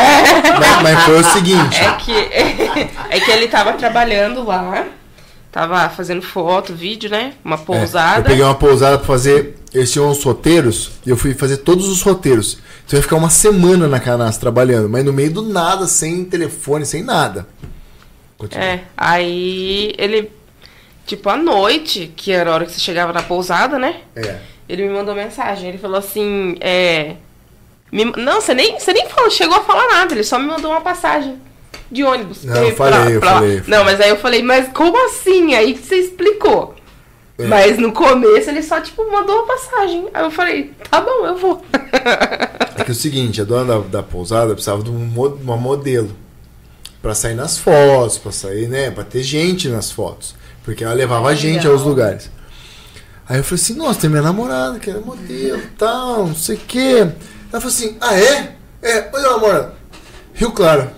Mas, 0.60 0.82
mas 0.82 1.02
foi 1.04 1.18
o 1.20 1.24
seguinte. 1.24 1.80
É 1.80 1.92
que, 1.92 2.12
é 3.10 3.20
que 3.20 3.30
ele 3.30 3.48
tava 3.48 3.72
trabalhando 3.72 4.44
lá. 4.44 4.84
Tava 5.50 5.88
fazendo 5.88 6.20
foto, 6.20 6.74
vídeo, 6.74 7.08
né? 7.08 7.32
Uma 7.44 7.54
É, 7.56 7.58
pousada. 7.58 8.18
eu 8.20 8.24
peguei 8.24 8.44
uma 8.44 8.54
pousada 8.54 8.98
pra 8.98 9.06
fazer. 9.06 9.56
Eles 9.72 9.90
tinham 9.90 10.10
uns 10.10 10.22
roteiros 10.22 10.90
e 11.06 11.10
eu 11.10 11.16
fui 11.16 11.32
fazer 11.32 11.58
todos 11.58 11.88
os 11.88 12.02
roteiros. 12.02 12.58
Então 12.84 12.96
eu 12.96 12.98
ia 12.98 13.02
ficar 13.02 13.16
uma 13.16 13.30
semana 13.30 13.88
na 13.88 13.98
canastra 13.98 14.40
trabalhando, 14.42 14.88
mas 14.90 15.04
no 15.04 15.12
meio 15.12 15.30
do 15.32 15.42
nada, 15.42 15.86
sem 15.86 16.22
telefone, 16.24 16.84
sem 16.84 17.02
nada. 17.02 17.46
Continua. 18.36 18.62
É, 18.64 18.80
aí 18.96 19.94
ele, 19.96 20.30
tipo, 21.06 21.30
à 21.30 21.36
noite, 21.36 22.12
que 22.14 22.30
era 22.30 22.50
a 22.50 22.54
hora 22.54 22.66
que 22.66 22.72
você 22.72 22.80
chegava 22.80 23.12
na 23.12 23.22
pousada, 23.22 23.78
né? 23.78 23.96
É. 24.14 24.38
Ele 24.68 24.86
me 24.88 24.94
mandou 24.94 25.14
mensagem. 25.14 25.68
Ele 25.68 25.78
falou 25.78 25.98
assim: 25.98 26.56
é. 26.60 27.16
me- 27.92 28.04
não, 28.16 28.40
você 28.40 28.54
nem, 28.54 28.78
você 28.78 28.92
nem 28.92 29.08
falou, 29.08 29.30
chegou 29.30 29.56
a 29.56 29.62
falar 29.64 29.86
nada, 29.88 30.14
ele 30.14 30.24
só 30.24 30.38
me 30.38 30.46
mandou 30.46 30.70
uma 30.70 30.80
passagem 30.80 31.38
de 31.90 32.02
ônibus. 32.02 32.44
Não, 32.44 32.56
eu 32.64 32.74
falei, 32.74 33.16
eu 33.16 33.20
lá. 33.20 33.34
falei. 33.34 33.62
Não, 33.66 33.84
mas 33.84 34.00
aí 34.00 34.08
eu 34.10 34.16
falei, 34.16 34.42
mas 34.42 34.68
como 34.72 34.96
assim? 35.06 35.54
Aí 35.54 35.74
você 35.76 35.96
explicou. 35.96 36.74
É. 37.36 37.46
Mas 37.46 37.78
no 37.78 37.90
começo 37.92 38.48
ele 38.48 38.62
só, 38.62 38.80
tipo, 38.80 39.10
mandou 39.10 39.34
uma 39.36 39.46
passagem. 39.46 40.06
Aí 40.14 40.22
eu 40.22 40.30
falei, 40.30 40.72
tá 40.88 41.00
bom, 41.00 41.26
eu 41.26 41.36
vou. 41.36 41.64
É 42.76 42.84
que 42.84 42.90
é 42.90 42.92
o 42.92 42.94
seguinte, 42.94 43.40
a 43.40 43.44
dona 43.44 43.74
da, 43.80 43.86
da 43.98 44.02
pousada 44.02 44.52
precisava 44.54 44.82
de 44.82 44.90
um 44.90 45.08
uma 45.42 45.56
modelo 45.56 46.10
pra 47.02 47.14
sair 47.14 47.34
nas 47.34 47.58
fotos, 47.58 48.18
pra 48.18 48.30
sair, 48.32 48.68
né, 48.68 48.90
pra 48.90 49.04
ter 49.04 49.22
gente 49.22 49.68
nas 49.68 49.90
fotos, 49.90 50.34
porque 50.64 50.84
ela 50.84 50.94
levava 50.94 51.28
a 51.28 51.34
gente 51.34 51.66
aos 51.66 51.82
lugares. 51.82 52.30
Aí 53.28 53.38
eu 53.38 53.44
falei 53.44 53.62
assim, 53.62 53.74
nossa, 53.74 54.00
tem 54.00 54.10
minha 54.10 54.22
namorada 54.22 54.78
que 54.78 54.90
era 54.90 55.00
modelo, 55.00 55.62
tal, 55.78 56.26
não 56.26 56.34
sei 56.34 56.56
o 56.56 56.60
quê. 56.66 56.96
Ela 57.50 57.60
falou 57.60 57.68
assim, 57.68 57.96
ah 58.00 58.14
é? 58.18 58.54
É, 58.82 59.08
olha 59.12 59.30
namorada. 59.30 59.72
Rio 60.34 60.50
Claro. 60.52 60.90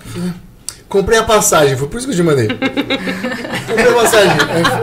Comprei 0.89 1.19
a 1.19 1.25
passagem, 1.25 1.77
foi 1.77 1.89
por 1.89 1.99
isso 1.99 2.07
que 2.07 2.13
eu 2.13 2.17
te 2.17 2.23
mandei. 2.23 2.47
Comprei 3.67 3.89
a 3.89 3.93
passagem. 3.95 4.31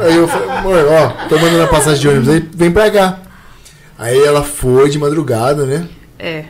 Aí, 0.03 0.15
eu 0.15 0.27
falei, 0.27 0.49
amor, 0.49 0.85
ó, 0.89 1.27
tô 1.27 1.37
mandando 1.39 1.63
a 1.63 1.67
passagem 1.67 2.01
de 2.01 2.07
ônibus 2.09 2.29
aí, 2.29 2.49
vem 2.53 2.71
pra 2.71 2.91
cá. 2.91 3.19
Aí 3.97 4.21
ela 4.21 4.43
foi 4.43 4.89
de 4.89 4.99
madrugada, 4.99 5.65
né? 5.65 5.87
É. 6.19 6.45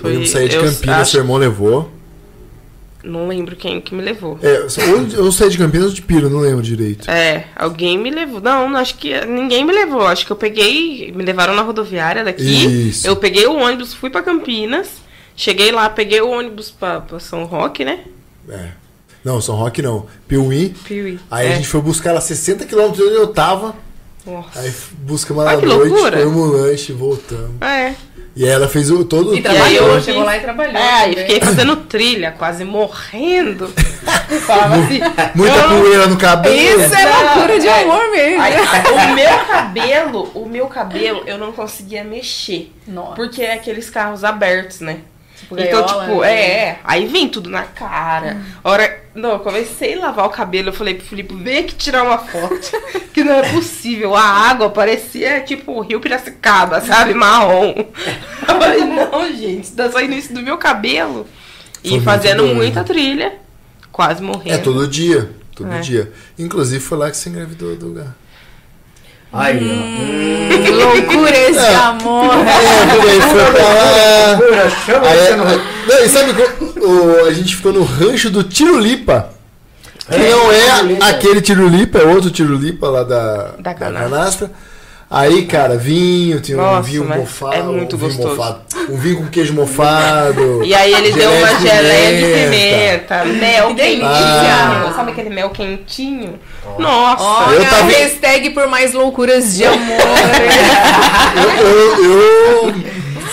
Foi, 0.00 0.26
sair 0.26 0.48
de 0.48 0.56
Campinas, 0.58 1.00
acho- 1.02 1.10
seu 1.12 1.20
irmão 1.20 1.36
levou. 1.36 1.90
Não 3.06 3.28
lembro 3.28 3.54
quem 3.54 3.80
que 3.80 3.94
me 3.94 4.02
levou. 4.02 4.38
É, 4.42 4.60
ou 4.60 5.24
eu 5.24 5.32
saí 5.32 5.48
de 5.48 5.58
Campinas 5.58 5.88
ou 5.88 5.92
de 5.92 6.02
Piro, 6.02 6.28
não 6.28 6.40
lembro 6.40 6.62
direito. 6.62 7.08
É, 7.08 7.46
alguém 7.54 7.96
me 7.96 8.10
levou. 8.10 8.40
Não, 8.40 8.68
não, 8.68 8.80
acho 8.80 8.96
que 8.96 9.24
ninguém 9.24 9.64
me 9.64 9.72
levou. 9.72 10.02
Acho 10.02 10.26
que 10.26 10.32
eu 10.32 10.36
peguei. 10.36 11.12
Me 11.12 11.24
levaram 11.24 11.54
na 11.54 11.62
rodoviária 11.62 12.24
daqui. 12.24 12.88
Isso. 12.88 13.06
Eu 13.06 13.14
peguei 13.14 13.46
o 13.46 13.56
ônibus, 13.56 13.94
fui 13.94 14.10
pra 14.10 14.22
Campinas. 14.22 14.88
Cheguei 15.36 15.70
lá, 15.70 15.88
peguei 15.88 16.20
o 16.20 16.30
ônibus 16.30 16.70
pra, 16.70 17.00
pra 17.00 17.20
São 17.20 17.44
Roque, 17.44 17.84
né? 17.84 18.00
É. 18.48 18.70
Não, 19.24 19.40
São 19.40 19.54
Roque 19.54 19.82
não. 19.82 20.06
Piuí. 20.26 20.74
Piuí. 20.84 21.20
Aí 21.30 21.46
é. 21.46 21.52
a 21.52 21.56
gente 21.56 21.68
foi 21.68 21.80
buscar 21.80 22.10
ela 22.10 22.20
60 22.20 22.64
quilômetros 22.64 22.98
de 22.98 23.04
onde 23.04 23.20
eu 23.20 23.28
tava. 23.28 23.76
Nossa. 24.26 24.60
Aí 24.60 24.72
buscamos 24.98 25.42
ela 25.42 25.52
Ah, 25.52 25.54
à 25.54 25.60
noite, 25.60 25.94
comemos 25.94 26.36
um 26.36 26.46
lanche, 26.50 26.92
voltamos. 26.92 27.60
É. 27.60 27.94
E 28.36 28.44
aí 28.44 28.50
ela 28.50 28.68
fez 28.68 28.90
o 28.90 29.02
todo 29.02 29.34
E 29.34 29.40
trabalhou, 29.40 29.98
chegou 29.98 30.22
lá 30.22 30.36
e 30.36 30.40
trabalhou. 30.40 30.76
É, 30.76 30.92
aí 30.92 31.10
também. 31.10 31.26
fiquei 31.26 31.40
fazendo 31.40 31.76
trilha, 31.88 32.32
quase 32.32 32.64
morrendo. 32.64 33.66
Falava 34.46 34.76
assim. 34.76 35.00
Muita 35.34 35.56
eu 35.56 35.68
poeira 35.80 36.06
no 36.06 36.18
cabelo. 36.18 36.54
Isso 36.54 36.94
é 36.94 37.06
loucura 37.06 37.58
de 37.58 37.66
é. 37.66 37.82
amor 37.82 38.10
mesmo. 38.10 38.42
Aí, 38.42 38.52
o 38.92 39.14
meu 39.14 39.38
cabelo, 39.46 40.30
o 40.34 40.46
meu 40.46 40.66
cabelo, 40.66 41.22
eu 41.26 41.38
não 41.38 41.50
conseguia 41.50 42.04
mexer. 42.04 42.70
Nossa. 42.86 43.14
Porque 43.14 43.42
é 43.42 43.54
aqueles 43.54 43.88
carros 43.88 44.22
abertos, 44.22 44.80
né? 44.80 44.98
Tipo, 45.38 45.58
então, 45.60 45.82
gaiola, 45.84 46.04
tipo, 46.06 46.20
né? 46.22 46.32
é, 46.34 46.58
é. 46.60 46.80
Aí 46.82 47.06
vem 47.06 47.28
tudo 47.28 47.50
na 47.50 47.62
cara. 47.62 48.38
A 48.64 48.70
Hora, 48.70 49.00
não, 49.14 49.32
eu 49.32 49.38
comecei 49.40 49.94
a 49.94 50.06
lavar 50.06 50.26
o 50.26 50.30
cabelo. 50.30 50.70
Eu 50.70 50.72
falei 50.72 50.94
pro 50.94 51.06
Felipe, 51.06 51.34
vem 51.34 51.58
aqui 51.58 51.74
tirar 51.74 52.02
uma 52.04 52.18
foto. 52.18 52.70
que 53.12 53.22
não 53.22 53.34
é 53.34 53.52
possível. 53.52 54.14
A 54.14 54.22
água 54.22 54.70
parecia 54.70 55.40
tipo 55.42 55.72
o 55.72 55.80
Rio 55.80 56.00
Piracicaba, 56.00 56.80
sabe? 56.80 57.12
Marrom. 57.14 57.74
Eu 58.48 58.60
falei, 58.60 58.84
não, 58.84 59.32
gente, 59.36 59.72
tá 59.72 59.90
saindo 59.90 60.14
isso 60.14 60.32
do 60.32 60.42
meu 60.42 60.56
cabelo. 60.56 61.26
Foi 61.86 61.98
E 61.98 62.00
fazendo 62.00 62.38
doido. 62.38 62.54
muita 62.56 62.82
trilha. 62.82 63.34
Quase 63.92 64.22
morrendo. 64.22 64.54
É 64.54 64.58
todo 64.58 64.88
dia. 64.88 65.30
Todo 65.54 65.72
É. 65.72 65.80
dia. 65.80 66.12
Inclusive 66.38 66.80
foi 66.82 66.98
lá 66.98 67.10
que 67.10 67.16
você 67.16 67.28
engravidou 67.28 67.76
do 67.76 67.86
lugar. 67.88 68.14
Aí, 69.38 69.58
ó. 69.58 69.60
Hum, 69.72 70.76
Loucura 70.76 71.36
esse 71.36 71.58
É. 71.58 71.74
amor. 71.76 72.34
É, 72.34 74.36
loucura, 74.36 74.70
chama 74.70 75.06
Aí, 75.08 75.18
você 75.18 75.36
no... 75.36 75.44
não, 75.44 76.04
e 76.04 76.08
sabe 76.08 76.32
o, 76.80 77.26
a 77.26 77.32
gente 77.32 77.56
ficou 77.56 77.72
no 77.72 77.82
rancho 77.84 78.30
do 78.30 78.42
Tirulipa. 78.42 79.30
Que 80.08 80.14
É, 80.16 80.30
não 80.30 80.52
é 80.52 80.60
Tirulipa. 80.76 81.06
aquele 81.06 81.40
Tirulipa, 81.40 81.98
é 81.98 82.04
outro 82.04 82.30
Tirulipa 82.30 82.88
lá 82.88 83.02
da, 83.02 83.50
Da 83.58 83.74
canastra. 83.74 84.08
canastra. 84.08 84.50
Aí, 85.08 85.46
cara, 85.46 85.76
vinho, 85.76 86.40
tinha 86.40 86.58
um 86.58 86.60
Nossa, 86.60 86.82
vinho 86.82 87.04
mas 87.08 87.18
mofado. 87.20 87.54
é 87.54 87.62
muito 87.62 87.94
um 87.94 87.98
vinho 87.98 88.10
gostoso. 88.12 88.36
mofado, 88.36 88.60
um 88.90 88.96
vinho 88.96 89.16
com 89.18 89.26
queijo 89.28 89.54
mofado. 89.54 90.62
E 90.66 90.74
aí 90.74 90.92
ele 90.92 91.12
deu 91.12 91.30
uma 91.30 91.60
geleia 91.60 92.16
de 92.16 92.32
pimenta, 92.50 93.24
mel 93.24 93.74
quentinho. 93.74 94.94
Sabe 94.96 95.12
aquele 95.12 95.30
mel 95.30 95.50
quentinho? 95.50 96.40
Nossa. 96.78 97.22
Olha, 97.22 97.56
Eu 97.56 97.64
tava- 97.66 97.84
hashtag 97.88 98.50
por 98.50 98.66
mais 98.66 98.92
loucuras 98.94 99.54
de 99.54 99.64
amor. 99.64 99.78
Eu, 101.36 101.64
eu, 101.64 102.68
eu 102.68 102.74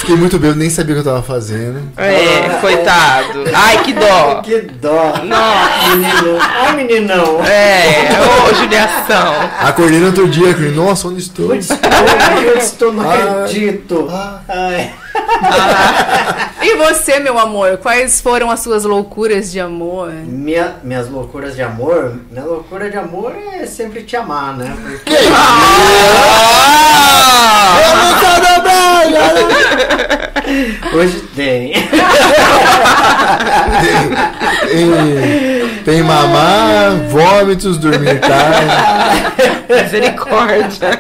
fiquei 0.04 0.16
muito 0.18 0.38
bem, 0.38 0.50
eu 0.50 0.56
nem 0.56 0.70
sabia 0.70 0.94
o 0.96 1.02
que 1.02 1.08
eu 1.08 1.14
tava 1.14 1.24
fazendo. 1.24 1.80
É, 1.96 2.50
coitado. 2.60 3.44
Ai, 3.54 3.82
que 3.84 3.94
dó. 3.94 4.42
Que 4.44 4.60
dó. 4.62 5.14
Nossa. 5.24 5.96
Menino. 5.96 6.38
Ai, 6.42 6.76
meninão. 6.76 7.44
É, 7.46 8.10
ô 8.50 8.54
judiação. 8.54 9.34
Acordei 9.62 10.00
no 10.00 10.08
outro 10.08 10.28
dia, 10.28 10.54
falei, 10.54 10.72
nossa, 10.72 11.08
onde 11.08 11.22
estou? 11.22 11.52
Onde 11.52 11.60
estou? 11.60 11.78
Onde 12.38 12.60
estou? 12.60 12.94
Não 12.94 13.10
Ah. 13.10 13.14
acredito. 13.46 14.10
Ah. 15.16 16.50
E 16.64 16.76
você, 16.78 17.20
meu 17.20 17.38
amor, 17.38 17.78
quais 17.80 18.22
foram 18.22 18.50
as 18.50 18.62
suas 18.62 18.86
loucuras 18.86 19.52
de 19.52 19.60
amor? 19.60 20.14
Minha, 20.14 20.76
minhas 20.82 21.10
loucuras 21.10 21.56
de 21.58 21.62
amor, 21.62 22.18
minha 22.32 22.46
loucura 22.46 22.90
de 22.90 22.96
amor 22.98 23.36
é 23.60 23.66
sempre 23.66 24.04
te 24.04 24.16
amar, 24.16 24.56
né? 24.56 24.74
Porque 24.82 25.14
Vamos 27.84 28.22
cada 28.22 28.62
praia! 28.62 29.20
hoje 30.94 31.20
tem. 31.36 31.74
Tem, 34.70 35.84
tem 35.84 36.02
mamar, 36.02 36.92
vômitos, 37.10 37.78
dormir 37.78 38.20
tarde. 38.20 38.68
Misericórdia. 39.84 41.00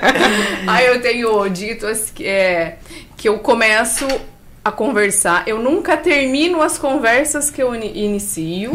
Ah, 0.68 0.84
eu 0.84 1.01
tenho 1.01 1.47
dito 1.49 1.88
as 1.88 2.09
que, 2.09 2.28
é, 2.28 2.78
que 3.24 3.30
eu 3.30 3.39
começo 3.39 4.05
a 4.65 4.69
conversar. 4.69 5.47
Eu 5.47 5.57
nunca 5.57 5.95
termino 5.95 6.61
as 6.61 6.78
conversas 6.78 7.49
que 7.49 7.63
eu 7.63 7.74
ini- 7.74 7.93
inicio 8.03 8.71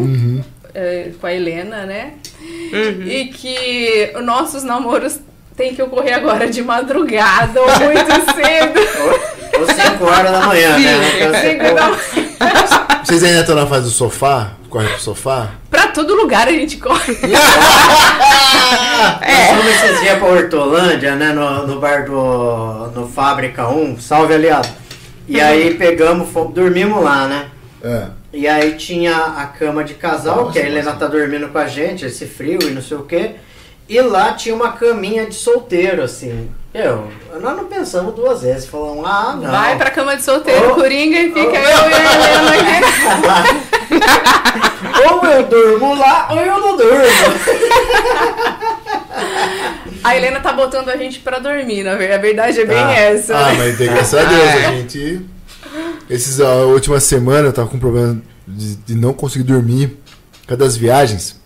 é, 0.73 1.11
com 1.21 1.27
a 1.27 1.31
Helena, 1.31 1.85
né? 1.85 2.13
E 3.07 3.25
que 3.25 4.11
os 4.17 4.25
nossos 4.25 4.63
namoros 4.63 5.19
têm 5.59 5.75
que 5.75 5.81
ocorrer 5.83 6.15
agora 6.15 6.47
de 6.49 6.61
madrugada 6.63 7.59
ou 7.61 7.67
muito 7.67 8.11
cedo. 8.33 8.79
Ou 9.59 9.65
5 9.67 10.05
horas 10.05 10.31
da 10.31 10.39
manhã, 10.47 10.79
né? 10.79 11.27
Você- 11.27 11.51
Cinco 11.51 11.75
da- 11.75 13.03
Vocês 13.03 13.23
ainda 13.25 13.41
estão 13.41 13.55
na 13.55 13.67
fase 13.67 13.83
do 13.83 13.91
sofá? 13.91 14.51
Corre 14.69 14.87
pro 14.87 14.99
sofá? 15.01 15.49
Pra 15.69 15.87
todo 15.87 16.15
lugar 16.15 16.47
a 16.47 16.51
gente 16.51 16.77
corre. 16.77 17.17
Nós 19.21 19.47
fomos 19.47 19.65
esses 19.67 19.99
dias 20.01 20.17
pra 20.17 20.27
Hortolândia, 20.27 21.15
né? 21.15 21.33
No, 21.33 21.67
no 21.67 21.79
bar 21.79 22.05
do. 22.05 22.91
No 22.95 23.07
Fábrica 23.07 23.67
1. 23.67 23.99
Salve, 23.99 24.33
aliado. 24.35 24.67
E 25.27 25.41
aí 25.41 25.73
pegamos, 25.73 26.29
fomos, 26.29 26.53
dormimos 26.53 27.03
lá, 27.03 27.27
né? 27.27 27.45
É. 27.83 28.03
E 28.31 28.47
aí 28.47 28.73
tinha 28.73 29.15
a 29.15 29.45
cama 29.45 29.83
de 29.83 29.95
casal, 29.95 30.37
Nossa, 30.45 30.51
que 30.53 30.59
a 30.59 30.65
Helena 30.65 30.93
tá 30.93 31.07
dormindo 31.07 31.49
com 31.49 31.57
a 31.57 31.67
gente, 31.67 32.05
esse 32.05 32.25
frio 32.27 32.59
e 32.61 32.69
não 32.71 32.81
sei 32.81 32.97
o 32.97 33.03
quê. 33.03 33.31
E 33.89 33.99
lá 34.01 34.33
tinha 34.33 34.53
uma 34.53 34.71
caminha 34.73 35.25
de 35.25 35.33
solteiro, 35.35 36.03
assim. 36.03 36.49
Eu, 36.71 37.07
nós 37.41 37.57
não 37.57 37.65
pensamos 37.65 38.13
duas 38.13 38.43
vezes. 38.43 38.67
Falamos, 38.67 39.03
ah, 39.03 39.35
não. 39.41 39.49
Vai 39.49 39.75
pra 39.77 39.89
cama 39.89 40.15
de 40.15 40.21
solteiro, 40.21 40.71
Oh. 40.71 40.75
coringa, 40.75 41.17
e 41.19 41.33
fica 41.33 41.41
Oh. 41.41 41.55
eu 41.55 41.89
e 41.89 41.93
a 41.93 42.13
Helena 42.13 42.51
aqui. 42.51 42.83
ou 45.11 45.25
eu 45.27 45.43
durmo 45.47 45.95
lá, 45.95 46.27
ou 46.31 46.37
eu 46.39 46.59
não 46.59 46.77
durmo. 46.77 47.01
A 50.03 50.15
Helena 50.15 50.39
tá 50.39 50.53
botando 50.53 50.89
a 50.89 50.97
gente 50.97 51.19
pra 51.19 51.39
dormir, 51.39 51.83
na 51.83 51.95
verdade. 51.95 52.13
A 52.13 52.21
verdade 52.21 52.61
é 52.61 52.65
bem 52.65 52.77
Tá. 52.77 52.91
essa. 52.93 53.35
Ah, 53.37 53.53
mas 53.55 53.77
graças 53.77 54.13
a 54.19 54.23
Deus, 54.23 54.49
a 54.49 54.71
gente. 54.71 55.21
Esses, 56.09 56.39
a 56.39 56.53
última 56.65 56.99
semana 56.99 57.47
eu 57.49 57.53
tava 57.53 57.67
com 57.67 57.77
problema 57.79 58.21
de, 58.47 58.75
de 58.77 58.95
não 58.95 59.13
conseguir 59.13 59.43
dormir. 59.45 59.97
Por 60.41 60.47
causa 60.49 60.63
das 60.63 60.77
viagens. 60.77 61.39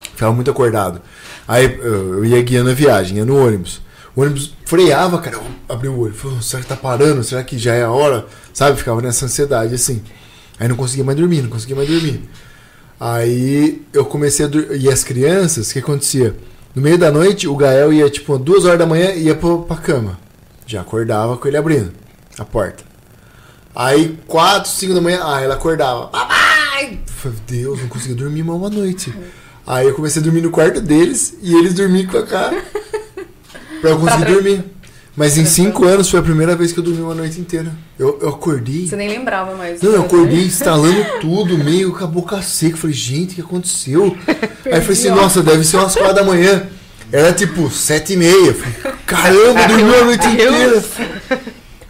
Ficava 0.00 0.32
muito 0.32 0.50
acordado. 0.50 1.00
Aí 1.46 1.78
eu, 1.78 2.14
eu 2.14 2.24
ia 2.24 2.42
guiando 2.42 2.70
a 2.70 2.74
viagem, 2.74 3.18
ia 3.18 3.24
no 3.24 3.36
ônibus. 3.36 3.80
O 4.14 4.22
ônibus 4.22 4.54
freava, 4.64 5.18
cara. 5.18 5.36
Eu 5.36 5.44
abri 5.68 5.88
o 5.88 5.98
olho. 5.98 6.14
Falei, 6.14 6.38
será 6.40 6.62
que 6.62 6.68
tá 6.68 6.76
parando? 6.76 7.24
Será 7.24 7.42
que 7.42 7.58
já 7.58 7.74
é 7.74 7.82
a 7.82 7.90
hora? 7.90 8.26
Sabe? 8.52 8.76
Ficava 8.76 9.00
nessa 9.00 9.24
ansiedade 9.24 9.74
assim. 9.74 10.02
Aí 10.58 10.68
não 10.68 10.76
conseguia 10.76 11.04
mais 11.04 11.18
dormir, 11.18 11.42
não 11.42 11.50
conseguia 11.50 11.76
mais 11.76 11.88
dormir. 11.88 12.28
Aí 13.00 13.82
eu 13.92 14.04
comecei 14.04 14.44
a 14.44 14.48
dormir. 14.48 14.80
E 14.80 14.88
as 14.88 15.02
crianças, 15.02 15.70
o 15.70 15.72
que 15.72 15.78
acontecia? 15.78 16.36
No 16.74 16.80
meio 16.80 16.96
da 16.96 17.10
noite, 17.10 17.48
o 17.48 17.56
Gael 17.56 17.92
ia, 17.92 18.08
tipo, 18.08 18.38
duas 18.38 18.64
horas 18.64 18.78
da 18.78 18.86
manhã 18.86 19.10
ia 19.12 19.34
pro, 19.34 19.62
pra 19.62 19.76
cama. 19.76 20.18
Já 20.66 20.80
acordava 20.80 21.36
com 21.36 21.48
ele 21.48 21.56
abrindo 21.56 21.92
a 22.38 22.44
porta. 22.44 22.84
Aí, 23.74 24.18
quatro, 24.26 24.70
cinco 24.70 24.94
da 24.94 25.00
manhã, 25.00 25.20
ah, 25.22 25.40
ela 25.40 25.54
acordava. 25.54 26.06
Papai! 26.08 27.00
Deus, 27.46 27.80
não 27.80 27.88
conseguia 27.88 28.16
dormir 28.16 28.42
mal 28.42 28.56
uma 28.56 28.70
noite. 28.70 29.12
Aí 29.66 29.86
eu 29.86 29.94
comecei 29.94 30.20
a 30.20 30.24
dormir 30.24 30.40
no 30.40 30.50
quarto 30.50 30.80
deles 30.80 31.36
e 31.42 31.54
eles 31.54 31.74
dormiam 31.74 32.06
com 32.06 32.18
a 32.18 32.26
cara. 32.26 32.64
Pra 33.80 33.90
eu 33.90 33.98
conseguir 33.98 34.24
dormir. 34.26 34.64
Mas 35.14 35.36
em 35.36 35.44
cinco 35.44 35.84
anos 35.84 36.08
foi 36.08 36.20
a 36.20 36.22
primeira 36.22 36.56
vez 36.56 36.72
que 36.72 36.78
eu 36.78 36.84
dormi 36.84 37.02
uma 37.02 37.14
noite 37.14 37.38
inteira. 37.38 37.70
Eu, 37.98 38.18
eu 38.22 38.30
acordei. 38.30 38.86
Você 38.86 38.96
nem 38.96 39.08
lembrava 39.08 39.54
mais. 39.54 39.82
Não, 39.82 39.92
eu 39.92 39.98
né? 40.00 40.06
acordei 40.06 40.44
instalando 40.44 41.04
tudo, 41.20 41.58
meio 41.58 41.92
com 41.92 42.02
a 42.02 42.06
boca 42.06 42.40
seca. 42.40 42.76
Falei, 42.76 42.96
gente, 42.96 43.32
o 43.32 43.34
que 43.34 43.40
aconteceu? 43.42 44.16
Aí 44.26 44.72
eu 44.72 44.82
falei 44.82 44.92
assim, 44.92 45.10
ó. 45.10 45.16
nossa, 45.16 45.42
deve 45.42 45.64
ser 45.64 45.76
umas 45.76 45.94
quatro 45.94 46.14
da 46.14 46.24
manhã. 46.24 46.66
Era 47.12 47.30
tipo 47.32 47.70
sete 47.70 48.14
e 48.14 48.16
meia. 48.16 48.54
Falei, 48.54 48.96
caramba, 49.04 49.68
dormi 49.68 49.94
a 49.94 50.04
noite 50.04 50.26
inteira. 50.26 50.82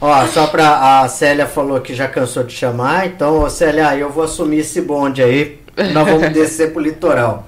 Ó, 0.01 0.27
só 0.27 0.49
pra. 0.49 1.03
A 1.03 1.09
Célia 1.09 1.47
falou 1.47 1.81
que 1.81 1.95
já 1.95 2.09
cansou 2.09 2.43
de 2.43 2.53
chamar, 2.53 3.07
então, 3.07 3.39
ô 3.39 3.49
Célia, 3.49 3.97
eu 3.97 4.11
vou 4.11 4.25
assumir 4.25 4.59
esse 4.59 4.81
bonde 4.81 5.23
aí. 5.23 5.62
Nós 5.77 6.07
vamos 6.09 6.31
descer 6.35 6.73
pro 6.73 6.81
litoral. 6.83 7.47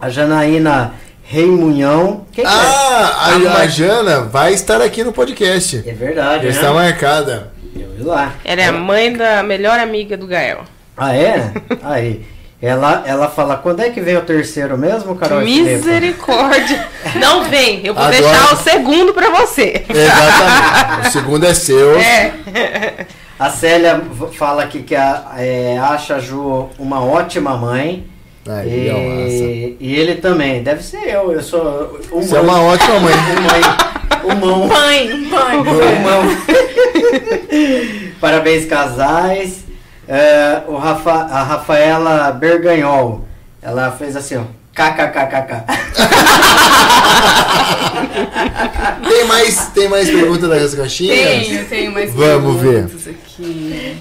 A 0.00 0.08
Janaína 0.08 0.92
Reimunhão. 1.24 2.26
Quem 2.32 2.44
que 2.44 2.50
é? 2.50 2.54
Ah, 2.54 3.12
a, 3.18 3.34
a 3.34 3.38
mãe- 3.38 3.68
Jana 3.68 4.20
vai 4.22 4.52
estar 4.54 4.80
aqui 4.80 5.04
no 5.04 5.12
podcast. 5.12 5.82
É 5.86 5.92
verdade, 5.92 6.44
Já 6.46 6.50
né? 6.50 6.56
está 6.56 6.72
marcada. 6.72 7.52
Eu 7.76 8.06
lá. 8.06 8.32
Ela 8.44 8.60
é 8.62 8.66
a 8.66 8.72
mãe 8.72 9.12
da 9.12 9.42
melhor 9.42 9.78
amiga 9.78 10.16
do 10.16 10.26
Gael. 10.26 10.62
Ah, 10.96 11.14
é? 11.14 11.52
Aí. 11.82 12.24
Ela, 12.60 13.04
ela 13.06 13.28
fala, 13.28 13.56
quando 13.56 13.80
é 13.82 13.88
que 13.90 14.00
vem 14.00 14.16
o 14.16 14.20
terceiro 14.22 14.76
mesmo, 14.76 15.14
Carol? 15.14 15.42
Misericórdia. 15.42 16.84
Não 17.14 17.44
vem, 17.44 17.86
eu 17.86 17.94
vou 17.94 18.02
Agora- 18.02 18.20
deixar 18.20 18.52
o 18.52 18.56
segundo 18.56 19.14
pra 19.14 19.30
você. 19.30 19.84
Exatamente. 19.88 21.08
o 21.08 21.12
segundo 21.12 21.46
é 21.46 21.54
seu. 21.54 21.96
É. 21.96 22.32
A 23.38 23.50
Célia 23.50 24.02
fala 24.32 24.64
aqui 24.64 24.82
que 24.82 24.96
a, 24.96 25.34
é, 25.36 25.78
acha 25.78 26.16
a 26.16 26.18
Ju 26.18 26.68
uma 26.78 27.04
ótima 27.04 27.56
mãe. 27.56 28.04
Ai, 28.48 28.66
e, 28.66 28.88
é 28.88 29.76
e 29.78 29.94
ele 29.94 30.16
também. 30.16 30.62
Deve 30.62 30.82
ser 30.82 31.08
eu. 31.08 31.30
Eu 31.30 31.42
sou 31.42 32.00
um 32.12 32.20
Você 32.20 32.36
é 32.36 32.40
uma 32.40 32.60
ótima 32.60 32.98
mãe. 32.98 33.12
Um 34.24 34.34
mão. 34.34 34.66
Mãe, 34.68 35.08
mãe. 35.28 35.58
Um 35.58 36.00
mão. 36.02 36.22
Parabéns, 38.20 38.66
casais. 38.66 39.64
É, 40.08 40.62
o 40.66 40.76
Rafa, 40.76 41.12
a 41.12 41.42
Rafaela 41.44 42.32
Berganhol. 42.32 43.24
Ela 43.62 43.92
fez 43.92 44.16
assim, 44.16 44.36
ó. 44.36 44.57
KKKKK. 44.78 45.64
Tem 49.08 49.24
mais, 49.26 49.66
tem 49.68 49.88
mais 49.88 50.10
perguntas 50.10 50.48
das 50.48 50.74
caixinhas? 50.74 51.18
Tenho, 51.46 51.64
tenho 51.66 51.92
mais 51.92 52.12
Vamos 52.14 52.60
ver. 52.60 52.84
perguntas 52.86 53.08
aqui. 53.08 53.96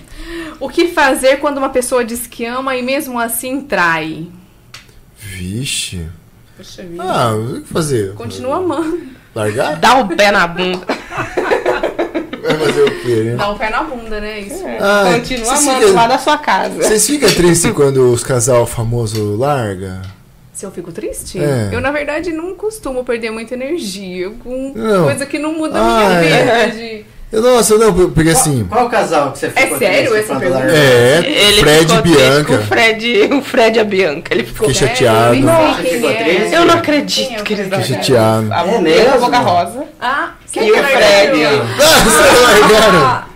O 0.59 0.69
que 0.69 0.87
fazer 0.89 1.37
quando 1.37 1.57
uma 1.57 1.69
pessoa 1.69 2.03
diz 2.05 2.27
que 2.27 2.45
ama 2.45 2.75
e 2.75 2.81
mesmo 2.81 3.19
assim 3.19 3.61
trai? 3.61 4.27
Vixe. 5.17 6.05
Poxa 6.55 6.83
vida. 6.83 7.03
Ah, 7.03 7.35
o 7.35 7.61
que 7.61 7.67
fazer? 7.73 8.13
Continua 8.13 8.57
amando. 8.57 8.99
Largar? 9.35 9.75
Dá 9.77 9.97
o 9.99 10.07
pé 10.07 10.31
na 10.31 10.47
bunda. 10.47 10.85
Vai 10.87 12.57
fazer 12.59 12.83
o 12.83 13.01
quê, 13.01 13.15
né? 13.25 13.35
Dá 13.35 13.51
um 13.51 13.57
pé 13.57 13.69
na 13.69 13.83
bunda, 13.83 14.19
né? 14.19 14.39
Isso. 14.41 14.63
Ah, 14.79 15.11
Continua 15.15 15.45
vocês 15.45 15.67
amando 15.67 15.79
ficam- 15.87 15.95
lá 15.95 16.07
da 16.07 16.17
sua 16.17 16.37
casa. 16.37 16.75
Vocês 16.75 17.05
ficam 17.05 17.29
tristes 17.29 17.71
quando 17.71 18.11
os 18.11 18.23
casal 18.23 18.65
famoso 18.65 19.35
larga? 19.35 20.01
Se 20.57 20.65
eu 20.65 20.71
fico 20.71 20.91
triste? 20.91 21.37
É. 21.37 21.69
Eu, 21.71 21.79
na 21.79 21.91
verdade, 21.91 22.31
não 22.33 22.55
costumo 22.55 23.03
perder 23.03 23.29
muita 23.29 23.53
energia 23.53 24.31
com 24.43 24.71
Não. 24.75 25.03
coisa 25.03 25.23
que 25.27 25.37
não 25.37 25.53
muda 25.53 25.77
a 25.79 25.81
Ah, 25.83 26.19
minha 26.19 26.35
é. 26.35 26.65
vida. 26.65 26.75
de- 26.75 27.05
Eu, 27.31 27.41
nossa, 27.43 27.77
não, 27.77 27.93
porque 28.09 28.29
assim. 28.31 28.65
Qual 28.67 28.89
casal 28.89 29.31
que 29.33 29.37
você 29.37 29.51
ficou 29.51 29.77
sério 29.77 30.09
triste 30.09 30.17
essa 30.31 30.39
pergunta? 30.39 30.65
É, 30.71 31.17
Ele 31.27 31.59
Fred 31.61 31.79
ficou 31.81 31.97
e 31.97 32.01
triste 32.01 32.17
Bianca. 32.17 32.43
com 32.57 32.63
O 32.63 32.65
Fred, 32.65 33.29
o 33.33 33.41
Fred 33.43 33.77
e 33.77 33.79
a 33.79 33.83
Bianca. 33.83 34.33
Ele 34.33 34.43
ficou. 34.45 34.67
Fiquei 34.67 34.73
Sério? 34.87 34.95
chateado. 34.97 35.35
Nossa, 35.41 35.81
quem 35.83 35.91
ficou 35.93 36.09
é. 36.09 36.49
Eu 36.57 36.65
não 36.65 36.73
acredito 36.73 37.33
é 37.33 37.39
o 37.39 37.43
que 37.43 37.53
eles 37.53 37.67
Fred? 37.67 37.83
Fiquei 37.83 37.97
chateado. 37.97 38.51
A 38.51 38.63
É? 38.65 39.17
Boca 39.19 39.37
Rosa. 39.37 39.83
Ah, 40.01 40.31
E 40.47 40.51
quem 40.51 40.71
o 40.71 40.73
que 40.73 40.81
Fred? 40.81 41.45
Ah, 41.45 42.03
vocês 42.03 42.41
largaram? 42.41 43.26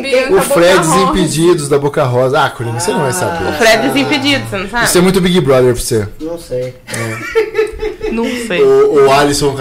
Ah, 0.00 0.02
Bianca 0.02 0.34
O 0.34 0.42
Fred. 0.42 0.78
Desimpedidos 0.80 1.68
da 1.68 1.78
Boca 1.78 2.04
Rosa. 2.04 2.44
Ah, 2.44 2.50
Coringa, 2.50 2.80
você 2.80 2.90
não 2.92 3.00
vai 3.00 3.10
O 3.10 3.14
saber. 3.14 3.52
Fred 3.58 3.88
Desimpedido, 3.88 4.44
você 4.48 4.56
não 4.58 4.68
sabe? 4.68 4.84
Isso 4.86 4.98
é 4.98 5.00
muito 5.00 5.20
Big 5.20 5.40
Brother 5.40 5.72
pra 5.74 5.82
você. 5.82 6.08
Não 6.20 6.38
sei. 6.38 6.74
Não 8.12 8.24
sei. 8.46 8.62
O, 8.62 9.06
o 9.06 9.12
Alisson 9.12 9.54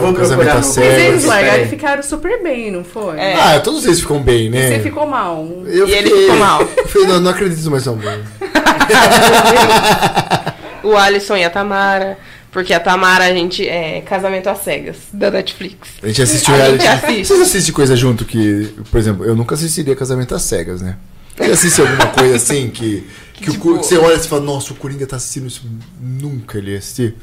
vou 0.00 0.10
o 0.10 0.14
casamento 0.14 0.50
a 0.50 0.54
no 0.54 0.58
Mas 0.60 0.76
eles 0.78 1.24
largaram 1.24 1.62
e 1.62 1.66
ficaram 1.68 2.02
super 2.02 2.42
bem, 2.42 2.70
não 2.72 2.82
foi? 2.82 3.16
É. 3.18 3.34
Ah, 3.40 3.60
todos 3.60 3.84
eles 3.86 4.00
ficam 4.00 4.20
bem, 4.20 4.50
né? 4.50 4.68
Você 4.70 4.80
ficou 4.80 5.06
mal. 5.06 5.46
Eu 5.66 5.86
E 5.86 5.92
ele 5.92 6.08
fiquei- 6.08 6.22
ficou 6.22 6.36
mal. 6.38 6.62
Eu 6.76 6.88
falei, 6.88 7.08
não, 7.08 7.20
não 7.20 7.30
acredito 7.30 7.70
mais 7.70 7.84
são 7.84 7.94
bem. 7.96 8.18
O 10.82 10.96
Alisson 10.96 11.36
e 11.36 11.44
a 11.44 11.50
Tamara. 11.50 12.18
Porque 12.52 12.72
a 12.74 12.78
Tamara, 12.78 13.24
a 13.24 13.32
gente. 13.32 13.66
É 13.66 14.00
casamento 14.02 14.46
às 14.48 14.58
cegas, 14.62 14.96
da 15.12 15.30
Netflix. 15.30 15.88
A 16.02 16.06
gente 16.06 16.22
assistiu 16.22 16.52
A 16.54 16.58
reality. 16.58 16.84
gente 16.84 16.92
assiste. 17.04 17.24
Vocês 17.26 17.40
assistem 17.40 17.74
coisa 17.74 17.96
junto 17.96 18.24
que, 18.24 18.72
por 18.90 18.98
exemplo, 19.00 19.24
eu 19.24 19.34
nunca 19.34 19.54
assistiria 19.54 19.96
Casamento 19.96 20.34
às 20.34 20.42
Cegas, 20.42 20.80
né? 20.82 20.96
Você 21.36 21.50
assiste 21.50 21.80
alguma 21.80 22.08
coisa 22.08 22.36
assim 22.36 22.68
que, 22.70 23.08
que, 23.32 23.48
o 23.48 23.52
Tipo- 23.54 23.64
Cor- 23.64 23.78
que 23.80 23.86
você 23.86 23.96
olha 23.96 24.16
e 24.16 24.20
fala, 24.20 24.42
nossa, 24.42 24.72
o 24.74 24.76
Coringa 24.76 25.06
tá 25.06 25.16
assistindo 25.16 25.46
isso. 25.46 25.66
Nunca 25.98 26.58
ele 26.58 26.72
ia 26.72 26.78
assistir. 26.78 27.16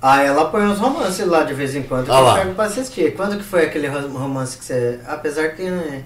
Ah, 0.00 0.20
ela 0.22 0.46
põe 0.46 0.62
uns 0.66 0.78
romances 0.78 1.24
lá 1.26 1.44
de 1.44 1.54
vez 1.54 1.74
em 1.76 1.82
quando. 1.82 2.06
que 2.06 2.10
Ah 2.10 2.18
eu 2.18 2.34
pego 2.42 2.54
pra 2.54 2.64
assistir. 2.64 3.14
Quando 3.14 3.38
que 3.38 3.44
foi 3.44 3.64
aquele 3.64 3.86
rom- 3.86 4.08
romance 4.18 4.58
que 4.58 4.64
você. 4.64 4.98
Apesar 5.06 5.50
que. 5.50 5.62
né, 5.62 6.02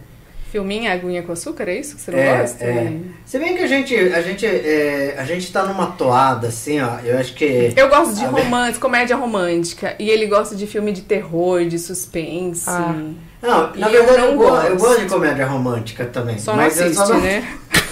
Filminho 0.57 0.91
Aguinha 0.91 1.23
com 1.23 1.33
Açúcar, 1.33 1.69
é 1.69 1.75
isso 1.79 1.97
que 1.97 2.01
você 2.01 2.11
não 2.13 2.19
É, 2.19 2.39
gosta? 2.41 2.65
é. 2.65 2.93
Se 3.27 3.39
bem 3.39 3.55
que 3.57 3.63
a 3.63 3.67
gente. 3.67 3.95
A 3.95 4.23
gente, 4.23 4.47
é, 4.47 5.15
a 5.19 5.25
gente 5.25 5.53
tá 5.53 5.65
numa 5.65 5.89
toada, 5.89 6.49
assim, 6.49 6.81
ó. 6.81 6.99
Eu 7.05 7.19
acho 7.19 7.35
que. 7.35 7.75
Eu 7.77 7.89
gosto 7.91 8.15
de 8.15 8.25
romance, 8.25 8.79
comédia 8.79 9.17
romântica. 9.17 9.95
E 9.99 10.09
ele 10.09 10.25
gosta 10.27 10.57
de 10.57 10.67
filme 10.67 10.93
de 10.93 11.03
terror, 11.03 11.67
de 11.67 11.79
suspense. 11.79 12.65
Ah. 12.71 12.95
Não, 13.43 13.71
na 13.77 13.89
E 13.89 13.93
verdade 13.93 14.19
eu 14.19 14.25
eu, 14.25 14.31
não 14.31 14.37
go- 14.39 14.45
eu 14.45 14.51
gosto. 14.51 14.77
gosto 14.79 15.01
de 15.03 15.09
comédia 15.09 15.47
romântica 15.47 16.05
também. 16.07 16.39
Só 16.39 16.53
não 16.53 16.63
mas 16.63 16.81
eu 16.81 16.87
assiste, 16.87 17.07
só 17.07 17.13
não- 17.13 17.21
né? 17.21 17.45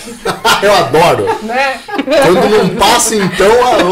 Eu 0.62 0.72
adoro. 0.74 1.24
né? 1.44 1.78
Quando 1.86 2.48
não 2.48 2.76
passa, 2.76 3.14
então, 3.16 3.46
eu. 3.46 3.90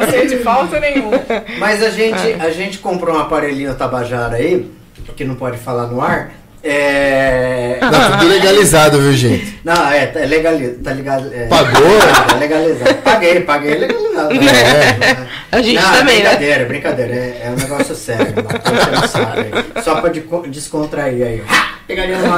Não 0.00 0.10
sente 0.10 0.38
falta 0.42 0.80
nenhuma. 0.80 1.12
Mas 1.58 1.82
a 1.82 1.90
gente, 1.90 2.32
É. 2.32 2.36
a 2.40 2.50
gente 2.50 2.78
comprou 2.78 3.14
um 3.16 3.18
aparelhinho 3.20 3.74
Tabajara 3.74 4.36
aí, 4.36 4.70
que 5.16 5.24
não 5.24 5.34
pode 5.34 5.58
falar 5.58 5.86
no 5.88 6.00
ar. 6.00 6.32
É. 6.62 7.78
Não, 7.80 8.18
tudo 8.18 8.28
legalizado, 8.28 9.00
viu, 9.00 9.12
gente? 9.12 9.58
Não, 9.64 9.90
é, 9.90 10.06
tá 10.06 10.20
legalizado. 10.20 10.78
Tá 10.82 10.92
ligado, 10.92 11.30
é, 11.32 11.46
Pagou? 11.46 11.98
Tá 12.28 12.36
legalizado. 12.36 12.94
Paguei, 12.96 13.40
paguei 13.40 13.74
legalizado. 13.78 14.34
É. 14.34 15.26
A 15.50 15.62
gente 15.62 15.80
não, 15.80 15.92
também, 15.92 16.16
né? 16.22 16.28
brincadeira, 16.30 16.64
brincadeira. 16.66 17.14
É, 17.14 17.42
é 17.46 17.50
um 17.50 17.56
negócio 17.56 17.94
sério. 17.94 18.34
não. 18.36 19.82
Só 19.82 20.00
pra 20.00 20.10
de- 20.10 20.24
descontrair 20.48 21.26
aí. 21.26 21.42
ó. 21.48 21.70
Pegaria 21.86 22.18
uma 22.18 22.36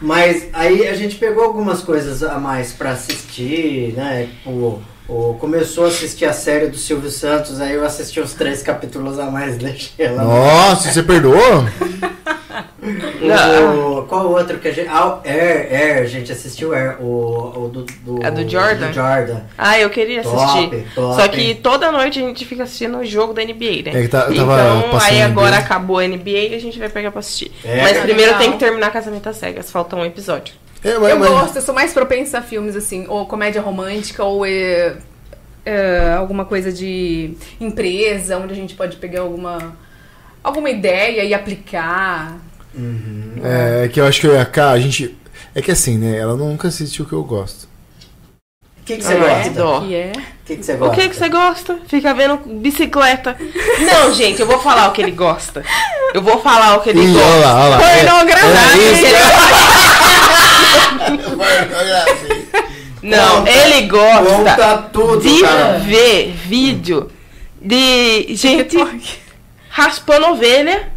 Mas 0.00 0.48
aí 0.52 0.86
a 0.88 0.94
gente 0.94 1.16
pegou 1.16 1.44
algumas 1.44 1.80
coisas 1.82 2.22
a 2.22 2.38
mais 2.38 2.72
pra 2.72 2.90
assistir, 2.90 3.94
né? 3.96 4.28
Tipo, 4.44 4.82
o, 5.08 5.34
começou 5.34 5.84
a 5.84 5.88
assistir 5.88 6.24
a 6.24 6.32
série 6.32 6.66
do 6.68 6.76
Silvio 6.76 7.10
Santos, 7.10 7.60
aí 7.60 7.74
eu 7.74 7.84
assisti 7.84 8.20
os 8.20 8.34
três 8.34 8.62
capítulos 8.62 9.18
a 9.18 9.30
mais, 9.30 9.56
deixei 9.58 10.06
ela. 10.06 10.22
Nossa, 10.24 10.90
você 10.90 11.02
perdoou? 11.02 11.64
O, 13.98 14.02
qual 14.06 14.30
outro 14.30 14.58
que 14.58 14.68
a 14.68 14.72
gente. 14.72 14.88
Ah, 14.88 15.18
Air, 15.24 15.68
Air, 15.72 16.02
a 16.02 16.06
gente 16.06 16.30
assistiu 16.30 16.72
Air, 16.74 16.96
o, 17.02 17.64
o 17.64 17.68
do, 17.68 17.82
do. 18.02 18.24
É 18.24 18.30
do 18.30 18.48
Jordan? 18.48 18.88
do 18.88 18.92
Jordan. 18.92 19.40
Ah, 19.58 19.78
eu 19.78 19.90
queria 19.90 20.22
Top, 20.22 20.36
assistir. 20.36 20.86
top. 20.94 21.20
Só 21.20 21.28
que 21.28 21.54
toda 21.56 21.90
noite 21.90 22.18
a 22.18 22.22
gente 22.22 22.44
fica 22.44 22.62
assistindo 22.62 22.98
o 22.98 23.04
jogo 23.04 23.32
da 23.32 23.42
NBA, 23.42 23.82
né? 23.84 23.92
É 23.94 24.02
que 24.02 24.08
tá- 24.08 24.28
então, 24.30 24.46
aí 25.02 25.20
agora 25.22 25.56
NBA. 25.56 25.58
acabou 25.58 25.98
a 25.98 26.04
NBA 26.06 26.30
e 26.50 26.54
a 26.54 26.60
gente 26.60 26.78
vai 26.78 26.88
pegar 26.88 27.10
pra 27.10 27.20
assistir. 27.20 27.50
É, 27.64 27.82
Mas 27.82 27.98
primeiro 27.98 28.32
Legal. 28.32 28.38
tem 28.38 28.52
que 28.52 28.58
terminar 28.58 28.90
Casamento 28.92 29.28
às 29.28 29.36
Cegas. 29.36 29.70
Falta 29.70 29.96
um 29.96 30.04
episódio. 30.04 30.54
É, 30.84 30.98
mas, 30.98 31.10
Eu 31.10 31.18
mas- 31.18 31.28
gosto, 31.30 31.56
eu 31.56 31.62
sou 31.62 31.74
mais 31.74 31.92
propensa 31.92 32.38
a 32.38 32.42
filmes 32.42 32.76
assim, 32.76 33.06
ou 33.08 33.26
comédia 33.26 33.60
romântica, 33.60 34.22
ou 34.24 34.44
é, 34.46 34.96
é, 35.64 36.14
alguma 36.16 36.44
coisa 36.44 36.72
de 36.72 37.34
empresa, 37.60 38.38
onde 38.38 38.52
a 38.52 38.56
gente 38.56 38.74
pode 38.74 38.96
pegar 38.96 39.22
alguma, 39.22 39.76
alguma 40.44 40.70
ideia 40.70 41.24
e 41.24 41.34
aplicar. 41.34 42.36
É, 43.42 43.84
é 43.84 43.88
que 43.88 44.00
eu 44.00 44.06
acho 44.06 44.20
que 44.20 44.26
a 44.28 44.44
K, 44.44 44.70
a 44.70 44.78
gente. 44.78 45.16
É 45.54 45.62
que 45.62 45.70
assim, 45.72 45.96
né? 45.96 46.18
Ela 46.18 46.36
nunca 46.36 46.68
assistiu 46.68 47.04
o 47.04 47.08
que 47.08 47.14
eu 47.14 47.24
gosto. 47.24 47.64
O 48.80 48.84
que, 48.86 48.98
que 48.98 49.02
você 49.02 49.14
Ah, 49.14 49.16
gosta? 49.16 49.34
é. 49.48 49.80
Que 49.88 49.94
é. 49.94 50.12
O 50.12 50.46
que, 50.46 50.56
que 50.58 50.62
você 50.64 50.74
O 50.74 50.78
gosta? 50.78 50.94
que, 51.02 51.08
que 51.08 51.16
você 51.16 51.28
gosta? 51.28 51.78
Fica 51.88 52.14
vendo 52.14 52.36
bicicleta. 52.60 53.36
Não, 53.80 54.12
gente, 54.14 54.40
eu 54.40 54.46
vou 54.46 54.60
falar 54.60 54.88
o 54.88 54.92
que 54.92 55.02
ele 55.02 55.10
gosta. 55.10 55.64
Eu 56.14 56.22
vou 56.22 56.38
falar 56.40 56.76
o 56.76 56.82
que 56.82 56.90
ele 56.90 57.00
Ih, 57.00 57.12
gosta. 57.14 57.26
olha 57.28 57.46
lá, 57.46 57.64
olha 57.64 57.68
lá. 57.70 57.82
É, 57.92 58.04
Pornografia. 58.04 58.48
é 58.48 58.92
isso. 58.92 59.06
Não, 63.02 63.36
Conta- 63.38 63.50
ele 63.50 63.86
gosta 63.86 64.78
tudo, 64.92 65.20
de 65.20 65.40
cara. 65.42 65.78
ver 65.78 66.34
vídeo 66.46 67.10
de 67.60 68.34
gente 68.34 68.76
raspando 69.68 70.26
ovelha, 70.26 70.88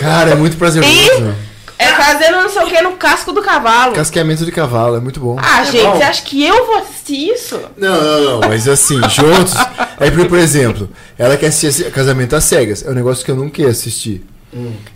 Cara, 0.00 0.32
é 0.32 0.34
muito 0.34 0.56
prazeroso. 0.56 1.34
é 1.78 1.86
fazendo 1.92 2.38
não 2.42 2.48
sei 2.48 2.62
o 2.62 2.66
que 2.66 2.80
no 2.82 2.92
casco 2.92 3.32
do 3.32 3.40
cavalo. 3.42 3.92
Casqueamento 3.94 4.44
de 4.44 4.50
cavalo, 4.50 4.96
é 4.96 5.00
muito 5.00 5.20
bom. 5.20 5.36
Ah, 5.40 5.62
gente, 5.62 5.84
bom. 5.84 5.96
você 5.96 6.02
acha 6.02 6.22
que 6.22 6.44
eu 6.44 6.66
vou 6.66 6.78
assistir 6.78 7.28
isso? 7.32 7.60
Não, 7.76 8.00
não, 8.02 8.40
não, 8.40 8.48
mas 8.48 8.66
assim, 8.66 8.96
juntos. 9.08 9.54
Aí, 10.00 10.10
por, 10.10 10.26
por 10.26 10.38
exemplo, 10.38 10.90
ela 11.16 11.36
quer 11.36 11.46
assistir 11.48 11.90
Casamento 11.92 12.34
às 12.34 12.42
Cegas. 12.44 12.84
É 12.84 12.90
um 12.90 12.94
negócio 12.94 13.24
que 13.24 13.30
eu 13.30 13.36
não 13.36 13.48
quero 13.48 13.68
assistir. 13.70 14.24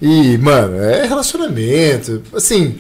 E, 0.00 0.36
mano, 0.38 0.82
é 0.82 1.06
relacionamento. 1.06 2.22
Assim, 2.34 2.78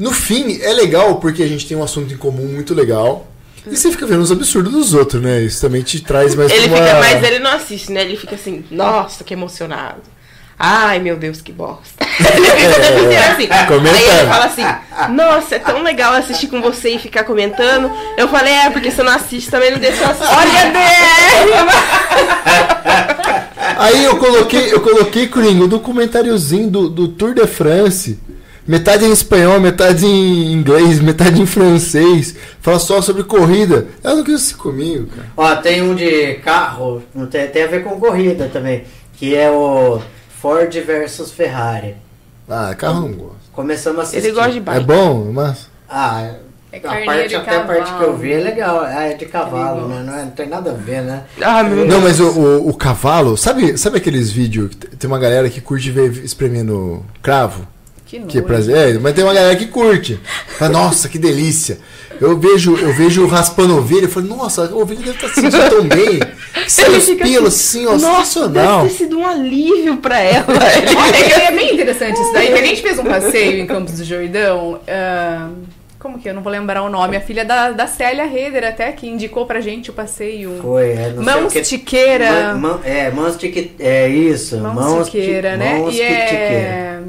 no 0.00 0.12
fim, 0.12 0.58
é 0.62 0.72
legal 0.72 1.16
porque 1.16 1.42
a 1.42 1.46
gente 1.46 1.66
tem 1.66 1.76
um 1.76 1.82
assunto 1.82 2.14
em 2.14 2.16
comum 2.16 2.46
muito 2.46 2.72
legal. 2.72 3.28
E 3.66 3.76
você 3.76 3.90
fica 3.90 4.06
vendo 4.06 4.22
os 4.22 4.32
absurdos 4.32 4.72
dos 4.72 4.94
outros, 4.94 5.22
né? 5.22 5.42
Isso 5.42 5.60
também 5.60 5.82
te 5.82 6.00
traz 6.00 6.34
mais 6.34 6.50
Ele 6.50 6.68
uma... 6.68 6.76
fica, 6.78 6.94
mas 6.98 7.22
ele 7.22 7.38
não 7.40 7.50
assiste, 7.50 7.92
né? 7.92 8.00
Ele 8.00 8.16
fica 8.16 8.34
assim, 8.34 8.64
nossa, 8.70 9.22
que 9.22 9.34
emocionado. 9.34 10.00
Ai, 10.58 10.98
meu 11.00 11.16
Deus, 11.16 11.42
que 11.42 11.52
bosta. 11.52 12.04
Ele 12.20 12.46
fica 12.46 13.20
assim, 13.30 13.46
assim. 13.46 13.66
Comentando. 13.66 13.96
Aí 13.96 14.18
ele 14.18 14.28
fala 14.28 14.44
assim, 14.44 14.62
nossa, 15.14 15.54
é 15.56 15.58
tão 15.58 15.82
legal 15.82 16.12
assistir 16.12 16.48
com 16.48 16.60
você 16.60 16.90
e 16.90 16.98
ficar 16.98 17.24
comentando. 17.24 17.90
Eu 18.18 18.28
falei, 18.28 18.52
é, 18.52 18.68
porque 18.68 18.90
você 18.90 19.02
não 19.02 19.12
assiste, 19.12 19.50
também 19.50 19.70
não 19.70 19.78
deixa 19.78 20.02
eu 20.02 20.10
assistir. 20.10 20.34
Olha, 20.34 20.72
Aí 23.78 24.04
eu 24.04 24.18
coloquei, 24.18 24.70
eu 24.70 24.80
coloquei, 24.80 25.28
Coringa, 25.28 25.64
o 25.64 25.68
documentáriozinho 25.68 26.68
do, 26.68 26.90
do 26.90 27.08
Tour 27.08 27.32
de 27.32 27.46
France. 27.46 28.18
Metade 28.66 29.04
em 29.04 29.10
espanhol, 29.12 29.58
metade 29.58 30.06
em 30.06 30.52
inglês, 30.52 31.00
metade 31.00 31.40
em 31.42 31.46
francês. 31.46 32.36
Fala 32.60 32.78
só 32.78 33.00
sobre 33.02 33.24
corrida. 33.24 33.86
Ela 34.04 34.16
não 34.16 34.24
quis 34.24 34.34
assistir 34.34 34.56
comigo, 34.56 35.06
cara. 35.06 35.28
Ó, 35.36 35.56
tem 35.56 35.82
um 35.82 35.94
de 35.94 36.34
carro, 36.36 37.02
não 37.14 37.26
tem, 37.26 37.48
tem 37.48 37.64
a 37.64 37.66
ver 37.66 37.82
com 37.82 37.98
corrida 37.98 38.48
também, 38.52 38.84
que 39.14 39.34
é 39.34 39.50
o 39.50 40.00
Ford 40.40 40.72
versus 40.84 41.30
Ferrari. 41.32 41.96
Ah, 42.48 42.74
carro 42.76 43.00
não 43.02 43.12
gosto. 43.12 43.36
Começamos 43.52 44.00
a 44.00 44.02
assistir. 44.02 44.26
Ele 44.28 44.34
gosta 44.34 44.52
de 44.52 44.58
É 44.58 44.60
bike. 44.60 44.84
bom, 44.84 45.30
mas. 45.32 45.68
Ah, 45.88 46.34
É 46.72 46.76
a 46.78 47.04
parte, 47.04 47.34
até 47.34 47.56
a 47.56 47.60
parte 47.64 47.84
que 47.86 47.94
eu 47.94 47.98
cavalo. 47.98 48.16
vi 48.18 48.32
é 48.32 48.38
legal. 48.38 48.80
Ah, 48.84 49.04
é 49.06 49.14
de 49.14 49.26
cavalo, 49.26 49.86
Ele 49.86 49.94
né? 49.94 50.02
Não, 50.06 50.14
é- 50.14 50.22
não 50.22 50.30
tem 50.30 50.48
nada 50.48 50.70
a 50.70 50.74
ver, 50.74 51.02
né? 51.02 51.24
Ah, 51.42 51.62
meu 51.64 51.78
Deus. 51.78 51.88
Não, 51.88 52.00
mas 52.00 52.20
o, 52.20 52.28
o, 52.28 52.68
o 52.68 52.74
cavalo, 52.74 53.36
sabe, 53.36 53.76
sabe 53.76 53.96
aqueles 53.98 54.30
vídeos 54.30 54.70
que 54.70 54.96
tem 54.96 55.08
uma 55.10 55.18
galera 55.18 55.50
que 55.50 55.60
curte 55.60 55.90
ver 55.90 56.12
espremendo 56.24 57.04
cravo? 57.20 57.66
Que 58.10 58.18
Que 58.22 58.38
é 58.38 58.42
prazer, 58.42 58.96
é, 58.96 58.98
mas 58.98 59.14
tem 59.14 59.22
uma 59.22 59.32
galera 59.32 59.54
que 59.54 59.66
curte. 59.66 60.18
Fala, 60.58 60.72
nossa, 60.72 61.08
que 61.08 61.16
delícia. 61.18 61.78
Eu 62.20 62.36
vejo, 62.38 62.76
eu 62.76 62.92
vejo 62.92 63.24
raspando 63.26 63.78
ovelha, 63.78 64.06
eu 64.06 64.08
falo, 64.08 64.26
nossa, 64.26 64.66
a 64.66 64.74
ovelha 64.74 64.98
deve 65.00 65.10
estar 65.12 65.28
se 65.28 65.40
sentindo 65.40 65.70
tão 65.70 65.84
bem. 65.84 66.18
Que 66.64 66.66
sai 66.70 66.86
Ele 66.86 66.96
os 66.98 67.04
fica 67.04 67.24
pelos 67.24 67.54
assim, 67.54 67.86
ó, 67.86 67.92
Nossa, 67.92 68.02
sensacional. 68.24 68.82
deve 68.82 68.88
ter 68.92 68.98
sido 69.04 69.18
um 69.18 69.26
alívio 69.26 69.96
pra 69.98 70.18
ela. 70.20 70.44
Olha, 70.50 71.24
que 71.24 71.32
é 71.40 71.52
bem 71.52 71.72
interessante 71.74 72.20
isso 72.20 72.32
daí. 72.32 72.52
A 72.52 72.66
gente 72.66 72.82
fez 72.82 72.98
um 72.98 73.04
passeio 73.04 73.60
em 73.60 73.66
Campos 73.66 73.94
do 73.94 74.04
Jordão. 74.04 74.80
ah, 74.88 75.48
como 76.00 76.18
que 76.18 76.28
é? 76.28 76.32
eu 76.32 76.34
não 76.34 76.42
vou 76.42 76.50
lembrar 76.50 76.82
o 76.82 76.88
nome? 76.90 77.16
A 77.16 77.20
filha 77.20 77.44
da, 77.44 77.70
da 77.70 77.86
Célia 77.86 78.24
Reder 78.26 78.64
até 78.64 78.90
que 78.90 79.06
indicou 79.06 79.46
pra 79.46 79.60
gente 79.60 79.88
o 79.90 79.92
passeio. 79.92 80.58
Foi, 80.60 80.90
é, 80.92 81.12
não 81.14 81.22
sei 81.24 81.32
o 81.34 81.40
Mãos 81.40 81.52
que- 81.52 81.60
tiqueira. 81.62 82.54
Man- 82.54 82.58
man- 82.58 82.80
é, 82.84 83.10
mãos 83.10 83.36
tique... 83.36 83.72
É 83.78 84.08
isso. 84.08 84.56
Mãos 84.58 85.06
ti- 85.06 85.12
tiqueira, 85.12 85.56
né? 85.56 85.78
mãos 85.78 85.94
E 85.94 85.98
que 85.98 86.02
é... 86.02 87.00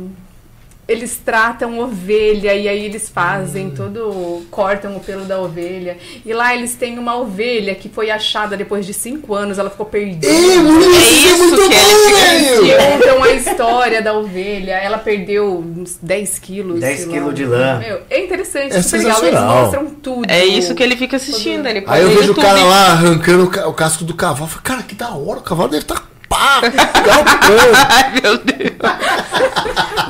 Eles 0.92 1.20
tratam 1.24 1.80
ovelha 1.80 2.54
e 2.54 2.68
aí 2.68 2.86
eles 2.86 3.10
fazem 3.10 3.68
Hum. 3.68 3.74
todo. 3.76 4.42
cortam 4.52 4.96
o 4.98 5.00
pelo 5.00 5.24
da 5.26 5.40
ovelha. 5.40 5.98
E 6.26 6.34
lá 6.34 6.54
eles 6.56 6.76
têm 6.76 6.98
uma 7.00 7.16
ovelha 7.18 7.74
que 7.76 7.88
foi 7.90 8.10
achada 8.12 8.56
depois 8.58 8.86
de 8.86 8.94
cinco 8.94 9.34
anos, 9.34 9.58
ela 9.58 9.70
ficou 9.70 9.86
perdida. 9.86 10.28
Ei, 10.28 10.58
moleque, 10.58 10.92
É 10.94 11.00
isso 11.00 11.28
é 11.28 11.32
isso 11.32 11.44
muito 11.44 11.56
que 11.70 11.76
ele 11.76 11.94
bom, 11.94 12.08
fica 12.08 12.18
velho. 12.18 12.66
E 12.66 12.98
contam 13.00 13.24
a 13.24 13.30
história 13.32 14.02
da 14.02 14.14
ovelha. 14.14 14.74
Ela 14.74 14.98
perdeu 14.98 15.58
uns 15.60 15.98
10 16.02 16.40
quilos. 16.40 16.80
10 16.80 16.98
sei 17.00 17.06
lá. 17.08 17.14
quilos 17.14 17.36
de 17.36 17.46
lã. 17.46 17.80
Meu, 17.80 18.02
é 18.10 18.24
interessante, 18.24 18.76
É 18.76 18.82
super 18.82 18.98
legal. 19.00 19.24
Eles 19.26 19.40
mostram 19.42 19.86
tudo. 20.02 20.30
É 20.30 20.46
isso 20.46 20.76
que 20.76 20.84
ele 20.84 20.96
fica 20.98 21.16
assistindo. 21.18 21.68
Ele 21.68 21.84
Aí 21.88 22.02
eu 22.04 22.10
vejo 22.10 22.32
o 22.34 22.36
cara 22.36 22.64
lá 22.64 22.88
arrancando 22.92 23.44
o 23.46 23.50
ca- 23.50 23.68
o 23.68 23.74
casco 23.74 24.04
do 24.04 24.14
cavalo. 24.14 24.46
Eu 24.46 24.48
falo, 24.50 24.62
cara, 24.64 24.84
que 24.84 24.96
da 24.96 25.10
hora, 25.12 25.40
o 25.40 25.44
cavalo 25.44 25.70
deve 25.70 25.84
estar 25.84 26.04
pá, 26.32 26.62
galpando. 27.06 27.78
Ai, 27.90 28.22
meu 28.22 28.38
Deus. 28.38 28.72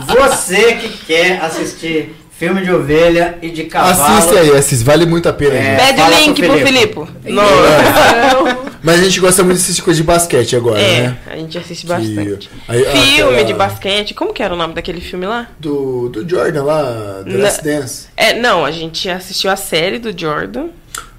Você 0.08 0.74
que 0.76 0.90
quer 1.06 1.42
assistir 1.42 2.16
filme 2.32 2.62
de 2.64 2.72
ovelha 2.72 3.38
e 3.42 3.50
de 3.50 3.66
cavalo. 3.66 4.18
Assiste 4.18 4.38
aí, 4.38 4.52
assiste, 4.56 4.84
vale 4.84 5.06
muito 5.06 5.28
a 5.30 5.34
pena. 5.34 5.54
É. 5.56 5.76
Pede 5.78 6.02
o 6.02 6.10
link 6.10 6.42
pro 6.44 6.54
Filipe. 6.60 6.96
No... 6.96 7.08
Então, 7.26 8.62
Mas 8.84 9.00
a 9.00 9.04
gente 9.04 9.20
gosta 9.20 9.44
muito 9.44 9.58
de 9.58 9.64
assistir 9.64 9.82
coisa 9.84 9.98
de 9.98 10.04
basquete 10.04 10.56
agora, 10.56 10.80
É, 10.82 11.02
né? 11.04 11.18
a 11.28 11.36
gente 11.36 11.56
assiste 11.58 11.82
Que- 11.82 11.88
bastante. 11.88 12.50
aí- 12.68 12.84
Filme 12.86 13.22
aquela- 13.34 13.44
de 13.44 13.54
basquete. 13.54 14.14
Como 14.16 14.34
que 14.34 14.42
era 14.42 14.54
o 14.54 14.58
nome 14.58 14.74
daquele 14.74 15.00
filme 15.02 15.26
lá? 15.28 15.48
Do, 15.60 16.10
do 16.10 16.28
Jordan 16.28 16.64
lá, 16.64 17.22
The 17.24 17.30
Na- 17.32 17.44
Last 17.44 17.64
Dance. 17.64 18.06
É, 18.18 18.34
não, 18.34 18.66
a 18.66 18.72
gente 18.72 19.08
assistiu 19.08 19.52
a 19.52 19.56
série 19.56 20.00
do 20.00 20.18
Jordan. 20.20 20.68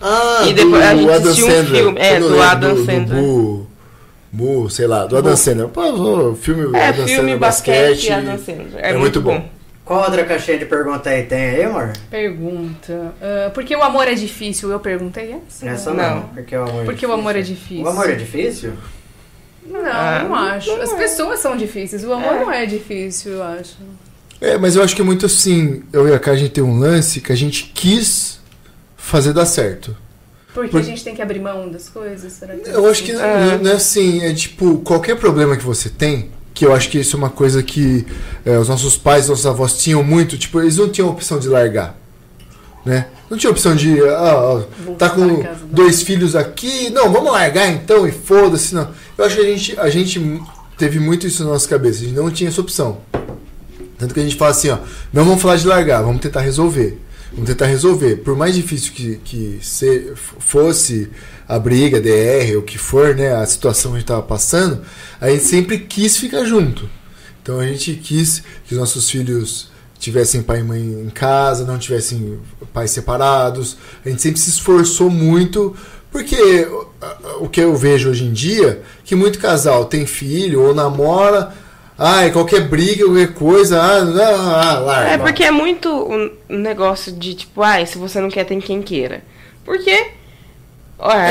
Ah, 0.00 0.42
E 0.48 0.52
depois 0.52 0.72
do 0.82 0.88
a 0.88 0.94
gente 0.94 1.08
Adam 1.10 1.22
assistiu 1.30 1.46
um 1.46 1.50
Sandler. 1.50 1.82
filme, 1.82 2.00
é, 2.00 2.18
não 2.18 2.28
do 2.28 2.42
Adam 2.42 2.74
do, 2.74 2.80
Sandler. 2.84 3.06
Do 3.06 3.14
Mu, 3.14 3.66
Mu, 4.32 4.70
sei 4.70 4.86
lá, 4.86 5.04
do 5.06 5.16
Adam. 5.16 5.36
Sandler. 5.36 5.68
Pô, 5.68 5.82
o 6.30 6.34
filme 6.36 6.76
É, 6.76 6.88
Adam 6.88 7.04
filme, 7.04 7.16
Sandler, 7.20 7.38
basquete 7.38 8.04
e 8.06 8.12
Adam 8.12 8.38
Sandler. 8.38 8.68
É, 8.78 8.92
muito 8.94 9.20
bom. 9.20 9.46
Qual 9.84 10.00
outra 10.04 10.24
caixinha 10.24 10.58
de 10.58 10.64
pergunta 10.64 11.10
aí 11.10 11.24
tem 11.24 11.38
aí, 11.50 11.64
amor? 11.64 11.92
pergunta. 12.08 13.12
ah, 13.20 13.50
por 13.50 13.62
que 13.64 13.74
o 13.76 13.82
amor 13.82 14.08
é 14.08 14.14
difícil? 14.14 14.70
Eu 14.70 14.80
perguntei 14.80 15.34
essa? 15.46 15.68
Essa 15.68 15.92
não. 15.92 16.16
Não. 16.16 16.22
Porque 16.28 16.56
o 16.56 16.62
amor 16.62 16.82
é 16.82 16.84
Porque 16.84 17.06
o 17.06 17.12
amor 17.12 17.36
é 17.36 17.42
difícil. 17.42 17.84
O 17.84 17.88
amor 17.88 18.08
é 18.10 18.14
difícil? 18.14 18.72
Não, 19.66 19.80
Ah, 19.84 20.24
não 20.26 20.34
acho. 20.34 20.70
não 20.76 20.82
As 20.82 20.92
é. 20.92 20.96
pessoas 20.96 21.40
são 21.40 21.56
difíceis. 21.56 22.04
O 22.04 22.12
amor 22.12 22.34
É. 22.34 22.40
não 22.40 22.50
é 22.52 22.64
difícil, 22.64 23.32
eu 23.32 23.42
acho. 23.42 23.76
É, 24.40 24.56
mas 24.56 24.74
eu 24.76 24.82
acho 24.82 24.94
que 24.96 25.02
é 25.02 25.04
muito 25.04 25.26
assim. 25.26 25.82
Eu 25.92 26.08
e 26.08 26.14
a 26.14 26.18
Kai, 26.18 26.34
a 26.34 26.36
gente 26.38 26.52
tem 26.52 26.64
um 26.64 26.78
lance 26.78 27.20
que 27.20 27.30
a 27.32 27.36
gente 27.36 27.70
quis 27.74 28.40
fazer 28.96 29.32
dar 29.32 29.46
certo. 29.46 29.96
Porque 30.54 30.70
Por- 30.70 30.80
a 30.80 30.84
gente 30.84 31.02
tem 31.02 31.14
que 31.14 31.22
abrir 31.22 31.40
mão 31.40 31.70
das 31.70 31.88
coisas? 31.88 32.32
Será 32.32 32.54
que 32.54 32.68
é 32.68 32.74
Eu 32.74 32.86
acho 32.90 33.02
que 33.02 33.12
assim? 33.12 33.22
não, 33.22 33.58
não 33.58 33.70
é 33.70 33.74
assim, 33.74 34.20
é 34.22 34.32
tipo, 34.34 34.78
qualquer 34.78 35.16
problema 35.16 35.56
que 35.56 35.64
você 35.64 35.88
tem, 35.88 36.28
que 36.52 36.66
eu 36.66 36.74
acho 36.74 36.90
que 36.90 36.98
isso 36.98 37.16
é 37.16 37.18
uma 37.18 37.30
coisa 37.30 37.62
que 37.62 38.04
é, 38.44 38.58
os 38.58 38.68
nossos 38.68 38.96
pais, 38.96 39.28
nossos 39.28 39.46
avós 39.46 39.78
tinham 39.78 40.02
muito, 40.02 40.36
tipo, 40.36 40.60
eles 40.60 40.76
não 40.76 40.90
tinham 40.90 41.08
opção 41.08 41.38
de 41.38 41.48
largar. 41.48 41.96
Né? 42.84 43.06
Não 43.30 43.38
tinha 43.38 43.50
opção 43.50 43.74
de, 43.76 43.98
ah, 44.08 44.64
Voltar 44.84 45.08
tá 45.08 45.14
com 45.14 45.20
não. 45.22 45.46
dois 45.70 46.02
filhos 46.02 46.34
aqui, 46.36 46.90
não, 46.90 47.10
vamos 47.12 47.32
largar 47.32 47.68
então 47.68 48.06
e 48.06 48.12
foda-se, 48.12 48.74
não. 48.74 48.90
Eu 49.16 49.24
acho 49.24 49.36
que 49.36 49.40
a 49.42 49.44
gente, 49.46 49.80
a 49.80 49.88
gente 49.88 50.42
teve 50.76 50.98
muito 50.98 51.26
isso 51.26 51.44
na 51.44 51.50
nossa 51.50 51.66
cabeça, 51.68 52.00
a 52.00 52.04
gente 52.04 52.14
não 52.16 52.30
tinha 52.30 52.50
essa 52.50 52.60
opção. 52.60 52.98
Tanto 53.98 54.12
que 54.12 54.20
a 54.20 54.22
gente 54.24 54.36
fala 54.36 54.50
assim, 54.50 54.68
ó, 54.68 54.78
não 55.12 55.24
vamos 55.24 55.40
falar 55.40 55.56
de 55.56 55.66
largar, 55.66 56.02
vamos 56.02 56.20
tentar 56.20 56.40
resolver. 56.40 56.98
Vamos 57.32 57.48
tentar 57.48 57.66
resolver. 57.66 58.16
Por 58.16 58.36
mais 58.36 58.54
difícil 58.54 58.92
que, 58.92 59.16
que 59.24 59.58
se, 59.62 60.12
fosse 60.14 61.10
a 61.48 61.58
briga, 61.58 62.00
DR, 62.00 62.56
o 62.58 62.62
que 62.62 62.78
for, 62.78 63.14
né, 63.14 63.34
a 63.34 63.46
situação 63.46 63.92
que 63.92 63.96
a 63.96 64.00
gente 64.00 64.04
estava 64.04 64.22
passando, 64.22 64.82
a 65.20 65.30
gente 65.30 65.44
sempre 65.44 65.78
quis 65.78 66.16
ficar 66.16 66.44
junto. 66.44 66.88
Então 67.42 67.58
a 67.58 67.66
gente 67.66 67.94
quis 67.94 68.42
que 68.66 68.74
os 68.74 68.78
nossos 68.78 69.10
filhos 69.10 69.70
tivessem 69.98 70.42
pai 70.42 70.60
e 70.60 70.62
mãe 70.62 70.80
em 70.80 71.10
casa, 71.10 71.64
não 71.64 71.78
tivessem 71.78 72.38
pais 72.72 72.90
separados. 72.90 73.76
A 74.04 74.08
gente 74.08 74.20
sempre 74.20 74.40
se 74.40 74.50
esforçou 74.50 75.08
muito, 75.08 75.74
porque 76.10 76.68
o 77.40 77.48
que 77.48 77.60
eu 77.60 77.74
vejo 77.76 78.10
hoje 78.10 78.24
em 78.24 78.32
dia, 78.32 78.82
que 79.04 79.14
muito 79.14 79.38
casal 79.38 79.86
tem 79.86 80.06
filho 80.06 80.60
ou 80.62 80.74
namora, 80.74 81.54
ai, 82.04 82.30
qualquer 82.32 82.68
briga, 82.68 83.04
qualquer 83.04 83.32
coisa, 83.34 83.80
ah, 83.80 83.98
ah 84.70 84.78
larga. 84.80 85.10
É 85.10 85.18
porque 85.18 85.44
é 85.44 85.50
muito 85.50 85.88
um 85.88 86.30
negócio 86.48 87.12
de 87.12 87.34
tipo, 87.34 87.62
ai, 87.62 87.86
se 87.86 87.98
você 87.98 88.20
não 88.20 88.28
quer, 88.30 88.44
tem 88.44 88.60
quem 88.60 88.82
queira. 88.82 89.22
Porque 89.64 89.90
É, 89.90 90.12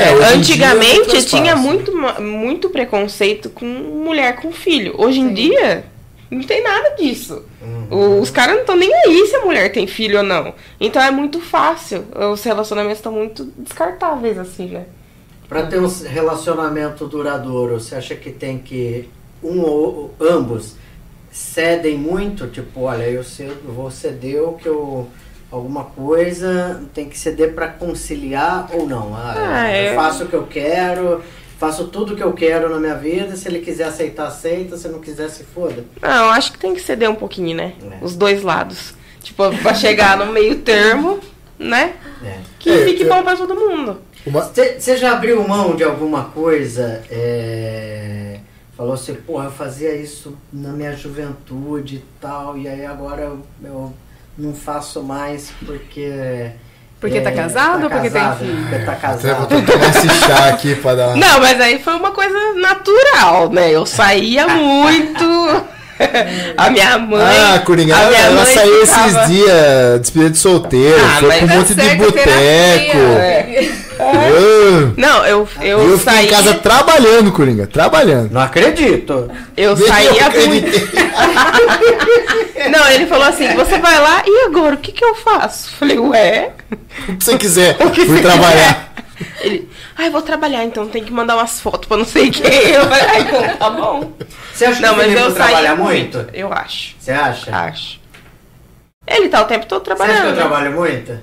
é 0.08 0.10
muito 0.12 0.24
antigamente 0.38 1.24
tinha 1.24 1.56
muito, 1.56 1.92
muito 2.20 2.70
preconceito 2.70 3.48
com 3.50 3.64
mulher 3.66 4.36
com 4.36 4.52
filho. 4.52 4.94
Hoje 4.98 5.20
em 5.20 5.32
dia, 5.32 5.84
não 6.30 6.42
tem 6.42 6.62
nada 6.62 6.90
disso. 6.90 7.42
O- 7.90 8.20
Os 8.20 8.30
caras 8.30 8.54
não 8.54 8.60
estão 8.62 8.76
nem 8.76 8.92
aí 8.92 9.26
se 9.26 9.36
a 9.36 9.40
mulher 9.44 9.70
tem 9.72 9.86
filho 9.86 10.18
ou 10.18 10.24
não. 10.24 10.54
Então 10.80 11.00
é 11.00 11.10
muito 11.10 11.40
fácil. 11.40 12.04
Os 12.32 12.42
relacionamentos 12.42 12.98
estão 12.98 13.12
muito 13.12 13.44
descartáveis, 13.56 14.38
assim, 14.38 14.66
né? 14.66 14.84
Pra 15.48 15.64
ter 15.66 15.78
um 15.80 15.88
relacionamento 15.88 17.06
duradouro, 17.06 17.78
você 17.78 17.94
acha 17.94 18.14
que 18.14 18.30
tem 18.30 18.58
que 18.58 19.08
um 19.42 19.60
ou 19.62 20.14
ambos 20.20 20.76
cedem 21.30 21.96
muito? 21.96 22.46
Tipo, 22.48 22.82
olha, 22.82 23.04
eu, 23.04 23.24
cedo, 23.24 23.56
eu 23.66 23.72
vou 23.72 23.90
ceder 23.90 24.42
o 24.42 24.52
que 24.54 24.68
eu 24.68 25.08
alguma 25.50 25.84
coisa 25.84 26.82
tem 26.94 27.08
que 27.10 27.18
ceder 27.18 27.52
pra 27.54 27.68
conciliar 27.68 28.70
ou 28.72 28.86
não? 28.86 29.14
Ah, 29.14 29.34
Ah, 29.64 29.76
eu 29.76 29.90
eu- 29.90 29.94
faço 29.94 30.24
o 30.24 30.26
que 30.26 30.34
eu 30.34 30.46
quero, 30.46 31.22
faço 31.58 31.88
tudo 31.88 32.14
o 32.14 32.16
que 32.16 32.22
eu 32.22 32.32
quero 32.32 32.70
na 32.70 32.78
minha 32.78 32.94
vida. 32.94 33.36
Se 33.36 33.48
ele 33.48 33.58
quiser 33.60 33.84
aceitar, 33.84 34.28
aceita. 34.28 34.76
Se 34.78 34.88
não 34.88 34.98
quiser, 34.98 35.28
se 35.28 35.44
foda. 35.44 35.84
Não, 36.00 36.30
acho 36.30 36.52
que 36.52 36.58
tem 36.58 36.72
que 36.74 36.80
ceder 36.80 37.10
um 37.10 37.14
pouquinho, 37.14 37.54
né? 37.56 37.74
É. 37.90 38.02
Os 38.04 38.16
dois 38.16 38.42
lados. 38.42 38.94
Tipo, 39.22 39.54
pra 39.58 39.74
chegar 39.74 40.16
no 40.16 40.32
meio 40.32 40.56
termo, 40.60 41.20
né? 41.58 41.94
É. 42.24 42.38
Que 42.58 42.70
É, 42.70 42.84
fique 42.86 43.02
eu- 43.02 43.08
bom 43.08 43.22
pra 43.22 43.36
todo 43.36 43.54
mundo. 43.54 43.98
Você 44.26 44.96
já 44.96 45.12
abriu 45.12 45.46
mão 45.46 45.76
de 45.76 45.84
alguma 45.84 46.24
coisa? 46.26 47.02
é, 47.10 48.31
Falou 48.82 48.94
assim, 48.96 49.14
porra, 49.14 49.44
eu 49.44 49.52
fazia 49.52 49.94
isso 49.94 50.36
na 50.52 50.70
minha 50.70 50.92
juventude 50.96 51.98
e 51.98 52.04
tal, 52.20 52.58
e 52.58 52.66
aí 52.66 52.84
agora 52.84 53.22
eu, 53.22 53.40
eu 53.62 53.94
não 54.36 54.52
faço 54.52 55.04
mais 55.04 55.52
porque. 55.64 56.50
Porque 56.98 57.20
tá 57.20 57.30
casado 57.30 57.84
ou 57.84 57.88
porque 57.88 58.10
tem 58.10 58.36
filho? 58.38 58.56
Porque 58.62 58.84
tá 58.84 58.92
vou 58.92 59.00
casado. 59.00 59.48
tomar 59.48 59.88
esse 59.88 60.08
chá 60.08 60.48
aqui 60.48 60.74
pra 60.74 60.96
dar. 60.96 61.16
Não, 61.16 61.38
mas 61.38 61.60
aí 61.60 61.78
foi 61.80 61.94
uma 61.94 62.10
coisa 62.10 62.54
natural, 62.54 63.50
né? 63.50 63.70
Eu 63.70 63.86
saía 63.86 64.48
muito. 64.50 65.64
A 66.56 66.70
minha 66.70 66.98
mãe. 66.98 67.22
Ah, 67.38 67.58
Coringa, 67.60 67.94
a 67.96 68.00
ela, 68.00 68.08
minha 68.10 68.20
ela 68.22 68.44
mãe 68.44 68.54
saiu 68.54 68.86
ficava- 68.86 69.08
esses 69.08 69.26
dias, 69.28 70.00
despedida 70.00 70.30
de 70.30 70.38
solteiro, 70.38 70.96
Ah, 71.04 71.16
foi 71.20 71.28
pra 71.38 71.44
um 71.44 71.48
monte 71.58 71.74
de 71.74 71.94
boteco. 71.96 72.98
Ah, 73.98 74.92
Não, 74.96 75.24
eu, 75.26 75.48
eu, 75.60 75.78
Eu 75.80 75.98
fiquei 75.98 76.12
saía. 76.14 76.26
em 76.28 76.30
casa 76.30 76.54
trabalhando, 76.54 77.30
Coringa, 77.30 77.66
trabalhando. 77.66 78.32
Não 78.32 78.40
acredito. 78.40 79.30
Eu 79.56 79.76
Nem 79.76 79.86
saía 79.86 80.10
muito. 80.10 80.22
acreditei. 80.26 80.88
Não, 82.70 82.88
ele 82.90 83.06
falou 83.06 83.24
assim: 83.26 83.54
você 83.54 83.78
vai 83.78 83.98
lá 84.00 84.22
e 84.26 84.46
agora? 84.46 84.74
O 84.74 84.78
que, 84.78 84.92
que 84.92 85.04
eu 85.04 85.14
faço? 85.14 85.70
Falei, 85.78 85.98
ué. 85.98 86.50
O 87.08 87.16
que 87.16 87.24
você 87.24 87.36
quiser, 87.38 87.76
O 87.84 87.90
que 87.90 88.04
fui 88.06 88.16
você 88.16 88.22
trabalhar. 88.22 88.92
quer? 88.94 89.46
Ele, 89.46 89.68
ah, 89.96 90.06
eu 90.06 90.12
vou 90.12 90.22
trabalhar, 90.22 90.64
então 90.64 90.86
tem 90.88 91.04
que 91.04 91.12
mandar 91.12 91.36
umas 91.36 91.60
fotos 91.60 91.86
pra 91.88 91.96
não 91.96 92.04
sei 92.04 92.30
quem. 92.30 92.44
Eu 92.72 92.84
falei, 92.88 93.04
ah, 93.06 93.20
então 93.20 93.56
tá 93.56 93.70
bom. 93.70 94.12
Você 94.54 94.64
acha 94.66 94.80
Não, 94.80 94.94
que 94.94 95.00
mas 95.06 95.12
eu 95.20 95.34
trabalha 95.34 95.76
muito? 95.76 96.18
muito. 96.18 96.30
Eu 96.34 96.52
acho. 96.52 96.94
Você 96.98 97.10
acha? 97.12 97.56
Acho. 97.56 98.00
Ele 99.06 99.28
tá 99.28 99.42
o 99.42 99.44
tempo 99.44 99.66
todo 99.66 99.84
Você 99.84 99.92
acha 99.92 100.02
que 100.04 100.10
eu 100.10 100.14
trabalhando. 100.16 100.36
trabalho 100.36 100.72
muito? 100.72 101.18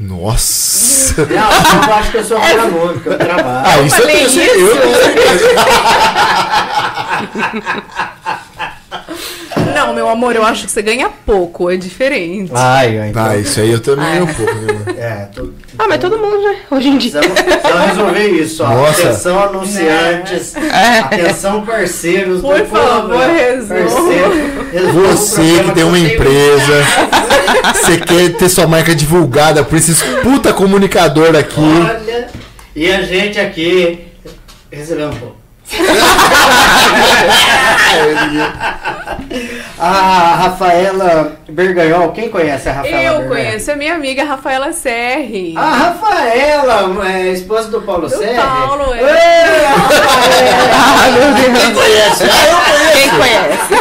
Nossa. 0.00 1.26
Não, 1.26 1.88
eu 1.88 1.94
acho 1.94 2.10
que 2.10 2.16
eu 2.16 2.24
sou 2.24 2.38
vagabundo, 2.40 3.00
que 3.00 3.08
eu 3.08 3.18
trabalho. 3.18 3.66
Ah, 3.66 3.80
isso 3.82 4.02
eu 4.02 4.10
isso. 4.10 4.40
eu, 4.40 4.76
Não, 9.74 9.94
meu 9.94 10.08
amor, 10.08 10.34
eu 10.36 10.44
acho 10.44 10.66
que 10.66 10.72
você 10.72 10.82
ganha 10.82 11.08
pouco, 11.24 11.70
é 11.70 11.76
diferente. 11.76 12.50
Ai, 12.54 12.98
ai, 12.98 13.08
então. 13.10 13.24
Ah, 13.24 13.36
isso 13.36 13.60
aí 13.60 13.70
eu 13.70 13.80
também 13.80 14.22
um 14.22 14.26
pouco, 14.26 14.54
né? 14.54 14.94
É, 14.98 15.24
tô, 15.34 15.50
Ah, 15.82 15.88
mas 15.88 15.98
todo 15.98 16.16
mundo, 16.16 16.40
né? 16.40 16.58
Hoje 16.70 16.88
em 16.88 16.96
dia. 16.96 17.18
Precisamos, 17.18 17.42
precisamos 17.42 17.86
resolver 17.88 18.28
isso, 18.28 18.62
ó. 18.62 18.68
Nossa. 18.68 19.02
Atenção, 19.02 19.42
anunciantes. 19.42 20.54
Atenção, 21.02 21.66
parceiros 21.66 22.40
Por 22.40 22.56
do 22.56 22.66
favor, 22.66 23.08
programa. 23.08 23.34
resolva. 23.34 24.92
Você 24.92 25.64
que 25.64 25.72
tem 25.72 25.82
uma 25.82 25.98
empresa, 25.98 26.84
você 27.74 27.96
quer 27.98 28.32
ter 28.34 28.48
sua 28.48 28.68
marca 28.68 28.94
divulgada 28.94 29.64
por 29.64 29.76
esses 29.76 30.00
puta 30.22 30.52
comunicador 30.52 31.34
aqui. 31.34 31.60
Olha, 31.60 32.28
e 32.76 32.88
a 32.88 33.02
gente 33.02 33.40
aqui 33.40 34.06
recebendo 34.70 35.14
um 35.14 35.16
pouco. 35.16 35.41
a 39.78 40.34
Rafaela 40.42 41.36
Berganhol, 41.48 42.10
quem 42.12 42.28
conhece 42.28 42.68
a 42.68 42.72
Rafaela 42.72 42.96
Eu 43.02 43.12
Berganhol? 43.20 43.28
conheço 43.28 43.72
a 43.72 43.76
minha 43.76 43.94
amiga 43.94 44.24
Rafaela 44.24 44.72
Serri. 44.72 45.54
A 45.56 45.74
Rafaela, 45.74 47.06
é, 47.08 47.32
esposa 47.32 47.68
do 47.70 47.80
Paulo 47.82 48.08
Do 48.08 48.16
Serri. 48.16 48.36
Paulo, 48.36 48.92
é. 48.94 49.00
Ei, 49.00 49.64
Rafaela! 49.64 50.72
Ah, 50.94 51.10
meu 51.10 51.32
Deus. 51.34 51.58
Quem 51.62 51.74
conhece? 51.74 52.24
Ah, 52.24 52.84
eu 52.84 52.92
Quem 52.92 53.08
conhece? 53.10 53.74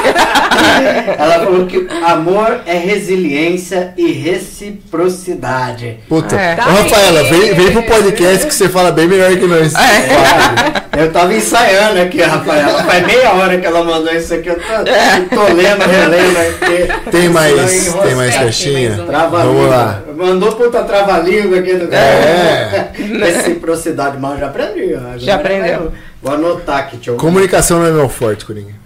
Ela 1.17 1.39
falou 1.45 1.65
que 1.67 1.87
amor 2.05 2.61
é 2.65 2.77
resiliência 2.77 3.93
e 3.97 4.11
reciprocidade. 4.11 5.99
Puta. 6.09 6.35
É. 6.35 6.55
Ô, 6.55 6.83
Rafaela, 6.83 7.23
vem, 7.23 7.53
vem 7.53 7.71
pro 7.71 7.83
podcast 7.83 8.47
que 8.47 8.53
você 8.53 8.67
fala 8.69 8.91
bem 8.91 9.07
melhor 9.07 9.31
que 9.35 9.45
nós. 9.45 9.73
Olha, 9.75 10.80
Eu 10.97 11.11
tava 11.11 11.33
ensaiando 11.33 12.01
aqui, 12.01 12.21
Rafaela. 12.21 12.83
Faz 12.83 13.05
meia 13.05 13.31
hora 13.33 13.57
que 13.57 13.65
ela 13.65 13.83
mandou 13.83 14.13
isso 14.13 14.33
aqui. 14.33 14.49
Eu 14.49 14.55
tô, 14.55 15.35
tô 15.35 15.53
lendo, 15.53 15.83
relendo 15.85 16.37
aqui. 16.37 17.09
Tem 17.11 17.29
mais, 17.29 17.93
tem 17.93 18.15
mais 18.15 18.35
caixinha? 18.35 18.97
mais 18.97 19.31
Vamos 19.31 19.69
lá. 19.69 20.01
Mandou 20.15 20.51
puta 20.51 20.83
trava-língua 20.83 21.59
aqui 21.59 21.75
do 21.75 21.93
É. 21.93 22.91
Reciprocidade, 22.93 24.17
mas 24.19 24.33
eu 24.33 24.39
já 24.39 24.47
aprendi. 24.47 24.97
Já 25.17 25.35
aprendeu. 25.35 25.93
Vou 26.21 26.33
anotar 26.33 26.79
aqui, 26.79 26.97
deixa 26.97 27.11
eu 27.11 27.15
Comunicação 27.15 27.79
não 27.79 27.87
é 27.87 27.91
meu 27.91 28.09
forte, 28.09 28.45
Coringa. 28.45 28.81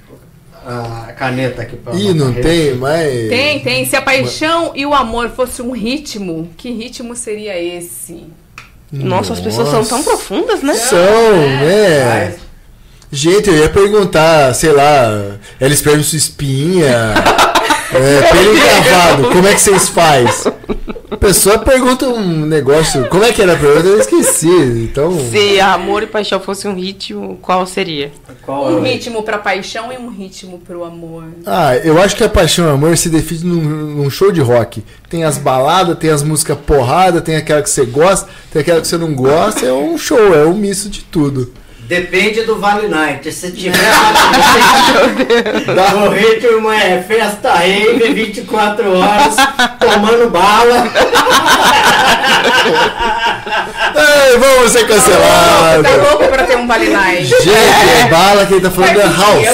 A 0.65 1.11
caneta 1.13 1.61
aqui 1.61 1.75
pra 1.75 1.93
Ih, 1.93 2.13
não 2.13 2.33
tem, 2.33 2.73
mas. 2.75 3.29
Tem, 3.29 3.59
tem. 3.59 3.85
Se 3.85 3.95
a 3.95 4.01
paixão 4.01 4.71
e 4.73 4.85
o 4.85 4.93
amor 4.93 5.29
fosse 5.29 5.61
um 5.61 5.71
ritmo, 5.71 6.49
que 6.57 6.71
ritmo 6.71 7.15
seria 7.15 7.61
esse? 7.61 8.25
Nossa, 9.03 9.33
as 9.33 9.39
pessoas 9.39 9.69
são 9.69 9.85
tão 9.85 10.03
profundas, 10.03 10.61
né? 10.61 10.73
São, 10.73 10.97
né? 10.97 12.29
Mas, 12.31 12.45
Gente, 13.11 13.49
eu 13.49 13.55
ia 13.55 13.69
perguntar, 13.69 14.53
sei 14.53 14.73
lá, 14.73 15.37
eles 15.61 15.81
perdem 15.81 16.03
sua 16.03 16.17
espinha, 16.17 17.13
é, 17.93 18.21
pelo 18.29 18.57
encravado, 18.57 19.29
como 19.29 19.47
é 19.47 19.53
que 19.53 19.61
vocês 19.61 19.87
faz? 19.87 20.43
A 21.15 21.17
pessoa 21.17 21.57
pergunta 21.57 22.09
um 22.09 22.45
negócio, 22.45 23.07
como 23.07 23.23
é 23.23 23.31
que 23.31 23.41
era 23.41 23.53
a 23.53 23.55
pergunta? 23.57 23.87
Eu 23.87 24.01
esqueci, 24.01 24.49
então... 24.83 25.17
Se 25.31 25.61
amor 25.61 26.03
e 26.03 26.07
paixão 26.07 26.41
fosse 26.41 26.67
um 26.67 26.75
ritmo, 26.75 27.39
qual 27.41 27.65
seria? 27.65 28.11
qual 28.41 28.65
Um 28.65 28.85
é? 28.85 28.89
ritmo 28.89 29.23
pra 29.23 29.37
paixão 29.37 29.93
e 29.93 29.97
um 29.97 30.09
ritmo 30.09 30.59
pro 30.59 30.83
amor. 30.83 31.23
Ah, 31.45 31.73
eu 31.77 32.01
acho 32.01 32.17
que 32.17 32.23
a 32.25 32.27
paixão 32.27 32.65
e 32.65 32.67
o 32.67 32.73
amor 32.73 32.97
se 32.97 33.07
define 33.07 33.45
num, 33.45 33.61
num 33.61 34.09
show 34.09 34.29
de 34.29 34.41
rock. 34.41 34.83
Tem 35.09 35.23
as 35.23 35.37
baladas, 35.37 35.97
tem 35.97 36.09
as 36.09 36.21
músicas 36.21 36.57
porrada, 36.57 37.21
tem 37.21 37.37
aquela 37.37 37.61
que 37.61 37.69
você 37.69 37.85
gosta, 37.85 38.27
tem 38.51 38.61
aquela 38.61 38.81
que 38.81 38.87
você 38.87 38.97
não 38.97 39.15
gosta, 39.15 39.65
é 39.65 39.71
um 39.71 39.97
show, 39.97 40.35
é 40.35 40.45
um 40.45 40.53
misto 40.53 40.89
de 40.89 41.01
tudo. 41.05 41.49
Depende 41.87 42.41
do 42.43 42.57
Vale 42.57 42.87
Night. 42.87 43.31
Se 43.31 43.51
tiver 43.51 43.77
o 46.03 46.09
ritmo 46.09 46.71
é 46.71 47.03
festa 47.03 47.53
rave 47.53 48.11
24 48.13 48.97
horas, 48.97 49.35
tomando 49.79 50.29
bala. 50.31 50.87
Ai, 53.95 54.37
vamos 54.37 54.71
ser 54.71 54.87
cancelados! 54.87 55.83
Tá 55.83 55.95
louco 56.09 56.27
pra 56.27 56.43
ter 56.45 56.57
um 56.57 56.67
Vale 56.67 56.89
Night? 56.89 57.27
Gente, 57.27 57.49
é 57.49 58.07
bala, 58.09 58.45
quem 58.47 58.59
tá 58.59 58.71
falando 58.71 58.99
é 58.99 59.03
É 59.03 59.07
um 59.07 59.11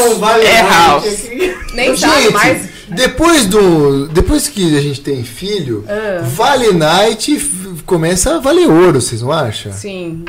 House. 0.07 0.17
Vale 0.17 0.45
É 0.45 0.61
Night. 0.63 0.73
house. 0.73 1.05
aqui. 1.25 1.55
Nem 1.75 1.97
sabe 1.97 2.29
mais. 2.31 2.61
depois 2.87 3.45
do. 3.45 4.07
Depois 4.07 4.47
que 4.47 4.77
a 4.77 4.81
gente 4.81 5.01
tem 5.01 5.23
filho, 5.23 5.85
Ah. 5.87 6.21
Vale 6.23 6.71
Night 6.73 7.37
começa 7.85 8.35
a 8.35 8.39
valer 8.39 8.67
ouro, 8.69 9.01
vocês 9.01 9.21
não 9.21 9.31
acham? 9.31 9.71
Sim. 9.73 10.25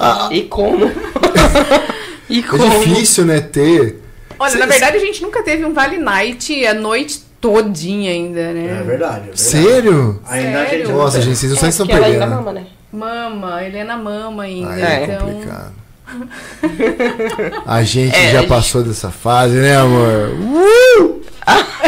Ah, 0.00 0.28
E 0.30 0.42
como? 0.42 0.90
e 2.28 2.40
é 2.40 2.42
como? 2.42 2.68
difícil, 2.80 3.24
né, 3.24 3.40
ter. 3.40 4.00
Olha, 4.38 4.50
Cê- 4.52 4.58
na 4.58 4.66
verdade 4.66 4.96
a 4.96 5.00
gente 5.00 5.22
nunca 5.22 5.42
teve 5.42 5.64
um 5.64 5.72
Vale 5.72 5.98
Night 5.98 6.64
a 6.66 6.74
noite 6.74 7.22
todinha 7.40 8.10
ainda, 8.12 8.52
né? 8.52 8.64
É 8.64 8.66
verdade. 8.66 8.80
É 8.80 8.82
verdade. 8.84 9.40
Sério? 9.40 10.20
Ainda 10.28 10.58
a 10.58 10.62
gente 10.62 10.70
Sério? 10.70 10.88
não 10.88 10.96
Nossa, 10.98 11.20
gente, 11.20 11.36
vocês 11.36 11.50
não 11.52 11.56
sabem 11.58 11.70
se 11.72 11.74
estão 11.82 11.86
porque 11.86 11.96
ela 11.98 12.06
ainda 12.06 12.18
perdendo. 12.26 12.36
mama, 12.44 12.52
né? 12.52 12.66
Mama, 12.92 13.64
Helena 13.64 13.96
mama 13.96 14.42
ainda. 14.44 14.72
Aí 14.72 14.82
é 14.82 15.04
então. 15.04 15.26
complicado. 15.28 15.72
A 17.66 17.82
gente 17.82 18.14
É, 18.14 18.32
já 18.32 18.38
a 18.38 18.40
gente- 18.42 18.48
passou 18.48 18.82
dessa 18.82 19.10
fase, 19.10 19.54
né, 19.56 19.76
amor? 19.76 20.28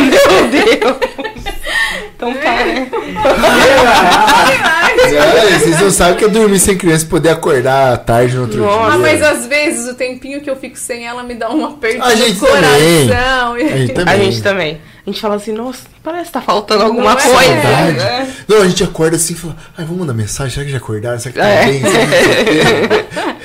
Meu 0.01 0.49
Deus! 0.51 1.24
Então 2.17 2.33
tá, 2.35 2.51
né? 2.65 2.89
É, 5.13 5.59
vocês 5.59 5.81
não 5.81 5.91
sabem 5.91 6.17
que 6.17 6.25
é 6.25 6.29
dormir 6.29 6.59
sem 6.59 6.77
criança 6.77 7.05
e 7.05 7.09
poder 7.09 7.31
acordar 7.31 7.99
tarde 7.99 8.37
no 8.37 8.43
outro 8.43 8.59
Nossa. 8.61 8.87
Ah, 8.87 8.91
dia. 8.91 8.99
mas 8.99 9.23
às 9.23 9.47
vezes 9.47 9.89
o 9.89 9.95
tempinho 9.95 10.41
que 10.41 10.49
eu 10.49 10.57
fico 10.57 10.79
sem 10.79 11.07
ela 11.07 11.23
me 11.23 11.35
dá 11.35 11.51
um 11.51 11.65
aperto 11.65 12.03
A 12.03 12.11
no 12.11 12.17
gente 12.17 12.39
coração. 12.39 12.61
também. 12.71 13.73
A 13.73 13.77
gente 13.77 13.91
A 13.91 13.95
também. 13.95 14.25
gente 14.31 14.43
também. 14.43 14.81
A 15.07 15.11
gente 15.11 15.21
fala 15.21 15.35
assim, 15.35 15.53
nossa, 15.53 15.81
parece 16.03 16.27
que 16.27 16.33
tá 16.33 16.41
faltando 16.41 16.85
alguma 16.85 17.15
Não 17.15 17.21
é? 17.21 17.25
coisa. 17.25 17.53
Né? 17.53 18.35
Não, 18.49 18.63
a 18.63 18.67
gente 18.69 18.83
acorda 18.85 19.17
assim 19.17 19.35
e 19.35 19.37
fala, 19.37 19.57
ai, 19.77 19.85
vamos 19.85 20.01
mandar 20.01 20.15
mensagem, 20.15 20.53
será 20.55 20.65
que 20.65 20.73
já 20.73 20.79
acordaram? 20.79 21.19
Será 21.19 21.33
que 21.33 21.39
tá 21.41 21.47
É. 21.47 21.67
bem? 21.67 21.83
Quê?" 21.83 23.05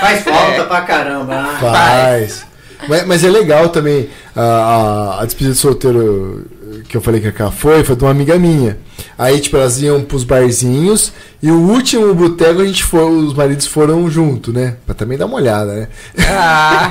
Faz 0.00 0.22
falta 0.22 0.64
pra 0.64 0.80
caramba. 0.82 1.42
né? 1.42 1.56
Faz. 1.60 2.46
Mas, 2.88 3.06
mas 3.06 3.24
é 3.24 3.28
legal 3.28 3.68
também. 3.68 4.08
A, 4.34 4.40
a, 4.40 5.22
a 5.22 5.24
despedida 5.24 5.52
de 5.52 5.58
solteiro 5.58 6.46
que 6.90 6.96
eu 6.96 7.00
falei 7.00 7.20
que 7.20 7.40
a 7.40 7.50
foi, 7.52 7.84
foi 7.84 7.94
de 7.94 8.02
uma 8.02 8.10
amiga 8.10 8.36
minha. 8.36 8.76
Aí, 9.16 9.38
tipo, 9.38 9.56
elas 9.56 9.80
iam 9.80 10.02
pros 10.02 10.24
barzinhos 10.24 11.12
e 11.40 11.48
o 11.48 11.56
último 11.56 12.12
boteco 12.12 12.60
a 12.60 12.66
gente 12.66 12.82
foi, 12.82 13.04
os 13.04 13.32
maridos 13.32 13.64
foram 13.64 14.10
junto, 14.10 14.52
né? 14.52 14.76
Pra 14.84 14.92
também 14.92 15.16
dar 15.16 15.26
uma 15.26 15.36
olhada, 15.36 15.72
né? 15.72 15.88
Ah, 16.28 16.90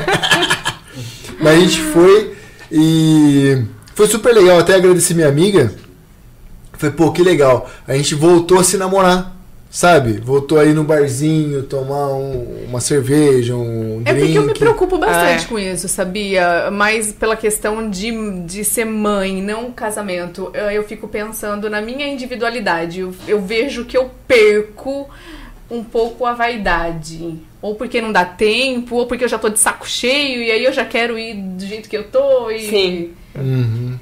Mas 1.41 1.53
a 1.53 1.59
gente 1.59 1.81
foi 1.81 2.33
e 2.71 3.61
foi 3.93 4.07
super 4.07 4.33
legal. 4.33 4.59
Até 4.59 4.75
agradeci 4.75 5.13
minha 5.13 5.27
amiga. 5.27 5.73
Falei, 6.77 6.95
pô, 6.95 7.11
que 7.11 7.21
legal. 7.21 7.69
A 7.85 7.93
gente 7.93 8.15
voltou 8.15 8.57
a 8.57 8.63
se 8.63 8.77
namorar. 8.77 9.35
Sabe? 9.69 10.13
Voltou 10.13 10.59
aí 10.59 10.73
no 10.73 10.83
barzinho, 10.83 11.61
tomar 11.61 12.07
um- 12.07 12.65
uma 12.67 12.79
cerveja, 12.79 13.55
um 13.55 14.01
É 14.03 14.13
drink. 14.13 14.25
porque 14.25 14.37
eu 14.39 14.43
me 14.47 14.53
preocupo 14.55 14.97
bastante 14.97 15.45
É. 15.45 15.47
com 15.47 15.59
isso, 15.59 15.87
sabia? 15.87 16.71
Mas 16.71 17.11
pela 17.13 17.35
questão 17.35 17.87
de, 17.87 18.41
de 18.45 18.63
ser 18.65 18.85
mãe, 18.85 19.43
não 19.43 19.71
casamento, 19.71 20.49
eu, 20.55 20.71
eu 20.71 20.83
fico 20.85 21.07
pensando 21.07 21.69
na 21.69 21.81
minha 21.81 22.07
individualidade. 22.07 23.01
Eu, 23.01 23.13
eu 23.27 23.39
vejo 23.41 23.85
que 23.85 23.95
eu 23.95 24.09
perco 24.27 25.07
um 25.69 25.83
pouco 25.83 26.25
a 26.25 26.33
vaidade. 26.33 27.35
Ou 27.61 27.75
porque 27.75 28.01
não 28.01 28.11
dá 28.11 28.25
tempo, 28.25 28.95
ou 28.95 29.05
porque 29.05 29.23
eu 29.25 29.29
já 29.29 29.37
tô 29.37 29.49
de 29.49 29.59
saco 29.59 29.87
cheio 29.87 30.41
e 30.41 30.49
aí 30.51 30.63
eu 30.65 30.73
já 30.73 30.83
quero 30.85 31.19
ir 31.19 31.35
do 31.35 31.63
jeito 31.63 31.87
que 31.87 31.95
eu 31.95 32.05
tô. 32.05 32.49
E, 32.49 32.59
Sim. 32.61 33.09
Uhum. 33.35 33.99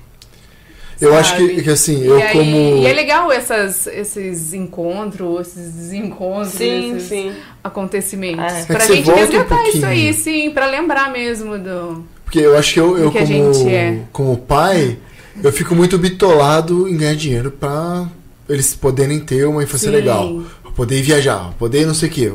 Eu 1.00 1.16
acho 1.16 1.36
que, 1.36 1.48
sabe? 1.48 1.62
que 1.64 1.70
assim, 1.70 2.02
E 2.04 2.06
eu 2.08 2.16
aí- 2.16 2.32
como. 2.34 2.78
E 2.78 2.86
é 2.88 2.94
legal 2.94 3.32
essas, 3.32 3.88
esses 3.88 4.54
encontros, 4.54 5.48
esses 5.50 5.72
desencontros, 5.74 6.54
Sim, 6.54 6.96
esses 6.96 7.08
sim. 7.10 7.32
acontecimentos. 7.64 8.44
É. 8.54 8.62
É 8.62 8.66
Pra 8.66 8.80
você 8.80 8.96
gente 8.96 9.06
volta 9.06 9.22
um 9.22 9.26
resgatar 9.26 9.64
isso 9.70 9.86
aí, 9.86 10.14
sim, 10.14 10.50
pra 10.52 10.68
lembrar 10.68 11.12
mesmo 11.12 11.58
do. 11.58 12.04
Porque 12.26 12.40
eu 12.40 12.58
acho 12.58 12.74
que 12.74 12.80
eu, 12.80 12.98
eu 12.98 13.12
que 13.12 13.20
como, 13.20 13.70
é. 13.70 14.00
como 14.12 14.38
pai, 14.38 14.98
eu 15.44 15.52
fico 15.52 15.74
muito 15.76 15.98
bitolado 15.98 16.88
em 16.90 16.98
ganhar 16.98 17.16
dinheiro 17.16 17.52
pra 17.52 18.08
eles 18.50 18.74
poderem 18.74 19.20
ter 19.20 19.46
uma 19.46 19.64
infância 19.64 19.90
Sim. 19.90 19.96
legal. 19.96 20.42
Pra 20.64 20.72
Poder 20.72 21.02
viajar, 21.02 21.54
poder 21.58 21.88
não 21.88 21.94
sei 21.96 22.08
o 22.08 22.12
quê. 22.12 22.32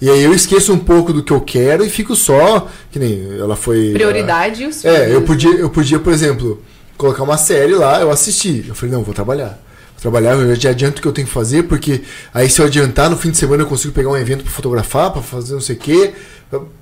E 0.00 0.08
aí 0.08 0.22
eu 0.24 0.32
esqueço 0.32 0.72
um 0.72 0.78
pouco 0.78 1.12
do 1.12 1.22
que 1.22 1.32
eu 1.32 1.40
quero 1.40 1.84
e 1.84 1.90
fico 1.90 2.16
só. 2.16 2.66
Que 2.90 2.98
nem 2.98 3.38
ela 3.38 3.56
foi. 3.56 3.92
Prioridade 3.92 4.62
e 4.62 4.66
os 4.66 4.82
É, 4.84 5.02
eu 5.06 5.20
filhos. 5.20 5.24
podia, 5.26 5.50
eu 5.50 5.68
podia, 5.68 5.98
por 5.98 6.12
exemplo, 6.12 6.62
colocar 6.96 7.22
uma 7.22 7.36
série 7.36 7.74
lá, 7.74 8.00
eu 8.00 8.10
assisti. 8.10 8.64
Eu 8.66 8.74
falei, 8.74 8.94
não, 8.94 9.02
vou 9.02 9.14
trabalhar. 9.14 9.58
Vou 9.94 10.00
trabalhar, 10.00 10.34
eu 10.34 10.54
já 10.54 10.70
adianto 10.70 10.98
o 10.98 11.02
que 11.02 11.08
eu 11.08 11.12
tenho 11.12 11.26
que 11.26 11.32
fazer, 11.32 11.64
porque 11.64 12.02
aí 12.32 12.48
se 12.48 12.60
eu 12.60 12.66
adiantar, 12.66 13.08
no 13.10 13.16
fim 13.16 13.30
de 13.30 13.36
semana 13.36 13.62
eu 13.62 13.66
consigo 13.66 13.92
pegar 13.92 14.10
um 14.10 14.16
evento 14.16 14.44
pra 14.44 14.52
fotografar, 14.52 15.10
pra 15.10 15.22
fazer 15.22 15.54
não 15.54 15.60
sei 15.60 15.76
o 15.76 15.78
quê. 15.78 16.12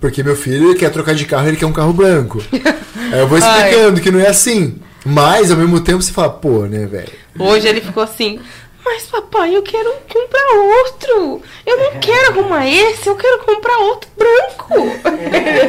Porque 0.01 0.23
meu 0.23 0.37
filho 0.37 0.71
ele 0.71 0.79
quer 0.79 0.91
trocar 0.91 1.15
de 1.15 1.25
carro, 1.25 1.49
ele 1.49 1.57
quer 1.57 1.67
um 1.67 1.73
carro 1.73 1.93
branco. 1.93 2.43
aí 3.13 3.21
eu 3.21 3.29
vou 3.29 3.39
explicando 3.39 4.01
que 4.01 4.11
não 4.11 4.21
é 4.21 4.29
assim. 4.29 4.77
Mas, 5.05 5.51
ao 5.51 5.57
mesmo 5.57 5.81
tempo, 5.81 6.01
você 6.01 6.13
fala, 6.13 6.31
pô, 6.31 6.67
né, 6.67 6.87
velho? 6.87 7.11
Hoje 7.39 7.67
ele 7.67 7.81
ficou 7.81 8.03
assim. 8.03 8.39
Mas 8.85 9.05
papai, 9.05 9.57
eu 9.57 9.63
quero 9.63 9.93
comprar 10.09 10.55
outro. 10.55 11.43
Eu 11.65 11.77
não 11.79 12.01
quero 12.01 12.33
arrumar 12.33 12.67
esse, 12.69 13.09
eu 13.09 13.17
quero 13.17 13.39
comprar 13.39 13.79
outro 13.79 14.11
branco. 14.17 14.75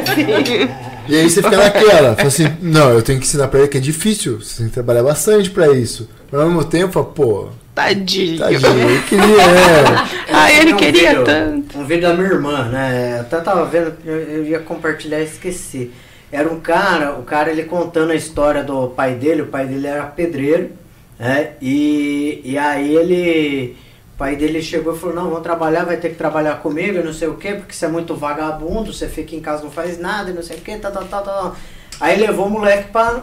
Assim. 0.02 0.93
E 1.08 1.16
aí 1.16 1.28
você 1.30 1.42
fica 1.42 1.56
naquela, 1.56 2.14
fala 2.16 2.28
assim, 2.28 2.46
não, 2.62 2.90
eu 2.90 3.02
tenho 3.02 3.18
que 3.18 3.26
ensinar 3.26 3.48
pra 3.48 3.60
ele 3.60 3.68
que 3.68 3.78
é 3.78 3.80
difícil, 3.80 4.40
você 4.40 4.58
tem 4.58 4.66
que 4.68 4.72
trabalhar 4.74 5.02
bastante 5.02 5.50
pra 5.50 5.68
isso. 5.72 6.08
Mas 6.30 6.40
ao 6.40 6.46
mesmo 6.48 6.64
tempo, 6.64 6.92
fala, 6.92 7.06
pô, 7.06 7.48
Tadinho. 7.74 8.38
tadinho, 8.38 8.90
eu 8.90 9.02
queria. 9.08 9.42
é. 9.42 10.32
Ai, 10.32 10.60
ele 10.60 10.72
Um 10.74 10.76
queria 10.76 11.08
vídeo- 11.10 11.24
tanto. 11.24 11.78
Um 11.78 11.84
vídeo 11.84 12.02
da 12.08 12.14
minha 12.14 12.28
irmã, 12.28 12.68
né? 12.68 13.16
Eu 13.16 13.20
até 13.22 13.40
tava 13.40 13.64
vendo, 13.66 13.92
eu, 14.04 14.14
eu 14.16 14.44
ia 14.44 14.60
compartilhar 14.60 15.20
e 15.20 15.24
esqueci. 15.24 15.90
Era 16.32 16.48
um 16.48 16.58
cara, 16.60 17.12
o 17.18 17.22
cara 17.22 17.50
ele 17.50 17.64
contando 17.64 18.10
a 18.10 18.14
história 18.16 18.62
do 18.64 18.88
pai 18.88 19.14
dele, 19.14 19.42
o 19.42 19.46
pai 19.46 19.66
dele 19.66 19.86
era 19.86 20.04
pedreiro, 20.04 20.70
né? 21.18 21.50
E, 21.60 22.40
e 22.44 22.56
aí 22.58 22.94
ele. 22.96 23.76
O 24.14 24.16
pai 24.16 24.36
dele 24.36 24.62
chegou 24.62 24.94
e 24.94 24.98
falou, 24.98 25.14
não, 25.16 25.24
vamos 25.24 25.42
trabalhar, 25.42 25.84
vai 25.84 25.96
ter 25.96 26.10
que 26.10 26.14
trabalhar 26.14 26.60
comigo, 26.60 27.02
não 27.02 27.12
sei 27.12 27.26
o 27.26 27.34
quê, 27.34 27.54
porque 27.54 27.72
você 27.74 27.86
é 27.86 27.88
muito 27.88 28.14
vagabundo, 28.14 28.92
você 28.92 29.08
fica 29.08 29.34
em 29.34 29.40
casa 29.40 29.64
não 29.64 29.72
faz 29.72 29.98
nada, 29.98 30.32
não 30.32 30.42
sei 30.42 30.56
o 30.56 30.60
quê, 30.60 30.76
tal, 30.76 30.92
tal, 30.92 31.04
tal, 31.04 31.22
tal. 31.24 31.56
Aí 32.00 32.16
levou 32.20 32.46
o 32.46 32.50
moleque 32.50 32.90
pra, 32.92 33.22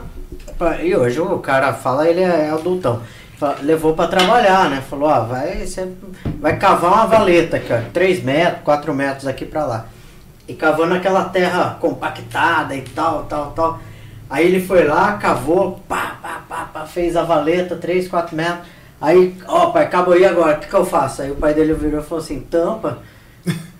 pra- 0.57 0.81
E 0.83 0.93
hoje 0.93 1.19
o 1.21 1.39
cara 1.39 1.71
fala, 1.73 2.07
ele 2.09 2.19
é 2.21 2.49
adultão. 2.49 3.01
Levou 3.61 3.95
pra 3.95 4.07
trabalhar, 4.07 4.69
né? 4.69 4.83
Falou, 4.87 5.09
ó, 5.09 5.21
vai, 5.21 5.65
você 5.65 5.87
vai 6.39 6.57
cavar 6.57 6.91
uma 6.93 7.05
valeta 7.07 7.57
aqui, 7.57 7.71
ó, 7.73 7.79
3 7.93 8.21
metros, 8.21 8.61
4 8.63 8.93
metros 8.93 9.27
aqui 9.27 9.45
pra 9.45 9.65
lá. 9.65 9.85
E 10.47 10.53
cavando 10.53 10.93
aquela 10.93 11.23
terra 11.25 11.77
compactada 11.79 12.75
e 12.75 12.81
tal, 12.81 13.23
tal, 13.23 13.51
tal. 13.51 13.79
Aí 14.29 14.45
ele 14.45 14.59
foi 14.65 14.83
lá, 14.85 15.13
cavou, 15.13 15.79
pá, 15.87 16.17
pá, 16.21 16.41
pá, 16.47 16.69
pá, 16.71 16.85
fez 16.85 17.15
a 17.15 17.23
valeta, 17.23 17.75
3, 17.77 18.07
4 18.09 18.35
metros. 18.35 18.67
Aí, 19.01 19.35
ó, 19.47 19.71
pai, 19.71 19.85
acabou 19.85 20.13
aí 20.13 20.23
agora, 20.23 20.57
o 20.57 20.59
que, 20.59 20.67
que 20.67 20.73
eu 20.73 20.85
faço? 20.85 21.23
Aí 21.23 21.31
o 21.31 21.35
pai 21.35 21.55
dele 21.55 21.73
virou 21.73 22.01
e 22.01 22.03
falou 22.03 22.23
assim, 22.23 22.41
tampa. 22.41 22.99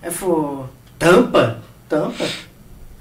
Aí 0.01 0.09
falou, 0.09 0.67
tampa? 0.97 1.59
Tampa? 1.87 2.25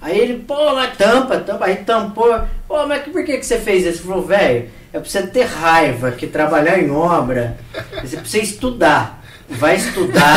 Aí 0.03 0.18
ele, 0.18 0.45
pô, 0.47 0.75
mas 0.75 0.97
tampa, 0.99 1.39
tampa. 1.39 1.64
Aí 1.64 1.77
tampou. 1.77 2.41
Pô, 2.68 2.87
mas 2.87 3.05
por 3.05 3.25
que, 3.25 3.39
que 3.39 3.47
você 3.47 3.59
fez 3.59 3.87
isso? 3.87 4.03
Ele 4.03 4.09
falou, 4.09 4.27
velho, 4.27 4.68
é 4.93 4.99
pra 4.99 5.09
você 5.09 5.27
ter 5.27 5.45
raiva, 5.45 6.11
que 6.11 6.27
trabalhar 6.27 6.79
em 6.79 6.91
obra, 6.91 7.57
você 8.03 8.16
precisa 8.18 8.45
estudar. 8.45 9.21
Vai 9.49 9.77
estudar, 9.77 10.37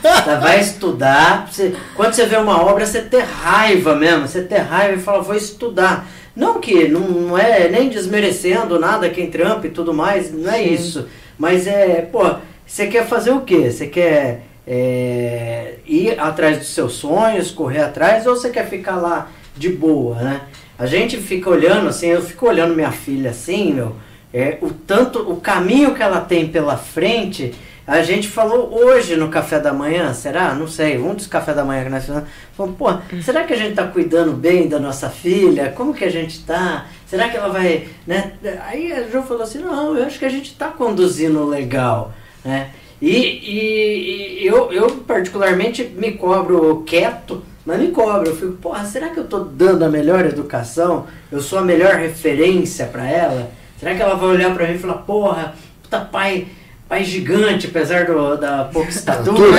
tá? 0.00 0.36
vai 0.38 0.60
estudar. 0.60 1.48
Você, 1.50 1.74
quando 1.96 2.12
você 2.12 2.24
vê 2.24 2.36
uma 2.36 2.62
obra, 2.62 2.86
você 2.86 3.02
ter 3.02 3.24
raiva 3.24 3.96
mesmo. 3.96 4.28
Você 4.28 4.42
ter 4.42 4.58
raiva 4.58 4.94
e 4.94 5.02
fala, 5.02 5.22
vou 5.22 5.34
estudar. 5.34 6.06
Não 6.34 6.60
que 6.60 6.88
não, 6.88 7.00
não 7.00 7.38
é 7.38 7.68
nem 7.68 7.88
desmerecendo 7.88 8.78
nada 8.78 9.08
quem 9.08 9.30
trampa 9.30 9.66
e 9.66 9.70
tudo 9.70 9.94
mais, 9.94 10.32
não 10.32 10.52
é 10.52 10.62
isso. 10.62 11.06
Mas 11.38 11.66
é, 11.66 12.02
pô, 12.02 12.22
você 12.66 12.86
quer 12.86 13.06
fazer 13.06 13.30
o 13.30 13.42
quê? 13.42 13.70
Você 13.70 13.86
quer 13.86 14.42
é, 14.66 15.74
ir 15.86 16.18
atrás 16.18 16.58
dos 16.58 16.68
seus 16.68 16.94
sonhos, 16.94 17.50
correr 17.50 17.82
atrás, 17.82 18.26
ou 18.26 18.34
você 18.34 18.50
quer 18.50 18.68
ficar 18.68 18.96
lá 18.96 19.30
de 19.56 19.68
boa, 19.68 20.16
né? 20.16 20.40
A 20.76 20.86
gente 20.86 21.16
fica 21.18 21.48
olhando 21.48 21.88
assim, 21.88 22.08
eu 22.08 22.22
fico 22.22 22.48
olhando 22.48 22.74
minha 22.74 22.90
filha 22.90 23.30
assim, 23.30 23.72
meu, 23.72 23.94
é, 24.32 24.58
o 24.60 24.70
tanto, 24.70 25.20
o 25.20 25.36
caminho 25.36 25.94
que 25.94 26.02
ela 26.02 26.20
tem 26.20 26.48
pela 26.48 26.76
frente. 26.76 27.54
A 27.86 28.02
gente 28.02 28.28
falou 28.28 28.74
hoje 28.74 29.14
no 29.14 29.28
café 29.28 29.60
da 29.60 29.72
manhã, 29.72 30.14
será? 30.14 30.54
Não 30.54 30.66
sei, 30.66 30.98
um 30.98 31.14
dos 31.14 31.26
cafés 31.26 31.54
da 31.56 31.64
manhã 31.64 31.84
que 31.84 31.90
nós 31.90 32.04
fizemos. 32.04 32.24
Falou, 32.56 32.72
pô, 32.72 32.86
será 33.22 33.44
que 33.44 33.52
a 33.52 33.56
gente 33.56 33.74
tá 33.74 33.86
cuidando 33.86 34.32
bem 34.32 34.68
da 34.68 34.78
nossa 34.78 35.10
filha? 35.10 35.70
Como 35.76 35.92
que 35.92 36.04
a 36.04 36.10
gente 36.10 36.42
tá? 36.44 36.86
Será 37.06 37.28
que 37.28 37.36
ela 37.36 37.50
vai, 37.50 37.86
né? 38.06 38.32
Aí 38.66 38.90
a 38.90 39.02
Ju 39.08 39.22
falou 39.22 39.42
assim, 39.42 39.58
não, 39.58 39.96
eu 39.96 40.04
acho 40.06 40.18
que 40.18 40.24
a 40.24 40.30
gente 40.30 40.54
tá 40.54 40.68
conduzindo 40.68 41.44
legal, 41.46 42.12
né? 42.42 42.70
E, 43.02 43.10
e- 43.10 44.42
e 44.42 44.46
eu, 44.46 44.72
eu 44.72 44.90
particularmente 45.06 45.84
me 45.84 46.12
cobro 46.12 46.84
quieto, 46.86 47.42
mas 47.66 47.78
me 47.78 47.88
cobro. 47.88 48.30
Eu 48.30 48.34
fico, 48.36 48.52
porra, 48.52 48.84
será 48.86 49.10
que 49.10 49.18
eu 49.18 49.24
tô 49.24 49.40
dando 49.40 49.84
a 49.84 49.90
melhor 49.90 50.24
educação? 50.24 51.06
Eu 51.30 51.42
sou 51.42 51.58
a 51.58 51.62
melhor 51.62 51.96
referência 51.96 52.86
para 52.86 53.06
ela? 53.06 53.50
Será 53.78 53.94
que 53.94 54.00
ela 54.00 54.14
vai 54.14 54.30
olhar 54.30 54.54
para 54.54 54.66
mim 54.68 54.74
e 54.74 54.78
falar, 54.78 54.98
porra, 55.02 55.54
puta 55.82 56.00
pai, 56.00 56.46
pai 56.88 57.04
gigante, 57.04 57.66
apesar 57.66 58.06
do, 58.06 58.36
da 58.36 58.64
pouca 58.64 58.90
estatura? 58.90 59.58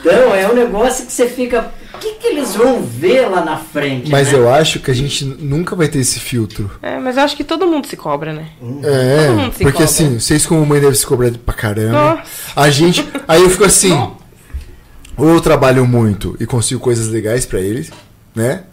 então, 0.00 0.34
é 0.34 0.48
um 0.48 0.54
negócio 0.54 1.06
que 1.06 1.12
você 1.12 1.26
fica, 1.28 1.70
o 1.94 1.98
que, 1.98 2.14
que 2.14 2.26
eles 2.28 2.54
vão 2.54 2.82
ver 2.82 3.28
lá 3.28 3.44
na 3.44 3.56
frente? 3.56 4.10
Mas 4.10 4.32
né? 4.32 4.38
eu 4.38 4.52
acho 4.52 4.80
que 4.80 4.90
a 4.90 4.94
gente 4.94 5.24
nunca 5.24 5.76
vai 5.76 5.88
ter 5.88 5.98
esse 5.98 6.20
filtro. 6.20 6.70
É, 6.82 6.98
mas 6.98 7.16
eu 7.16 7.22
acho 7.22 7.36
que 7.36 7.44
todo 7.44 7.66
mundo 7.66 7.86
se 7.86 7.96
cobra, 7.96 8.32
né? 8.32 8.46
É, 8.82 9.26
Todo 9.26 9.36
mundo 9.38 9.52
se 9.52 9.62
porque 9.62 9.72
cobra. 9.72 9.84
assim, 9.84 10.18
vocês 10.18 10.46
como 10.46 10.64
mãe 10.66 10.80
devem 10.80 10.94
se 10.94 11.06
cobrar 11.06 11.30
pra 11.44 11.54
caramba. 11.54 12.16
Nossa. 12.16 12.22
A 12.56 12.70
gente. 12.70 13.06
Aí 13.26 13.42
eu 13.42 13.50
fico 13.50 13.64
assim. 13.64 13.92
Ou 15.16 15.28
eu 15.28 15.40
trabalho 15.40 15.86
muito 15.86 16.34
e 16.40 16.46
consigo 16.46 16.80
coisas 16.80 17.08
legais 17.08 17.44
pra 17.44 17.60
eles, 17.60 17.90
né? 18.34 18.64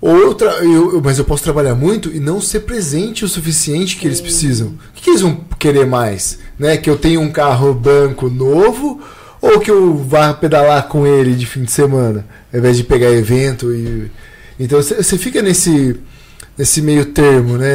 Ou 0.00 0.16
eu, 0.18 0.36
eu- 0.62 0.92
eu- 0.94 1.00
Mas 1.02 1.18
eu 1.18 1.24
posso 1.24 1.42
trabalhar 1.42 1.74
muito 1.74 2.10
e 2.14 2.20
não 2.20 2.40
ser 2.40 2.60
presente 2.60 3.24
o 3.24 3.28
suficiente 3.28 3.96
que 3.96 4.06
eles 4.06 4.20
precisam. 4.20 4.68
O 4.68 4.78
que, 4.94 5.02
que 5.02 5.10
eles 5.10 5.22
vão 5.22 5.40
querer 5.58 5.86
mais? 5.86 6.38
Né? 6.58 6.76
Que 6.76 6.88
eu 6.90 6.96
tenha 6.96 7.18
um 7.20 7.30
carro 7.30 7.72
branco 7.74 8.28
novo 8.28 9.00
ou 9.40 9.58
que 9.60 9.70
eu 9.70 9.96
vá 9.96 10.32
pedalar 10.34 10.88
com 10.88 11.06
ele 11.06 11.34
de 11.34 11.46
fim 11.46 11.62
de 11.64 11.70
semana, 11.72 12.26
ao 12.52 12.58
invés 12.58 12.76
de 12.76 12.84
pegar 12.84 13.10
evento 13.10 13.72
e. 13.72 14.10
Então 14.58 14.80
você 14.82 15.18
fica 15.18 15.42
nesse, 15.42 15.96
nesse 16.56 16.80
meio 16.80 17.06
termo, 17.06 17.58
né? 17.58 17.74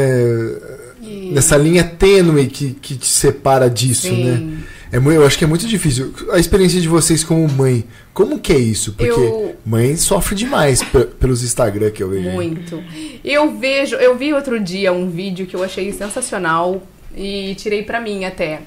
Nessa 1.31 1.55
linha 1.57 1.83
tênue 1.83 2.47
que, 2.47 2.71
que 2.73 2.95
te 2.95 3.07
separa 3.07 3.69
disso, 3.69 4.07
Sim. 4.07 4.23
né? 4.25 4.57
É, 4.91 4.97
eu 4.97 5.25
acho 5.25 5.37
que 5.37 5.43
é 5.43 5.47
muito 5.47 5.65
difícil. 5.67 6.13
A 6.31 6.37
experiência 6.39 6.81
de 6.81 6.87
vocês 6.87 7.23
como 7.23 7.47
mãe, 7.49 7.85
como 8.13 8.39
que 8.39 8.51
é 8.51 8.57
isso? 8.57 8.93
Porque 8.93 9.09
Eu- 9.11 9.55
mãe 9.65 9.95
sofre 9.95 10.35
demais 10.35 10.83
pe- 10.83 11.05
pelos 11.05 11.43
Instagram 11.43 11.91
que 11.91 12.03
eu 12.03 12.09
vejo. 12.09 12.29
Muito. 12.29 12.83
Eu 13.23 13.57
vejo, 13.57 13.95
eu 13.95 14.17
vi 14.17 14.33
outro 14.33 14.59
dia 14.59 14.91
um 14.91 15.09
vídeo 15.09 15.45
que 15.47 15.55
eu 15.55 15.63
achei 15.63 15.91
sensacional 15.93 16.81
e 17.15 17.55
tirei 17.55 17.83
pra 17.83 18.01
mim 18.01 18.25
até. 18.25 18.59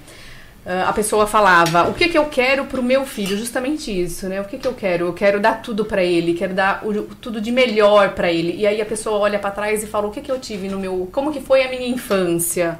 Ah, 0.66 0.88
a 0.88 0.92
pessoa 0.94 1.26
falava: 1.26 1.90
"O 1.90 1.92
que 1.92 2.08
que 2.08 2.16
eu 2.16 2.24
quero 2.24 2.64
pro 2.64 2.82
meu 2.82 3.04
filho?" 3.04 3.36
Justamente 3.36 3.90
isso, 3.90 4.26
né? 4.26 4.40
O 4.40 4.44
que 4.46 4.56
que 4.56 4.66
eu 4.66 4.72
quero? 4.72 5.04
Eu 5.04 5.12
quero 5.12 5.38
dar 5.38 5.60
tudo 5.60 5.84
pra 5.84 6.02
ele, 6.02 6.32
quero 6.32 6.54
dar 6.54 6.82
o- 6.86 7.02
tudo 7.20 7.38
de 7.38 7.52
melhor 7.52 8.14
pra 8.14 8.32
ele. 8.32 8.54
E 8.56 8.66
aí 8.66 8.80
a 8.80 8.86
pessoa 8.86 9.18
olha 9.18 9.38
pra 9.38 9.50
trás 9.50 9.82
e 9.82 9.86
fala: 9.86 10.06
"O 10.06 10.10
que 10.10 10.22
que 10.22 10.32
eu 10.32 10.38
tive 10.38 10.68
no 10.68 10.78
meu, 10.78 11.06
como 11.12 11.30
que 11.30 11.40
foi 11.42 11.62
a 11.64 11.68
minha 11.68 11.86
infância?" 11.86 12.78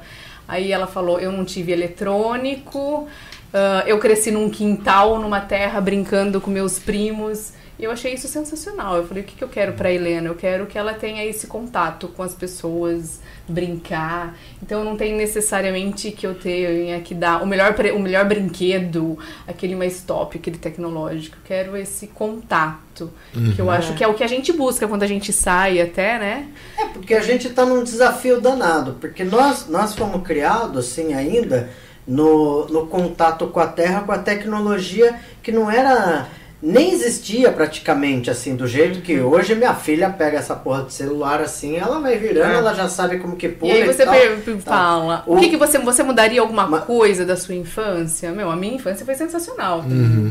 Aí 0.48 0.72
ela 0.72 0.86
falou: 0.86 1.20
"Eu 1.20 1.30
não 1.30 1.44
tive 1.44 1.72
eletrônico, 1.72 3.06
ah, 3.54 3.84
eu 3.86 3.98
cresci 3.98 4.30
num 4.30 4.50
quintal, 4.50 5.18
numa 5.18 5.40
terra 5.40 5.80
brincando 5.80 6.40
com 6.40 6.50
meus 6.50 6.78
primos." 6.78 7.52
E 7.78 7.82
eu 7.82 7.90
achei 7.90 8.14
isso 8.14 8.28
sensacional. 8.28 8.96
Eu 8.96 9.06
falei, 9.06 9.24
o 9.24 9.26
que, 9.26 9.34
que 9.34 9.42
eu 9.42 9.48
quero 9.48 9.72
pra 9.72 9.92
Helena? 9.92 10.28
Eu 10.28 10.36
quero 10.36 10.66
que 10.66 10.78
ela 10.78 10.94
tenha 10.94 11.24
esse 11.24 11.48
contato 11.48 12.06
com 12.06 12.22
as 12.22 12.32
pessoas, 12.32 13.20
brincar. 13.48 14.36
Então 14.62 14.84
não 14.84 14.96
tem 14.96 15.12
necessariamente 15.12 16.12
que 16.12 16.24
eu 16.24 16.34
tenha 16.34 17.00
que 17.00 17.14
dar 17.14 17.42
o 17.42 17.46
melhor, 17.46 17.74
o 17.94 17.98
melhor 17.98 18.26
brinquedo, 18.26 19.18
aquele 19.46 19.74
mais 19.74 20.02
top, 20.02 20.38
aquele 20.38 20.56
tecnológico. 20.56 21.36
Eu 21.36 21.42
quero 21.44 21.76
esse 21.76 22.06
contato. 22.06 23.10
Que 23.56 23.60
eu 23.60 23.68
acho 23.68 23.94
que 23.94 24.04
é 24.04 24.06
o 24.06 24.14
que 24.14 24.22
a 24.22 24.28
gente 24.28 24.52
busca 24.52 24.86
quando 24.86 25.02
a 25.02 25.08
gente 25.08 25.32
sai 25.32 25.80
até, 25.80 26.16
né? 26.16 26.48
É, 26.78 26.84
porque 26.86 27.12
a 27.12 27.20
gente 27.20 27.48
está 27.48 27.66
num 27.66 27.82
desafio 27.82 28.40
danado, 28.40 28.98
porque 29.00 29.24
nós, 29.24 29.66
nós 29.68 29.96
fomos 29.96 30.22
criados 30.22 30.86
assim 30.86 31.12
ainda 31.12 31.70
no, 32.06 32.66
no 32.66 32.86
contato 32.86 33.46
com 33.48 33.60
a 33.60 33.66
Terra, 33.66 34.02
com 34.02 34.12
a 34.12 34.18
tecnologia 34.18 35.14
que 35.42 35.50
não 35.52 35.70
era. 35.70 36.26
Nem 36.66 36.92
existia 36.92 37.52
praticamente 37.52 38.30
assim, 38.30 38.56
do 38.56 38.66
jeito 38.66 39.02
que 39.02 39.20
hoje 39.20 39.54
minha 39.54 39.74
filha 39.74 40.08
pega 40.08 40.38
essa 40.38 40.54
porra 40.56 40.84
de 40.84 40.94
celular 40.94 41.42
assim, 41.42 41.76
ela 41.76 42.00
vai 42.00 42.16
virando, 42.16 42.52
É. 42.54 42.56
ela 42.56 42.72
já 42.72 42.88
sabe 42.88 43.18
como 43.18 43.36
que 43.36 43.48
E 43.48 43.50
pula. 43.50 43.70
aí 43.74 43.84
você 43.86 44.02
tal. 44.06 44.14
per- 44.14 44.36
per- 44.38 44.56
fala, 44.60 45.22
o 45.26 45.34
O- 45.34 45.40
que, 45.40 45.50
que 45.50 45.58
você, 45.58 45.78
você 45.78 46.02
mudaria 46.02 46.40
alguma 46.40 46.66
Ma- 46.66 46.78
coisa 46.80 47.22
da 47.26 47.36
sua 47.36 47.54
infância? 47.54 48.32
Meu, 48.32 48.50
a 48.50 48.56
minha 48.56 48.76
infância 48.76 49.04
foi 49.04 49.14
sensacional. 49.14 49.84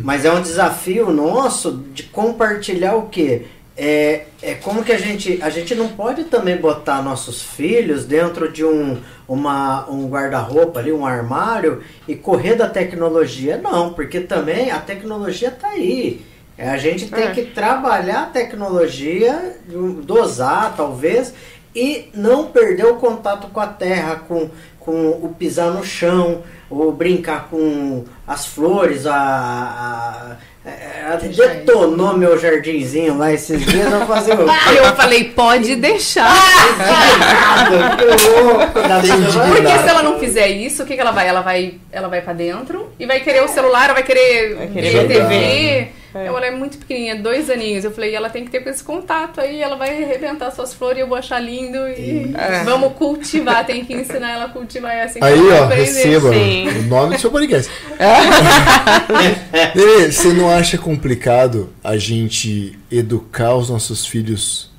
Mas 0.04 0.26
é 0.26 0.32
um 0.32 0.42
desafio 0.42 1.12
nosso 1.12 1.72
de 1.94 2.02
compartilhar 2.04 2.96
o 2.96 3.10
quê? 3.10 3.46
É, 3.76 4.26
é 4.42 4.54
como 4.54 4.84
que 4.84 4.92
a 4.92 4.98
gente. 4.98 5.40
A 5.42 5.50
gente 5.50 5.74
não 5.74 5.90
pode 5.90 6.26
também 6.26 6.56
botar 6.58 7.02
nossos 7.02 7.42
filhos 7.42 8.06
dentro 8.06 8.52
de 8.52 8.64
um, 8.64 9.02
uma, 9.28 9.90
um 9.90 10.08
guarda-roupa 10.08 10.80
ali, 10.80 10.92
um 10.92 11.06
armário, 11.06 11.82
e 12.08 12.16
correr 12.16 12.56
da 12.56 12.70
tecnologia. 12.70 13.58
Não, 13.58 13.92
porque 13.94 14.20
também 14.20 14.70
a 14.70 14.80
tecnologia 14.80 15.48
está 15.50 15.70
aí. 15.70 16.24
É, 16.56 16.70
a 16.70 16.78
gente 16.78 17.08
tem 17.10 17.24
É. 17.26 17.32
que 17.32 17.46
trabalhar 17.46 18.24
a 18.24 18.26
tecnologia, 18.28 19.58
dosar 20.04 20.76
talvez, 20.78 21.34
e 21.76 22.10
não 22.14 22.46
perder 22.46 22.86
o 22.86 22.98
contato 22.98 23.48
com 23.48 23.60
a 23.60 23.66
terra, 23.66 24.18
com, 24.28 24.52
com 24.80 25.10
o 25.10 25.34
pisar 25.36 25.72
no 25.72 25.84
chão, 25.84 26.44
ou 26.70 26.92
brincar 26.92 27.48
com 27.50 28.06
as 28.28 28.46
flores, 28.46 29.08
a. 29.08 29.16
a, 29.16 30.38
a- 30.66 31.16
detonou 31.18 32.18
meu 32.18 32.40
jardinzinho 32.40 33.18
lá 33.18 33.32
esses 33.34 33.66
dias, 33.66 33.86
eu 33.92 33.98
vou 34.00 34.08
fazer 34.08 34.34
o. 34.40 34.50
Aí 34.50 34.78
eu 34.78 34.96
falei, 34.96 35.26
pode 35.26 35.76
deixar. 35.76 36.34
Que 37.98 38.06
louco 38.06 38.72
vida. 39.42 39.56
Porque 39.70 39.78
se 39.84 39.90
ela 39.90 40.04
não 40.04 40.20
fizer 40.20 40.48
isso, 40.48 40.84
o 40.84 40.86
que, 40.86 40.96
que 40.96 41.02
ela 41.02 41.12
vai? 41.12 41.28
Ela 41.28 41.42
vai, 41.42 41.76
ela 41.92 42.08
vai 42.08 42.22
pra 42.22 42.34
dentro 42.34 42.90
e 43.00 43.06
vai 43.06 43.20
querer 43.20 43.44
o 43.44 43.48
celular, 43.48 43.86
ela 43.86 43.94
vai 43.94 44.04
querer, 44.04 44.56
Vai 44.56 44.68
querer 44.68 44.90
ver 45.08 45.16
jogar. 45.16 45.28
TV. 45.30 45.88
É. 46.16 46.28
Ela 46.28 46.46
é 46.46 46.52
muito 46.52 46.78
pequenininha, 46.78 47.16
dois 47.16 47.50
aninhos. 47.50 47.84
Eu 47.84 47.92
falei, 47.92 48.14
ela 48.14 48.30
tem 48.30 48.46
que 48.46 48.52
ter 48.52 48.60
com 48.62 48.70
esse 48.70 48.84
contato 48.84 49.42
aí, 49.42 49.62
ela 49.62 49.76
vai 49.76 50.04
arrebentar 50.04 50.52
suas 50.52 50.74
flores, 50.74 51.00
eu 51.00 51.08
vou 51.08 51.18
achar 51.18 51.40
lindo 51.40 51.78
e 51.88 52.32
É. 52.36 52.64
vamos 52.64 52.94
cultivar. 52.94 53.66
Tem 53.66 53.84
que 53.84 53.94
ensinar 53.94 54.32
ela 54.32 54.46
a 54.46 54.50
cultivar. 54.50 54.94
É 54.94 55.04
assim 55.04 55.20
que 55.20 55.26
Aí, 55.26 55.40
ó, 55.52 55.66
receba 55.66 56.32
Sim. 56.32 56.68
o 56.70 56.84
nome 56.84 57.16
do 57.16 57.22
seu 57.22 57.32
podcast. 57.32 57.72
Nenê, 59.76 60.12
você 60.12 60.28
não 60.34 60.50
acha 60.50 60.78
complicado 60.78 61.70
a 61.84 61.98
gente 61.98 62.78
educar 62.92 63.56
os 63.56 63.70
nossos 63.70 64.06
filhos 64.06 64.72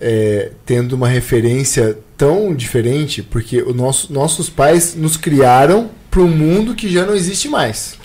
é, 0.00 0.50
tendo 0.64 0.92
uma 0.94 1.08
referência 1.08 1.98
tão 2.16 2.54
diferente? 2.54 3.22
Porque 3.22 3.62
o 3.62 3.72
nosso, 3.74 4.12
nossos 4.12 4.48
pais 4.48 4.94
nos 4.94 5.16
criaram 5.16 5.90
para 6.10 6.20
um 6.20 6.28
mundo 6.28 6.74
que 6.74 6.88
já 6.88 7.04
não 7.06 7.14
existe 7.14 7.48
mais. 7.48 7.96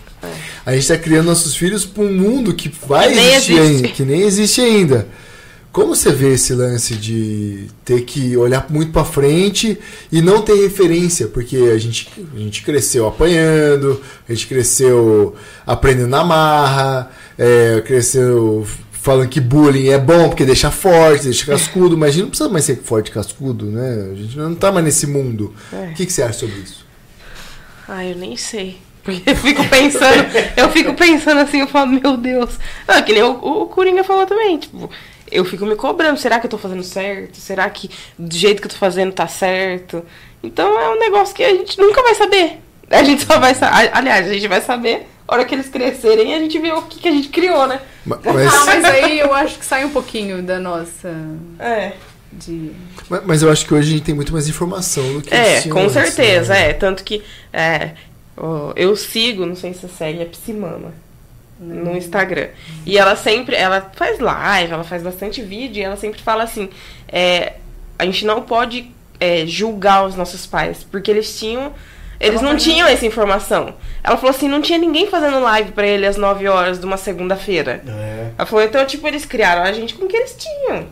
A 0.67 0.73
gente 0.73 0.81
está 0.81 0.97
criando 0.97 1.27
nossos 1.27 1.55
filhos 1.55 1.85
para 1.85 2.03
um 2.03 2.11
mundo 2.11 2.53
que 2.53 2.69
vai 2.85 3.13
Que 3.13 3.17
existir 3.17 3.57
ainda, 3.57 3.87
que 3.87 4.03
nem 4.03 4.23
existe 4.23 4.59
ainda. 4.59 5.07
Como 5.71 5.95
você 5.95 6.11
vê 6.11 6.33
esse 6.33 6.53
lance 6.53 6.95
de 6.95 7.67
ter 7.85 8.01
que 8.01 8.35
olhar 8.35 8.65
muito 8.69 8.91
pra 8.91 9.05
frente 9.05 9.79
e 10.11 10.21
não 10.21 10.41
ter 10.41 10.55
referência? 10.55 11.29
Porque 11.29 11.55
a 11.55 11.77
gente, 11.77 12.09
a 12.35 12.37
gente 12.37 12.63
cresceu 12.63 13.07
apanhando, 13.07 14.01
a 14.27 14.33
gente 14.33 14.45
cresceu 14.45 15.35
aprendendo 15.65 16.09
na 16.09 16.25
marra, 16.25 17.11
é, 17.37 17.81
cresceu 17.87 18.67
falando 18.91 19.29
que 19.29 19.39
bullying 19.39 19.87
é 19.87 19.97
bom 19.97 20.27
porque 20.27 20.43
deixa 20.43 20.69
forte, 20.69 21.23
deixa 21.23 21.45
cascudo, 21.45 21.97
mas 21.97 22.09
a 22.09 22.11
gente 22.11 22.23
não 22.23 22.29
precisa 22.29 22.49
mais 22.49 22.65
ser 22.65 22.75
forte 22.83 23.09
cascudo, 23.09 23.67
né? 23.67 24.09
A 24.11 24.15
gente 24.15 24.37
não 24.37 24.53
tá 24.53 24.69
mais 24.69 24.83
nesse 24.83 25.07
mundo. 25.07 25.55
É. 25.71 25.91
O 25.91 25.93
que, 25.93 26.05
que 26.05 26.11
você 26.11 26.23
acha 26.23 26.39
sobre 26.39 26.57
isso? 26.57 26.85
Ai, 27.87 28.11
eu 28.11 28.17
nem 28.17 28.35
sei. 28.35 28.85
Porque 29.07 29.23
eu 29.31 29.35
fico 29.37 29.63
pensando, 29.69 30.25
eu 30.57 30.69
fico 30.69 30.93
pensando 30.93 31.39
assim, 31.39 31.61
eu 31.61 31.67
falo, 31.67 31.87
meu 31.91 32.17
Deus. 32.17 32.59
Ah, 32.85 33.01
que 33.01 33.13
nem 33.13 33.23
o, 33.23 33.31
o 33.31 33.65
Coringa 33.67 34.03
falou 34.03 34.25
também, 34.25 34.57
tipo, 34.57 34.89
eu 35.31 35.45
fico 35.45 35.65
me 35.65 35.77
cobrando, 35.77 36.19
será 36.19 36.39
que 36.41 36.45
eu 36.45 36.49
tô 36.49 36.57
fazendo 36.57 36.83
certo? 36.83 37.37
Será 37.37 37.69
que 37.69 37.89
do 38.19 38.35
jeito 38.35 38.61
que 38.61 38.67
eu 38.67 38.71
tô 38.71 38.77
fazendo 38.77 39.13
tá 39.13 39.25
certo? 39.27 40.03
Então 40.43 40.77
é 40.77 40.89
um 40.89 40.99
negócio 40.99 41.33
que 41.33 41.41
a 41.43 41.49
gente 41.49 41.79
nunca 41.79 42.03
vai 42.03 42.15
saber. 42.15 42.59
A 42.91 43.01
gente 43.03 43.23
só 43.25 43.39
vai 43.39 43.55
saber. 43.55 43.89
Aliás, 43.93 44.27
a 44.29 44.33
gente 44.33 44.47
vai 44.47 44.59
saber 44.61 45.07
a 45.25 45.33
hora 45.35 45.45
que 45.45 45.55
eles 45.55 45.69
crescerem 45.69 46.31
e 46.31 46.33
a 46.35 46.39
gente 46.39 46.59
vê 46.59 46.71
o 46.73 46.81
que, 46.81 46.99
que 46.99 47.07
a 47.07 47.11
gente 47.11 47.29
criou, 47.29 47.65
né? 47.65 47.79
Ma- 48.05 48.19
Ah, 48.25 48.33
Mas, 48.33 48.65
mas 48.65 48.85
aí 48.85 49.19
eu 49.19 49.33
acho 49.33 49.57
que 49.59 49.65
sai 49.65 49.85
um 49.85 49.89
pouquinho 49.89 50.41
da 50.43 50.59
nossa. 50.59 51.13
É. 51.59 51.93
De... 52.31 52.71
mas- 53.09 53.21
mas 53.25 53.41
eu 53.41 53.49
acho 53.49 53.65
que 53.65 53.73
hoje 53.73 53.87
a 53.89 53.91
gente 53.97 54.03
tem 54.03 54.13
muito 54.13 54.33
mais 54.33 54.47
informação 54.49 55.13
do 55.13 55.21
que 55.21 55.33
É, 55.33 55.61
com 55.63 55.79
antes, 55.79 55.93
certeza, 55.93 56.53
né? 56.53 56.69
é. 56.71 56.73
Tanto 56.73 57.03
que 57.03 57.23
é, 57.53 57.91
eu 58.75 58.95
sigo, 58.95 59.45
não 59.45 59.55
sei 59.55 59.73
se 59.73 59.81
você 59.81 59.87
segue, 59.87 60.21
a 60.21 60.25
Psimama 60.25 60.91
no 61.59 61.97
Instagram. 61.97 62.49
E 62.85 62.97
ela 62.97 63.15
sempre, 63.15 63.55
ela 63.55 63.91
faz 63.95 64.19
live, 64.19 64.73
ela 64.73 64.83
faz 64.83 65.01
bastante 65.01 65.41
vídeo, 65.41 65.81
e 65.81 65.83
ela 65.83 65.95
sempre 65.95 66.21
fala 66.21 66.43
assim, 66.43 66.69
é, 67.07 67.53
a 67.97 68.05
gente 68.05 68.25
não 68.25 68.43
pode 68.43 68.91
é, 69.19 69.45
julgar 69.47 70.05
os 70.05 70.15
nossos 70.15 70.45
pais, 70.45 70.85
porque 70.89 71.09
eles 71.09 71.37
tinham. 71.39 71.73
Eles 72.19 72.41
não 72.41 72.55
tinham 72.57 72.87
essa 72.87 73.05
informação. 73.05 73.75
Ela 74.03 74.17
falou 74.17 74.31
assim, 74.31 74.47
não 74.47 74.59
tinha 74.59 74.79
ninguém 74.79 75.05
fazendo 75.07 75.39
live 75.39 75.71
pra 75.71 75.85
ele 75.85 76.03
às 76.03 76.17
9 76.17 76.47
horas 76.47 76.79
de 76.79 76.85
uma 76.85 76.97
segunda-feira. 76.97 77.83
É. 77.87 78.31
Ela 78.35 78.45
falou, 78.47 78.65
então, 78.65 78.83
tipo, 78.87 79.07
eles 79.07 79.23
criaram 79.23 79.61
a 79.61 79.71
gente 79.71 79.93
com 79.93 80.05
o 80.05 80.07
que 80.07 80.17
eles 80.17 80.35
tinham. 80.35 80.87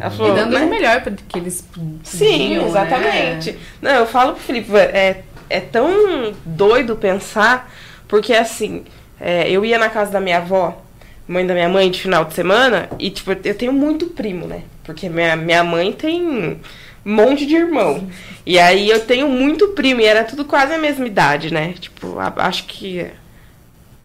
Ela 0.00 0.10
E 0.12 0.16
falou, 0.16 0.34
dando 0.34 0.52
né? 0.58 0.64
o 0.64 0.70
melhor 0.70 1.02
pra 1.02 1.12
que 1.12 1.38
eles 1.38 1.62
Sim, 2.02 2.28
podiam, 2.54 2.66
exatamente. 2.66 3.52
né? 3.52 3.58
Não, 3.82 3.90
eu 3.90 4.06
falo 4.06 4.32
pro 4.32 4.42
Felipe, 4.42 4.74
é, 4.74 5.22
é 5.56 5.60
tão 5.60 6.32
doido 6.44 6.96
pensar, 6.96 7.70
porque 8.08 8.32
assim, 8.32 8.84
é, 9.20 9.50
eu 9.50 9.64
ia 9.64 9.78
na 9.78 9.88
casa 9.88 10.10
da 10.12 10.20
minha 10.20 10.38
avó, 10.38 10.82
mãe 11.28 11.46
da 11.46 11.54
minha 11.54 11.68
mãe, 11.68 11.90
de 11.90 12.00
final 12.02 12.24
de 12.24 12.34
semana, 12.34 12.88
e 12.98 13.10
tipo, 13.10 13.32
eu 13.44 13.54
tenho 13.54 13.72
muito 13.72 14.06
primo, 14.06 14.46
né? 14.46 14.62
Porque 14.84 15.08
minha, 15.08 15.36
minha 15.36 15.64
mãe 15.64 15.92
tem 15.92 16.22
um 16.22 16.58
monte 17.04 17.46
de 17.46 17.54
irmão. 17.56 18.06
E 18.44 18.58
aí 18.58 18.88
eu 18.90 19.00
tenho 19.00 19.28
muito 19.28 19.68
primo, 19.68 20.00
e 20.00 20.04
era 20.04 20.24
tudo 20.24 20.44
quase 20.44 20.74
a 20.74 20.78
mesma 20.78 21.06
idade, 21.06 21.52
né? 21.52 21.74
Tipo, 21.80 22.18
a- 22.18 22.32
acho 22.36 22.64
que 22.66 23.06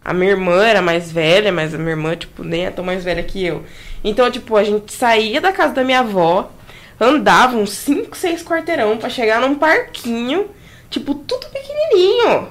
a 0.04 0.14
minha 0.14 0.30
irmã 0.30 0.64
era 0.64 0.80
mais 0.80 1.12
velha, 1.12 1.52
mas 1.52 1.74
a 1.74 1.78
minha 1.78 1.90
irmã, 1.90 2.16
tipo, 2.16 2.42
nem 2.42 2.66
é 2.66 2.70
tão 2.70 2.84
mais 2.84 3.04
velha 3.04 3.22
que 3.22 3.44
eu. 3.44 3.64
Então, 4.02 4.30
tipo, 4.30 4.56
a 4.56 4.64
gente 4.64 4.92
saía 4.92 5.40
da 5.40 5.52
casa 5.52 5.74
da 5.74 5.84
minha 5.84 6.00
avó, 6.00 6.50
andava 6.98 7.56
uns 7.56 7.70
5, 7.72 8.16
6 8.16 8.42
quarteirão 8.42 8.96
pra 8.96 9.10
chegar 9.10 9.40
num 9.42 9.54
parquinho, 9.56 10.46
tipo, 10.90 11.14
tudo 11.14 11.46
pequenininho. 11.46 12.48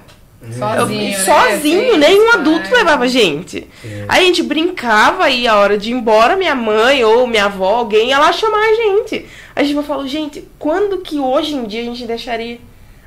Sozinho, 0.57 1.11
Eu- 1.11 1.17
né? 1.17 1.25
sozinho, 1.25 1.97
nenhum 1.97 2.31
adulto 2.31 2.61
pais. 2.61 2.71
levava 2.77 3.03
a 3.03 3.07
gente. 3.07 3.67
É. 3.83 4.05
Aí 4.07 4.23
a 4.23 4.25
gente 4.25 4.41
brincava 4.41 5.29
e 5.29 5.45
a 5.45 5.55
hora 5.57 5.77
de 5.77 5.91
ir 5.91 5.93
embora, 5.93 6.37
minha 6.37 6.55
mãe 6.55 7.03
ou 7.03 7.27
minha 7.27 7.45
avó, 7.45 7.75
alguém 7.75 8.09
ia 8.09 8.17
lá 8.19 8.31
chamar 8.31 8.57
a 8.57 8.73
gente. 8.73 9.25
A 9.53 9.61
gente 9.63 9.85
falou, 9.85 10.07
gente, 10.07 10.47
quando 10.57 10.99
que 10.99 11.19
hoje 11.19 11.55
em 11.55 11.65
dia 11.65 11.81
a 11.81 11.83
gente 11.83 12.05
deixaria 12.05 12.57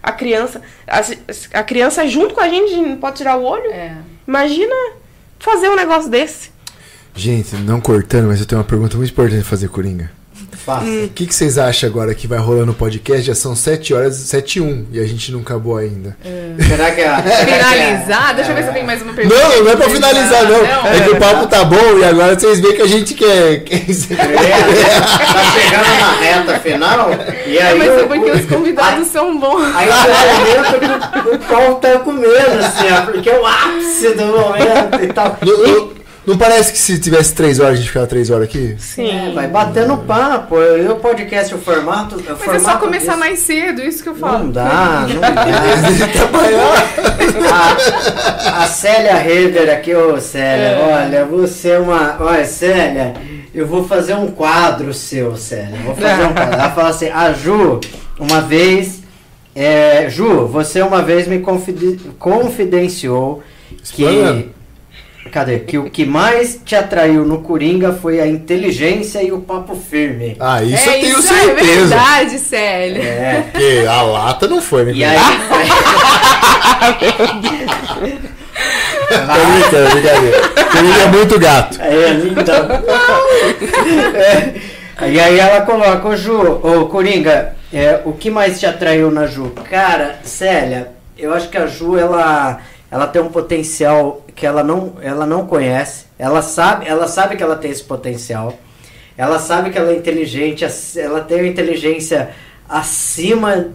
a 0.03 0.13
criança, 0.13 0.61
a, 0.87 1.01
a 1.59 1.63
criança 1.65 2.07
junto 2.07 2.35
com 2.35 2.41
a 2.43 2.49
gente, 2.51 2.71
a 2.73 2.77
gente 2.77 2.89
não 2.91 2.97
pode 2.99 3.17
tirar 3.17 3.37
o 3.39 3.45
olho? 3.45 3.71
É. 3.73 3.97
Imagina 4.29 4.75
fazer 5.39 5.71
um 5.71 5.75
negócio 5.77 6.11
desse. 6.11 6.51
Gente, 7.15 7.57
não 7.57 7.81
cortando, 7.81 8.27
mas 8.29 8.41
eu 8.41 8.47
tenho 8.47 8.61
uma 8.61 8.67
pergunta 8.67 8.97
muito 8.97 9.11
importante 9.11 9.41
pra 9.41 9.49
fazer, 9.51 9.69
Coringa. 9.69 10.13
Faça. 10.65 10.85
Hum. 10.85 11.05
O 11.07 11.09
que, 11.09 11.27
que 11.27 11.35
vocês 11.35 11.59
acham 11.59 11.89
agora 11.89 12.15
que 12.15 12.27
vai 12.27 12.39
rolando 12.39 12.67
no 12.67 12.75
podcast? 12.75 13.23
Já 13.27 13.35
são 13.35 13.55
7 13.57 13.93
horas, 13.95 14.15
7 14.15 14.59
e 14.59 14.61
1 14.63 14.87
e 14.93 15.01
a 15.01 15.07
gente 15.07 15.33
não 15.33 15.41
acabou 15.41 15.77
ainda. 15.77 16.17
Será 16.69 16.91
que 16.93 17.01
a. 17.03 17.23
Finalizar? 17.23 18.35
Deixa 18.35 18.51
eu 18.51 18.55
ver 18.55 18.63
se 18.63 18.69
eu 18.69 18.73
tenho 18.75 18.87
mais 18.87 19.03
uma 19.03 19.13
pergunta. 19.13 19.37
Não, 19.37 19.65
não 19.65 19.71
é 19.73 19.77
pra 19.77 19.89
finalizar, 19.91 20.45
não. 20.45 20.87
É 20.87 21.01
que 21.01 21.11
o 21.11 21.17
papo 21.17 21.47
tá 21.49 21.65
bom 21.65 21.99
e 21.99 22.05
agora 22.05 22.39
vocês 22.39 22.61
veem 22.61 22.77
que 22.77 22.83
a 22.83 22.87
gente 22.87 23.15
quer. 23.15 23.65
quer- 23.65 23.83
É, 23.83 25.01
tá 25.33 25.45
chegando 25.53 26.01
na 26.01 26.13
reta 26.21 26.61
final 26.61 27.11
e 27.47 27.59
É, 27.59 27.63
aí. 27.63 27.79
mas 27.79 27.89
é 27.91 28.03
porque 28.05 28.31
os 28.31 28.47
convidados 28.47 29.09
são 29.09 29.39
bons. 29.39 29.63
Aí 29.75 29.89
o 29.89 29.93
momento 29.93 31.23
que 31.23 31.29
o, 31.35 31.39
pau 31.39 31.75
tá 31.77 31.99
comendo, 31.99 32.59
assim, 32.65 32.87
ó, 32.93 33.03
porque 33.11 33.29
é 33.31 33.39
o 33.41 33.47
ápice 33.47 34.15
do 34.15 34.27
momento 34.27 35.03
e 35.03 35.07
tal. 35.13 35.37
Não, 35.43 36.02
não- 36.27 36.39
parece 36.39 36.73
que 36.73 36.79
se 36.79 36.99
tivesse 37.01 37.35
3 37.35 37.59
horas 37.61 37.73
a 37.75 37.77
gente 37.77 37.89
ficava 37.89 38.07
3 38.07 38.31
horas 38.31 38.45
aqui? 38.45 38.75
Sim. 38.79 39.09
É, 39.11 39.33
vai 39.33 39.47
batendo 39.49 39.97
papo. 39.99 40.57
E 40.61 40.87
o 40.89 40.97
podcast, 40.97 41.55
o 41.55 41.59
formato. 41.59 42.17
O 42.17 42.19
Mas 42.19 42.31
é 42.31 42.35
formato 42.37 42.65
só 42.65 42.77
começar 42.79 43.07
disso- 43.13 43.19
mais 43.19 43.39
cedo, 43.41 43.83
isso 43.83 44.03
que 44.03 44.09
eu 44.09 44.15
falo. 44.15 44.39
Não 44.45 44.51
dá, 44.51 45.07
não 45.09 45.21
dá. 45.21 45.43
A, 47.53 48.63
a 48.65 48.67
Célia 48.67 49.15
Reder 49.17 49.73
aqui, 49.73 49.95
ô 49.95 50.21
Célia, 50.21 50.79
olha, 50.81 51.25
você 51.25 51.71
é 51.71 51.79
uma. 51.79 52.17
Olha, 52.21 52.45
Célia, 52.45 53.15
eu 53.55 53.67
vou 53.67 53.87
fazer 53.87 54.15
um 54.15 54.29
quadro 54.29 54.93
seu, 54.95 55.37
Célia. 55.37 55.79
Vou 55.85 55.95
fazer 55.95 56.25
um 56.25 56.33
quadro. 56.33 56.55
Ela 56.55 56.71
fala 56.71 56.89
assim, 56.89 57.09
a 57.11 57.33
Ju, 57.33 57.81
uma 58.19 58.41
vez. 58.41 59.03
é, 59.55 60.09
Ju, 60.09 60.47
você 60.47 60.81
uma 60.83 61.03
vez 61.03 61.27
me 61.27 61.41
confide- 61.41 62.01
confidenciou 62.19 63.43
que. 63.93 64.51
Cadê? 65.33 65.59
Que 65.61 65.79
o 65.79 65.89
que 65.89 66.05
mais 66.05 66.61
te 66.63 66.77
atraiu 66.77 67.25
no 67.25 67.41
Coringa 67.41 67.95
foi 67.95 68.21
a 68.21 68.27
inteligência 68.27 69.23
e 69.23 69.33
o 69.33 69.41
papo 69.41 69.75
firme. 69.75 70.37
Ah, 70.39 70.63
isso 70.63 70.91
é, 70.91 70.99
eu 70.99 71.01
tenho 71.01 71.19
isso 71.19 71.33
é 71.33 71.39
certeza. 71.39 71.87
verdade, 71.87 72.39
Célia. 72.39 73.03
É. 73.03 73.45
Porque 73.51 73.87
a 73.89 74.03
lata 74.03 74.47
não 74.47 74.61
foi, 74.61 74.85
né? 74.85 74.93
E 74.95 75.03
aí. 75.03 75.17
Tô 79.09 79.17
brincando, 79.51 79.91
brincadeira. 79.91 80.49
Coringa 80.71 81.01
é 81.01 81.07
muito 81.07 81.39
gato. 81.39 81.81
É, 81.81 82.11
então. 82.11 82.69
É, 85.01 85.11
e 85.11 85.19
aí 85.19 85.39
ela 85.39 85.63
coloca, 85.63 86.09
ô 86.09 86.15
Ju, 86.15 86.61
ô 86.63 86.85
Coringa, 86.87 87.55
é, 87.73 88.03
o 88.05 88.13
que 88.13 88.31
mais 88.31 88.61
te 88.61 88.67
atraiu 88.67 89.11
na 89.11 89.27
Ju? 89.27 89.51
Cara, 89.71 90.19
Célia, 90.25 90.89
eu 91.19 91.33
acho 91.33 91.49
que 91.49 91.57
a 91.57 91.67
Ju, 91.67 91.97
ela, 91.97 92.61
ela 92.93 93.07
tem 93.07 93.23
um 93.23 93.31
potencial 93.31 94.23
que 94.35 94.45
ela 94.45 94.63
não, 94.63 94.97
ela 95.01 95.25
não 95.25 95.47
conhece. 95.47 96.05
Ela 96.19 96.43
sabe, 96.43 96.87
ela 96.87 97.09
sabe 97.09 97.37
que 97.37 97.43
ela 97.43 97.57
tem 97.57 97.71
esse 97.71 97.83
potencial. 97.83 98.59
Ela 99.17 99.39
sabe 99.39 99.71
que 99.71 99.79
ela 99.79 99.93
é 99.93 99.97
inteligente, 99.97 100.63
ela 100.99 101.23
tem 101.23 101.39
uma 101.39 101.47
inteligência 101.47 102.33
acima. 102.69 103.69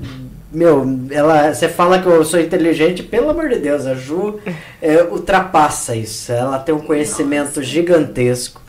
Meu, 0.51 0.85
ela, 1.09 1.51
você 1.51 1.67
fala 1.67 1.99
que 1.99 2.05
eu 2.05 2.23
sou 2.23 2.39
inteligente, 2.39 3.01
pelo 3.01 3.31
amor 3.31 3.49
de 3.49 3.57
Deus, 3.57 3.87
a 3.87 3.95
Ju 3.95 4.39
é, 4.79 5.01
ultrapassa 5.01 5.95
isso. 5.95 6.31
Ela 6.31 6.59
tem 6.59 6.75
um 6.75 6.81
conhecimento 6.81 7.63
gigantesco. 7.63 8.61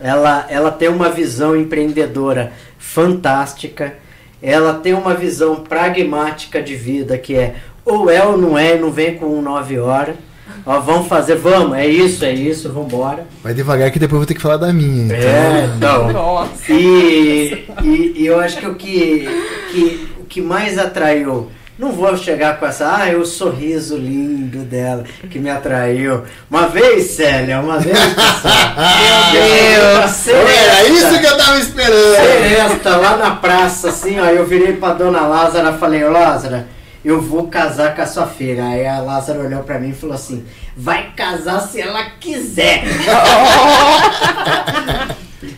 Ela, 0.00 0.44
ela 0.48 0.72
tem 0.72 0.88
uma 0.88 1.08
visão 1.08 1.54
empreendedora 1.54 2.52
fantástica. 2.78 3.94
Ela 4.42 4.74
tem 4.74 4.92
uma 4.92 5.14
visão 5.14 5.62
pragmática 5.62 6.60
de 6.60 6.74
vida 6.74 7.16
que 7.16 7.36
é 7.36 7.54
ou 7.84 8.10
é 8.10 8.24
ou 8.24 8.36
não 8.36 8.58
é, 8.58 8.76
não 8.76 8.90
vem 8.90 9.16
com 9.16 9.40
9 9.40 9.78
horas. 9.78 10.16
Ó, 10.66 10.80
vamos 10.80 11.08
fazer, 11.08 11.36
vamos, 11.36 11.76
é 11.76 11.86
isso, 11.86 12.24
é 12.24 12.32
isso, 12.32 12.72
vamos 12.72 12.92
embora. 12.92 13.26
Vai 13.42 13.52
devagar 13.52 13.90
que 13.90 13.98
depois 13.98 14.14
eu 14.14 14.18
vou 14.20 14.26
ter 14.26 14.34
que 14.34 14.40
falar 14.40 14.56
da 14.56 14.72
minha. 14.72 15.04
Então. 15.04 15.16
É, 15.18 15.70
então. 15.76 16.12
Nossa. 16.12 16.72
E, 16.72 17.66
e, 17.82 18.14
e 18.16 18.26
eu 18.26 18.40
acho 18.40 18.58
que 18.58 18.66
o 18.66 18.74
que, 18.74 19.28
que, 19.70 20.08
o 20.20 20.24
que 20.24 20.40
mais 20.40 20.78
atraiu. 20.78 21.50
Não 21.76 21.90
vou 21.90 22.16
chegar 22.16 22.60
com 22.60 22.66
essa, 22.66 22.86
ah, 22.86 23.18
o 23.18 23.26
sorriso 23.26 23.96
lindo 23.96 24.60
dela 24.60 25.02
que 25.28 25.40
me 25.40 25.50
atraiu. 25.50 26.22
Uma 26.48 26.68
vez, 26.68 27.10
Célia, 27.10 27.58
uma 27.58 27.80
vez. 27.80 27.98
Meu 27.98 29.42
Deus! 29.42 30.28
Era 30.28 30.88
isso 30.88 31.18
que 31.18 31.26
eu 31.26 31.36
tava 31.36 31.58
esperando. 31.58 32.14
Seresta, 32.14 32.96
lá 32.96 33.16
na 33.16 33.32
praça, 33.32 33.88
assim, 33.88 34.20
ó. 34.20 34.26
Eu 34.26 34.46
virei 34.46 34.74
pra 34.74 34.94
dona 34.94 35.22
Lázara 35.22 35.72
e 35.72 35.78
falei, 35.78 36.04
Lázara, 36.04 36.68
eu 37.04 37.20
vou 37.20 37.48
casar 37.48 37.94
com 37.94 38.02
a 38.02 38.06
sua 38.06 38.26
filha. 38.26 38.64
Aí 38.64 38.86
a 38.86 39.00
Lázara 39.00 39.40
olhou 39.40 39.62
pra 39.62 39.78
mim 39.78 39.90
e 39.90 39.94
falou 39.94 40.14
assim: 40.14 40.46
vai 40.76 41.12
casar 41.12 41.60
se 41.60 41.80
ela 41.80 42.10
quiser. 42.18 42.84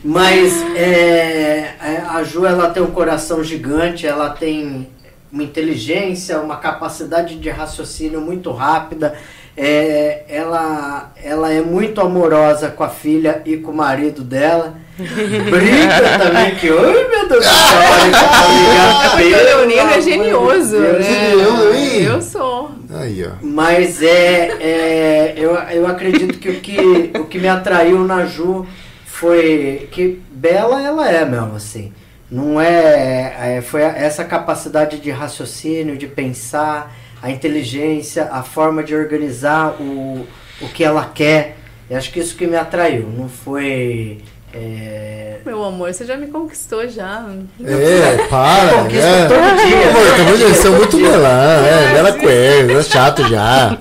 Mas 0.02 0.62
é, 0.74 1.74
é, 1.80 2.04
a 2.08 2.22
Ju 2.24 2.44
ela 2.44 2.70
tem 2.70 2.82
um 2.82 2.90
coração 2.90 3.44
gigante, 3.44 4.06
ela 4.06 4.30
tem 4.30 4.88
uma 5.30 5.42
inteligência, 5.42 6.40
uma 6.40 6.56
capacidade 6.56 7.36
de 7.36 7.50
raciocínio 7.50 8.20
muito 8.20 8.50
rápida. 8.50 9.16
É, 9.56 10.24
ela, 10.28 11.12
ela 11.22 11.50
é 11.50 11.62
muito 11.62 12.00
amorosa 12.00 12.68
com 12.68 12.84
a 12.84 12.90
filha 12.90 13.40
e 13.44 13.56
com 13.56 13.70
o 13.70 13.76
marido 13.76 14.22
dela. 14.22 14.74
Brinca 14.96 16.18
também 16.18 16.54
que, 16.56 16.70
oi 16.70 17.08
meu 17.08 17.28
Deus 17.28 17.44
do 17.44 17.50
céu, 17.50 17.78
olha 17.92 18.00
que 18.00 18.52
ligado, 18.52 19.14
O 19.14 19.16
pelo 19.16 19.44
Leonino 19.44 19.90
é 19.90 20.00
genioso, 20.00 20.78
Deus. 20.78 20.98
né? 20.98 21.32
Eu? 21.34 22.12
Eu 22.14 22.22
sou. 22.22 22.70
Aí, 22.94 23.24
ó. 23.24 23.30
Mas 23.42 24.02
é, 24.02 24.52
é 24.60 25.34
eu, 25.36 25.54
eu 25.54 25.86
acredito 25.86 26.38
que 26.38 26.48
o, 26.48 26.60
que 26.60 27.10
o 27.18 27.24
que 27.24 27.38
me 27.38 27.48
atraiu 27.48 28.00
na 28.04 28.26
Ju 28.26 28.66
foi 29.04 29.88
que 29.90 30.20
bela 30.30 30.82
ela 30.82 31.10
é 31.10 31.24
mesmo, 31.24 31.56
assim. 31.56 31.92
Não 32.30 32.60
é, 32.60 33.56
é 33.58 33.62
foi 33.62 33.82
essa 33.82 34.24
capacidade 34.24 34.98
de 34.98 35.10
raciocínio, 35.10 35.96
de 35.96 36.06
pensar, 36.06 36.92
a 37.22 37.30
inteligência, 37.30 38.28
a 38.30 38.42
forma 38.42 38.82
de 38.82 38.94
organizar 38.94 39.76
o, 39.80 40.26
o 40.60 40.68
que 40.68 40.84
ela 40.84 41.10
quer. 41.14 41.56
Eu 41.88 41.96
acho 41.96 42.10
que 42.12 42.20
isso 42.20 42.36
que 42.36 42.46
me 42.46 42.56
atraiu. 42.56 43.08
Não 43.16 43.28
foi 43.28 44.18
é, 44.52 45.36
Meu 45.44 45.62
amor, 45.64 45.92
você 45.92 46.04
já 46.04 46.16
me 46.16 46.26
conquistou 46.28 46.88
já. 46.88 47.26
É, 47.64 48.26
para. 48.28 48.82
Conquista 48.82 49.06
É. 49.06 49.26
todo 49.28 49.66
dia. 49.66 49.92
Pô, 49.92 50.16
tá 50.16 50.24
muito, 50.24 50.44
eles 50.44 50.56
são 50.56 50.72
muito 50.72 50.96
melã, 50.96 51.66
é, 51.66 51.92
bela 51.94 52.12
coisa, 52.12 52.72
é 52.72 52.82
chato 52.82 53.28
já. 53.28 53.76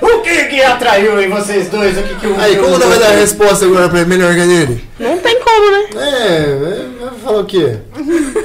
O 0.00 0.20
que 0.20 0.44
que 0.44 0.62
atraiu 0.62 1.20
em 1.20 1.28
vocês 1.28 1.68
dois? 1.68 1.96
O 1.96 2.02
que 2.02 2.14
que 2.16 2.26
o 2.26 2.40
Aí, 2.40 2.56
como 2.56 2.78
não 2.78 2.88
vai 2.88 2.98
dar 2.98 3.08
a 3.08 3.16
resposta 3.16 3.64
agora 3.64 3.88
pra 3.88 4.00
ele 4.00 4.08
melhor 4.08 4.34
dele? 4.34 4.84
Não 4.98 5.18
tem 5.18 5.40
como, 5.40 5.70
né? 5.70 5.84
É, 5.96 6.36
é, 6.40 6.86
vai 7.00 7.18
falar 7.22 7.40
o 7.40 7.44
quê? 7.44 7.76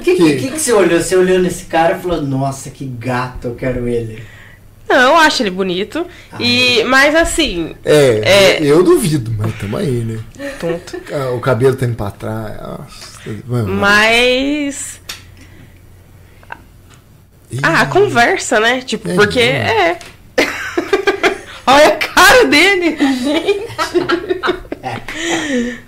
O 0.00 0.02
que, 0.02 0.14
que, 0.16 0.36
que, 0.36 0.50
que 0.52 0.58
você 0.58 0.72
olhou? 0.72 1.00
Você 1.00 1.14
olhou 1.16 1.38
nesse 1.38 1.64
cara 1.66 1.96
e 1.96 2.00
falou, 2.00 2.22
nossa, 2.22 2.70
que 2.70 2.84
gato, 2.86 3.48
eu 3.48 3.54
quero 3.54 3.86
ele. 3.88 4.22
Não, 4.88 4.96
eu 4.96 5.16
acho 5.18 5.42
ele 5.42 5.50
bonito. 5.50 6.04
E, 6.40 6.82
mas 6.84 7.14
assim, 7.14 7.76
É, 7.84 8.56
É. 8.58 8.62
eu 8.64 8.82
duvido, 8.82 9.30
mas 9.38 9.52
tamo 9.58 9.76
aí, 9.76 9.90
né? 10.04 10.18
tonto. 10.58 11.00
Ah, 11.12 11.30
O 11.30 11.40
cabelo 11.40 11.76
tá 11.76 11.86
indo 11.86 11.94
pra 11.94 12.10
trás. 12.10 12.56
Nossa. 12.60 13.66
Mas. 13.68 15.00
Ah, 17.62 17.86
conversa, 17.86 18.60
né? 18.60 18.80
Tipo, 18.80 19.08
É 19.10 19.14
porque 19.14 19.38
mesmo? 19.40 19.68
é. 19.68 19.98
Olha 21.66 21.88
a 21.88 21.96
cara 22.40 22.44
dele, 22.48 22.96
gente. 23.22 23.68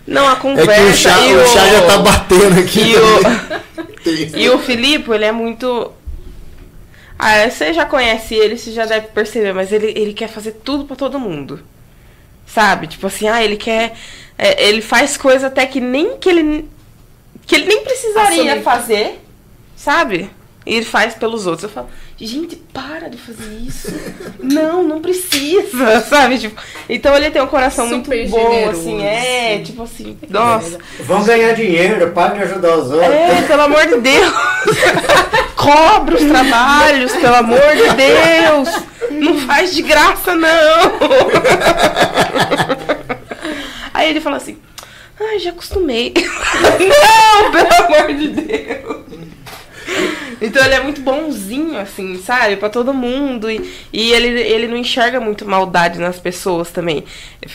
Não, 0.06 0.28
a 0.28 0.32
É 0.32 0.36
conversa. 0.36 0.74
que 0.74 0.90
o 0.90 0.94
chá, 0.94 1.20
e 1.26 1.34
o 1.34 1.46
chá 1.46 1.66
já 1.68 1.86
tá 1.86 1.98
batendo 1.98 2.60
aqui. 2.60 2.80
E 2.92 2.96
o, 2.96 4.38
e 4.38 4.50
o 4.50 4.58
Filipe, 4.58 5.10
ele 5.12 5.24
é 5.24 5.32
muito. 5.32 5.92
Ah, 7.18 7.48
você 7.48 7.72
já 7.72 7.86
conhece 7.86 8.34
ele, 8.34 8.58
você 8.58 8.72
já 8.72 8.84
deve 8.84 9.08
perceber, 9.08 9.52
mas 9.52 9.70
ele, 9.72 9.92
ele 9.96 10.12
quer 10.12 10.28
fazer 10.28 10.52
tudo 10.64 10.84
pra 10.84 10.96
todo 10.96 11.20
mundo. 11.20 11.60
Sabe? 12.46 12.86
Tipo 12.88 13.06
assim, 13.06 13.28
ah, 13.28 13.42
ele 13.42 13.56
quer. 13.56 13.94
é, 14.36 14.68
ele 14.68 14.82
faz 14.82 15.16
coisa 15.16 15.46
até 15.46 15.64
que 15.66 15.80
nem 15.80 16.16
que 16.18 16.28
ele. 16.28 16.68
que 17.46 17.54
ele 17.54 17.66
nem 17.66 17.82
precisaria 17.82 18.60
fazer. 18.60 19.20
Sabe? 19.76 20.30
E 20.64 20.76
ele 20.76 20.84
faz 20.84 21.14
pelos 21.14 21.46
outros. 21.46 21.64
Eu 21.64 21.70
falo, 21.70 21.88
gente, 22.16 22.56
para 22.72 23.08
de 23.08 23.16
fazer 23.16 23.52
isso. 23.66 23.92
não, 24.40 24.82
não 24.82 25.00
precisa, 25.00 26.00
sabe? 26.08 26.38
Tipo, 26.38 26.60
então 26.88 27.14
ele 27.16 27.30
tem 27.30 27.42
um 27.42 27.46
coração 27.46 27.88
Super 27.88 28.18
muito 28.18 28.30
bom, 28.30 28.50
generoso, 28.50 28.80
assim, 28.80 29.02
é, 29.02 29.56
sim. 29.56 29.62
tipo 29.64 29.82
assim, 29.82 30.18
nossa. 30.28 30.78
Vão 31.00 31.24
ganhar 31.24 31.52
dinheiro, 31.54 32.10
para 32.12 32.34
de 32.34 32.42
ajudar 32.42 32.76
os 32.76 32.90
outros. 32.90 33.10
É, 33.12 33.42
pelo 33.42 33.62
amor 33.62 33.86
de 33.86 33.98
Deus. 33.98 34.32
Cobra 35.56 36.16
os 36.16 36.24
trabalhos, 36.24 37.12
pelo 37.12 37.34
amor 37.36 37.60
de 37.76 37.94
Deus. 37.94 38.68
Não 39.10 39.38
faz 39.46 39.74
de 39.74 39.82
graça, 39.82 40.34
não. 40.34 40.50
Aí 43.94 44.10
ele 44.10 44.20
fala 44.20 44.38
assim, 44.38 44.58
ai, 45.20 45.38
já 45.38 45.50
acostumei. 45.50 46.12
não, 46.80 47.52
pelo 47.52 47.86
amor 47.86 48.14
de 48.14 48.28
Deus. 48.28 49.02
Então 50.44 50.64
ele 50.64 50.74
é 50.74 50.82
muito 50.82 51.00
bonzinho, 51.00 51.78
assim, 51.78 52.20
sabe? 52.20 52.56
Pra 52.56 52.68
todo 52.68 52.92
mundo. 52.92 53.48
E, 53.50 53.72
e 53.92 54.12
ele, 54.12 54.28
ele 54.40 54.66
não 54.66 54.76
enxerga 54.76 55.20
muito 55.20 55.46
maldade 55.48 55.98
nas 56.00 56.18
pessoas 56.18 56.70
também. 56.70 57.04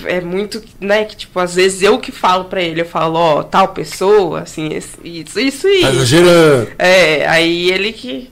É 0.06 0.22
muito, 0.22 0.64
né? 0.80 1.04
Que, 1.04 1.18
tipo, 1.18 1.38
às 1.40 1.56
vezes 1.56 1.82
eu 1.82 2.00
que 2.00 2.12
falo 2.12 2.46
pra 2.46 2.62
ele, 2.62 2.82
eu 2.82 2.86
falo, 2.86 3.20
ó, 3.20 3.44
tal 3.44 3.70
pessoa, 3.70 4.42
assim, 4.42 4.74
esse- 4.74 4.98
isso, 5.04 5.40
isso 5.40 5.68
e 5.68 5.82
Tá 5.82 5.90
isso. 5.90 5.96
exagerando. 5.98 6.70
É, 6.80 7.28
aí 7.28 7.70
ele 7.72 7.92
que. 7.92 8.32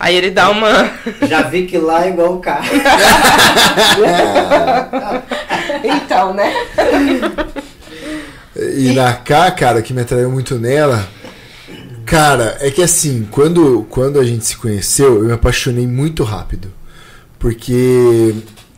Aí 0.00 0.16
ele 0.16 0.30
dá 0.30 0.50
uma. 0.50 0.90
Já 1.28 1.42
vi 1.42 1.66
que 1.66 1.78
lá 1.78 2.06
é 2.06 2.08
igual 2.08 2.34
o 2.34 2.40
carro. 2.40 2.64
então, 5.84 6.34
né? 6.34 6.52
E 8.56 8.92
na 8.92 9.12
K, 9.14 9.50
cara, 9.52 9.82
que 9.82 9.92
me 9.92 10.02
atraiu 10.02 10.30
muito 10.30 10.58
nela. 10.58 11.06
Cara, 12.10 12.56
é 12.60 12.72
que 12.72 12.82
assim, 12.82 13.24
quando, 13.30 13.86
quando 13.88 14.18
a 14.18 14.24
gente 14.24 14.44
se 14.44 14.56
conheceu, 14.56 15.18
eu 15.18 15.26
me 15.26 15.32
apaixonei 15.32 15.86
muito 15.86 16.24
rápido. 16.24 16.66
Porque 17.38 18.34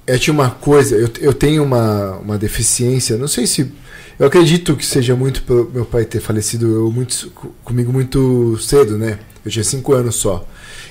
eu 0.07 0.19
tinha 0.19 0.35
uma 0.35 0.51
coisa, 0.51 0.97
eu, 0.97 1.09
eu 1.19 1.33
tenho 1.33 1.63
uma, 1.65 2.17
uma 2.17 2.37
deficiência, 2.37 3.17
não 3.17 3.27
sei 3.27 3.47
se. 3.47 3.73
Eu 4.19 4.27
acredito 4.27 4.77
que 4.77 4.85
seja 4.85 5.17
muito 5.17 5.43
pelo 5.45 5.71
meu 5.73 5.87
pai 5.87 6.05
ter 6.05 6.21
falecido 6.21 6.67
eu 6.75 6.91
muito, 6.91 7.33
comigo 7.65 7.91
muito 7.91 8.59
cedo, 8.59 8.99
né? 8.99 9.19
Eu 9.43 9.51
tinha 9.51 9.65
5 9.65 9.95
anos 9.95 10.17
só. 10.17 10.47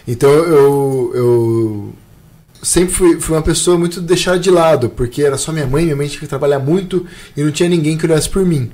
Então 0.07 0.31
eu, 0.31 1.11
eu 1.13 1.93
sempre 2.63 2.91
fui, 2.91 3.19
fui 3.19 3.35
uma 3.35 3.43
pessoa 3.43 3.77
muito 3.77 4.01
deixada 4.01 4.39
de 4.39 4.49
lado, 4.49 4.89
porque 4.89 5.21
era 5.21 5.37
só 5.37 5.51
minha 5.51 5.67
mãe, 5.67 5.83
minha 5.83 5.95
mãe 5.95 6.07
tinha 6.07 6.21
que 6.21 6.25
trabalhar 6.25 6.57
muito 6.57 7.05
e 7.37 7.43
não 7.43 7.51
tinha 7.51 7.69
ninguém 7.69 7.99
que 7.99 8.05
olhasse 8.07 8.27
por 8.27 8.43
mim. 8.43 8.71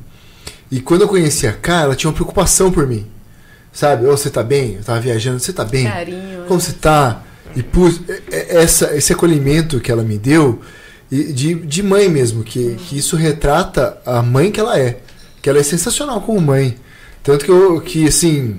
E 0.72 0.80
quando 0.80 1.01
eu 1.01 1.07
conheci 1.09 1.45
a 1.45 1.51
Cá, 1.51 1.82
ela 1.82 1.95
tinha 1.95 2.09
uma 2.09 2.15
preocupação 2.15 2.72
por 2.72 2.88
mim. 2.88 3.05
Sabe? 3.78 4.07
Ô, 4.07 4.17
você 4.17 4.32
tá 4.32 4.41
bem? 4.41 4.78
Eu 4.78 4.84
tava 4.84 4.99
viajando, 4.99 5.39
você 5.39 5.53
tá 5.53 5.63
bem? 5.63 5.86
Carinho. 5.86 6.45
Como 6.47 6.59
você 6.59 6.73
tá? 6.73 7.21
E 7.55 7.61
pus, 7.61 8.01
é- 8.09 8.21
é- 8.32 8.63
essa, 8.63 8.97
esse 8.97 9.13
acolhimento 9.13 9.80
que 9.80 9.91
ela 9.91 10.01
me 10.01 10.17
deu, 10.17 10.59
de, 11.11 11.53
de 11.53 11.84
mãe 11.84 12.09
mesmo, 12.09 12.43
que, 12.43 12.73
que 12.73 12.97
isso 12.97 13.15
retrata 13.15 14.01
a 14.03 14.23
mãe 14.23 14.49
que 14.49 14.59
ela 14.59 14.80
é. 14.80 14.97
Que 15.43 15.47
ela 15.47 15.59
é 15.59 15.63
sensacional 15.63 16.19
como 16.21 16.41
mãe. 16.41 16.75
Tanto 17.21 17.45
que 17.45 17.51
eu, 17.51 17.80
que 17.80 18.07
assim, 18.07 18.57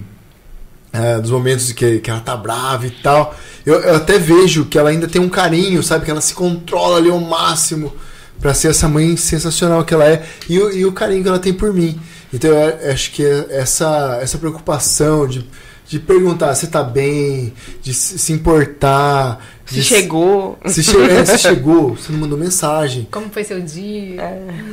é, 0.93 1.19
dos 1.19 1.33
momentos 1.33 1.73
que, 1.73 1.99
que 1.99 2.09
ela 2.09 2.21
tá 2.21 2.37
brava 2.37 2.87
e 2.87 2.91
tal, 2.91 3.35
eu, 3.67 3.75
eu 3.81 3.97
até 3.97 4.21
vejo 4.21 4.67
que 4.67 4.79
ela 4.79 4.91
ainda 4.91 5.09
tem 5.09 5.21
um 5.21 5.29
carinho, 5.29 5.83
sabe? 5.83 6.05
Que 6.05 6.13
ela 6.13 6.21
se 6.21 6.33
controla 6.33 6.99
ali 6.99 7.11
ao 7.11 7.19
máximo 7.19 7.93
pra 8.41 8.55
ser 8.55 8.69
essa 8.69 8.89
mãe 8.89 9.17
sensacional 9.17 9.85
que 9.85 9.93
ela 9.93 10.05
é 10.09 10.25
e, 10.49 10.55
e 10.55 10.87
o 10.87 10.93
carinho 10.93 11.25
que 11.25 11.29
ela 11.29 11.41
tem 11.41 11.53
por 11.53 11.75
mim. 11.75 11.99
Então 12.33 12.51
eu 12.51 12.91
acho 12.93 13.13
que 13.13 13.23
essa, 13.51 14.19
essa 14.21 14.37
preocupação 14.39 15.27
de, 15.27 15.45
de 15.87 15.99
perguntar 15.99 16.55
se 16.55 16.67
tá 16.67 16.83
bem, 16.83 17.53
de 17.83 17.95
se, 17.95 18.19
se 18.19 18.33
importar. 18.33 19.45
Se 19.67 19.75
de 19.77 19.83
chegou. 19.83 20.59
Se, 20.67 20.83
che- 20.83 20.97
é, 20.97 21.25
se 21.25 21.39
chegou, 21.39 21.95
você 21.97 22.11
não 22.13 22.21
mandou 22.21 22.39
mensagem 22.39 23.07
Como 23.11 23.29
foi 23.31 23.45
seu 23.45 23.61
dia? 23.61 24.23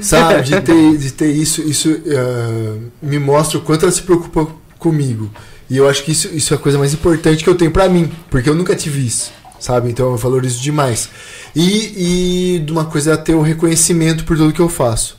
sabe 0.02 0.42
de 0.44 0.62
ter, 0.62 0.98
de 0.98 1.12
ter 1.12 1.32
isso 1.32 1.62
isso 1.62 2.02
eh, 2.06 2.78
me 3.02 3.20
mostra 3.20 3.58
o 3.58 3.62
quanto 3.62 3.84
ela 3.84 3.92
se 3.92 4.02
preocupa 4.04 4.48
comigo 4.80 5.30
e 5.70 5.76
eu 5.78 5.90
acho 5.90 6.04
que 6.04 6.12
isso, 6.14 6.30
isso 6.34 6.54
é 6.54 6.58
a 6.58 6.60
coisa 6.60 6.78
mais 6.78 6.94
importante 6.94 7.44
que 7.44 7.50
eu 7.50 7.56
tenho 7.56 7.72
pra 7.72 7.90
mim 7.90 8.10
porque 8.30 8.50
eu 8.50 8.56
nunca 8.56 8.74
tive 8.76 9.06
isso 9.06 9.34
sabe 9.60 9.90
então 9.90 10.12
eu 10.12 10.18
valorizo 10.18 10.62
demais 10.62 11.10
e, 11.54 12.56
e 12.56 12.60
de 12.60 12.72
uma 12.72 12.86
coisa 12.86 13.12
é 13.14 13.18
ter 13.18 13.34
o 13.36 13.42
reconhecimento 13.42 14.24
por 14.24 14.38
tudo 14.38 14.54
que 14.54 14.62
eu 14.62 14.70
faço 14.70 15.18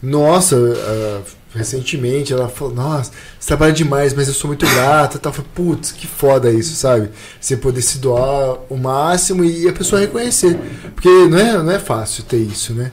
nossa 0.00 0.54
ah, 0.56 1.20
recentemente 1.56 2.32
ela 2.32 2.48
falou 2.48 2.74
nossa 2.74 3.10
você 3.38 3.48
trabalha 3.48 3.72
demais 3.72 4.14
mas 4.14 4.28
eu 4.28 4.34
sou 4.34 4.48
muito 4.48 4.66
grata 4.66 5.18
tal 5.18 5.30
Eu 5.30 5.36
falei, 5.36 5.50
putz 5.54 5.92
que 5.92 6.06
foda 6.06 6.50
isso 6.50 6.74
sabe 6.74 7.10
você 7.40 7.56
poder 7.56 7.82
se 7.82 7.98
doar 7.98 8.58
o 8.68 8.76
máximo 8.76 9.44
e 9.44 9.68
a 9.68 9.72
pessoa 9.72 10.00
reconhecer 10.00 10.58
porque 10.94 11.08
não 11.08 11.38
é 11.38 11.52
não 11.62 11.72
é 11.72 11.78
fácil 11.78 12.22
ter 12.24 12.38
isso 12.38 12.72
né 12.74 12.92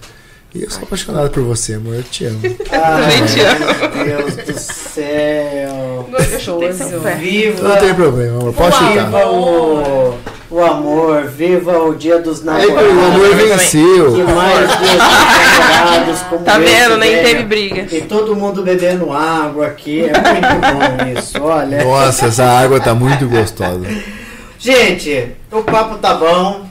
e 0.56 0.62
eu 0.62 0.70
sou 0.70 0.84
apaixonado 0.84 1.32
por 1.32 1.42
você, 1.42 1.74
amor. 1.74 1.96
Eu 1.96 2.04
te 2.04 2.26
amo. 2.26 2.40
Também 2.40 3.26
te 3.26 3.40
amo. 3.40 4.06
Meu 4.06 4.30
Deus 4.30 4.36
do 4.36 4.60
céu. 4.60 6.10
Gostoso. 6.12 7.00
Viva, 7.20 7.70
Não 7.70 7.78
tem 7.78 7.96
problema, 7.96 8.40
amor. 8.40 8.54
Pode 8.54 8.76
Uau. 8.76 8.88
chutar. 8.88 9.06
viva 9.06 9.26
o, 9.32 10.18
o 10.54 10.64
amor, 10.64 11.24
viva 11.26 11.80
o 11.80 11.96
dia 11.96 12.20
dos 12.20 12.48
Aí, 12.48 12.68
o 12.68 12.72
amor 12.78 12.94
namorados. 12.94 13.38
Que 13.40 13.44
venceu. 13.46 14.12
mais 14.28 14.70
namorados 14.70 16.20
como 16.30 16.44
Tá 16.46 16.58
vendo? 16.60 16.98
Nem 16.98 17.24
teve 17.24 17.44
briga. 17.44 17.88
E 17.96 18.02
todo 18.02 18.36
mundo 18.36 18.62
bebendo 18.62 19.12
água 19.12 19.66
aqui. 19.68 20.02
É 20.06 20.14
muito 20.14 21.14
bom 21.14 21.20
isso, 21.20 21.42
olha. 21.42 21.84
Nossa, 21.84 22.28
essa 22.28 22.44
água 22.46 22.80
tá 22.80 22.94
muito 22.94 23.28
gostosa. 23.28 23.88
Gente, 24.60 25.30
o 25.52 25.64
papo 25.64 25.96
tá 25.98 26.14
bom. 26.14 26.66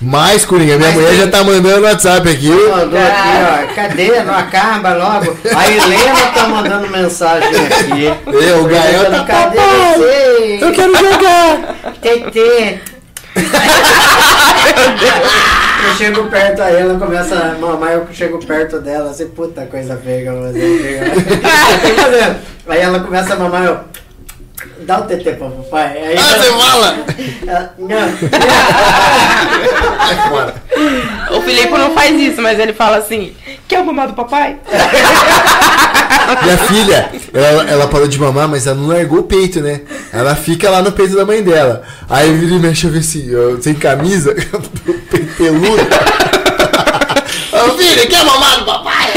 Mais, 0.00 0.44
Coringa, 0.44 0.76
minha 0.76 0.88
Mas 0.88 0.94
mulher 0.96 1.10
tem- 1.10 1.18
já 1.20 1.28
tá 1.28 1.44
mandando 1.44 1.82
WhatsApp 1.84 2.28
aqui. 2.28 2.48
Mandou 2.50 2.98
aqui, 2.98 3.70
ó. 3.70 3.74
Cadê? 3.74 4.20
Não 4.24 4.34
acaba 4.34 4.94
logo. 4.94 5.36
A 5.54 5.70
Helena 5.70 6.26
tá 6.34 6.48
mandando 6.48 6.88
mensagem 6.90 7.48
aqui. 7.48 8.12
Eu, 8.26 8.64
o 8.64 8.66
Gael 8.66 9.10
tá 9.12 9.24
Cadê 9.24 9.56
papai? 9.56 9.94
você? 9.96 10.58
Eu 10.60 10.72
quero 10.72 10.96
jogar. 10.96 11.76
TT. 12.02 12.80
Eu 15.84 15.94
chego 15.96 16.26
perto, 16.28 16.62
aí 16.62 16.76
ela 16.76 16.98
começa 16.98 17.34
a 17.34 17.54
mamar, 17.58 17.92
eu 17.92 18.06
chego 18.12 18.38
perto 18.44 18.80
dela, 18.80 19.10
assim, 19.10 19.26
puta 19.28 19.66
coisa 19.66 19.96
feia 19.96 20.28
eu 20.28 20.34
vou 20.34 20.46
fazer. 20.46 21.00
Aí 22.68 22.80
ela 22.80 23.00
começa 23.00 23.34
a 23.34 23.36
mamar, 23.36 23.64
eu. 23.64 23.91
Dá 24.80 24.98
o 25.00 25.02
TT 25.04 25.32
pro 25.34 25.50
papai. 25.50 25.96
Aí 25.98 26.16
Ah, 26.18 26.22
você 26.38 26.52
fala? 26.52 26.96
ela- 27.46 27.74
não. 27.78 27.98
Sai 30.06 30.28
fora. 30.28 30.54
O 31.36 31.40
Filipe 31.42 31.72
não 31.72 31.92
faz 31.94 32.20
isso, 32.20 32.40
mas 32.42 32.58
ele 32.58 32.72
fala 32.72 32.96
assim: 32.98 33.34
Quer 33.68 33.80
o 33.80 33.86
mamar 33.86 34.08
do 34.08 34.14
papai? 34.14 34.56
Minha 36.42 36.58
filha, 36.58 37.10
ela, 37.34 37.70
ela 37.70 37.88
parou 37.88 38.06
de 38.08 38.18
mamar, 38.18 38.48
mas 38.48 38.66
ela 38.66 38.76
não 38.76 38.88
largou 38.88 39.20
o 39.20 39.24
peito, 39.24 39.60
né? 39.60 39.80
Ela 40.12 40.34
fica 40.34 40.68
lá 40.70 40.82
no 40.82 40.92
peito 40.92 41.14
da 41.16 41.24
mãe 41.24 41.42
dela. 41.42 41.82
Aí 42.08 42.32
vira 42.32 42.54
e 42.54 42.58
mexe, 42.58 42.86
eu 42.86 42.90
ver 42.92 42.98
assim, 43.00 43.28
eu, 43.30 43.60
sem 43.62 43.74
camisa, 43.74 44.34
peito 45.10 45.34
peludo. 45.36 45.82
Ô 47.52 47.70
filha, 47.78 48.06
quer 48.06 48.24
mamar 48.24 48.58
do 48.60 48.64
papai? 48.64 49.12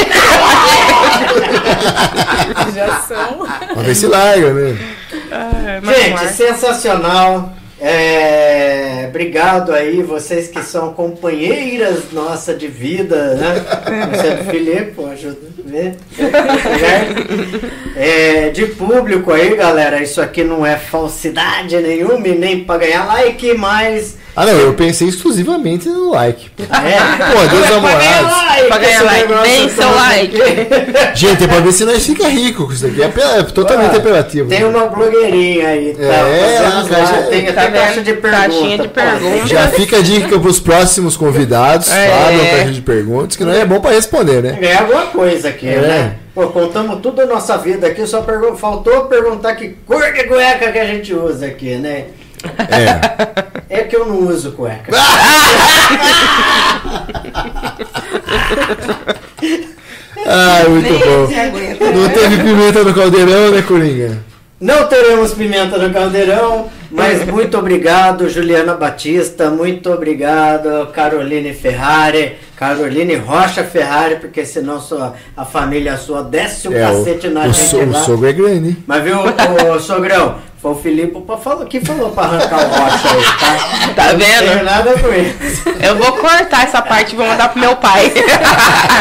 Já 2.74 3.00
são. 3.00 3.46
Vamos 3.70 3.86
ver 3.86 3.94
se 3.94 4.06
larga, 4.06 4.52
né? 4.52 4.76
Ah, 5.30 5.80
mas 5.82 5.96
Gente, 5.96 6.10
Marcos- 6.14 6.30
sensacional. 6.32 7.52
É, 7.78 9.04
obrigado 9.10 9.70
aí, 9.72 10.02
vocês 10.02 10.48
que 10.48 10.62
são 10.62 10.94
companheiras 10.94 12.10
nossa 12.10 12.54
de 12.54 12.66
vida, 12.68 13.34
né? 13.34 13.64
Você 14.14 14.26
é 14.28 14.34
do 14.36 14.44
pô, 14.94 15.06
ajuda 15.06 15.36
a 15.58 15.70
ver. 15.70 15.94
Certo? 16.16 17.66
É, 17.96 18.48
de 18.50 18.66
público 18.66 19.30
aí, 19.30 19.54
galera, 19.56 20.02
isso 20.02 20.22
aqui 20.22 20.42
não 20.42 20.64
é 20.64 20.76
falsidade 20.78 21.76
nenhuma 21.76 22.26
e 22.26 22.34
nem 22.34 22.64
pra 22.64 22.78
ganhar 22.78 23.04
like, 23.06 23.52
mas. 23.54 24.16
Ah 24.36 24.44
não, 24.44 24.52
eu 24.52 24.74
pensei 24.74 25.08
exclusivamente 25.08 25.88
no 25.88 26.10
like. 26.10 26.50
É, 26.58 27.32
Pô, 27.32 27.48
Deus 27.48 27.70
namorados. 27.70 28.66
Pra 28.68 28.78
ganhar 28.78 29.02
like, 29.02 29.32
deem 29.42 29.68
seu 29.70 29.84
todo 29.84 29.94
like. 29.96 30.42
aqui. 30.42 31.14
Gente, 31.14 31.44
é 31.44 31.46
pra 31.48 31.60
ver 31.60 31.72
se 31.72 31.84
nós 31.86 32.04
fica 32.04 32.28
rico 32.28 32.66
com 32.66 32.72
isso 32.72 32.86
daqui. 32.86 33.02
É, 33.02 33.38
é 33.38 33.42
totalmente 33.44 33.94
Ah, 33.94 33.96
apelativo. 33.98 34.48
Tem 34.48 34.62
uma 34.64 34.86
blogueirinha 34.88 35.68
aí, 35.68 35.94
tá? 35.94 36.02
É, 36.02 36.54
ela 36.56 36.82
lá, 36.82 36.82
já- 37.06 37.22
tem 37.28 37.44
tá 37.46 37.62
até 37.62 37.70
caixa 37.70 37.94
vendo? 37.94 38.04
de 38.04 38.12
pergunta. 38.14 38.30
Caixinha 38.48 38.76
de 38.78 38.88
pô. 38.88 38.94
pergunta. 38.94 39.46
Já 39.46 39.68
fica 39.68 39.96
a 39.96 40.02
dica 40.02 40.38
pros 40.38 40.60
próximos 40.60 41.16
convidados, 41.16 41.90
É. 41.90 42.08
fazem 42.10 42.38
uma 42.40 42.50
caixa 42.50 42.72
de 42.72 42.80
perguntas, 42.82 43.36
que 43.36 43.44
não 43.44 43.52
é 43.52 43.64
bom 43.64 43.80
pra 43.80 43.92
responder, 43.92 44.42
né? 44.42 44.58
ganhar 44.60 44.80
alguma 44.82 45.06
coisa 45.06 45.48
aqui, 45.48 45.68
É. 45.68 45.80
né? 45.80 46.14
Pô, 46.34 46.48
contamos 46.48 47.00
tudo 47.00 47.22
a 47.22 47.26
nossa 47.26 47.56
vida 47.56 47.86
aqui, 47.86 48.06
só 48.06 48.20
pergun- 48.20 48.54
faltou 48.56 49.06
perguntar 49.06 49.54
que 49.54 49.70
cor 49.86 50.12
de 50.12 50.24
cueca 50.24 50.70
que 50.70 50.78
a 50.78 50.84
gente 50.84 51.14
usa 51.14 51.46
aqui, 51.46 51.76
né? 51.76 52.04
É. 52.70 53.80
É 53.80 53.82
que 53.84 53.96
eu 53.96 54.06
não 54.06 54.28
uso 54.28 54.52
cueca. 54.52 54.92
Ah, 60.28 60.64
muito 60.68 60.90
Nem 60.90 60.98
bom. 60.98 62.00
Não 62.00 62.08
teve 62.08 62.42
pimenta 62.42 62.82
no 62.82 62.92
caldeirão, 62.92 63.52
né, 63.52 63.62
Coringa? 63.62 64.18
Não 64.60 64.88
teremos 64.88 65.34
pimenta 65.34 65.78
no 65.78 65.92
caldeirão, 65.92 66.68
mas 66.90 67.26
muito 67.26 67.58
obrigado, 67.58 68.28
Juliana 68.28 68.74
Batista, 68.74 69.50
muito 69.50 69.90
obrigado, 69.92 70.86
Caroline 70.92 71.52
Ferrari, 71.52 72.36
Caroline 72.56 73.16
Rocha 73.16 73.64
Ferrari, 73.64 74.16
porque 74.16 74.44
senão 74.46 74.80
sua, 74.80 75.14
a 75.36 75.44
família 75.44 75.96
sua 75.96 76.22
desce 76.22 76.68
o 76.68 76.76
É, 76.76 76.80
cacete 76.80 77.28
na 77.28 77.40
o, 77.42 77.50
o, 77.50 77.52
gente 77.52 77.68
so- 77.68 77.78
o 77.78 77.90
lá. 77.92 78.02
sogro 78.02 78.28
é 78.28 78.32
grande. 78.32 78.68
hein? 78.70 78.76
Mas 78.86 79.02
viu, 79.02 79.18
ô, 79.20 79.78
sogrão, 79.80 80.36
foi 80.62 80.70
o 80.70 80.74
Filipe 80.76 81.22
falar, 81.42 81.64
que 81.66 81.80
falou 81.80 82.10
pra 82.10 82.24
arrancar 82.24 82.58
o 82.64 82.68
rocha 82.68 83.08
aí, 83.10 83.24
tá? 83.38 83.92
Tá 83.94 84.06
Eu 84.12 84.18
Não 84.18 84.26
vendo? 84.26 84.64
nada 84.64 84.92
com 84.98 85.08
isso. 85.12 85.62
Eu 85.82 85.96
vou 85.96 86.12
cortar 86.12 86.64
essa 86.64 86.80
parte 86.82 87.12
e 87.12 87.16
vou 87.16 87.26
mandar 87.26 87.50
pro 87.50 87.60
meu 87.60 87.76
pai. 87.76 88.12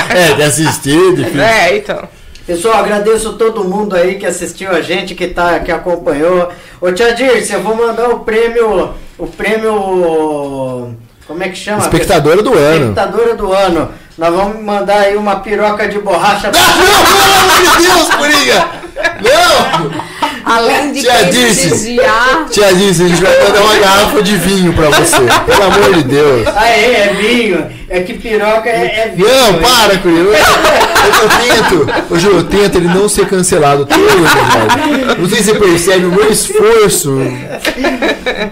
É, 0.10 0.34
de 0.36 0.44
assistir, 0.44 1.16
de 1.16 1.26
filme. 1.26 1.42
é, 1.42 1.78
então. 1.78 2.08
Pessoal, 2.46 2.76
agradeço 2.76 3.34
todo 3.34 3.64
mundo 3.64 3.96
aí 3.96 4.16
que 4.16 4.26
assistiu 4.26 4.70
a 4.70 4.80
gente, 4.80 5.16
que, 5.16 5.28
tá, 5.28 5.60
que 5.60 5.72
acompanhou. 5.72 6.50
Ô 6.80 6.92
Tia 6.92 7.12
Dirce, 7.14 7.54
eu 7.54 7.62
vou 7.62 7.76
mandar 7.76 8.10
o 8.10 8.20
prêmio. 8.20 8.94
O 9.18 9.26
prêmio. 9.26 10.96
Como 11.26 11.42
é 11.42 11.50
que 11.50 11.56
chama? 11.56 11.80
Espectadora 11.80 12.44
do 12.44 12.54
ano. 12.54 12.90
Espectadora 12.90 13.34
do 13.34 13.52
ano. 13.52 13.90
Nós 14.16 14.34
vamos 14.34 14.64
mandar 14.64 15.00
aí 15.00 15.18
uma 15.18 15.38
piroca 15.38 15.88
de 15.88 15.98
borracha. 15.98 16.52
Não, 16.52 16.54
pelo 16.54 17.34
amor 17.34 17.78
de 17.78 17.84
Deus, 17.84 18.16
Coringa! 18.16 18.68
Não! 19.24 20.16
Além 20.46 20.94
de 20.94 21.02
Tia 21.02 21.26
Dirce. 21.26 21.68
prestigiar. 21.70 22.46
Tia 22.52 22.74
disse, 22.76 23.04
a 23.04 23.08
gente 23.08 23.22
vai 23.24 23.44
mandar 23.44 23.62
uma 23.62 23.76
garrafa 23.80 24.22
de 24.22 24.38
vinho 24.38 24.72
pra 24.74 24.90
você. 24.90 25.18
Pelo 25.48 25.64
amor 25.64 25.94
de 25.96 26.04
Deus. 26.04 26.48
Aê, 26.56 26.94
é 26.94 27.14
vinho. 27.20 27.68
É 27.88 28.02
que 28.02 28.16
piroca 28.16 28.70
é, 28.70 29.14
é. 29.14 29.14
Não, 29.16 29.60
para, 29.62 29.98
Coringa. 30.00 30.36
Eu, 31.06 31.12
eu 31.12 31.30
tento, 31.30 32.20
Ju, 32.20 32.32
eu 32.32 32.44
tento 32.46 32.78
ele 32.78 32.88
não 32.88 33.08
ser 33.08 33.28
cancelado 33.28 33.86
todo, 33.86 34.00
verdade. 34.02 35.22
Não 35.22 35.30
sei 35.30 35.38
se 35.38 35.52
você 35.52 35.54
percebe 35.54 36.06
o 36.06 36.12
meu 36.12 36.32
esforço. 36.32 37.16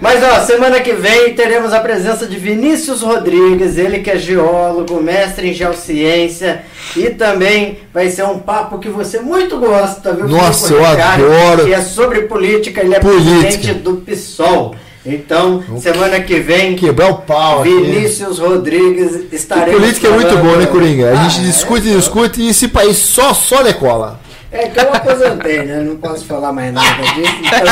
Mas 0.00 0.22
ó, 0.22 0.40
semana 0.44 0.78
que 0.78 0.92
vem 0.92 1.34
teremos 1.34 1.72
a 1.72 1.80
presença 1.80 2.28
de 2.28 2.36
Vinícius 2.36 3.02
Rodrigues, 3.02 3.76
ele 3.76 3.98
que 3.98 4.10
é 4.10 4.16
geólogo, 4.16 5.02
mestre 5.02 5.50
em 5.50 5.52
geociência 5.52 6.62
e 6.96 7.10
também 7.10 7.78
vai 7.92 8.08
ser 8.08 8.24
um 8.24 8.38
papo 8.38 8.78
que 8.78 8.88
você 8.88 9.18
muito 9.20 9.58
gosta, 9.58 10.12
viu? 10.12 10.28
Nossa, 10.28 10.68
Filipe 10.68 10.82
eu 10.82 10.86
adoro. 10.86 11.64
Que 11.64 11.74
é 11.74 11.80
sobre 11.80 12.22
política, 12.22 12.82
ele 12.82 12.94
é 12.94 13.00
Política. 13.00 13.40
presidente 13.40 13.74
do 13.74 13.96
PSOL. 13.96 14.76
Então, 15.06 15.62
semana 15.80 16.18
que 16.20 16.40
vem, 16.40 16.74
Quebrar 16.76 17.08
o 17.10 17.14
pau 17.18 17.60
aqui. 17.60 17.68
Vinícius 17.74 18.38
Rodrigues 18.38 19.20
estaremos 19.30 19.78
Política 19.80 20.06
é 20.08 20.10
muito 20.10 20.28
falando- 20.30 20.44
bom, 20.50 20.56
né, 20.56 20.66
Coringa? 20.66 21.10
A 21.12 21.14
gente 21.16 21.40
Ah, 21.40 21.42
discute, 21.44 21.90
é, 21.92 21.96
discute 21.96 22.40
e 22.40 22.48
esse 22.48 22.68
país 22.68 22.96
só, 22.96 23.34
só 23.34 23.62
decola. 23.62 24.18
É 24.50 24.68
que 24.68 24.78
eu 24.80 24.92
aposentei, 24.92 25.62
né? 25.64 25.80
Não 25.80 25.96
posso 25.96 26.24
falar 26.24 26.52
mais 26.52 26.72
nada 26.72 27.02
disso. 27.02 27.34
então- 27.42 27.64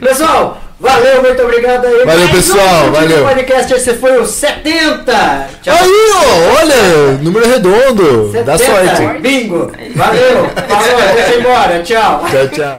Pessoal, 0.08 0.58
valeu, 0.80 1.22
muito 1.22 1.42
obrigado 1.42 1.84
aí. 1.86 1.92
Valeu, 2.04 2.06
Mais 2.06 2.22
um 2.22 2.28
pessoal, 2.28 2.84
Curtindo 2.90 3.08
valeu. 3.08 3.24
podcast, 3.24 3.72
esse 3.74 3.94
foi 3.94 4.18
o 4.18 4.26
70. 4.26 5.48
Tchau. 5.62 5.74
Aí, 5.78 6.10
ó, 6.14 6.60
olha, 6.62 7.12
número 7.22 7.46
redondo. 7.48 8.32
Dá 8.44 8.58
70, 8.58 8.96
sorte. 8.96 9.20
Bingo. 9.20 9.70
Valeu. 9.94 10.48
Falou, 10.68 11.14
deixa 11.14 11.34
embora. 11.38 11.82
Tchau. 11.82 12.24
Tchau, 12.30 12.48
tchau. 12.48 12.76